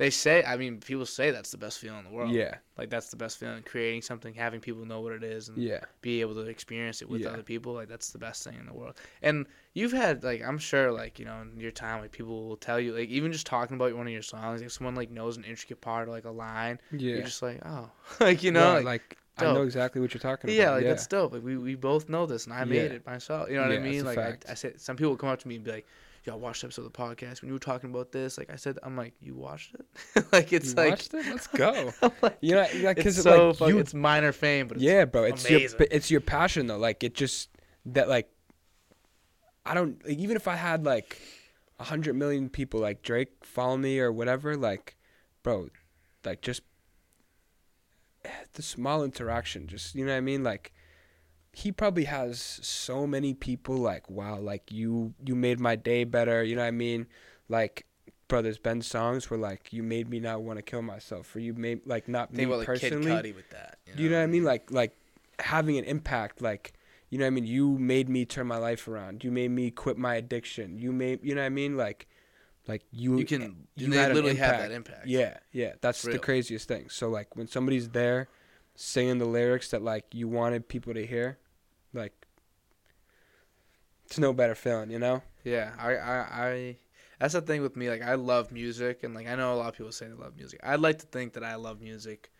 they 0.00 0.08
say, 0.08 0.42
I 0.42 0.56
mean, 0.56 0.80
people 0.80 1.04
say 1.04 1.30
that's 1.30 1.50
the 1.50 1.58
best 1.58 1.78
feeling 1.78 1.98
in 1.98 2.04
the 2.06 2.10
world. 2.10 2.30
Yeah, 2.32 2.54
Like 2.78 2.88
that's 2.88 3.10
the 3.10 3.16
best 3.16 3.36
feeling. 3.38 3.62
Creating 3.62 4.00
something, 4.00 4.32
having 4.32 4.58
people 4.60 4.86
know 4.86 5.00
what 5.02 5.12
it 5.12 5.22
is, 5.22 5.50
and 5.50 5.58
yeah, 5.58 5.80
be 6.00 6.22
able 6.22 6.34
to 6.36 6.40
experience 6.48 7.02
it 7.02 7.08
with 7.10 7.20
Yeah. 7.20 7.28
other 7.28 7.42
people. 7.42 7.74
Like 7.74 7.88
that's 7.88 8.10
the 8.10 8.18
best 8.18 8.42
thing 8.44 8.54
in 8.58 8.64
the 8.64 8.72
world. 8.72 8.94
And 9.20 9.46
you've 9.74 9.92
had 9.92 10.24
like 10.24 10.42
I'm 10.42 10.56
sure 10.56 10.90
like 10.90 11.18
you 11.18 11.26
know 11.26 11.42
in 11.42 11.60
your 11.60 11.70
time 11.70 12.00
like 12.00 12.12
people 12.12 12.48
will 12.48 12.56
tell 12.56 12.80
you 12.80 12.94
like 12.96 13.10
even 13.10 13.30
just 13.30 13.46
talking 13.46 13.76
about 13.76 13.94
one 13.94 14.06
of 14.06 14.12
your 14.12 14.22
songs 14.22 14.62
if 14.62 14.72
someone 14.72 14.94
like 14.94 15.10
knows 15.10 15.36
an 15.36 15.44
intricate 15.44 15.82
part 15.82 16.08
or 16.08 16.12
like 16.12 16.24
a 16.24 16.30
line 16.30 16.80
yeah. 16.90 17.16
you're 17.16 17.22
just 17.24 17.42
like 17.42 17.60
oh 17.66 17.90
like 18.20 18.42
you 18.42 18.50
know 18.52 18.74
Right, 18.76 18.84
like, 18.84 19.16
like, 19.38 19.48
I 19.50 19.52
know 19.52 19.62
exactly 19.62 20.00
what 20.00 20.12
you're 20.14 20.20
talking 20.20 20.50
about. 20.50 20.56
yeah 20.60 20.70
like 20.70 20.82
yeah, 20.82 20.88
that's 20.88 21.06
dope 21.06 21.32
like 21.34 21.44
we, 21.44 21.56
we 21.56 21.74
both 21.76 22.08
know 22.08 22.24
this 22.26 22.46
and 22.46 22.54
I 22.54 22.64
made 22.64 22.90
Yeah. 22.90 22.96
it 22.96 23.06
myself 23.06 23.48
you 23.50 23.56
know 23.56 23.62
what 23.62 23.72
Yeah, 23.72 23.78
I 23.80 23.82
mean 23.90 24.04
like 24.04 24.18
I. 24.18 24.36
I 24.50 24.54
said 24.54 24.80
some 24.80 24.96
people 24.96 25.14
come 25.16 25.28
up 25.28 25.38
to 25.40 25.46
me 25.48 25.56
and 25.56 25.64
be 25.64 25.70
like 25.70 25.86
I 26.28 26.34
watched 26.34 26.60
the 26.60 26.66
episode 26.66 26.86
of 26.86 26.92
the 26.92 26.98
podcast 26.98 27.40
when 27.40 27.48
you 27.48 27.54
were 27.54 27.58
talking 27.58 27.90
about 27.90 28.12
this 28.12 28.36
like 28.38 28.50
I 28.52 28.56
said 28.56 28.78
I'm 28.82 28.96
like 28.96 29.14
you 29.20 29.34
watched 29.34 29.74
it 29.74 30.24
like 30.32 30.52
it's 30.52 30.70
You 30.70 30.74
like 30.74 30.90
watched 30.90 31.14
it? 31.14 31.26
Let's 31.26 31.46
go. 31.46 31.92
Like, 32.22 32.38
You 32.40 32.54
know, 32.54 32.66
like, 32.82 32.98
it's 32.98 33.16
cause 33.16 33.22
so 33.22 33.48
like 33.48 33.56
fuck- 33.56 33.68
you 33.68 33.78
it's 33.78 33.94
minor 33.94 34.32
fame 34.32 34.68
but 34.68 34.76
it's 34.76 34.84
yeah, 34.84 35.04
bro. 35.06 35.24
It's 35.24 35.48
amazing. 35.48 35.78
your 35.78 35.88
it's 35.90 36.10
your 36.10 36.20
passion 36.20 36.66
though. 36.66 36.78
Like 36.78 37.02
it 37.02 37.14
just 37.14 37.48
that 37.86 38.08
like 38.08 38.28
I 39.64 39.74
don't 39.74 40.04
like 40.06 40.18
even 40.18 40.36
if 40.36 40.46
I 40.46 40.56
had 40.56 40.84
like 40.84 41.18
a 41.78 41.84
hundred 41.84 42.14
million 42.14 42.48
people 42.50 42.80
like 42.80 43.02
Drake 43.02 43.30
follow 43.42 43.76
me 43.76 43.98
or 44.00 44.12
whatever, 44.12 44.56
like 44.56 44.96
bro, 45.42 45.68
like 46.24 46.42
just 46.42 46.62
eh, 48.24 48.28
the 48.52 48.62
small 48.62 49.02
interaction, 49.02 49.66
just 49.66 49.94
you 49.94 50.04
know 50.04 50.12
what 50.12 50.18
I 50.18 50.20
mean, 50.20 50.42
like. 50.44 50.72
He 51.52 51.72
probably 51.72 52.04
has 52.04 52.40
so 52.40 53.06
many 53.06 53.34
people 53.34 53.76
like 53.76 54.08
wow 54.08 54.38
like 54.38 54.70
you 54.70 55.14
you 55.24 55.34
made 55.34 55.58
my 55.60 55.76
day 55.76 56.04
better 56.04 56.42
you 56.42 56.54
know 56.54 56.62
what 56.62 56.68
I 56.68 56.72
mean 56.72 57.06
like 57.48 57.86
bro 58.28 58.40
there's 58.40 58.60
songs 58.86 59.28
were 59.28 59.36
like 59.36 59.72
you 59.72 59.82
made 59.82 60.08
me 60.08 60.20
not 60.20 60.42
want 60.42 60.58
to 60.58 60.62
kill 60.62 60.82
myself 60.82 61.34
or 61.34 61.40
you 61.40 61.52
made 61.52 61.80
like 61.84 62.06
not 62.06 62.28
think 62.28 62.38
me 62.38 62.44
about 62.44 62.58
like 62.58 62.80
Kid 62.80 62.92
personally 62.92 63.10
Cudi 63.10 63.34
with 63.34 63.50
that 63.50 63.78
do 63.96 64.02
you 64.02 64.10
know 64.10 64.18
what 64.18 64.24
I 64.24 64.26
mean? 64.26 64.44
Like 64.44 64.70
like 64.70 64.96
having 65.38 65.78
an 65.78 65.84
impact, 65.84 66.40
like 66.40 66.72
you 67.08 67.18
know 67.18 67.24
what 67.24 67.28
I 67.28 67.30
mean. 67.30 67.46
You 67.46 67.78
made 67.78 68.08
me 68.08 68.24
turn 68.24 68.46
my 68.46 68.58
life 68.58 68.86
around. 68.88 69.24
You 69.24 69.30
made 69.30 69.50
me 69.50 69.70
quit 69.70 69.98
my 69.98 70.14
addiction. 70.14 70.78
You 70.78 70.92
made 70.92 71.20
you 71.22 71.34
know 71.34 71.40
what 71.40 71.46
I 71.46 71.50
mean? 71.50 71.76
Like 71.76 72.06
like 72.68 72.82
you 72.92 73.18
you 73.18 73.24
can 73.24 73.42
you 73.42 73.86
you 73.86 73.90
they 73.90 73.98
had 73.98 74.14
literally 74.14 74.36
have 74.36 74.58
that 74.58 74.70
impact 74.70 75.06
Yeah, 75.06 75.38
yeah. 75.52 75.74
That's 75.80 76.02
the 76.02 76.18
craziest 76.18 76.68
thing. 76.68 76.88
So 76.88 77.08
like 77.08 77.36
when 77.36 77.46
somebody's 77.46 77.88
there 77.88 78.28
singing 78.76 79.18
the 79.18 79.26
lyrics 79.26 79.70
that 79.70 79.82
like 79.82 80.06
you 80.12 80.28
wanted 80.28 80.68
people 80.68 80.94
to 80.94 81.04
hear, 81.04 81.38
it's 84.10 84.18
no 84.18 84.32
better 84.32 84.56
feeling, 84.56 84.90
you 84.90 84.98
know? 84.98 85.22
Yeah, 85.44 85.70
I, 85.78 85.94
I, 85.96 86.18
I, 86.48 86.76
that's 87.20 87.34
the 87.34 87.40
thing 87.40 87.62
with 87.62 87.76
me. 87.76 87.88
Like, 87.88 88.02
I 88.02 88.14
love 88.14 88.50
music, 88.50 89.04
and 89.04 89.14
like, 89.14 89.28
I 89.28 89.36
know 89.36 89.54
a 89.54 89.56
lot 89.56 89.68
of 89.68 89.76
people 89.76 89.92
say 89.92 90.06
they 90.08 90.14
love 90.14 90.36
music. 90.36 90.58
I'd 90.64 90.80
like 90.80 90.98
to 90.98 91.06
think 91.06 91.34
that 91.34 91.44
I 91.44 91.54
love 91.54 91.80
music. 91.80 92.30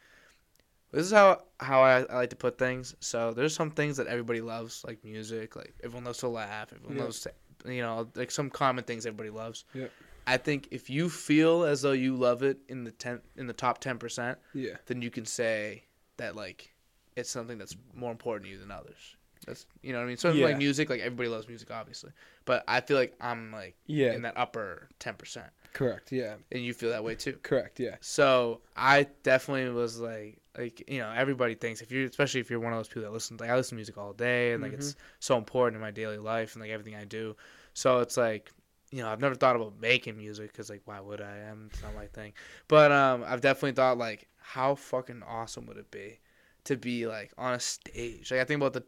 This 0.93 1.07
is 1.07 1.13
how 1.13 1.43
how 1.61 1.83
I, 1.83 2.01
I 2.03 2.15
like 2.17 2.31
to 2.31 2.37
put 2.37 2.59
things. 2.59 2.97
So 2.99 3.33
there's 3.33 3.55
some 3.55 3.71
things 3.71 3.97
that 3.99 4.09
everybody 4.09 4.41
loves, 4.41 4.83
like 4.85 5.05
music. 5.05 5.55
Like 5.55 5.73
everyone 5.85 6.03
loves 6.05 6.19
to 6.19 6.29
laugh. 6.29 6.73
Everyone 6.75 6.97
Yeah. 6.97 7.05
loves, 7.05 7.21
to, 7.21 7.33
you 7.73 7.81
know, 7.83 8.09
like 8.17 8.33
some 8.33 8.51
common 8.51 8.83
things 8.83 9.07
everybody 9.07 9.31
loves. 9.31 9.65
Yeah. 9.73 9.87
I 10.27 10.37
think 10.37 10.67
if 10.73 10.91
you 10.91 11.09
feel 11.09 11.63
as 11.65 11.81
though 11.83 11.93
you 11.93 12.17
love 12.17 12.43
it 12.43 12.59
in 12.69 12.83
the 12.83 12.91
ten 12.91 13.21
in 13.37 13.47
the 13.47 13.53
top 13.53 13.79
ten 13.79 13.99
percent, 13.99 14.37
Yeah. 14.53 14.79
then 14.87 15.01
you 15.01 15.11
can 15.11 15.25
say 15.27 15.85
that 16.17 16.35
like 16.35 16.75
it's 17.15 17.31
something 17.31 17.57
that's 17.57 17.77
more 17.95 18.11
important 18.11 18.47
to 18.47 18.51
you 18.51 18.59
than 18.59 18.73
others. 18.73 19.15
That's 19.51 19.67
you 19.83 19.93
know 19.93 19.99
what 19.99 20.05
I 20.05 20.09
mean. 20.09 20.17
So 20.17 20.33
Yeah. 20.33 20.47
like 20.47 20.59
music, 20.59 20.89
like 20.91 21.01
everybody 21.01 21.29
loves 21.29 21.47
music, 21.49 21.71
obviously, 21.71 22.11
but 22.45 22.65
I 22.67 22.81
feel 22.81 22.97
like 22.97 23.15
I'm 23.21 23.53
like 23.53 23.77
Yeah. 23.87 24.13
in 24.13 24.23
that 24.23 24.37
upper 24.37 24.89
ten 24.99 25.15
percent, 25.15 25.49
Correct. 25.73 26.11
Yeah. 26.13 26.35
and 26.53 26.63
you 26.65 26.73
feel 26.75 26.91
that 26.91 27.05
way 27.05 27.15
too. 27.15 27.39
Correct. 27.43 27.79
Yeah. 27.81 27.97
So 28.01 28.61
I 28.77 29.07
definitely 29.23 29.71
was 29.71 29.99
like, 30.01 30.39
like 30.59 30.89
you 30.91 30.99
know, 30.99 31.13
everybody 31.15 31.55
thinks 31.55 31.81
if 31.83 31.91
you're, 31.93 32.07
especially 32.07 32.41
if 32.41 32.51
you're 32.51 32.61
one 32.61 32.73
of 32.73 32.79
those 32.79 32.89
people 32.89 33.03
that 33.03 33.13
listen, 33.13 33.37
like 33.39 33.51
I 33.51 33.57
listen 33.57 33.71
to 33.71 33.77
music 33.77 33.99
all 33.99 34.13
day, 34.13 34.53
and 34.53 34.63
like 34.63 34.73
it's 34.73 34.97
so 35.21 35.37
important 35.37 35.77
in 35.77 35.81
my 35.81 35.91
daily 35.93 36.19
life 36.19 36.55
and 36.55 36.63
like 36.63 36.71
everything 36.73 36.95
I 36.97 37.05
do. 37.05 37.37
So 37.75 38.01
it's 38.01 38.17
like, 38.17 38.51
you 38.91 39.03
know, 39.03 39.09
I've 39.09 39.21
never 39.21 39.37
thought 39.37 39.55
about 39.55 39.79
making 39.81 40.17
music 40.17 40.51
because 40.53 40.69
like, 40.71 40.83
why 40.85 40.99
would 41.01 41.21
I? 41.21 41.37
I'm 41.51 41.69
it's 41.73 41.83
not 41.83 41.95
my 41.95 42.07
thing. 42.09 42.33
But 42.67 42.91
um, 42.91 43.23
I've 43.27 43.41
definitely 43.41 43.73
thought 43.73 43.97
like, 43.99 44.27
how 44.39 44.75
fucking 44.75 45.23
awesome 45.27 45.67
would 45.67 45.77
it 45.77 45.91
be 45.93 46.19
to 46.65 46.77
be 46.77 47.07
like 47.07 47.33
on 47.39 47.55
a 47.55 47.61
stage? 47.61 48.33
Like 48.33 48.41
I 48.41 48.45
think 48.45 48.61
about 48.61 48.73
the. 48.73 48.83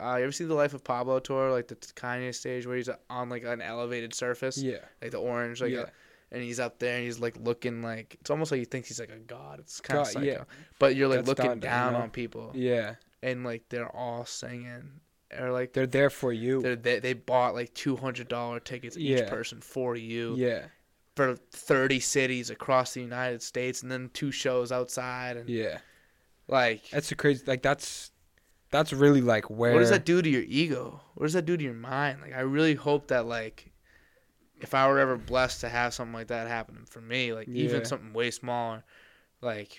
Uh, 0.00 0.16
you 0.16 0.22
ever 0.24 0.32
see 0.32 0.44
the 0.44 0.54
Life 0.54 0.74
of 0.74 0.84
Pablo 0.84 1.18
tour, 1.18 1.50
like 1.50 1.66
the 1.68 1.74
Kanye 1.76 2.34
stage 2.34 2.66
where 2.66 2.76
he's 2.76 2.88
on 3.10 3.28
like 3.28 3.42
an 3.44 3.60
elevated 3.60 4.14
surface, 4.14 4.56
Yeah. 4.58 4.78
like 5.02 5.10
the 5.10 5.18
orange, 5.18 5.60
like 5.60 5.72
yeah. 5.72 5.86
and 6.30 6.42
he's 6.42 6.60
up 6.60 6.78
there 6.78 6.96
and 6.96 7.04
he's 7.04 7.18
like 7.18 7.36
looking 7.40 7.82
like 7.82 8.16
it's 8.20 8.30
almost 8.30 8.52
like 8.52 8.58
he 8.60 8.64
thinks 8.64 8.88
he's 8.88 9.00
like 9.00 9.10
a 9.10 9.18
god. 9.18 9.58
It's 9.58 9.80
kind 9.80 10.00
of 10.00 10.06
psycho. 10.06 10.24
yeah. 10.26 10.44
But 10.78 10.94
you're 10.94 11.08
like 11.08 11.24
That's 11.24 11.40
looking 11.40 11.58
down 11.58 11.94
on 11.96 12.10
people, 12.10 12.52
Yeah, 12.54 12.94
and 13.22 13.42
like 13.44 13.68
they're 13.70 13.90
all 13.94 14.24
singing, 14.24 15.00
or 15.36 15.50
like 15.50 15.72
they're 15.72 15.86
there 15.86 16.10
for 16.10 16.32
you. 16.32 16.62
they 16.76 17.00
they 17.00 17.12
bought 17.14 17.54
like 17.54 17.74
two 17.74 17.96
hundred 17.96 18.28
dollar 18.28 18.60
tickets 18.60 18.96
each 18.96 19.26
person 19.26 19.60
for 19.60 19.96
you 19.96 20.36
Yeah, 20.36 20.66
for 21.16 21.34
thirty 21.50 21.98
cities 21.98 22.50
across 22.50 22.94
the 22.94 23.00
United 23.00 23.42
States, 23.42 23.82
and 23.82 23.90
then 23.90 24.10
two 24.14 24.30
shows 24.30 24.70
outside, 24.70 25.36
and 25.36 25.48
yeah. 25.48 25.78
like 26.46 26.88
That's 26.90 27.10
a 27.10 27.16
crazy. 27.16 27.42
Like 27.46 27.62
that's 27.62 28.12
that's 28.70 28.92
really 28.92 29.20
like 29.20 29.48
where. 29.50 29.72
what 29.72 29.80
does 29.80 29.90
that 29.90 30.04
do 30.04 30.20
to 30.22 30.28
your 30.28 30.42
ego? 30.46 31.00
What 31.14 31.26
does 31.26 31.32
that 31.34 31.46
do 31.46 31.56
to 31.56 31.62
your 31.64 31.74
mind? 31.74 32.20
Like 32.22 32.34
I 32.34 32.40
really 32.40 32.74
hope 32.74 33.08
that 33.08 33.26
like 33.26 33.70
if 34.60 34.74
I 34.74 34.88
were 34.88 34.98
ever 34.98 35.16
blessed 35.16 35.60
to 35.62 35.68
have 35.68 35.94
something 35.94 36.12
like 36.14 36.28
that 36.28 36.48
happen 36.48 36.84
for 36.88 37.00
me, 37.00 37.32
like 37.32 37.48
even 37.48 37.84
something 37.84 38.12
way 38.12 38.30
smaller, 38.30 38.84
like 39.40 39.78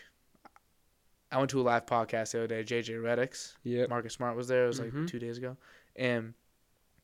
I 1.31 1.37
went 1.37 1.49
to 1.51 1.61
a 1.61 1.63
live 1.63 1.85
podcast 1.85 2.31
the 2.31 2.43
other 2.43 2.47
day, 2.47 2.63
JJ 2.63 2.95
Redick's. 3.01 3.55
yeah 3.63 3.85
Marcus 3.87 4.13
Smart 4.13 4.35
was 4.35 4.47
there. 4.47 4.63
It 4.65 4.67
was 4.67 4.79
like 4.79 4.91
Mhm. 4.91 5.07
two 5.07 5.19
days 5.19 5.37
ago, 5.37 5.57
and 5.95 6.33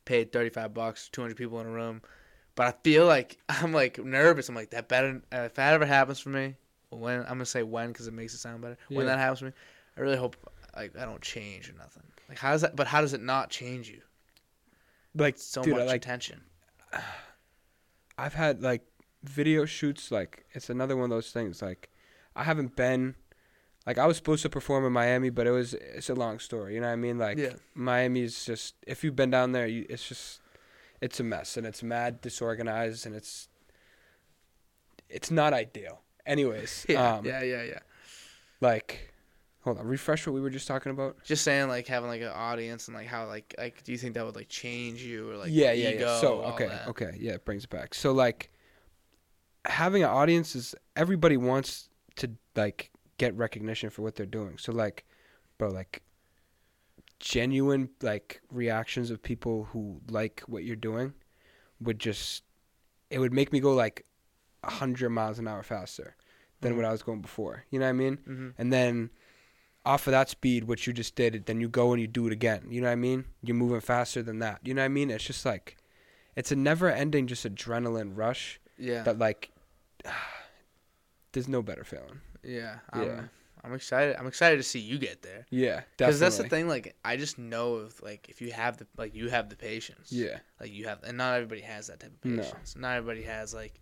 paid 0.05 0.31
thirty 0.31 0.49
five 0.49 0.73
bucks, 0.73 1.09
two 1.09 1.21
hundred 1.21 1.37
people 1.37 1.59
in 1.59 1.67
a 1.67 1.71
room. 1.71 2.01
But 2.55 2.67
I 2.67 2.71
feel 2.83 3.05
like 3.05 3.37
I'm 3.49 3.73
like 3.73 4.03
nervous. 4.03 4.49
I'm 4.49 4.55
like 4.55 4.71
that 4.71 4.87
better. 4.87 5.21
If 5.31 5.53
that 5.55 5.73
ever 5.73 5.85
happens 5.85 6.19
for 6.19 6.29
me, 6.29 6.55
when 6.89 7.19
I'm 7.21 7.25
gonna 7.27 7.45
say 7.45 7.61
when 7.63 7.89
because 7.89 8.07
it 8.07 8.13
makes 8.13 8.33
it 8.33 8.37
sound 8.39 8.61
better. 8.61 8.77
When 8.89 9.05
that 9.05 9.19
happens 9.19 9.39
for 9.39 9.45
me, 9.45 9.51
I 9.97 10.01
really 10.01 10.17
hope 10.17 10.35
like 10.75 10.97
I 10.97 11.05
don't 11.05 11.21
change 11.21 11.69
or 11.69 11.73
nothing. 11.73 12.03
Like 12.29 12.39
how 12.39 12.51
does 12.51 12.61
that? 12.61 12.75
But 12.75 12.87
how 12.87 13.01
does 13.01 13.13
it 13.13 13.21
not 13.21 13.49
change 13.49 13.89
you? 13.89 14.01
Like 15.15 15.37
So 15.37 15.63
dude, 15.63 15.75
I 15.75 15.77
much 15.79 15.87
like 15.87 15.95
attention. 15.97 16.41
I've 18.17 18.33
had 18.33 18.61
like 18.61 18.83
video 19.23 19.65
shoots. 19.65 20.11
Like 20.11 20.45
it's 20.53 20.69
another 20.69 20.95
one 20.95 21.05
of 21.05 21.09
those 21.09 21.31
things. 21.31 21.61
Like 21.61 21.89
I 22.35 22.43
haven't 22.43 22.75
been. 22.75 23.15
Like 23.85 23.99
I 23.99 24.07
was 24.07 24.17
supposed 24.17 24.41
to 24.41 24.49
perform 24.49 24.83
in 24.85 24.93
Miami, 24.93 25.29
but 25.29 25.45
it 25.45 25.51
was 25.51 25.75
it's 25.75 26.09
a 26.09 26.15
long 26.15 26.39
story. 26.39 26.73
You 26.73 26.81
know 26.81 26.87
what 26.87 26.93
I 26.93 26.97
mean? 26.97 27.19
Like 27.19 27.37
Yeah. 27.37 27.53
Miami's 27.75 28.43
just 28.43 28.75
if 28.87 29.03
you've 29.03 29.15
been 29.15 29.29
down 29.29 29.51
there, 29.51 29.67
you, 29.67 29.85
it's 29.89 30.07
just 30.07 30.41
it's 31.01 31.19
a 31.19 31.23
mess 31.23 31.55
and 31.55 31.67
it's 31.67 31.83
mad 31.83 32.19
disorganized 32.21 33.05
and 33.05 33.15
it's 33.15 33.47
it's 35.07 35.29
not 35.29 35.53
ideal. 35.53 36.01
Anyways, 36.25 36.85
Yeah, 36.89 37.17
um, 37.17 37.25
yeah, 37.25 37.43
yeah, 37.43 37.61
yeah. 37.63 37.79
like 38.59 39.13
hold 39.65 39.77
on, 39.79 39.85
refresh 39.87 40.25
what 40.25 40.33
we 40.33 40.39
were 40.39 40.49
just 40.49 40.67
talking 40.67 40.91
about. 40.91 41.21
Just 41.23 41.43
saying, 41.43 41.67
like 41.67 41.87
having 41.87 42.07
like 42.09 42.21
an 42.21 42.27
audience 42.33 42.87
and 42.87 42.95
like 42.95 43.07
how 43.07 43.27
like 43.27 43.53
like 43.57 43.83
do 43.83 43.91
you 43.91 43.97
think 43.97 44.13
that 44.13 44.25
would 44.25 44.35
like 44.35 44.47
change 44.47 45.01
you 45.01 45.29
or 45.29 45.35
like 45.37 45.49
yeah, 45.51 45.73
yeah, 45.73 45.89
yeah. 45.89 46.19
So 46.21 46.41
okay, 46.53 46.67
that? 46.67 46.87
okay, 46.87 47.17
yeah, 47.19 47.33
it 47.33 47.43
brings 47.43 47.65
it 47.65 47.69
back. 47.69 47.93
So 47.93 48.13
like 48.13 48.51
having 49.65 50.03
an 50.03 50.09
audience 50.09 50.55
is 50.55 50.75
everybody 50.95 51.35
wants 51.35 51.89
to 52.17 52.29
like 52.55 52.91
get 53.17 53.35
recognition 53.35 53.89
for 53.89 54.03
what 54.03 54.15
they're 54.15 54.25
doing. 54.25 54.57
So 54.57 54.71
like, 54.71 55.03
bro, 55.57 55.69
like 55.69 56.03
genuine 57.19 57.89
like 58.01 58.41
reactions 58.51 59.09
of 59.09 59.21
people 59.21 59.63
who 59.71 59.99
like 60.09 60.43
what 60.47 60.63
you're 60.63 60.75
doing 60.75 61.13
would 61.79 61.99
just 61.99 62.43
it 63.09 63.19
would 63.19 63.33
make 63.33 63.51
me 63.51 63.59
go 63.59 63.73
like 63.73 64.05
a 64.63 64.69
hundred 64.69 65.09
miles 65.09 65.39
an 65.39 65.47
hour 65.47 65.63
faster 65.63 66.15
than 66.61 66.73
Mhm. 66.73 66.77
what 66.77 66.85
I 66.85 66.91
was 66.91 67.03
going 67.03 67.21
before. 67.21 67.65
You 67.69 67.79
know 67.79 67.85
what 67.85 67.89
I 67.89 67.93
mean? 67.93 68.17
Mm-hmm. 68.17 68.49
and 68.57 68.71
then 68.73 69.09
off 69.85 70.07
of 70.07 70.11
that 70.11 70.29
speed, 70.29 70.63
which 70.65 70.87
you 70.87 70.93
just 70.93 71.15
did, 71.15 71.45
then 71.45 71.61
you 71.61 71.67
go 71.69 71.91
and 71.93 72.01
you 72.01 72.07
do 72.07 72.25
it 72.27 72.33
again. 72.33 72.65
You 72.69 72.81
know 72.81 72.87
what 72.87 72.93
I 72.93 72.95
mean? 72.95 73.25
You're 73.43 73.55
moving 73.55 73.81
faster 73.81 74.23
than 74.23 74.39
that. 74.39 74.59
You 74.63 74.73
know 74.73 74.81
what 74.81 74.85
I 74.85 74.89
mean? 74.89 75.11
It's 75.11 75.23
just 75.23 75.45
like, 75.45 75.77
it's 76.35 76.51
a 76.51 76.55
never-ending 76.55 77.27
just 77.27 77.45
adrenaline 77.45 78.11
rush 78.17 78.59
Yeah, 78.77 79.03
that 79.03 79.19
like, 79.19 79.51
there's 81.31 81.47
no 81.47 81.61
better 81.61 81.83
feeling. 81.83 82.21
yeah, 82.43 82.79
I'm, 82.91 83.03
Yeah. 83.03 83.21
I'm 83.63 83.73
excited. 83.73 84.15
I'm 84.19 84.27
excited 84.27 84.57
to 84.57 84.63
see 84.63 84.77
you 84.79 84.99
get 84.99 85.23
there. 85.23 85.47
Yeah, 85.49 85.81
Because 85.97 86.19
that's 86.19 86.37
the 86.37 86.47
thing. 86.47 86.67
Like, 86.67 86.95
I 87.03 87.17
just 87.17 87.39
know 87.39 87.77
if 87.79 88.01
like 88.03 88.29
if 88.29 88.39
you 88.39 88.51
have 88.51 88.77
the 88.77 88.85
like 88.95 89.15
you 89.15 89.27
have 89.29 89.49
the 89.49 89.55
patience. 89.55 90.11
Yeah, 90.11 90.37
Like 90.59 90.71
you 90.71 90.87
have, 90.87 91.01
and 91.03 91.17
not 91.17 91.33
everybody 91.33 91.61
has 91.61 91.87
that 91.87 91.99
type 91.99 92.11
of 92.13 92.21
patience. 92.21 92.75
No. 92.75 92.81
Not 92.87 92.97
everybody 92.97 93.23
has 93.23 93.55
like 93.55 93.81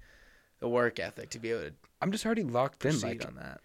the 0.60 0.70
work 0.70 1.00
ethic 1.02 1.32
to 1.32 1.40
be 1.40 1.52
able 1.52 1.64
to 1.64 1.74
I'm 2.02 2.14
just 2.14 2.26
already 2.26 2.44
locked 2.44 2.86
in. 2.86 2.98
Like, 3.02 3.26
on 3.28 3.36
that. 3.36 3.60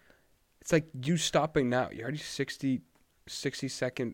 It's 0.69 0.73
like 0.73 0.85
you 1.03 1.17
stopping 1.17 1.67
now. 1.67 1.89
You're 1.91 2.03
already 2.03 2.19
60, 2.19 2.81
60 3.27 3.67
second, 3.69 4.13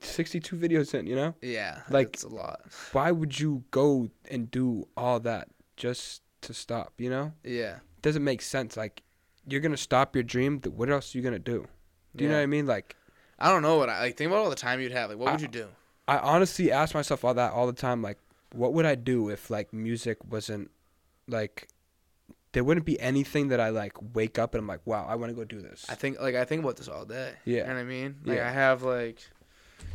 62 0.00 0.56
videos 0.56 0.92
in. 0.92 1.06
You 1.06 1.14
know? 1.14 1.34
Yeah, 1.40 1.82
like- 1.88 2.08
it's 2.08 2.24
a 2.24 2.28
lot. 2.28 2.62
Why 2.92 3.12
would 3.12 3.38
you 3.38 3.62
go 3.70 4.10
and 4.28 4.50
do 4.50 4.88
all 4.96 5.20
that 5.20 5.48
just 5.76 6.22
to 6.42 6.52
stop? 6.52 6.94
You 6.98 7.10
know? 7.10 7.32
Yeah. 7.44 7.78
doesn't 8.00 8.22
make 8.22 8.42
sense. 8.42 8.76
Like, 8.76 9.02
you're 9.48 9.60
gonna 9.60 9.76
stop 9.76 10.14
your 10.14 10.22
dream. 10.22 10.60
What 10.62 10.88
else 10.88 11.12
are 11.14 11.18
you 11.18 11.24
gonna 11.24 11.38
do? 11.38 11.66
Do 12.14 12.24
you 12.24 12.30
know 12.30 12.36
what 12.36 12.42
I 12.42 12.46
mean? 12.46 12.64
Like, 12.66 12.96
I 13.40 13.50
don't 13.50 13.62
know 13.62 13.76
what 13.76 13.88
I 13.88 14.00
like. 14.00 14.16
Think 14.16 14.28
about 14.30 14.44
all 14.44 14.50
the 14.50 14.56
time 14.56 14.80
you'd 14.80 14.92
have. 14.92 15.10
Like, 15.10 15.18
what 15.18 15.32
would 15.32 15.40
I- 15.40 15.42
you 15.42 15.48
do? 15.48 15.68
I 16.06 16.18
honestly 16.18 16.70
ask 16.72 16.94
myself 16.94 17.24
all 17.24 17.34
that 17.34 17.52
all 17.52 17.66
the 17.66 17.72
time. 17.72 18.00
Like, 18.02 18.18
what 18.52 18.72
would 18.72 18.86
I 18.86 18.94
do 18.94 19.28
if 19.30 19.50
like 19.50 19.72
music 19.72 20.18
wasn't 20.24 20.70
like 21.26 21.68
there 22.52 22.64
wouldn't 22.64 22.86
be 22.86 22.98
anything 23.00 23.48
that 23.48 23.60
I 23.60 23.68
like 23.70 23.92
wake 24.14 24.38
up 24.38 24.54
and 24.54 24.62
I'm 24.62 24.66
like, 24.66 24.80
wow, 24.86 25.06
I 25.08 25.16
want 25.16 25.30
to 25.30 25.34
go 25.36 25.44
do 25.44 25.60
this. 25.60 25.84
I 25.88 25.94
think 25.94 26.20
like 26.20 26.34
I 26.34 26.44
think 26.44 26.62
about 26.62 26.76
this 26.76 26.88
all 26.88 27.04
day. 27.04 27.32
Yeah. 27.44 27.58
You 27.58 27.62
know 27.64 27.74
what 27.74 27.80
I 27.80 27.84
mean? 27.84 28.16
Like 28.24 28.38
Yeah. 28.38 28.48
I 28.48 28.50
have 28.50 28.82
like 28.82 29.18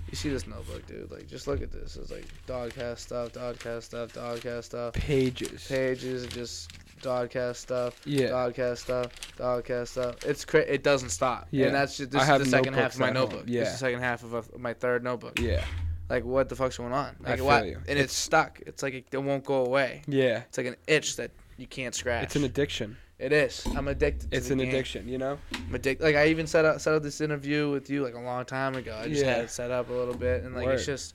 you 0.09 0.15
see 0.15 0.29
this 0.29 0.45
notebook, 0.45 0.85
dude. 0.85 1.09
Like 1.11 1.27
just 1.27 1.47
look 1.47 1.61
at 1.61 1.71
this. 1.71 1.95
It's 1.95 2.11
like 2.11 2.25
dogcast 2.47 2.99
stuff, 2.99 3.33
dogcast 3.33 3.83
stuff, 3.83 4.13
dogcast 4.13 4.65
stuff. 4.65 4.93
Pages. 4.93 5.67
Pages 5.67 6.27
just 6.27 6.71
dogcast 7.01 7.55
stuff. 7.55 7.99
Yeah. 8.05 8.27
Dogcast 8.27 8.77
stuff, 8.77 9.11
dogcast 9.37 9.87
stuff. 9.87 10.23
It's 10.23 10.45
cra- 10.45 10.61
it 10.61 10.83
doesn't 10.83 11.09
stop. 11.09 11.47
Yeah. 11.51 11.67
And 11.67 11.75
that's 11.75 11.97
just 11.97 12.11
this 12.11 12.21
I 12.21 12.35
is 12.35 12.43
the 12.43 12.49
second 12.49 12.73
half 12.75 12.93
of 12.93 12.99
my 12.99 13.07
home. 13.07 13.15
notebook. 13.15 13.43
Yeah. 13.47 13.61
This 13.61 13.69
is 13.69 13.79
the 13.79 13.85
second 13.87 13.99
half 14.01 14.23
of, 14.23 14.33
a, 14.33 14.57
my 14.57 14.73
third 14.73 15.03
notebook. 15.03 15.39
Yeah. 15.39 15.63
Like 16.09 16.23
what 16.25 16.49
the 16.49 16.55
fuck's 16.55 16.77
going 16.77 16.93
on? 16.93 17.15
I 17.25 17.35
feel 17.37 17.45
what? 17.45 17.65
you. 17.65 17.79
And 17.87 17.97
it's, 17.97 18.13
stuck. 18.13 18.61
It's 18.65 18.83
like 18.83 18.93
it, 18.93 19.05
it 19.11 19.17
won't 19.17 19.43
go 19.43 19.65
away. 19.65 20.03
Yeah. 20.07 20.43
It's 20.47 20.57
like 20.57 20.67
an 20.67 20.75
itch 20.85 21.15
that 21.15 21.31
you 21.57 21.67
can't 21.67 21.93
scratch. 21.95 22.23
It's 22.23 22.35
an 22.35 22.43
addiction. 22.43 22.97
It 23.19 23.31
is. 23.31 23.65
I'm 23.75 23.87
addicted. 23.87 24.31
To 24.31 24.37
It's 24.37 24.49
an 24.49 24.57
game. 24.57 24.69
addiction. 24.69 25.07
You 25.07 25.17
know. 25.17 25.37
I'm 25.53 25.75
addicted. 25.75 26.03
Like 26.03 26.15
I 26.15 26.27
even 26.27 26.47
set 26.47 26.65
up 26.65 26.81
set 26.81 26.93
up 26.93 27.03
this 27.03 27.21
interview 27.21 27.69
with 27.69 27.89
you 27.89 28.03
like 28.03 28.15
a 28.15 28.19
long 28.19 28.43
time 28.45 28.75
ago. 28.75 28.95
I 28.99 29.07
just 29.07 29.23
Yeah. 29.23 29.35
had 29.35 29.45
it 29.45 29.49
set 29.51 29.71
up 29.71 29.89
a 29.89 29.93
little 29.93 30.15
bit, 30.15 30.43
and 30.43 30.55
like 30.55 30.65
Word. 30.65 30.75
it's 30.75 30.85
just 30.85 31.13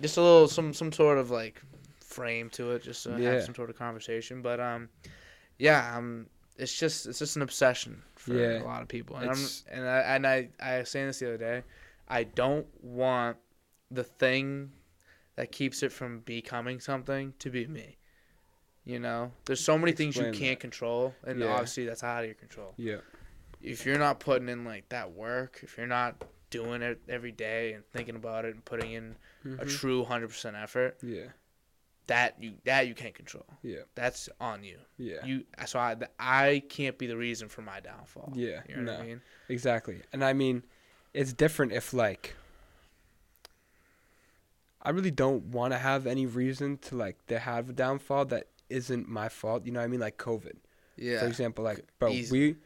just 0.00 0.16
a 0.16 0.20
little 0.22 0.48
some 0.48 0.74
some 0.74 0.92
sort 0.92 1.18
of 1.18 1.30
like 1.30 1.60
frame 2.00 2.50
to 2.50 2.72
it, 2.72 2.82
just 2.82 3.04
to 3.04 3.16
Yeah. 3.18 3.32
have 3.32 3.44
some 3.44 3.54
sort 3.54 3.70
of 3.70 3.76
conversation. 3.78 4.42
But 4.42 4.60
um, 4.60 4.88
yeah, 5.58 5.96
um, 5.96 6.26
it's 6.58 6.76
just 6.78 7.06
it's 7.06 7.18
just 7.20 7.36
an 7.36 7.42
obsession 7.42 8.02
for 8.16 8.34
Yeah. 8.34 8.62
a 8.62 8.64
lot 8.64 8.82
of 8.82 8.88
people, 8.88 9.16
and 9.16 9.26
It's- 9.26 9.64
I'm 9.72 9.78
and 9.78 9.88
I 9.88 9.98
and 10.00 10.26
I 10.26 10.48
I 10.60 10.78
was 10.80 10.90
saying 10.90 11.06
this 11.06 11.20
the 11.20 11.28
other 11.28 11.38
day. 11.38 11.62
I 12.08 12.24
don't 12.24 12.66
want 12.84 13.36
the 13.90 14.04
thing 14.04 14.72
that 15.36 15.52
keeps 15.52 15.82
it 15.82 15.92
from 15.92 16.20
becoming 16.20 16.80
something 16.80 17.34
to 17.38 17.50
be 17.50 17.66
me. 17.66 17.96
You 18.86 19.00
know, 19.00 19.32
there's 19.44 19.60
so 19.62 19.76
many 19.76 19.92
things 19.92 20.16
you 20.16 20.30
can't 20.32 20.60
control, 20.60 21.12
and 21.24 21.40
Yeah. 21.40 21.46
obviously 21.48 21.84
that's 21.86 22.04
out 22.04 22.20
of 22.20 22.26
your 22.26 22.36
control 22.36 22.72
Yeah. 22.78 23.00
if 23.60 23.84
you're 23.84 23.98
not 23.98 24.20
putting 24.20 24.48
in 24.48 24.64
like 24.64 24.88
that 24.90 25.10
work, 25.10 25.58
if 25.62 25.76
you're 25.76 25.88
not 25.88 26.24
doing 26.50 26.82
it 26.82 27.00
every 27.08 27.32
day 27.32 27.72
and 27.72 27.84
thinking 27.90 28.14
about 28.14 28.44
it 28.44 28.54
and 28.54 28.64
putting 28.64 28.92
in 28.92 29.16
a 29.44 29.48
Mhm. 29.48 29.68
true 29.78 30.04
100% 30.04 30.54
effort, 30.56 30.96
Yeah. 31.02 31.32
that 32.06 32.40
you 32.40 32.58
that 32.62 32.86
you 32.86 32.94
can't 32.94 33.16
control. 33.16 33.44
Yeah. 33.62 33.80
That's 33.96 34.28
on 34.40 34.62
you. 34.62 34.78
Yeah. 34.96 35.24
You 35.26 35.44
so 35.66 35.80
I 35.80 35.96
I 36.20 36.62
can't 36.68 36.96
be 36.96 37.08
the 37.08 37.16
reason 37.16 37.48
for 37.48 37.62
my 37.62 37.80
downfall. 37.80 38.32
Yeah. 38.36 38.62
You 38.68 38.76
know 38.76 38.92
what 38.92 38.98
no. 38.98 39.02
I 39.02 39.06
mean? 39.08 39.22
Exactly. 39.48 40.02
And 40.12 40.24
I 40.24 40.32
mean, 40.32 40.62
it's 41.12 41.32
different 41.32 41.72
if 41.72 41.92
like 41.92 42.36
I 44.82 44.90
really 44.90 45.10
don't 45.10 45.46
want 45.46 45.72
to 45.72 45.78
have 45.78 46.06
any 46.06 46.26
reason 46.26 46.78
to 46.78 46.94
like 46.94 47.26
to 47.26 47.40
have 47.40 47.70
a 47.70 47.72
downfall 47.72 48.26
that 48.26 48.46
isn't 48.68 49.08
my 49.08 49.28
fault. 49.28 49.64
You 49.66 49.72
know 49.72 49.80
what 49.80 49.84
I 49.84 49.88
mean? 49.88 50.00
Like 50.00 50.16
COVID, 50.18 50.56
Yeah. 50.96 51.20
for 51.20 51.26
example. 51.26 51.64
Like, 51.64 51.86
bro, 51.98 52.10
Easy. 52.10 52.32
we, 52.32 52.56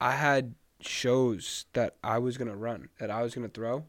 I 0.00 0.12
had 0.12 0.54
shows 0.80 1.66
that 1.74 1.96
I 2.02 2.18
was 2.18 2.36
gonna 2.38 2.56
run, 2.56 2.88
that 2.98 3.10
I 3.10 3.22
was 3.22 3.34
gonna 3.34 3.48
throw, 3.48 3.86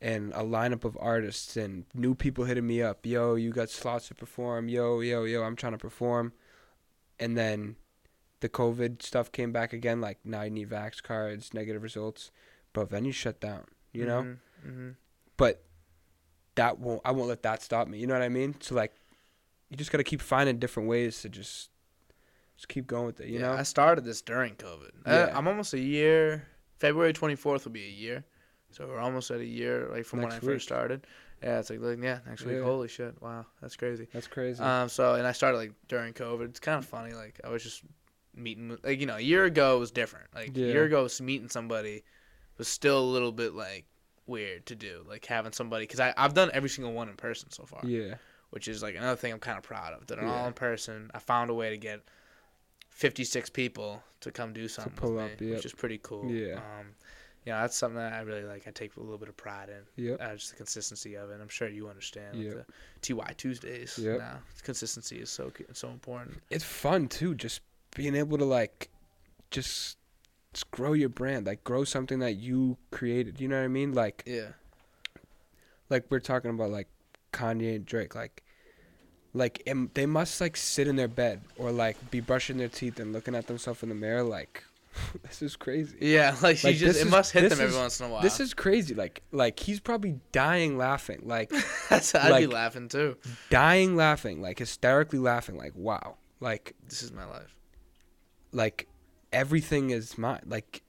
and 0.00 0.32
a 0.32 0.42
lineup 0.42 0.84
of 0.84 0.96
artists 1.00 1.56
and 1.56 1.84
new 1.94 2.14
people 2.14 2.44
hitting 2.44 2.66
me 2.66 2.82
up. 2.82 3.06
Yo, 3.06 3.34
you 3.34 3.50
got 3.52 3.70
slots 3.70 4.08
to 4.08 4.14
perform. 4.14 4.68
Yo, 4.68 5.00
yo, 5.00 5.24
yo, 5.24 5.42
I'm 5.42 5.56
trying 5.56 5.72
to 5.72 5.78
perform, 5.78 6.32
and 7.20 7.36
then 7.36 7.76
the 8.40 8.48
COVID 8.48 9.02
stuff 9.02 9.32
came 9.32 9.52
back 9.52 9.72
again. 9.72 10.00
Like 10.00 10.18
now 10.24 10.42
you 10.42 10.50
need 10.50 10.68
vax 10.70 11.02
cards, 11.02 11.54
negative 11.54 11.82
results, 11.82 12.30
but 12.72 12.90
then 12.90 13.04
you 13.04 13.12
shut 13.12 13.40
down. 13.40 13.64
You 13.92 14.04
know, 14.06 14.36
hmm 14.62 14.90
but 15.38 15.62
that 16.56 16.78
won't. 16.78 17.02
I 17.04 17.12
won't 17.12 17.28
let 17.28 17.42
that 17.42 17.62
stop 17.62 17.88
me. 17.88 17.98
You 17.98 18.06
know 18.06 18.14
what 18.14 18.22
I 18.22 18.28
mean? 18.28 18.56
So 18.60 18.74
like, 18.74 18.94
you 19.70 19.76
just 19.76 19.92
gotta 19.92 20.04
keep 20.04 20.20
finding 20.20 20.58
different 20.58 20.88
ways 20.88 21.22
to 21.22 21.28
just, 21.28 21.70
just 22.56 22.68
keep 22.68 22.86
going 22.86 23.06
with 23.06 23.20
it. 23.20 23.28
You 23.28 23.40
yeah, 23.40 23.52
I 23.52 23.62
started 23.62 24.04
this 24.04 24.22
during 24.22 24.54
COVID. 24.54 24.90
Yeah. 25.06 25.30
I, 25.32 25.38
I'm 25.38 25.48
almost 25.48 25.74
a 25.74 25.80
year. 25.80 26.46
February 26.78 27.12
24th 27.12 27.64
will 27.64 27.72
be 27.72 27.84
a 27.84 27.90
year. 27.90 28.24
So 28.70 28.86
we're 28.86 28.98
almost 28.98 29.30
at 29.30 29.40
a 29.40 29.44
year 29.44 29.88
like 29.90 30.04
from 30.04 30.20
when 30.20 30.30
I 30.30 30.34
Next 30.34 30.44
first 30.44 30.66
started. 30.66 31.06
Yeah, 31.42 31.58
it's 31.58 31.70
like, 31.70 31.80
like 31.80 32.02
yeah, 32.02 32.18
next 32.26 32.44
week. 32.44 32.56
Yeah. 32.56 32.64
Holy 32.64 32.88
shit! 32.88 33.20
Wow, 33.20 33.46
that's 33.60 33.76
crazy. 33.76 34.08
That's 34.12 34.26
crazy. 34.26 34.62
Um, 34.62 34.88
so 34.88 35.14
and 35.14 35.26
I 35.26 35.32
started 35.32 35.58
like 35.58 35.72
during 35.88 36.14
COVID. 36.14 36.48
It's 36.48 36.60
kind 36.60 36.78
of 36.78 36.86
funny. 36.86 37.12
Like 37.12 37.40
I 37.44 37.50
was 37.50 37.62
just 37.62 37.82
meeting, 38.34 38.76
like 38.82 39.00
you 39.00 39.06
know, 39.06 39.16
a 39.16 39.20
year 39.20 39.44
ago 39.44 39.78
was 39.78 39.90
different. 39.90 40.26
Like 40.34 40.56
a 40.56 40.60
year 40.60 40.84
ago, 40.84 41.02
was 41.02 41.20
meeting 41.20 41.48
somebody 41.48 42.04
was 42.58 42.68
still 42.68 42.98
a 42.98 43.04
little 43.04 43.32
bit 43.32 43.54
like 43.54 43.84
weird 44.26 44.66
to 44.66 44.74
do. 44.74 45.04
Like 45.06 45.26
having 45.26 45.52
somebody 45.52 45.84
because 45.84 46.00
I 46.00 46.14
I've 46.16 46.34
done 46.34 46.50
every 46.52 46.70
single 46.70 46.92
one 46.92 47.08
in 47.08 47.16
person 47.16 47.50
so 47.50 47.64
far, 47.64 47.80
yeah. 47.84 48.14
Which 48.56 48.68
is 48.68 48.82
like 48.82 48.94
another 48.96 49.16
thing 49.16 49.34
I'm 49.34 49.38
kind 49.38 49.58
of 49.58 49.64
proud 49.64 49.92
of. 49.92 50.06
Did 50.06 50.16
it 50.16 50.24
all 50.24 50.46
in 50.46 50.54
person. 50.54 51.10
I 51.12 51.18
found 51.18 51.50
a 51.50 51.54
way 51.54 51.68
to 51.68 51.76
get 51.76 52.00
56 52.88 53.50
people 53.50 54.02
to 54.20 54.32
come 54.32 54.54
do 54.54 54.66
something 54.66 54.94
pull 54.94 55.12
with 55.12 55.24
up, 55.24 55.40
me, 55.42 55.48
yep. 55.48 55.56
which 55.56 55.66
is 55.66 55.74
pretty 55.74 56.00
cool. 56.02 56.30
Yeah. 56.30 56.54
Um, 56.54 56.94
yeah, 57.44 57.60
that's 57.60 57.76
something 57.76 57.98
that 57.98 58.14
I 58.14 58.20
really 58.20 58.44
like. 58.44 58.66
I 58.66 58.70
take 58.70 58.96
a 58.96 59.00
little 59.00 59.18
bit 59.18 59.28
of 59.28 59.36
pride 59.36 59.68
in. 59.68 60.02
Yeah. 60.02 60.14
Uh, 60.14 60.36
just 60.36 60.52
the 60.52 60.56
consistency 60.56 61.16
of 61.16 61.28
it. 61.28 61.38
I'm 61.38 61.50
sure 61.50 61.68
you 61.68 61.90
understand. 61.90 62.38
With 62.38 62.64
Twhyy 63.02 63.36
Tuesdays. 63.36 63.98
Yeah. 64.02 64.16
Now, 64.16 64.38
consistency 64.62 65.18
is 65.18 65.28
so 65.28 65.52
so 65.74 65.90
important. 65.90 66.38
It's 66.48 66.64
fun 66.64 67.08
too, 67.08 67.34
just 67.34 67.60
being 67.94 68.16
able 68.16 68.38
to 68.38 68.46
like, 68.46 68.88
just, 69.50 69.98
just 70.54 70.70
grow 70.70 70.94
your 70.94 71.10
brand, 71.10 71.46
like 71.46 71.62
grow 71.62 71.84
something 71.84 72.20
that 72.20 72.36
you 72.36 72.78
created. 72.90 73.38
You 73.38 73.48
know 73.48 73.58
what 73.58 73.66
I 73.66 73.68
mean? 73.68 73.92
Like, 73.92 74.22
Yeah. 74.24 74.52
like 75.90 76.06
we're 76.08 76.20
talking 76.20 76.52
about 76.52 76.70
like 76.70 76.88
Kanye 77.34 77.76
and 77.76 77.84
Drake, 77.84 78.14
like, 78.14 78.42
like 79.36 79.62
em- 79.66 79.90
they 79.94 80.06
must 80.06 80.40
like 80.40 80.56
sit 80.56 80.88
in 80.88 80.96
their 80.96 81.08
bed 81.08 81.42
or 81.58 81.70
like 81.70 81.96
be 82.10 82.20
brushing 82.20 82.56
their 82.56 82.68
teeth 82.68 82.98
and 83.00 83.12
looking 83.12 83.34
at 83.34 83.46
themselves 83.46 83.82
in 83.82 83.88
the 83.90 83.94
mirror, 83.94 84.22
like, 84.22 84.64
this 85.22 85.42
is 85.42 85.56
crazy. 85.56 85.96
Yeah, 86.00 86.34
like, 86.42 86.56
she 86.56 86.68
Like, 86.68 86.76
just 86.76 86.98
it 87.00 87.06
is- 87.06 87.10
must 87.10 87.32
hit 87.32 87.42
them 87.50 87.52
every 87.52 87.66
is- 87.66 87.76
once 87.76 88.00
in 88.00 88.06
a 88.06 88.08
while. 88.08 88.22
This 88.22 88.40
is 88.40 88.54
crazy. 88.54 88.94
Like, 88.94 89.22
like 89.32 89.60
he's 89.60 89.78
probably 89.80 90.18
dying 90.32 90.78
laughing, 90.78 91.20
like 91.24 91.52
I'd 91.90 92.38
be 92.38 92.46
laughing 92.46 92.88
too. 92.88 93.16
dying 93.50 93.94
laughing, 93.94 94.40
like 94.40 94.58
hysterically 94.58 95.18
laughing, 95.18 95.56
like 95.58 95.72
wow, 95.76 96.16
like 96.40 96.74
This 96.88 97.02
is 97.02 97.12
my 97.12 97.26
life. 97.26 97.54
like 98.52 98.86
everything 99.32 99.90
is 99.90 100.16
mine. 100.16 100.40
Like 100.46 100.82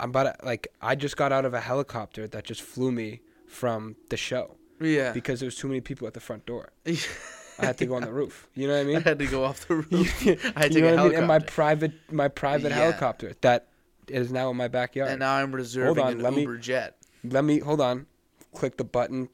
I'm 0.00 0.10
about 0.10 0.24
to, 0.40 0.44
like 0.44 0.68
I 0.82 0.94
just 0.94 1.16
got 1.16 1.32
out 1.32 1.44
of 1.44 1.54
a 1.54 1.60
helicopter 1.60 2.26
that 2.28 2.44
just 2.44 2.62
flew 2.62 2.90
me 2.92 3.20
from 3.46 3.94
the 4.10 4.16
show 4.16 4.56
Yeah. 4.80 5.12
because 5.12 5.40
there 5.40 5.46
was 5.46 5.56
too 5.56 5.68
many 5.68 5.80
people 5.80 6.06
at 6.06 6.14
the 6.14 6.20
front 6.20 6.46
door. 6.46 6.70
I 6.86 7.64
had 7.66 7.78
to 7.78 7.86
go 7.86 7.94
on 7.94 8.02
the 8.02 8.12
roof. 8.12 8.48
You 8.54 8.68
know 8.68 8.74
what 8.74 8.80
I 8.80 8.84
mean? 8.84 8.96
I 9.04 9.08
had 9.08 9.18
to 9.18 9.26
go 9.26 9.44
off 9.44 9.66
the 9.66 9.76
roof. 9.76 10.22
you 10.26 10.36
I 10.54 10.62
had 10.64 10.72
to 10.72 10.80
know 10.80 10.86
get 10.88 10.96
what 10.96 10.98
I 10.98 11.08
mean? 11.08 11.14
And 11.18 11.26
my 11.26 11.38
private 11.38 11.92
my 12.12 12.28
private 12.28 12.68
Yeah. 12.70 12.76
helicopter 12.76 13.32
that 13.40 13.68
is 14.08 14.30
now 14.30 14.50
in 14.50 14.56
my 14.56 14.68
backyard. 14.68 15.10
And 15.10 15.20
now 15.20 15.34
I'm 15.36 15.52
reserving 15.54 16.04
on, 16.04 16.12
an 16.12 16.18
let 16.20 16.34
me- 16.34 16.46
jet. 16.60 16.96
Let 17.24 17.44
me 17.44 17.58
hold 17.60 17.80
on. 17.80 18.06
Click 18.54 18.76
the 18.76 18.84
button. 18.84 19.28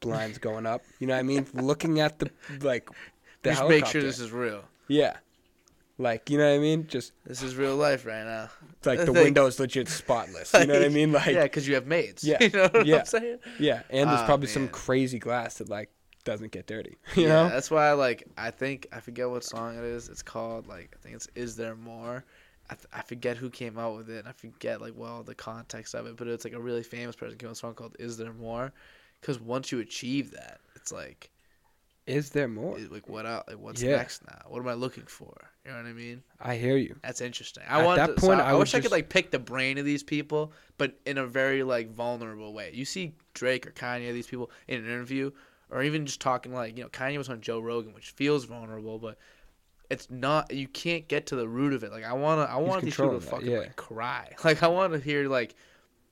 Blinds 0.00 0.38
going 0.38 0.66
up. 0.66 0.82
You 1.00 1.06
know 1.08 1.14
what 1.14 1.20
I 1.20 1.22
mean? 1.24 1.46
Looking 1.54 1.98
at 2.00 2.18
the 2.18 2.30
like 2.60 2.88
the 3.42 3.50
Just 3.50 3.60
helicopter. 3.60 3.68
make 3.68 3.86
sure 3.86 4.02
this 4.02 4.18
is 4.20 4.30
real. 4.32 4.62
Yeah. 4.88 5.16
Like, 6.00 6.30
you 6.30 6.38
know 6.38 6.48
what 6.48 6.54
I 6.56 6.58
mean? 6.60 6.86
Just 6.86 7.12
This 7.26 7.42
is 7.42 7.56
real 7.56 7.74
life 7.76 8.06
right 8.06 8.24
now. 8.24 8.48
It's 8.76 8.86
like 8.86 9.00
the 9.00 9.06
Like- 9.12 9.24
windows 9.24 9.58
legit 9.58 9.88
spotless. 9.88 10.52
You 10.54 10.66
know 10.66 10.74
what 10.74 10.84
I 10.84 10.88
mean? 10.88 11.12
Like 11.18 11.26
yeah, 11.34 11.42
because 11.42 11.66
you 11.66 11.74
have 11.74 11.86
maids. 11.86 12.22
Yeah, 12.22 12.38
You 12.42 12.50
know 12.50 12.68
what 12.72 12.86
yeah. 12.86 12.98
I'm 12.98 13.04
saying? 13.06 13.38
Yeah, 13.58 13.82
and 13.90 14.08
there's 14.08 14.20
Ah, 14.20 14.26
probably 14.26 14.46
some 14.48 14.68
crazy 14.68 15.18
glass 15.18 15.58
that 15.58 15.68
like 15.68 15.90
doesn't 16.24 16.52
get 16.52 16.66
dirty. 16.66 16.96
You 17.16 17.24
yeah, 17.24 17.28
know? 17.28 17.48
that's 17.48 17.70
why 17.70 17.88
I 17.88 17.92
like. 17.92 18.24
I 18.36 18.50
think 18.50 18.86
I 18.92 19.00
forget 19.00 19.28
what 19.28 19.42
song 19.44 19.76
it 19.76 19.82
is. 19.84 20.08
It's 20.08 20.22
called 20.22 20.66
like 20.68 20.94
I 20.94 21.02
think 21.02 21.16
it's 21.16 21.26
"Is 21.34 21.56
There 21.56 21.74
More." 21.74 22.24
I, 22.70 22.74
th- 22.74 22.86
I 22.92 23.00
forget 23.00 23.38
who 23.38 23.48
came 23.48 23.78
out 23.78 23.96
with 23.96 24.10
it. 24.10 24.18
and 24.18 24.28
I 24.28 24.32
forget 24.32 24.80
like 24.82 24.92
well 24.94 25.22
the 25.22 25.34
context 25.34 25.94
of 25.94 26.06
it, 26.06 26.16
but 26.16 26.28
it's 26.28 26.44
like 26.44 26.52
a 26.52 26.60
really 26.60 26.82
famous 26.82 27.16
person 27.16 27.38
came 27.38 27.46
out 27.48 27.52
with 27.52 27.58
a 27.58 27.60
song 27.60 27.74
called 27.74 27.96
"Is 27.98 28.16
There 28.18 28.32
More," 28.34 28.72
because 29.20 29.40
once 29.40 29.72
you 29.72 29.80
achieve 29.80 30.30
that, 30.32 30.60
it's 30.76 30.92
like 30.92 31.30
Is 32.08 32.30
there 32.30 32.48
more? 32.48 32.78
like 32.90 33.08
what 33.08 33.26
out 33.26 33.48
like 33.48 33.58
what's 33.58 33.82
Yeah. 33.82 33.96
next 33.96 34.24
now? 34.26 34.42
What 34.48 34.60
am 34.60 34.68
I 34.68 34.74
looking 34.74 35.04
for? 35.04 35.34
You 35.64 35.72
know 35.72 35.76
what 35.76 35.86
I 35.86 35.92
mean? 35.92 36.22
I 36.40 36.56
hear 36.56 36.76
you. 36.76 36.96
That's 37.02 37.20
interesting. 37.20 37.64
I 37.68 37.80
At 37.80 37.84
want 37.84 37.98
that 37.98 38.14
to, 38.14 38.20
so 38.20 38.26
point, 38.26 38.40
I, 38.40 38.50
I 38.50 38.52
would 38.52 38.60
wish 38.60 38.74
I 38.74 38.80
could 38.80 38.90
like 38.90 39.08
pick 39.08 39.30
the 39.30 39.38
brain 39.38 39.76
of 39.78 39.84
these 39.84 40.02
people, 40.02 40.52
but 40.78 40.98
in 41.04 41.18
a 41.18 41.26
very 41.26 41.62
like 41.62 41.92
vulnerable 41.94 42.54
way. 42.54 42.70
You 42.72 42.84
see 42.84 43.14
Drake 43.34 43.66
or 43.66 43.72
Kanye, 43.72 44.12
these 44.12 44.26
people 44.26 44.50
in 44.66 44.78
an 44.80 44.86
interview, 44.86 45.30
or 45.70 45.82
even 45.82 46.06
just 46.06 46.20
talking 46.20 46.52
like 46.54 46.76
you 46.76 46.84
know 46.84 46.88
Kanye 46.88 47.18
was 47.18 47.28
on 47.28 47.40
Joe 47.40 47.60
Rogan, 47.60 47.92
which 47.92 48.10
feels 48.10 48.44
vulnerable, 48.44 48.98
but 48.98 49.18
it's 49.90 50.10
not. 50.10 50.52
You 50.52 50.68
can't 50.68 51.06
get 51.08 51.26
to 51.26 51.36
the 51.36 51.48
root 51.48 51.72
of 51.72 51.84
it. 51.84 51.92
Like 51.92 52.04
I 52.04 52.12
wanna, 52.14 52.42
I 52.42 52.56
want 52.56 52.82
these 52.82 52.94
people 52.94 53.12
to 53.12 53.18
that, 53.18 53.30
fucking 53.30 53.50
yeah. 53.50 53.58
like 53.58 53.76
cry. 53.76 54.32
Like 54.44 54.62
I 54.62 54.68
want 54.68 54.92
to 54.92 54.98
hear 54.98 55.28
like, 55.28 55.54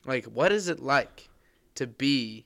like 0.05 0.24
what 0.27 0.52
is 0.52 0.68
it 0.68 0.81
like 0.81 1.28
to 1.77 1.86
be 1.86 2.44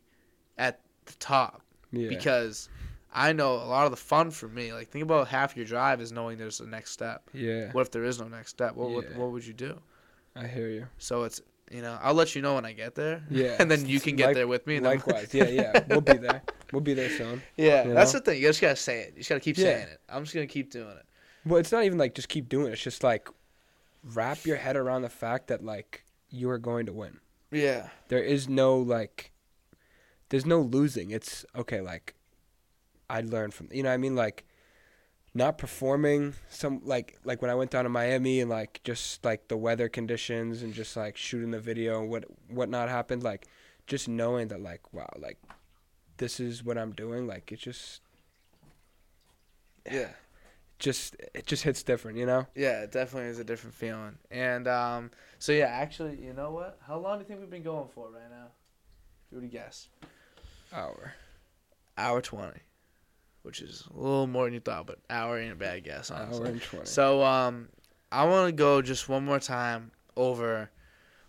at 0.58 0.80
the 1.06 1.14
top? 1.14 1.62
Yeah. 1.92 2.08
Because 2.08 2.68
I 3.12 3.32
know 3.32 3.54
a 3.54 3.66
lot 3.66 3.86
of 3.86 3.90
the 3.90 3.96
fun 3.96 4.30
for 4.30 4.48
me. 4.48 4.72
Like 4.72 4.88
think 4.90 5.02
about 5.02 5.28
half 5.28 5.56
your 5.56 5.66
drive 5.66 6.00
is 6.00 6.12
knowing 6.12 6.38
there's 6.38 6.60
a 6.60 6.66
next 6.66 6.92
step. 6.92 7.28
yeah. 7.32 7.72
What 7.72 7.82
if 7.82 7.90
there 7.90 8.04
is 8.04 8.20
no 8.20 8.28
next 8.28 8.50
step? 8.50 8.74
What 8.76 8.90
would 8.90 9.06
Yeah. 9.10 9.18
what 9.18 9.30
would 9.32 9.44
you 9.46 9.52
do? 9.54 9.80
I 10.36 10.46
hear 10.46 10.68
you. 10.68 10.86
So 10.98 11.24
it's 11.24 11.40
you 11.70 11.82
know 11.82 11.98
I'll 12.02 12.14
let 12.14 12.34
you 12.36 12.42
know 12.42 12.54
when 12.54 12.64
I 12.64 12.72
get 12.72 12.94
there. 12.94 13.22
Yeah. 13.30 13.56
and 13.58 13.70
then 13.70 13.86
you 13.86 14.00
can 14.00 14.16
get 14.16 14.26
Like- 14.26 14.34
there 14.36 14.46
with 14.48 14.66
me. 14.66 14.76
And 14.76 14.86
then- 14.86 14.96
Likewise. 14.98 15.34
Yeah, 15.34 15.48
yeah. 15.48 15.84
We'll 15.88 16.00
be 16.00 16.14
there. 16.14 16.42
We'll 16.72 16.82
be 16.82 16.94
there 16.94 17.10
soon. 17.10 17.42
yeah, 17.56 17.84
You 17.84 17.94
that's 17.94 18.12
know? 18.12 18.20
the 18.20 18.24
thing. 18.26 18.40
You 18.40 18.48
just 18.48 18.60
gotta 18.60 18.76
say 18.76 19.00
it. 19.00 19.12
You 19.14 19.18
just 19.18 19.28
gotta 19.28 19.40
keep 19.40 19.56
Yeah. 19.58 19.64
saying 19.64 19.88
it. 19.88 20.00
I'm 20.08 20.22
just 20.24 20.34
gonna 20.34 20.46
keep 20.46 20.70
doing 20.70 20.96
it. 20.96 21.04
Well, 21.44 21.58
it's 21.58 21.72
not 21.72 21.84
even 21.84 21.98
like 21.98 22.14
just 22.14 22.28
keep 22.28 22.48
doing 22.48 22.66
it. 22.68 22.72
It's 22.74 22.82
just 22.82 23.02
like 23.02 23.28
wrap 24.14 24.44
your 24.46 24.56
head 24.56 24.76
around 24.76 25.02
the 25.02 25.08
fact 25.08 25.48
that 25.48 25.64
like 25.64 26.04
you 26.30 26.48
are 26.50 26.58
going 26.58 26.86
to 26.86 26.92
win. 26.92 27.18
Yeah. 27.50 27.88
There 28.08 28.22
is 28.22 28.48
no 28.48 28.76
like 28.78 29.32
there's 30.28 30.46
no 30.46 30.60
losing. 30.60 31.10
It's 31.10 31.44
okay 31.56 31.80
like 31.80 32.14
I 33.10 33.20
learned 33.22 33.52
from 33.54 33.68
you 33.72 33.82
know 33.82 33.88
what 33.90 33.94
I 33.94 33.98
mean 33.98 34.14
like 34.16 34.44
not 35.34 35.58
performing 35.58 36.34
some 36.48 36.80
like 36.84 37.18
like 37.24 37.42
when 37.42 37.50
I 37.50 37.54
went 37.54 37.70
down 37.70 37.84
to 37.84 37.90
Miami 37.90 38.40
and 38.40 38.48
like 38.50 38.80
just 38.84 39.24
like 39.24 39.48
the 39.48 39.56
weather 39.56 39.88
conditions 39.88 40.62
and 40.62 40.72
just 40.74 40.96
like 40.96 41.16
shooting 41.16 41.50
the 41.50 41.60
video 41.60 42.00
and 42.00 42.10
what 42.10 42.24
whatnot 42.48 42.88
happened 42.88 43.22
like 43.22 43.46
just 43.86 44.08
knowing 44.08 44.48
that 44.48 44.60
like 44.60 44.92
wow 44.92 45.08
like 45.18 45.38
this 46.16 46.40
is 46.40 46.64
what 46.64 46.76
I'm 46.78 46.92
doing 46.92 47.26
like 47.26 47.50
it 47.52 47.58
just 47.60 48.00
Yeah. 49.90 50.10
just 50.78 51.16
it 51.34 51.46
just 51.46 51.62
hits 51.62 51.82
different 51.82 52.18
you 52.18 52.26
know 52.26 52.46
Yeah, 52.54 52.82
it 52.82 52.92
definitely 52.92 53.30
is 53.30 53.38
a 53.38 53.44
different 53.44 53.74
feeling. 53.74 54.18
And 54.30 54.66
um, 54.68 55.10
so 55.38 55.52
yeah, 55.52 55.66
actually, 55.66 56.16
you 56.22 56.32
know 56.32 56.50
what? 56.52 56.78
How 56.86 56.98
long 56.98 57.18
do 57.18 57.22
you 57.22 57.28
think 57.28 57.40
we've 57.40 57.50
been 57.50 57.62
going 57.62 57.88
for 57.94 58.08
right 58.10 58.30
now? 58.30 58.46
If 59.26 59.32
you 59.32 59.36
were 59.38 59.42
to 59.42 59.48
guess, 59.48 59.88
hour 60.72 61.14
hour 61.96 62.20
twenty, 62.20 62.60
which 63.42 63.60
is 63.62 63.84
a 63.92 63.96
little 63.96 64.26
more 64.26 64.44
than 64.44 64.54
you 64.54 64.60
thought, 64.60 64.86
but 64.86 64.98
hour 65.08 65.38
ain't 65.38 65.52
a 65.52 65.56
bad 65.56 65.84
guess, 65.84 66.10
honestly. 66.10 66.46
hour 66.46 66.52
and 66.52 66.62
20 66.62 66.86
So 66.86 67.22
um, 67.24 67.68
I 68.12 68.24
want 68.24 68.48
to 68.48 68.52
go 68.52 68.82
just 68.82 69.08
one 69.08 69.24
more 69.24 69.40
time 69.40 69.92
over 70.16 70.70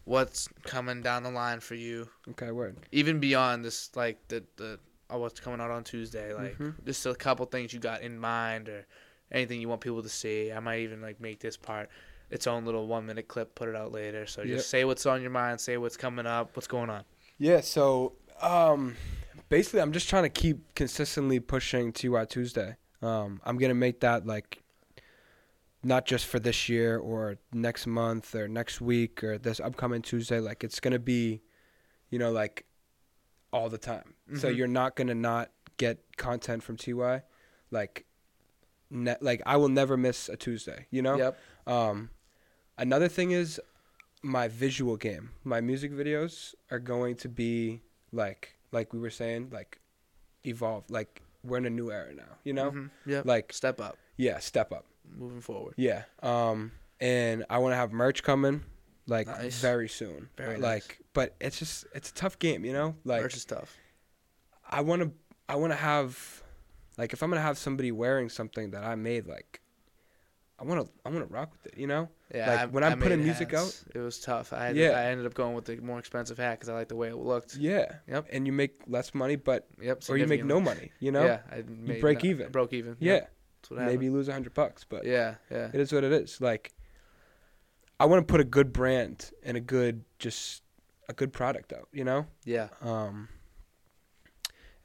what's 0.04 0.48
coming 0.64 1.02
down 1.02 1.24
the 1.24 1.30
line 1.32 1.60
for 1.60 1.76
you, 1.76 2.10
okay 2.32 2.52
word 2.52 2.76
even 2.92 3.20
beyond 3.20 3.64
this, 3.64 3.90
like 3.96 4.18
the 4.28 4.44
the 4.58 4.80
oh, 5.10 5.20
what's 5.20 5.40
coming 5.40 5.60
out 5.62 5.72
on 5.72 5.84
Tuesday, 5.84 6.34
like 6.34 6.58
Mhm. 6.58 6.74
just 6.86 7.06
a 7.06 7.14
couple 7.16 7.46
things 7.46 7.74
you 7.74 7.80
got 7.80 8.02
in 8.02 8.18
mind 8.18 8.70
or 8.70 8.86
anything 9.32 9.62
you 9.62 9.70
want 9.70 9.82
people 9.82 10.02
to 10.04 10.10
see. 10.10 10.52
I 10.52 10.60
might 10.60 10.80
even 10.80 11.02
like 11.02 11.20
make 11.20 11.40
this 11.40 11.58
part 11.58 11.90
its 12.30 12.48
own 12.48 12.66
little 12.66 12.88
one 12.88 13.06
minute 13.06 13.28
clip, 13.28 13.54
put 13.56 13.68
it 13.70 13.76
out 13.76 13.92
later. 13.92 14.26
So 14.26 14.42
Yep. 14.42 14.50
just 14.58 14.70
say 14.70 14.86
what's 14.86 15.06
on 15.06 15.22
your 15.22 15.32
mind, 15.32 15.60
say 15.60 15.78
what's 15.78 15.98
coming 15.98 16.26
up, 16.26 16.56
what's 16.56 16.68
going 16.68 16.90
on. 16.90 17.04
Yeah, 17.38 17.62
so 17.62 18.14
um 18.42 18.96
basically 19.52 19.82
I'm 19.82 19.92
just 19.92 20.10
trying 20.10 20.24
to 20.24 20.30
keep 20.30 20.74
consistently 20.76 21.40
pushing 21.40 21.92
Twhyy 21.94 22.28
Tuesday. 22.28 22.78
Um 23.04 23.40
I'm 23.46 23.58
going 23.58 23.70
to 23.70 23.76
make 23.88 24.00
that 24.00 24.26
like 24.26 24.64
not 25.84 26.06
just 26.06 26.26
for 26.28 26.40
this 26.40 26.70
year 26.70 26.98
or 26.98 27.38
next 27.54 27.86
month 27.88 28.34
or 28.36 28.48
next 28.48 28.82
week 28.82 29.24
or 29.24 29.38
this 29.38 29.60
upcoming 29.60 30.02
Tuesday 30.02 30.40
like 30.40 30.64
it's 30.64 30.80
going 30.80 30.94
to 30.94 31.00
be 31.00 31.42
you 32.10 32.18
know 32.20 32.32
like 32.32 32.66
all 33.54 33.70
the 33.70 33.78
time. 33.78 34.14
So 34.36 34.48
Mhm. 34.48 34.56
you're 34.58 34.68
not 34.82 34.96
going 34.96 35.08
to 35.10 35.16
not 35.32 35.52
get 35.78 35.98
content 36.18 36.64
from 36.64 36.78
Twhyy 36.78 37.22
like 37.72 38.06
ne- 38.90 39.18
like 39.22 39.42
I 39.46 39.58
will 39.58 39.70
never 39.82 39.98
miss 39.98 40.30
a 40.30 40.38
Tuesday, 40.38 40.86
you 40.92 41.02
know? 41.02 41.18
Yep. 41.18 41.34
Um, 41.68 42.10
another 42.78 43.10
thing 43.10 43.32
is 43.32 43.60
my 44.24 44.48
visual 44.48 44.96
game. 44.98 45.32
My 45.44 45.60
music 45.62 45.92
videos 45.92 46.54
are 46.70 46.80
going 46.80 47.16
to 47.18 47.30
be 47.30 47.82
like 48.12 48.56
like 48.72 48.94
we 48.94 49.00
were 49.00 49.10
saying, 49.10 49.50
like 49.52 49.80
evolve. 50.46 50.86
Like 50.90 51.22
we're 51.44 51.58
in 51.58 51.66
a 51.66 51.70
new 51.70 51.92
era 51.92 52.14
now. 52.14 52.38
You 52.44 52.54
know, 52.54 52.72
Mhm. 52.72 52.90
Yep. 53.06 53.26
like 53.26 53.54
Step 53.54 53.80
up, 53.82 53.98
yeah, 54.18 54.40
step 54.40 54.72
up. 54.72 54.86
moving 55.14 55.42
forward. 55.42 55.74
Yeah. 55.78 56.04
Um, 56.22 56.72
and 57.00 57.46
I 57.50 57.58
want 57.58 57.74
to 57.74 57.76
have 57.78 57.92
merch 57.92 58.24
coming 58.24 58.64
like 59.08 59.28
Nice. 59.28 59.60
very 59.60 59.90
soon. 59.90 60.30
Very 60.38 60.54
nice. 60.54 60.62
like, 60.62 61.00
but 61.14 61.36
it's 61.42 61.58
just 61.60 61.86
it's 61.94 62.12
a 62.12 62.14
tough 62.14 62.38
game. 62.40 62.64
You 62.66 62.74
know, 62.74 62.96
like 63.04 63.22
Merch 63.24 63.36
is 63.36 63.46
tough. 63.46 63.78
I 64.70 64.82
want 64.82 65.02
to 65.02 65.12
I 65.50 65.56
want 65.56 65.74
to 65.74 65.78
have 65.78 66.44
like 66.98 67.14
if 67.14 67.22
I'm 67.24 67.30
gonna 67.30 67.42
have 67.42 67.58
somebody 67.58 67.92
wearing 67.92 68.30
something 68.30 68.72
that 68.72 68.84
I 68.84 68.96
made 68.96 69.26
like 69.28 69.61
I 70.62 70.64
want 70.64 70.86
to 70.86 70.94
I 71.06 71.10
want 71.10 71.28
to 71.28 71.34
rock 71.34 71.52
with 71.52 71.74
it, 71.74 71.80
you 71.80 71.88
know? 71.88 72.08
Yeah, 72.34 72.48
Like, 72.52 72.60
I- 72.60 72.66
when 72.68 72.84
I 72.84 72.90
I'm 72.92 73.00
putting 73.00 73.24
music 73.24 73.52
hats. 73.52 73.84
it 73.96 73.98
was 74.00 74.20
tough. 74.20 74.54
I 74.54 74.68
had 74.68 74.76
Yeah. 74.76 74.92
I 74.92 75.06
ended 75.06 75.26
up 75.26 75.34
going 75.34 75.56
with 75.56 75.66
the 75.66 75.78
more 75.78 75.98
expensive 75.98 76.38
hat 76.38 76.52
because 76.60 76.70
I 76.70 76.74
like 76.74 76.88
the 76.88 76.96
way 76.96 77.10
it 77.10 77.16
looked. 77.16 77.56
Yeah. 77.56 77.96
Yep. 78.08 78.28
And 78.32 78.46
you 78.46 78.54
make 78.54 78.82
less 78.88 79.14
money, 79.16 79.36
but 79.36 79.68
Yep. 79.82 80.04
or 80.10 80.18
you 80.18 80.28
make 80.28 80.46
no 80.46 80.62
money, 80.62 80.92
you 81.00 81.12
know? 81.12 81.26
Yeah, 81.26 81.40
I 81.52 81.64
made 81.68 82.00
break 82.00 82.24
no- 82.24 82.30
even. 82.30 82.52
Broke 82.52 82.74
even. 82.74 82.96
Yeah. 83.00 83.14
Yep, 83.14 83.22
That's 83.62 83.70
what 83.72 83.80
happened. 83.80 83.94
Maybe 83.96 84.06
you 84.06 84.14
lose 84.14 84.28
a 84.28 84.34
hundred 84.34 84.54
bucks, 84.54 84.84
but 84.88 85.04
Yeah, 85.06 85.36
yeah. 85.50 85.70
it 85.74 85.80
is 85.80 85.92
what 85.92 86.04
it 86.04 86.12
is. 86.12 86.40
Like, 86.40 86.74
I 88.00 88.06
want 88.06 88.26
to 88.28 88.32
put 88.32 88.40
a 88.40 88.44
good 88.46 88.72
brand 88.72 89.32
and 89.44 89.58
a 89.58 89.62
good 89.62 90.04
just 90.20 90.62
a 91.10 91.14
good 91.14 91.34
product 91.34 91.74
out, 91.74 91.88
you 91.92 92.04
know? 92.04 92.28
Yeah. 92.46 92.70
Um. 92.82 93.30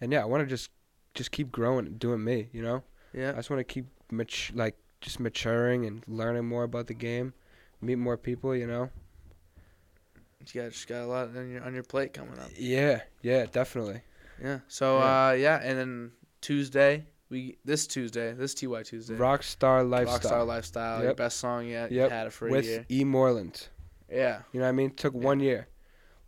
And 0.01 0.13
yeah, 0.13 0.23
I 0.23 0.25
want 0.27 0.43
to 0.43 0.47
just 0.47 0.71
just 1.15 1.31
keep 1.33 1.51
growing 1.53 1.87
and 1.87 1.99
doing 1.99 2.23
me, 2.25 2.49
you 2.53 2.63
know? 2.63 2.83
Yeah. 3.13 3.31
I 3.33 3.37
just 3.37 3.49
want 3.51 3.61
to 3.61 3.65
keep 3.65 3.87
mat- 4.11 4.51
like 4.55 4.77
just 5.07 5.21
maturing 5.21 5.87
and 5.87 6.03
learning 6.09 6.45
more 6.45 6.65
about 6.65 6.89
the 6.89 6.95
game, 6.95 7.33
meet 7.81 7.95
more 7.95 8.17
people, 8.17 8.57
you 8.57 8.67
know? 8.67 8.91
You 10.53 10.63
got 10.63 10.73
just 10.73 10.89
got 10.89 11.03
a 11.03 11.07
lot 11.07 11.29
on 11.37 11.49
your 11.49 11.63
on 11.65 11.75
your 11.75 11.83
plate 11.85 12.13
coming 12.13 12.39
up. 12.39 12.51
Yeah, 12.57 13.03
yeah, 13.23 13.47
definitely. 13.47 14.01
Yeah. 14.43 14.59
So 14.69 14.99
Yeah. 14.99 15.29
uh 15.29 15.33
yeah, 15.33 15.61
and 15.63 15.79
then 15.79 16.13
Tuesday 16.41 17.07
we 17.31 17.57
this 17.65 17.87
Tuesday 17.87 18.33
this 18.33 18.55
Twhyy 18.55 18.85
Tuesday 18.85 19.15
Rockstar 19.15 19.89
lifestyle 19.89 20.45
Rockstar 20.45 20.47
Lifestyle 20.47 21.03
your 21.05 21.15
best 21.15 21.39
song 21.39 21.67
yet 21.67 21.91
Yep. 21.91 22.11
you 22.11 22.17
had 22.17 22.27
it 22.27 22.33
for 22.33 22.49
a 22.49 22.51
with 22.51 22.65
year. 22.65 22.85
E 22.91 23.05
Moreland. 23.05 23.69
Yeah. 24.11 24.43
You 24.53 24.61
know 24.61 24.67
what 24.67 24.71
I 24.71 24.73
mean? 24.73 24.91
took 24.91 25.15
Yeah. 25.15 25.21
one 25.21 25.41
year. 25.41 25.69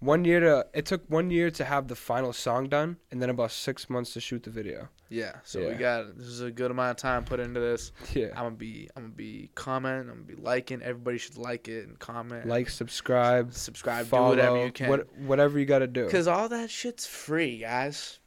One 0.00 0.24
year 0.24 0.38
to 0.40 0.66
it 0.74 0.86
took 0.86 1.02
one 1.10 1.28
year 1.30 1.50
to 1.50 1.64
have 1.64 1.88
the 1.88 1.96
final 1.96 2.32
song 2.32 2.68
done, 2.68 2.98
and 3.10 3.20
then 3.20 3.30
about 3.30 3.50
six 3.50 3.90
months 3.90 4.12
to 4.12 4.20
shoot 4.20 4.44
the 4.44 4.50
video. 4.50 4.88
Yeah. 5.08 5.32
So 5.42 5.68
we 5.68 5.74
got 5.74 6.16
this 6.16 6.28
is 6.28 6.40
a 6.40 6.52
good 6.52 6.70
amount 6.70 6.90
of 6.90 6.96
time 6.98 7.24
put 7.24 7.40
into 7.40 7.58
this. 7.58 7.90
Yeah, 8.14 8.28
I'm 8.28 8.44
gonna 8.44 8.50
be 8.52 8.88
I'm 8.94 9.04
gonna 9.04 9.14
be 9.14 9.50
commenting. 9.56 10.10
I'm 10.10 10.24
gonna 10.24 10.36
be 10.36 10.40
liking. 10.40 10.82
Everybody 10.82 11.18
should 11.18 11.36
like 11.36 11.66
it 11.66 11.88
and 11.88 11.98
comment. 11.98 12.46
like, 12.46 12.68
subscribe, 12.68 13.52
subscribe, 13.52 14.06
follow, 14.06 14.36
do 14.36 14.40
whatever 14.40 14.64
you 14.64 14.72
can. 14.72 14.88
What, 14.88 15.18
whatever 15.18 15.58
you 15.58 15.66
got 15.66 15.80
to 15.80 15.88
do. 15.88 16.04
Because 16.04 16.28
all 16.28 16.48
that 16.48 16.70
shit's 16.70 17.06
free, 17.06 17.58
guys. 17.58 18.20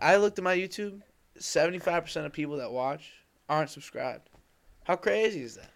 I 0.00 0.16
looked 0.16 0.38
at 0.38 0.44
my 0.44 0.56
YouTube. 0.56 1.00
Seventy-five 1.38 2.04
percent 2.04 2.26
of 2.26 2.32
people 2.32 2.56
that 2.56 2.70
watch 2.72 3.12
aren't 3.48 3.70
subscribed. 3.70 4.30
How 4.84 4.96
crazy 4.96 5.42
is 5.42 5.56
that? 5.56 5.70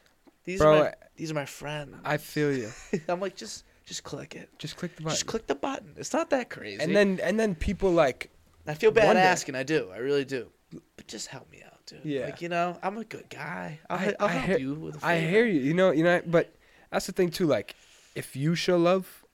These 0.44 0.60
Bro, 0.60 0.74
are 0.74 0.85
my 0.85 0.94
these 1.16 1.31
are 1.31 1.35
my 1.35 1.44
friends. 1.44 1.97
I 2.05 2.16
feel 2.16 2.52
you. 2.52 2.70
I'm 3.09 3.20
like, 3.20 3.36
just 3.36 3.65
just 3.89 4.05
click 4.05 4.36
it. 4.36 4.51
Just 4.59 4.77
click 4.77 4.94
the 4.97 5.02
button. 5.02 5.15
Just 5.16 5.27
click 5.27 5.47
the 5.47 5.55
button. 5.55 5.94
It's 5.97 6.12
not 6.12 6.28
that 6.31 6.51
crazy. 6.51 6.82
and 6.82 6.94
then 6.94 7.19
and 7.23 7.40
then 7.40 7.55
people 7.55 7.90
like 7.90 8.31
I 8.66 8.74
feel 8.74 8.90
bad 8.90 9.15
day- 9.15 9.20
asking. 9.20 9.55
I 9.55 9.62
do. 9.62 9.90
I 9.93 9.97
really 9.97 10.24
do. 10.27 10.48
But 10.97 11.06
just 11.06 11.28
help 11.28 11.51
me 11.51 11.62
out, 11.65 11.81
dude. 11.86 12.01
Yeah. 12.05 12.27
Like 12.27 12.43
you 12.43 12.51
know, 12.51 12.77
I'm 12.82 12.98
a 12.98 13.05
good 13.05 13.31
guy. 13.31 13.81
I'll, 13.89 13.98
I- 13.98 14.15
I'll 14.20 14.28
I 14.28 14.32
help 14.32 14.47
hear- 14.47 14.59
you 14.59 14.74
with. 14.74 15.02
A 15.02 15.06
I 15.06 15.20
hear 15.20 15.47
you. 15.47 15.60
You 15.60 15.73
know, 15.74 15.90
you 15.90 16.05
know, 16.05 16.20
but 16.27 16.52
that's 16.90 17.06
the 17.06 17.12
thing 17.12 17.31
too. 17.31 17.47
Like, 17.47 17.74
if 18.15 18.36
you 18.36 18.55
show 18.55 18.77
love, 18.77 19.24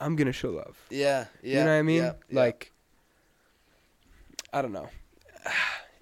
I'm 0.00 0.16
gonna 0.16 0.32
show 0.32 0.50
love. 0.50 0.76
Yeah. 0.90 1.26
Yeah. 1.42 1.58
you 1.60 1.64
know 1.64 1.72
what 1.72 1.78
I 1.78 1.82
mean? 1.82 2.02
yeah, 2.02 2.12
yeah. 2.28 2.40
Like, 2.40 2.72
I 4.52 4.60
don't 4.62 4.72
know. 4.72 4.88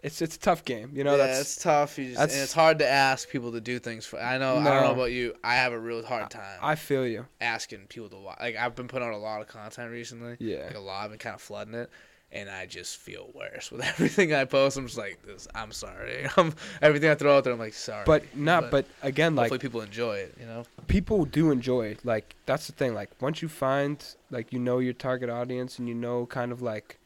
It's 0.02 0.20
it's 0.20 0.34
a 0.34 0.38
tough 0.38 0.64
game. 0.64 0.90
You 0.94 1.04
know, 1.04 1.12
yeah, 1.16 1.26
that's 1.28 1.40
it's 1.40 1.62
tough. 1.62 1.96
You 1.96 2.10
just, 2.10 2.20
and 2.20 2.30
it's 2.32 2.52
hard 2.52 2.80
to 2.80 2.88
ask 2.88 3.28
people 3.28 3.52
to 3.52 3.60
do 3.60 3.78
things 3.78 4.04
for. 4.04 4.20
I 4.20 4.36
know. 4.36 4.56
I 4.56 4.64
don't 4.64 4.82
know 4.82 4.92
about 4.92 5.12
you. 5.12 5.34
I 5.44 5.54
have 5.54 5.72
a 5.72 5.78
real 5.78 6.04
hard 6.04 6.28
time. 6.28 6.58
I 6.60 6.74
feel 6.74 7.06
you. 7.06 7.26
asking 7.40 7.86
people 7.88 8.08
to 8.08 8.16
watch. 8.16 8.38
Like 8.40 8.56
I've 8.56 8.74
been 8.74 8.88
putting 8.88 9.06
out 9.06 9.14
a 9.14 9.18
lot 9.18 9.42
of 9.42 9.48
content 9.48 9.92
recently. 9.92 10.36
Yeah. 10.40 10.64
Like 10.66 10.74
a 10.74 10.80
lot. 10.80 11.04
I've 11.04 11.10
been 11.10 11.20
kind 11.20 11.34
of 11.36 11.40
flooding 11.40 11.74
it, 11.74 11.88
and 12.32 12.50
I 12.50 12.66
just 12.66 12.96
feel 12.96 13.30
worse 13.32 13.70
with 13.70 13.84
everything 13.84 14.34
I 14.34 14.44
post. 14.44 14.76
I'm 14.76 14.86
just 14.86 14.98
like, 14.98 15.22
this. 15.24 15.46
I'm 15.54 15.70
sorry. 15.70 16.26
I'm 16.36 16.52
everything 16.80 17.08
I 17.08 17.14
throw 17.14 17.36
out 17.36 17.44
there. 17.44 17.52
I'm 17.52 17.60
like, 17.60 17.74
sorry. 17.74 18.02
But 18.04 18.36
not. 18.36 18.72
But 18.72 18.86
But, 19.00 19.08
again, 19.08 19.36
like 19.36 19.50
hopefully 19.52 19.60
people 19.60 19.82
enjoy 19.82 20.16
it. 20.16 20.34
You 20.40 20.46
know. 20.46 20.64
people 20.88 21.24
do 21.26 21.52
enjoy. 21.52 21.86
it. 21.86 22.04
Like 22.04 22.34
that's 22.46 22.66
the 22.66 22.72
thing. 22.72 22.92
Like 22.92 23.10
once 23.20 23.40
you 23.40 23.48
find 23.48 24.04
like 24.32 24.52
you 24.52 24.58
know 24.58 24.80
your 24.80 24.94
target 24.94 25.30
audience 25.30 25.78
and 25.78 25.88
you 25.88 25.94
know 25.94 26.26
kind 26.26 26.50
of 26.50 26.60
like 26.60 26.98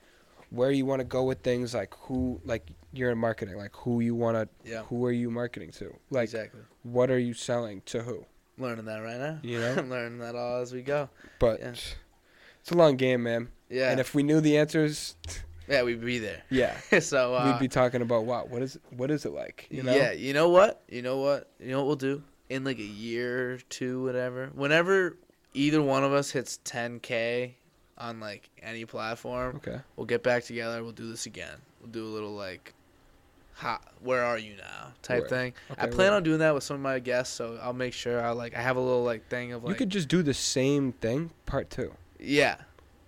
where 0.48 0.70
you 0.70 0.86
want 0.86 1.00
to 1.00 1.04
go 1.04 1.24
with 1.24 1.40
things, 1.40 1.74
like 1.74 1.92
who 2.02 2.40
like 2.44 2.62
you're 2.96 3.10
in 3.10 3.18
marketing, 3.18 3.56
like 3.56 3.74
who 3.76 4.00
you 4.00 4.14
want 4.14 4.36
to, 4.36 4.70
Yeah. 4.70 4.82
who 4.84 5.04
are 5.06 5.12
you 5.12 5.30
marketing 5.30 5.70
to, 5.72 5.94
like 6.10 6.24
exactly. 6.24 6.60
what 6.82 7.10
are 7.10 7.18
you 7.18 7.34
selling 7.34 7.82
to 7.86 8.02
who, 8.02 8.24
Learning 8.58 8.84
that 8.86 8.98
right 8.98 9.18
now. 9.18 9.38
you 9.42 9.58
know. 9.60 9.74
I'm 9.76 9.90
learning 9.96 10.18
that 10.20 10.34
all 10.34 10.60
as 10.62 10.72
we 10.72 10.82
go. 10.82 11.08
But 11.38 11.60
Yeah. 11.60 11.68
it's 11.70 12.70
a 12.70 12.74
long 12.76 12.96
game, 12.96 13.22
man. 13.22 13.48
Yeah. 13.68 13.90
And 13.90 14.00
if 14.00 14.14
we 14.14 14.22
knew 14.22 14.40
the 14.40 14.56
answers, 14.58 15.16
yeah, 15.68 15.82
we'd 15.82 16.00
be 16.00 16.18
there. 16.18 16.42
yeah, 16.50 16.76
so 17.00 17.34
uh, 17.34 17.50
we'd 17.52 17.60
be 17.60 17.68
talking 17.68 18.00
about 18.02 18.24
wow, 18.24 18.46
what 18.48 18.62
is 18.62 18.78
what 18.96 19.10
is 19.10 19.24
it 19.26 19.32
like? 19.32 19.66
You 19.70 19.82
know? 19.82 19.94
Yeah, 19.94 20.12
you 20.12 20.32
know 20.32 20.48
what? 20.48 20.82
You 20.88 21.02
know 21.02 21.18
what? 21.18 21.50
You 21.60 21.70
know 21.72 21.78
what 21.78 21.86
we'll 21.86 21.96
do? 21.96 22.22
In 22.48 22.62
like 22.64 22.78
a 22.78 22.82
year 22.82 23.54
or 23.54 23.58
two, 23.58 24.04
whatever. 24.04 24.50
Whenever 24.54 25.16
either 25.52 25.82
one 25.82 26.04
of 26.04 26.12
us 26.12 26.30
hits 26.30 26.60
10k 26.64 27.54
on 27.98 28.20
like 28.20 28.48
any 28.62 28.84
platform, 28.84 29.56
Okay. 29.56 29.80
we'll 29.96 30.06
get 30.06 30.22
back 30.22 30.44
together. 30.44 30.82
We'll 30.84 30.92
do 30.92 31.10
this 31.10 31.26
again. 31.26 31.56
We'll 31.80 31.90
do 31.90 32.04
a 32.06 32.12
little 32.12 32.34
like, 32.34 32.72
how, 33.56 33.80
where 34.00 34.22
are 34.22 34.38
you 34.38 34.54
now 34.56 34.92
type 35.02 35.22
Word. 35.22 35.30
thing. 35.30 35.52
I 35.78 35.86
plan 35.86 36.10
word. 36.10 36.16
on 36.16 36.22
doing 36.24 36.38
that 36.40 36.52
with 36.54 36.62
some 36.62 36.74
of 36.76 36.82
my 36.82 36.98
guests, 36.98 37.34
so 37.34 37.58
I'll 37.62 37.72
make 37.72 37.94
sure 37.94 38.20
I 38.22 38.30
like 38.30 38.54
I 38.54 38.60
have 38.60 38.76
a 38.76 38.80
little 38.80 39.02
like 39.04 39.28
thing 39.28 39.52
of 39.52 39.64
like 39.64 39.70
you 39.70 39.76
could 39.76 39.90
just 39.90 40.08
do 40.08 40.22
the 40.22 40.34
same 40.34 40.92
thing, 40.92 41.30
part 41.46 41.70
two. 41.70 41.92
yeah, 42.20 42.56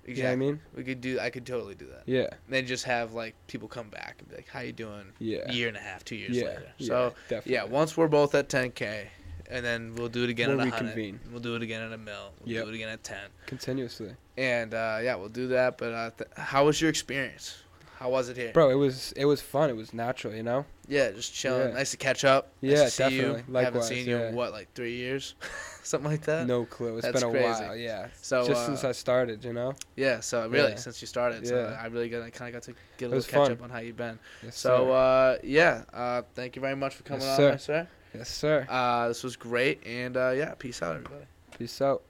exactly. 0.04 0.14
You 0.14 0.22
know 0.22 0.28
what 0.28 0.32
I 0.32 0.36
mean? 0.36 0.60
We 0.74 0.84
could 0.84 1.00
do. 1.02 1.20
I 1.20 1.28
could 1.30 1.44
totally 1.44 1.74
do 1.74 1.86
that. 1.86 2.02
Yeah. 2.06 2.28
then 2.48 2.66
just 2.66 2.84
have 2.84 3.12
like 3.12 3.34
people 3.46 3.68
come 3.68 3.88
back 3.90 4.16
and 4.20 4.28
be 4.30 4.36
like, 4.36 4.48
"How 4.48 4.60
you 4.60 4.72
doing?" 4.72 5.04
Yeah. 5.18 5.40
A 5.46 5.52
year 5.52 5.68
and 5.68 5.76
a 5.76 5.80
half, 5.80 6.02
two 6.04 6.16
years 6.16 6.36
Yeah. 6.36 6.44
later. 6.44 6.72
yeah, 6.78 6.86
So 6.86 7.14
definitely. 7.28 7.52
yeah, 7.52 7.64
once 7.64 7.96
we're 7.96 8.08
both 8.08 8.34
at 8.34 8.48
10k, 8.48 9.06
and 9.50 9.62
then 9.64 9.94
we'll 9.96 10.08
do 10.08 10.24
it 10.24 10.30
again 10.30 10.48
We'll 10.48 10.62
at 10.62 10.68
hundred. 10.68 10.86
reconvene. 10.96 11.20
We'll 11.30 11.40
do 11.40 11.56
it 11.56 11.62
again 11.62 11.82
at 11.82 11.92
a 11.92 11.98
mill. 11.98 12.32
We'll 12.40 12.54
Yep. 12.54 12.64
do 12.64 12.70
it 12.70 12.74
again 12.76 12.88
at 12.88 13.02
10. 13.04 13.18
continuously. 13.46 14.14
And 14.38 14.72
uh, 14.72 15.00
yeah, 15.02 15.14
we'll 15.16 15.28
do 15.28 15.48
that. 15.48 15.76
But 15.78 15.92
uh, 15.92 16.10
th- 16.16 16.30
how 16.36 16.64
was 16.66 16.80
your 16.80 16.88
experience? 16.90 17.58
How 17.98 18.10
was 18.10 18.28
it 18.28 18.36
here? 18.36 18.52
Bro, 18.52 18.70
it 18.70 18.74
was 18.76 19.12
it 19.16 19.24
was 19.24 19.40
fun. 19.40 19.70
It 19.70 19.76
was 19.76 19.92
natural, 19.92 20.32
you 20.32 20.44
know. 20.44 20.64
Yeah, 20.86 21.10
just 21.10 21.34
chilling. 21.34 21.68
Yeah. 21.70 21.74
Nice 21.74 21.90
to 21.90 21.96
catch 21.96 22.24
up. 22.24 22.52
Nice 22.62 22.70
Yeah, 22.78 22.84
to 22.84 22.90
see 22.90 23.02
definitely. 23.02 23.24
You. 23.24 23.32
Haven't 23.34 23.52
Likewise, 23.52 23.88
seen 23.88 24.06
you 24.08 24.16
in 24.18 24.34
what, 24.36 24.52
like 24.52 24.72
three 24.74 24.94
years, 24.94 25.34
something 25.82 26.08
like 26.08 26.22
that. 26.22 26.46
No 26.46 26.64
clue. 26.64 26.96
It's 26.98 27.06
That's 27.06 27.20
been 27.20 27.28
a 27.28 27.32
crazy. 27.32 27.64
while. 27.64 27.76
Yeah. 27.76 28.06
So 28.22 28.46
Just 28.46 28.60
uh, 28.62 28.66
since 28.66 28.84
I 28.84 28.92
started, 28.92 29.44
you 29.44 29.52
know. 29.52 29.74
yeah, 29.96 30.20
so 30.20 30.48
really 30.48 30.70
Yeah. 30.70 30.76
since 30.76 31.00
you 31.02 31.08
started, 31.08 31.44
so 31.46 31.56
Yeah. 31.56 31.80
I 31.82 31.86
really 31.88 32.08
got 32.08 32.20
kind 32.32 32.48
of 32.54 32.62
got 32.62 32.62
to 32.72 32.74
get 32.98 33.06
a 33.06 33.08
little 33.08 33.22
catch 33.24 33.32
fun. 33.48 33.52
up 33.52 33.62
on 33.62 33.70
how 33.70 33.78
you've 33.80 33.96
been. 33.96 34.18
Yes, 34.44 34.56
So 34.56 34.92
uh, 34.92 35.38
yeah, 35.42 35.82
uh, 35.92 36.22
thank 36.34 36.54
you 36.56 36.62
very 36.62 36.76
much 36.76 36.94
for 36.94 37.02
coming 37.02 37.22
Yes, 37.22 37.30
on, 37.40 37.58
sir. 37.58 37.58
sir. 37.58 37.88
yes, 38.14 38.28
sir. 38.30 38.66
Uh, 38.70 39.08
this 39.08 39.24
was 39.24 39.34
great, 39.36 39.84
and 39.84 40.16
uh, 40.16 40.30
yeah, 40.36 40.54
peace 40.54 40.80
out, 40.82 40.94
everybody. 40.94 41.24
Peace 41.58 41.82
out. 41.82 42.02